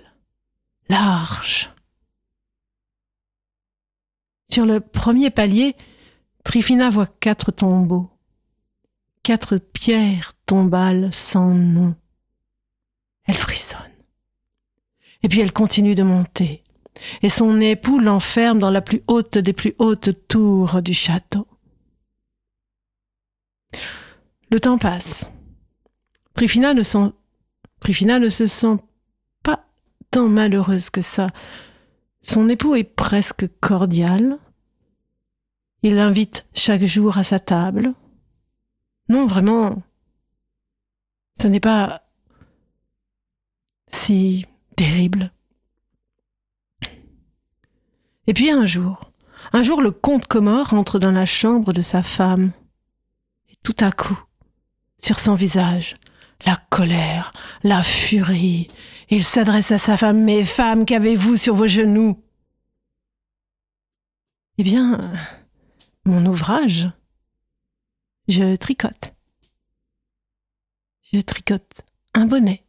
large. 0.89 1.70
Sur 4.51 4.65
le 4.65 4.81
premier 4.81 5.29
palier, 5.29 5.75
Trifina 6.43 6.89
voit 6.89 7.07
quatre 7.07 7.51
tombeaux, 7.51 8.09
quatre 9.23 9.57
pierres 9.57 10.33
tombales 10.45 11.13
sans 11.13 11.51
nom. 11.51 11.95
Elle 13.25 13.37
frissonne. 13.37 13.79
Et 15.23 15.29
puis 15.29 15.39
elle 15.39 15.53
continue 15.53 15.95
de 15.95 16.03
monter, 16.03 16.63
et 17.21 17.29
son 17.29 17.61
époux 17.61 17.99
l'enferme 17.99 18.59
dans 18.59 18.71
la 18.71 18.81
plus 18.81 19.03
haute 19.07 19.37
des 19.37 19.53
plus 19.53 19.73
hautes 19.77 20.27
tours 20.27 20.81
du 20.81 20.93
château. 20.93 21.47
Le 24.49 24.59
temps 24.59 24.77
passe. 24.77 25.31
Trifina 26.35 26.73
ne, 26.73 26.81
se 26.81 28.47
sent 28.47 28.77
pas 29.43 29.65
tant 30.09 30.27
malheureuse 30.27 30.89
que 30.89 31.01
ça. 31.01 31.27
Son 32.21 32.49
époux 32.49 32.75
est 32.75 32.83
presque 32.83 33.47
cordial. 33.59 34.37
Il 35.83 35.95
l'invite 35.95 36.45
chaque 36.53 36.85
jour 36.85 37.17
à 37.17 37.23
sa 37.23 37.39
table. 37.39 37.93
Non, 39.09 39.25
vraiment, 39.25 39.81
ce 41.39 41.47
n'est 41.47 41.59
pas 41.59 42.03
si 43.87 44.45
terrible. 44.75 45.31
Et 48.27 48.33
puis 48.33 48.51
un 48.51 48.65
jour, 48.65 49.11
un 49.51 49.63
jour 49.63 49.81
le 49.81 49.91
comte 49.91 50.27
Comore 50.27 50.73
entre 50.73 50.99
dans 50.99 51.11
la 51.11 51.25
chambre 51.25 51.73
de 51.73 51.81
sa 51.81 52.03
femme. 52.03 52.51
Et 53.49 53.55
tout 53.63 53.75
à 53.79 53.91
coup, 53.91 54.17
sur 54.97 55.19
son 55.19 55.33
visage, 55.33 55.95
la 56.45 56.57
colère, 56.69 57.31
la 57.63 57.83
furie. 57.83 58.67
Il 59.11 59.25
s'adresse 59.25 59.71
à 59.73 59.77
sa 59.77 59.97
femme. 59.97 60.23
Mais 60.23 60.43
femme, 60.43 60.85
qu'avez-vous 60.85 61.35
sur 61.35 61.53
vos 61.53 61.67
genoux? 61.67 62.17
Eh 64.57 64.63
bien, 64.63 64.99
mon 66.05 66.25
ouvrage. 66.25 66.89
Je 68.27 68.55
tricote. 68.55 69.13
Je 71.11 71.19
tricote 71.19 71.85
un 72.13 72.25
bonnet. 72.25 72.63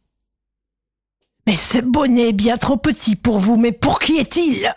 Mais 1.47 1.55
ce 1.55 1.79
bonnet 1.79 2.29
est 2.29 2.33
bien 2.33 2.55
trop 2.55 2.77
petit 2.77 3.15
pour 3.15 3.39
vous, 3.39 3.57
mais 3.57 3.71
pour 3.71 3.99
qui 3.99 4.17
est-il? 4.17 4.73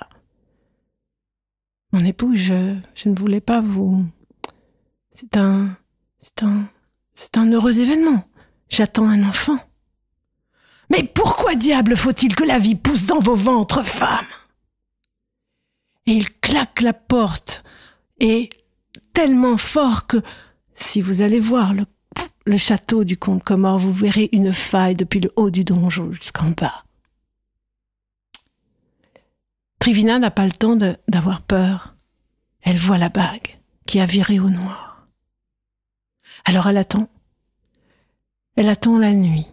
Mon 1.93 2.05
époux, 2.05 2.36
je, 2.36 2.76
je 2.94 3.09
ne 3.09 3.14
voulais 3.16 3.40
pas 3.40 3.60
vous. 3.60 4.05
C'est 5.12 5.36
un. 5.36 5.76
C'est 6.18 6.43
un. 6.44 6.68
C'est 7.12 7.38
un 7.38 7.51
heureux 7.51 7.80
événement. 7.80 8.22
J'attends 8.68 9.09
un 9.09 9.24
enfant. 9.24 9.59
Mais 10.90 11.02
pourquoi 11.02 11.54
diable 11.54 11.96
faut-il 11.96 12.34
que 12.34 12.44
la 12.44 12.58
vie 12.58 12.74
pousse 12.74 13.06
dans 13.06 13.18
vos 13.18 13.34
ventres, 13.34 13.84
femmes 13.84 14.24
Et 16.06 16.12
il 16.12 16.32
claque 16.40 16.80
la 16.80 16.92
porte, 16.92 17.64
et 18.20 18.50
tellement 19.12 19.56
fort 19.56 20.06
que, 20.06 20.18
si 20.74 21.00
vous 21.00 21.22
allez 21.22 21.40
voir 21.40 21.74
le, 21.74 22.56
château 22.56 23.04
du 23.04 23.16
comte 23.16 23.42
Comore, 23.42 23.78
vous 23.78 23.92
verrez 23.92 24.28
une 24.32 24.52
faille 24.52 24.94
depuis 24.94 25.20
le 25.20 25.32
haut 25.36 25.50
du 25.50 25.64
donjon 25.64 26.12
jusqu'en 26.12 26.50
bas. 26.50 26.84
Trivina 29.80 30.18
n'a 30.18 30.30
pas 30.30 30.46
le 30.46 30.52
temps 30.52 30.76
d'avoir 31.08 31.42
peur. 31.42 31.94
Elle 32.62 32.76
voit 32.76 32.98
la 32.98 33.08
bague 33.08 33.58
qui 33.86 34.00
a 34.00 34.06
viré 34.06 34.40
au 34.40 34.50
noir. 34.50 35.04
Alors 36.44 36.68
elle 36.68 36.78
attend 36.78 37.08
elle 38.56 38.70
attend 38.70 38.98
la 38.98 39.12
nuit. 39.12 39.46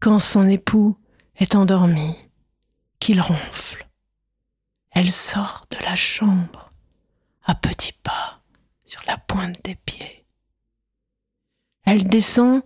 Quand 0.00 0.20
son 0.20 0.48
époux 0.48 0.96
est 1.36 1.56
endormi, 1.56 2.14
qu'il 3.00 3.20
ronfle, 3.20 3.88
Elle 4.90 5.12
sort 5.12 5.66
de 5.70 5.76
la 5.84 5.96
chambre 5.96 6.70
à 7.44 7.54
petits 7.54 7.92
pas 8.02 8.40
sur 8.84 9.02
la 9.06 9.16
pointe 9.16 9.62
des 9.64 9.74
pieds. 9.74 10.24
Elle 11.84 12.04
descend 12.04 12.62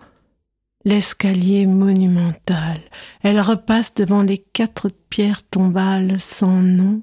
l'escalier 0.84 1.66
monumental. 1.66 2.80
Elle 3.22 3.40
repasse 3.40 3.94
devant 3.94 4.22
les 4.22 4.38
quatre 4.38 4.88
pierres 4.88 5.46
tombales 5.46 6.20
sans 6.20 6.60
nom. 6.62 7.02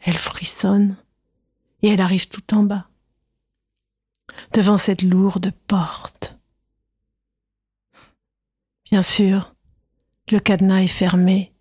Elle 0.00 0.18
frissonne 0.18 0.96
et 1.82 1.90
elle 1.90 2.00
arrive 2.00 2.28
tout 2.28 2.54
en 2.54 2.62
bas, 2.62 2.88
devant 4.52 4.78
cette 4.78 5.02
lourde 5.02 5.52
porte. 5.66 6.38
Bien 8.90 9.02
sûr, 9.02 9.54
le 10.30 10.40
cadenas 10.40 10.82
est 10.82 10.88
fermé 10.88 11.52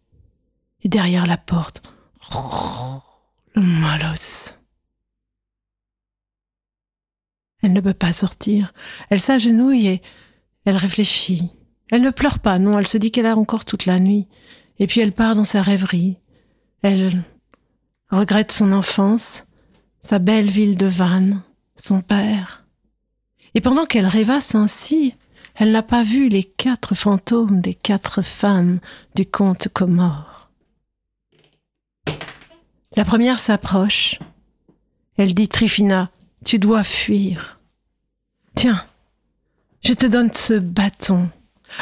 et 0.83 0.89
derrière 0.89 1.27
la 1.27 1.37
porte, 1.37 1.81
le 3.55 3.61
malosse. 3.61 4.59
Elle 7.63 7.73
ne 7.73 7.81
peut 7.81 7.93
pas 7.93 8.13
sortir. 8.13 8.73
Elle 9.09 9.19
s'agenouille 9.19 9.87
et 9.87 10.01
elle 10.65 10.77
réfléchit. 10.77 11.51
Elle 11.89 12.01
ne 12.01 12.11
pleure 12.11 12.39
pas, 12.39 12.59
non, 12.59 12.77
elle 12.77 12.87
se 12.87 12.97
dit 12.97 13.11
qu'elle 13.11 13.25
a 13.25 13.35
encore 13.35 13.65
toute 13.65 13.85
la 13.85 13.99
nuit. 13.99 14.27
Et 14.79 14.87
puis 14.87 15.01
elle 15.01 15.13
part 15.13 15.35
dans 15.35 15.43
sa 15.43 15.61
rêverie. 15.61 16.17
Elle 16.83 17.23
regrette 18.09 18.51
son 18.51 18.71
enfance, 18.71 19.47
sa 20.01 20.19
belle 20.19 20.49
ville 20.49 20.77
de 20.77 20.85
Vannes, 20.85 21.41
son 21.75 22.01
père. 22.01 22.65
Et 23.55 23.61
pendant 23.61 23.85
qu'elle 23.85 24.05
rêvasse 24.05 24.53
ainsi, 24.53 25.15
elle 25.57 25.71
n'a 25.71 25.81
pas 25.81 26.03
vu 26.03 26.29
les 26.29 26.43
quatre 26.43 26.93
fantômes 26.93 27.61
des 27.61 27.73
quatre 27.73 28.21
femmes 28.21 28.79
du 29.15 29.25
comte 29.25 29.67
Comore. 29.69 30.51
La 32.95 33.03
première 33.03 33.39
s'approche. 33.39 34.19
Elle 35.17 35.33
dit 35.33 35.47
Trifina, 35.47 36.11
tu 36.45 36.59
dois 36.59 36.83
fuir. 36.83 37.59
Tiens, 38.53 38.85
je 39.83 39.93
te 39.93 40.05
donne 40.05 40.31
ce 40.31 40.53
bâton, 40.53 41.29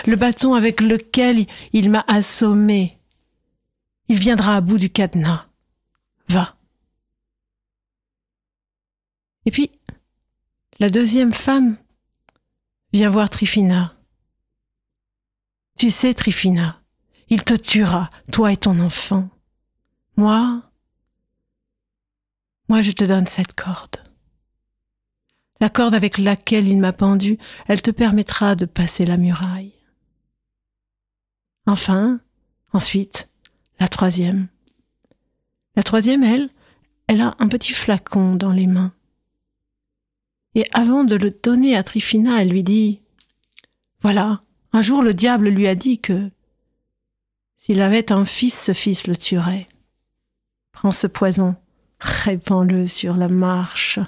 le 0.06 0.16
bâton 0.16 0.54
avec 0.54 0.80
lequel 0.80 1.46
il 1.74 1.90
m'a 1.90 2.06
assommé. 2.08 2.98
Il 4.08 4.20
viendra 4.20 4.56
à 4.56 4.62
bout 4.62 4.78
du 4.78 4.90
cadenas. 4.90 5.48
Va. 6.30 6.56
Et 9.46 9.52
puis, 9.52 9.70
la 10.80 10.90
deuxième 10.90 11.34
femme 11.34 11.78
vient 12.96 13.10
voir 13.10 13.30
Trifina. 13.30 13.94
Tu 15.78 15.92
sais, 15.92 16.14
Trifina, 16.14 16.82
il 17.28 17.44
te 17.44 17.54
tuera, 17.54 18.10
toi 18.32 18.54
et 18.54 18.58
ton 18.58 18.80
enfant. 18.80 19.28
Moi, 20.16 20.64
moi 22.70 22.82
je 22.82 22.92
te 22.92 23.04
donne 23.04 23.28
cette 23.28 23.52
corde. 23.52 23.98
La 25.60 25.70
corde 25.70 25.94
avec 25.94 26.18
laquelle 26.18 26.70
il 26.70 26.78
m'a 26.78 26.94
pendu, 26.94 27.38
elle 27.68 27.82
te 27.82 27.92
permettra 27.92 28.56
de 28.56 28.66
passer 28.66 29.04
la 29.06 29.18
muraille. 29.18 29.74
Enfin, 31.66 32.22
ensuite, 32.72 33.30
la 33.78 33.90
troisième. 33.90 34.48
La 35.76 35.84
troisième, 35.84 36.24
elle, 36.24 36.50
elle 37.08 37.20
a 37.20 37.36
un 37.40 37.50
petit 37.50 37.74
flacon 37.74 38.38
dans 38.38 38.54
les 38.54 38.68
mains. 38.68 38.94
Et 40.56 40.66
avant 40.74 41.04
de 41.04 41.16
le 41.16 41.32
donner 41.32 41.76
à 41.76 41.84
Trifina, 41.84 42.42
elle 42.42 42.50
lui 42.50 42.64
dit 42.64 43.02
Voilà, 44.02 44.42
un 44.74 44.82
jour 44.82 45.04
le 45.04 45.14
diable 45.14 45.50
lui 45.50 45.68
a 45.68 45.76
dit 45.76 46.00
que 46.00 46.30
s'il 47.58 47.82
avait 47.82 48.12
un 48.12 48.26
fils, 48.26 48.66
ce 48.66 48.74
fils 48.74 49.08
le 49.08 49.16
tuerait. 49.16 49.68
Prends 50.72 50.92
ce 50.92 51.08
poison, 51.08 51.56
répands-le 52.00 52.86
sur 52.86 53.16
la 53.16 53.28
marche 53.28 54.00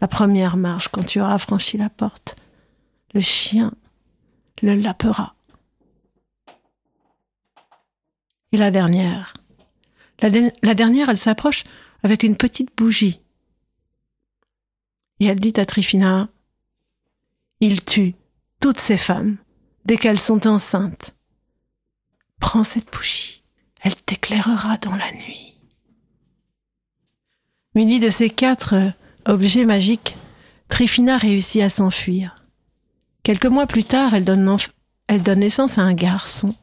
la 0.00 0.08
première 0.08 0.56
marche, 0.56 0.88
quand 0.88 1.04
tu 1.04 1.20
auras 1.20 1.38
franchi 1.38 1.76
la 1.76 1.90
porte, 1.90 2.36
le 3.12 3.20
chien 3.20 3.72
le 4.62 4.74
lapera. 4.74 5.34
Et 8.52 8.56
la 8.56 8.70
dernière 8.70 9.34
la, 10.22 10.74
dernière, 10.74 11.08
elle 11.08 11.16
s'approche 11.16 11.64
avec 12.02 12.24
une 12.24 12.36
petite 12.36 12.76
bougie. 12.76 13.20
Et 15.20 15.26
elle 15.26 15.38
dit 15.38 15.52
à 15.58 15.64
Trifina, 15.64 16.28
Il 17.60 17.84
tue 17.84 18.14
toutes 18.58 18.80
ces 18.80 18.96
femmes 18.96 19.36
dès 19.84 19.96
qu'elles 19.96 20.20
sont 20.20 20.46
enceintes. 20.46 21.14
Prends 22.40 22.64
cette 22.64 22.90
bougie, 22.90 23.42
elle 23.82 23.94
t'éclairera 23.94 24.78
dans 24.78 24.96
la 24.96 25.12
nuit. 25.12 25.58
Munie 27.74 28.00
de 28.00 28.10
ces 28.10 28.30
quatre 28.30 28.92
Objet 29.26 29.64
magique, 29.66 30.16
Trifina 30.68 31.18
réussit 31.18 31.62
à 31.62 31.68
s'enfuir. 31.68 32.42
Quelques 33.22 33.46
mois 33.46 33.66
plus 33.66 33.84
tard, 33.84 34.14
elle 34.14 34.24
donne, 34.24 34.56
elle 35.06 35.22
donne 35.22 35.40
naissance 35.40 35.76
à 35.76 35.82
un 35.82 35.92
garçon. 35.92 36.54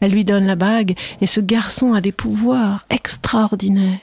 Elle 0.00 0.12
lui 0.12 0.24
donne 0.24 0.46
la 0.46 0.56
bague 0.56 0.98
et 1.20 1.26
ce 1.26 1.40
garçon 1.40 1.92
a 1.92 2.00
des 2.00 2.10
pouvoirs 2.10 2.86
extraordinaires. 2.90 4.00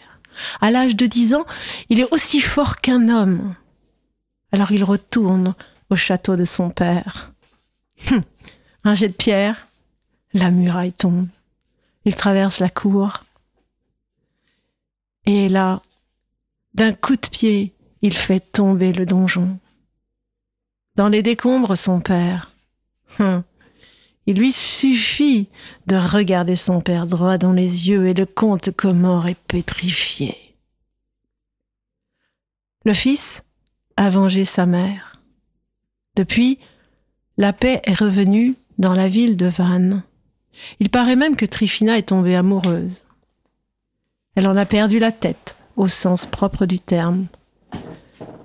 À 0.61 0.71
l'âge 0.71 0.95
de 0.95 1.05
dix 1.05 1.33
ans, 1.33 1.45
il 1.89 1.99
est 1.99 2.11
aussi 2.11 2.41
fort 2.41 2.77
qu'un 2.77 3.09
homme. 3.09 3.55
Alors 4.51 4.71
il 4.71 4.83
retourne 4.83 5.55
au 5.89 5.95
château 5.95 6.35
de 6.35 6.43
son 6.43 6.69
père. 6.69 7.33
Hum, 8.11 8.21
un 8.83 8.95
jet 8.95 9.09
de 9.09 9.13
pierre, 9.13 9.67
la 10.33 10.51
muraille 10.51 10.93
tombe. 10.93 11.27
Il 12.05 12.15
traverse 12.15 12.59
la 12.59 12.69
cour. 12.69 13.23
Et 15.25 15.49
là, 15.49 15.81
d'un 16.73 16.93
coup 16.93 17.15
de 17.15 17.27
pied, 17.29 17.73
il 18.01 18.15
fait 18.15 18.39
tomber 18.39 18.93
le 18.93 19.05
donjon. 19.05 19.59
Dans 20.95 21.09
les 21.09 21.21
décombres, 21.21 21.77
son 21.77 21.99
père. 21.99 22.51
Hum. 23.19 23.43
Il 24.29 24.37
lui 24.37 24.51
suffit 24.51 25.49
de 25.87 25.95
regarder 25.95 26.55
son 26.55 26.81
père 26.81 27.07
droit 27.07 27.39
dans 27.39 27.51
les 27.51 27.89
yeux 27.89 28.05
et 28.05 28.13
le 28.13 28.27
comte 28.27 28.69
Comore 28.69 29.25
est 29.25 29.33
pétrifié. 29.47 30.37
Le 32.85 32.93
fils 32.93 33.43
a 33.97 34.07
vengé 34.09 34.45
sa 34.45 34.67
mère. 34.67 35.13
Depuis, 36.15 36.59
la 37.37 37.53
paix 37.53 37.81
est 37.85 37.95
revenue 37.95 38.53
dans 38.77 38.93
la 38.93 39.07
ville 39.07 39.35
de 39.35 39.47
Vannes. 39.47 40.03
Il 40.79 40.91
paraît 40.91 41.15
même 41.15 41.35
que 41.35 41.47
Trifina 41.47 41.97
est 41.97 42.09
tombée 42.09 42.35
amoureuse. 42.35 43.05
Elle 44.35 44.45
en 44.45 44.57
a 44.57 44.67
perdu 44.67 44.99
la 44.99 45.11
tête 45.11 45.57
au 45.75 45.87
sens 45.87 46.27
propre 46.27 46.67
du 46.67 46.79
terme. 46.79 47.25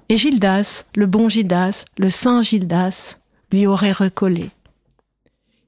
Et 0.09 0.17
Gildas, 0.17 0.87
le 0.95 1.05
bon 1.05 1.29
Gildas, 1.29 1.85
le 1.99 2.09
saint 2.09 2.41
Gildas, 2.41 3.19
lui 3.53 3.67
aurait 3.67 3.93
recollé. 3.93 4.51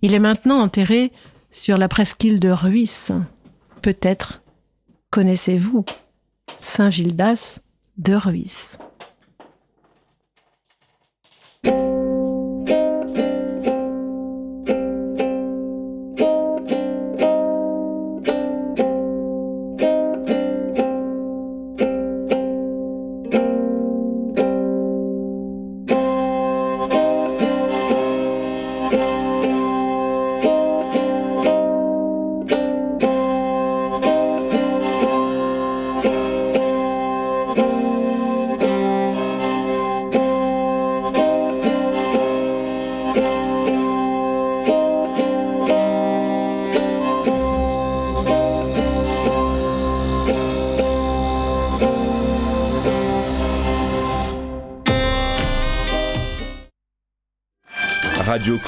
Il 0.07 0.15
est 0.15 0.21
maintenant 0.21 0.61
enterré 0.61 1.11
sur 1.51 1.79
la 1.79 1.89
presqu'île 1.89 2.39
de 2.39 2.51
Ruisse. 2.51 3.11
Peut-être 3.83 4.41
connaissez-vous 5.11 5.85
Saint 6.59 6.91
Gildas 6.91 7.59
de 7.99 8.15
Ruisse. 8.15 8.79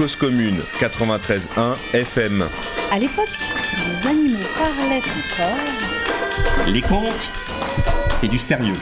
Cause 0.09 0.17
Commune 0.17 0.61
93.1 0.81 1.77
FM. 1.93 2.43
À 2.91 2.99
l'époque, 2.99 3.29
les 3.77 4.09
animaux 4.09 4.39
parlaient 4.57 5.03
encore. 5.03 6.67
Les 6.67 6.81
contes, 6.81 7.31
c'est 8.13 8.29
du 8.29 8.39
sérieux. 8.39 8.79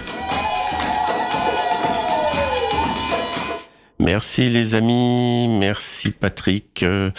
Merci 3.99 4.51
les 4.51 4.77
amis, 4.77 5.49
merci 5.49 6.13
Patrick. 6.13 6.85
Euh, 6.85 7.11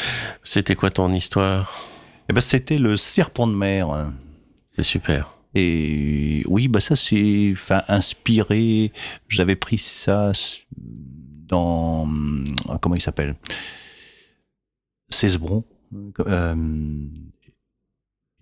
C'était 0.41 0.75
quoi 0.75 0.89
ton 0.89 1.11
histoire? 1.11 1.85
Eh 2.29 2.33
ben, 2.33 2.39
c'était 2.39 2.77
le 2.77 2.95
serpent 2.95 3.45
de 3.45 3.55
mer. 3.55 4.07
C'est 4.69 4.83
super. 4.83 5.33
Et 5.53 6.43
oui, 6.47 6.69
bah 6.69 6.79
ça 6.79 6.95
c'est 6.95 7.49
enfin 7.51 7.83
inspiré. 7.89 8.93
J'avais 9.27 9.57
pris 9.57 9.77
ça 9.77 10.31
dans 11.49 12.07
comment 12.79 12.95
il 12.95 13.01
s'appelle? 13.01 13.35
Cesbron. 15.09 15.63
Euh, 16.19 16.55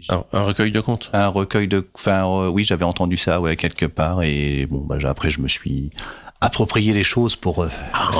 un, 0.09 0.25
un 0.33 0.41
recueil 0.41 0.71
de 0.71 0.81
contes. 0.81 1.09
un 1.13 1.27
recueil 1.27 1.67
de 1.67 1.87
enfin 1.93 2.25
euh, 2.27 2.49
oui 2.49 2.63
j'avais 2.63 2.83
entendu 2.83 3.17
ça 3.17 3.39
ouais 3.39 3.55
quelque 3.55 3.85
part 3.85 4.23
et 4.23 4.65
bon 4.65 4.83
bah 4.83 4.97
après 5.05 5.29
je 5.29 5.39
me 5.39 5.47
suis 5.47 5.89
approprié 6.41 6.93
les 6.93 7.03
choses 7.03 7.35
pour 7.35 7.63
euh, 7.63 7.69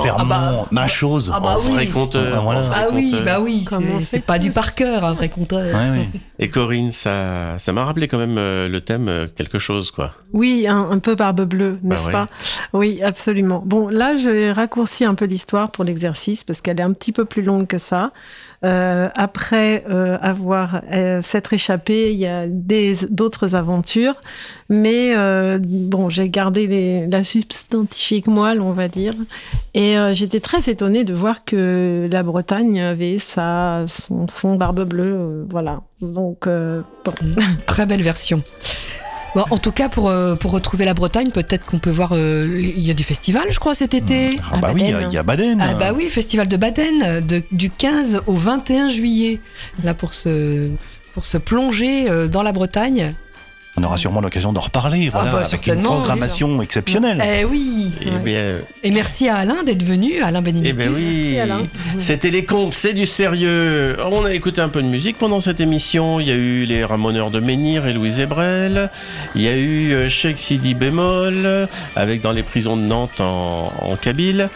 faire 0.04 0.16
ah 0.18 0.24
bah- 0.26 0.52
mon- 0.52 0.66
ma 0.72 0.88
chose 0.88 1.32
ah 1.34 1.40
bah 1.40 1.58
En 1.58 1.62
vrai 1.62 1.86
oui. 1.86 1.90
conteur. 1.92 2.42
Voilà. 2.42 2.62
en 2.62 2.64
vrai 2.64 2.76
Ah 2.76 2.88
oui, 2.94 3.16
bah 3.24 3.40
oui, 3.40 3.66
c'est- 4.02 4.26
pas 4.26 4.40
du 4.40 4.52
par 4.52 4.74
cœur, 4.74 5.04
un 5.04 5.14
vrai. 5.14 5.32
Ouais, 5.38 5.74
ouais. 5.74 6.10
Et 6.40 6.50
Corinne, 6.50 6.92
ça, 6.92 7.58
ça 7.60 7.72
m'a 7.74 7.84
rappelé 7.86 8.08
quand 8.08 8.18
même 8.18 8.38
euh, 8.38 8.68
le 8.68 8.82
thème 8.82 9.08
euh, 9.10 9.28
quelque 9.28 9.60
chose, 9.60 9.92
quoi. 9.92 10.14
Oui, 10.34 10.66
un, 10.68 10.90
un 10.92 11.00
peu 11.00 11.16
barbe 11.16 11.42
bleue, 11.42 11.78
Bah 11.84 11.96
n'est-ce 11.96 12.08
ouais. 12.08 12.12
pas? 12.14 12.28
Oui, 12.74 13.02
absolument. 13.04 13.62
Bon, 13.66 13.88
là, 13.90 14.16
j'ai 14.18 14.52
raccourci 14.52 15.06
un 15.06 15.16
peu 15.16 15.26
l'histoire 15.26 15.72
pour 15.72 15.84
l'exercice 15.84 16.44
parce 16.44 16.62
qu'elle 16.62 16.80
est 16.80 16.84
un 16.84 16.94
petit 16.94 17.12
peu 17.12 17.26
plus 17.26 17.42
longue 17.44 17.68
que 17.68 17.78
ça. 17.78 18.12
Euh, 18.66 19.10
après 19.16 19.84
euh, 19.90 20.18
avoir 20.22 20.82
euh, 20.92 21.22
s'être 21.22 21.54
échappé, 21.54 22.12
il 22.12 22.18
y 22.18 22.26
a 22.26 22.48
d'autres 22.48 23.56
aventures, 23.56 24.16
mais 24.70 25.14
bon, 25.60 26.10
j'ai 26.10 26.30
gardé 26.30 27.08
la 27.12 27.24
substantifique 27.24 28.28
moelle, 28.28 28.62
on 28.62 28.72
va 28.72 28.88
dire, 28.88 29.14
et 29.76 29.96
j'étais 30.14 30.40
très 30.40 30.70
étonnée 30.70 31.04
de 31.04 31.14
voir 31.14 31.46
que 31.46 32.10
la 32.12 32.24
Bretagne 32.24 32.82
avait 32.82 33.20
sa 33.20 33.86
son, 33.88 34.56
barbe 34.56 34.88
bleue, 34.88 35.46
voilà. 35.50 35.82
Donc. 36.02 36.48
Très 37.68 37.86
belle 37.86 38.02
version. 38.02 38.42
Bon, 39.36 39.44
en 39.52 39.58
tout 39.58 39.72
cas, 39.72 39.90
pour, 39.90 40.10
euh, 40.10 40.36
pour 40.36 40.52
retrouver 40.52 40.86
la 40.86 40.94
Bretagne, 40.94 41.30
peut-être 41.32 41.66
qu'on 41.66 41.78
peut 41.80 41.90
voir. 41.90 42.14
euh, 42.14 42.48
il 42.60 42.80
y 42.80 42.90
a 42.90 42.94
du 42.94 43.04
festival, 43.04 43.44
je 43.52 43.60
crois, 43.60 43.76
cet 43.76 43.94
été. 43.94 44.40
Ah 44.52 44.58
bah 44.62 44.72
oui, 44.74 44.82
il 44.86 44.90
y 44.90 44.94
a- 44.94 45.02
il 45.10 45.14
y, 45.14 45.18
a 45.18 45.24
Baden. 45.24 45.62
Ah 45.62 45.74
bah 45.76 45.92
oui, 45.96 46.08
festival 46.10 46.48
de 46.48 46.58
Baden, 46.58 47.20
de- 47.26 47.44
du 47.52 47.70
15 47.70 48.22
au 48.28 48.34
21 48.34 48.90
juillet. 48.90 49.40
Là, 49.84 49.94
pour 49.94 50.14
se, 50.14 50.70
pour 51.14 51.26
se 51.26 51.38
plonger 51.38 52.10
euh, 52.10 52.28
dans 52.28 52.44
la 52.44 52.52
Bretagne. 52.54 53.14
On 53.78 53.84
aura 53.84 53.98
sûrement 53.98 54.22
l'occasion 54.22 54.54
d'en 54.54 54.62
reparler, 54.62 55.10
voilà, 55.10 55.32
bah, 55.32 55.42
avec 55.46 55.68
une 55.68 55.82
programmation 55.82 56.62
exceptionnelle. 56.62 57.22
Eh 57.26 57.44
oui. 57.44 57.92
Eh 58.02 58.10
bien, 58.24 58.60
Et 58.84 58.92
merci 58.92 59.28
à 59.28 59.36
Alain 59.36 59.64
d'être 59.64 59.84
venu, 59.84 60.22
Alain 60.22 60.40
eh 60.40 60.44
Benedictus. 60.44 60.78
ben 60.78 60.94
oui, 60.94 61.38
c'était 62.00 62.30
les 62.32 62.46
contes, 62.46 62.74
c'est 62.74 62.94
du 62.94 63.06
sérieux. 63.06 63.98
On 64.10 64.24
a 64.24 64.34
écouté 64.34 64.62
un 64.62 64.70
peu 64.70 64.82
de 64.82 64.88
musique 64.88 65.18
pendant 65.18 65.42
cette 65.42 65.60
émission. 65.60 66.22
Il 66.22 66.28
y 66.28 66.32
a 66.32 66.36
eu 66.36 66.64
les 66.64 66.86
Ramoneurs 66.86 67.32
de 67.32 67.42
Menhir 67.42 67.86
et 67.86 67.94
Louise 67.94 68.20
Ebrel. 68.22 68.90
Il 69.36 69.42
y 69.42 69.48
a 69.50 69.56
eu 69.58 69.92
euh, 69.94 70.08
Cheikh 70.10 70.38
Sidi 70.40 70.74
Bémol, 70.74 71.68
avec 71.98 72.22
dans 72.22 72.32
les 72.32 72.44
prisons 72.44 72.78
de 72.78 72.82
Nantes 72.84 73.20
en, 73.20 73.74
en 73.82 73.96
Kabyle. 73.98 74.50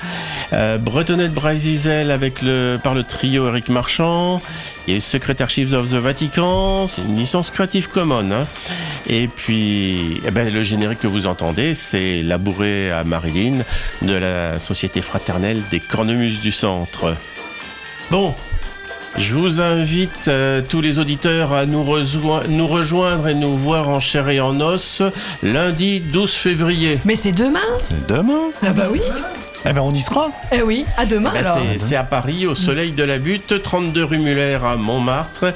Euh, 0.54 0.78
Bretonnette 0.78 1.34
Brazizel 1.34 2.12
avec 2.12 2.42
le, 2.42 2.78
par 2.82 2.94
le 2.94 3.04
trio 3.04 3.48
Eric 3.50 3.68
Marchand. 3.68 4.42
Il 4.90 4.94
y 4.94 4.96
a 4.96 4.98
eu 4.98 5.02
Secret 5.02 5.40
Archives 5.40 5.76
of 5.76 5.90
the 5.92 5.98
Vatican, 5.98 6.88
c'est 6.88 7.04
une 7.04 7.16
licence 7.16 7.52
Creative 7.52 7.90
Commons. 7.90 8.32
hein. 8.32 8.48
Et 9.08 9.28
puis, 9.28 10.20
eh 10.26 10.32
ben, 10.32 10.52
le 10.52 10.64
générique 10.64 10.98
que 10.98 11.06
vous 11.06 11.28
entendez, 11.28 11.76
c'est 11.76 12.24
Labouré 12.24 12.90
à 12.92 13.04
Marilyn 13.04 13.60
de 14.02 14.14
la 14.16 14.58
Société 14.58 15.04
fraternelle 15.04 15.62
des 15.70 15.80
cornemuses 15.80 16.40
du 16.40 16.52
centre. 16.52 17.14
Bon, 18.10 18.34
je 19.16 19.36
vous 19.36 19.62
invite 19.62 20.28
euh, 20.28 20.64
tous 20.68 20.82
les 20.82 20.98
auditeurs 20.98 21.54
à 21.54 21.68
nous, 21.68 21.86
nous 22.48 22.68
rejoindre 22.68 23.28
et 23.28 23.36
nous 23.36 23.56
voir 23.58 23.90
en 23.90 24.00
chair 24.00 24.28
et 24.30 24.40
en 24.40 24.60
os 24.60 25.04
lundi 25.44 26.00
12 26.00 26.34
février. 26.34 27.00
Mais 27.06 27.16
c'est 27.16 27.32
demain? 27.32 27.60
C'est 27.84 28.08
demain? 28.08 28.50
Ah 28.64 28.74
bah 28.74 28.88
oui 28.92 29.02
Eh 29.66 29.74
ben 29.74 29.82
on 29.82 29.94
y 29.94 30.00
sera 30.00 30.30
Eh 30.52 30.62
oui, 30.62 30.86
à 30.98 31.06
demain 31.06 31.32
Ben, 31.34 31.46
alors 31.46 31.60
c'est- 31.74 31.80
c'est 31.80 31.96
à 31.96 32.04
Paris, 32.04 32.46
au 32.48 32.56
Soleil 32.56 32.92
de 32.94 33.04
la 33.04 33.18
Butte, 33.20 33.62
32 33.62 34.04
rue 34.06 34.18
Muller 34.18 34.58
à 34.64 34.76
Montmartre. 34.78 35.54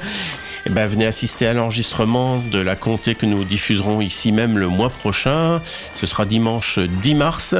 Eh 0.66 0.70
ben, 0.70 0.86
venez 0.86 1.06
assister 1.06 1.46
à 1.46 1.52
l'enregistrement 1.52 2.38
de 2.38 2.58
la 2.58 2.74
comté 2.76 3.14
que 3.14 3.26
nous 3.26 3.44
diffuserons 3.44 4.00
ici 4.00 4.32
même 4.32 4.56
le 4.58 4.68
mois 4.68 4.88
prochain. 4.90 5.60
Ce 5.94 6.06
sera 6.06 6.24
dimanche 6.24 6.78
10 6.78 7.14
mars. 7.14 7.54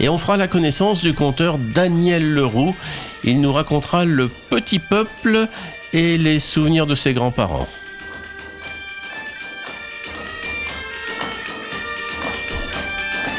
Et 0.00 0.08
on 0.08 0.16
fera 0.16 0.36
la 0.38 0.48
connaissance 0.48 1.02
du 1.02 1.12
conteur 1.12 1.58
Daniel 1.58 2.26
Leroux. 2.32 2.74
Il 3.24 3.40
nous 3.42 3.52
racontera 3.52 4.04
le 4.06 4.28
petit 4.28 4.78
peuple 4.78 5.48
et 5.92 6.16
les 6.16 6.38
souvenirs 6.40 6.86
de 6.86 6.94
ses 6.94 7.12
grands-parents. 7.12 7.68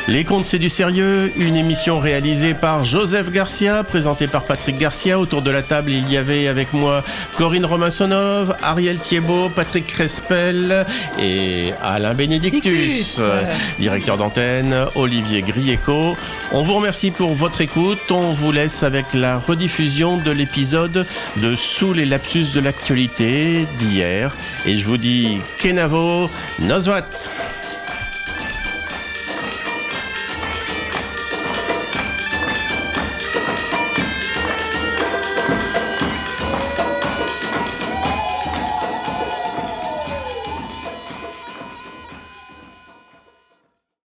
Les 0.10 0.24
contes, 0.24 0.46
c'est 0.46 0.58
du 0.58 0.70
sérieux. 0.70 1.34
Une 1.36 1.58
émission 1.58 2.00
réalisée 2.00 2.54
par 2.54 2.86
Joseph 2.86 3.30
Garcia, 3.30 3.84
présentée 3.84 4.28
par 4.28 4.44
Patrick 4.44 4.78
Garcia. 4.78 5.20
Autour 5.20 5.42
de 5.42 5.52
la 5.52 5.62
table, 5.62 5.92
il 5.92 6.10
y 6.10 6.16
avait 6.16 6.48
avec 6.48 6.72
moi 6.72 7.04
Corinne 7.36 7.66
Romansonov, 7.66 8.56
Ariel 8.64 9.00
Thiebaud, 9.00 9.50
Patrick 9.50 9.86
Crespel 9.86 10.86
et 11.20 11.74
Alain 11.84 12.14
Bénédictus, 12.14 12.72
Dictus. 12.72 13.20
directeur 13.80 14.16
d'antenne, 14.16 14.86
Olivier 14.96 15.42
Grieco. 15.42 16.16
On 16.54 16.64
vous 16.64 16.76
remercie 16.76 17.12
pour 17.12 17.34
votre 17.34 17.60
écoute. 17.60 18.10
On 18.10 18.32
vous 18.32 18.54
laisse 18.54 18.84
avec 18.84 19.08
la 19.14 19.40
rediffusion 19.40 20.16
de 20.16 20.32
l'épisode 20.32 21.06
de 21.36 21.56
Sous 21.58 21.92
les 21.92 22.06
lapsus 22.06 22.46
de 22.54 22.62
l'actualité 22.62 23.68
d'hier. 23.78 24.34
Et 24.66 24.78
je 24.78 24.86
vous 24.86 24.98
dis 24.98 25.40
Kenavo, 25.58 26.30
Noswat. 26.62 27.30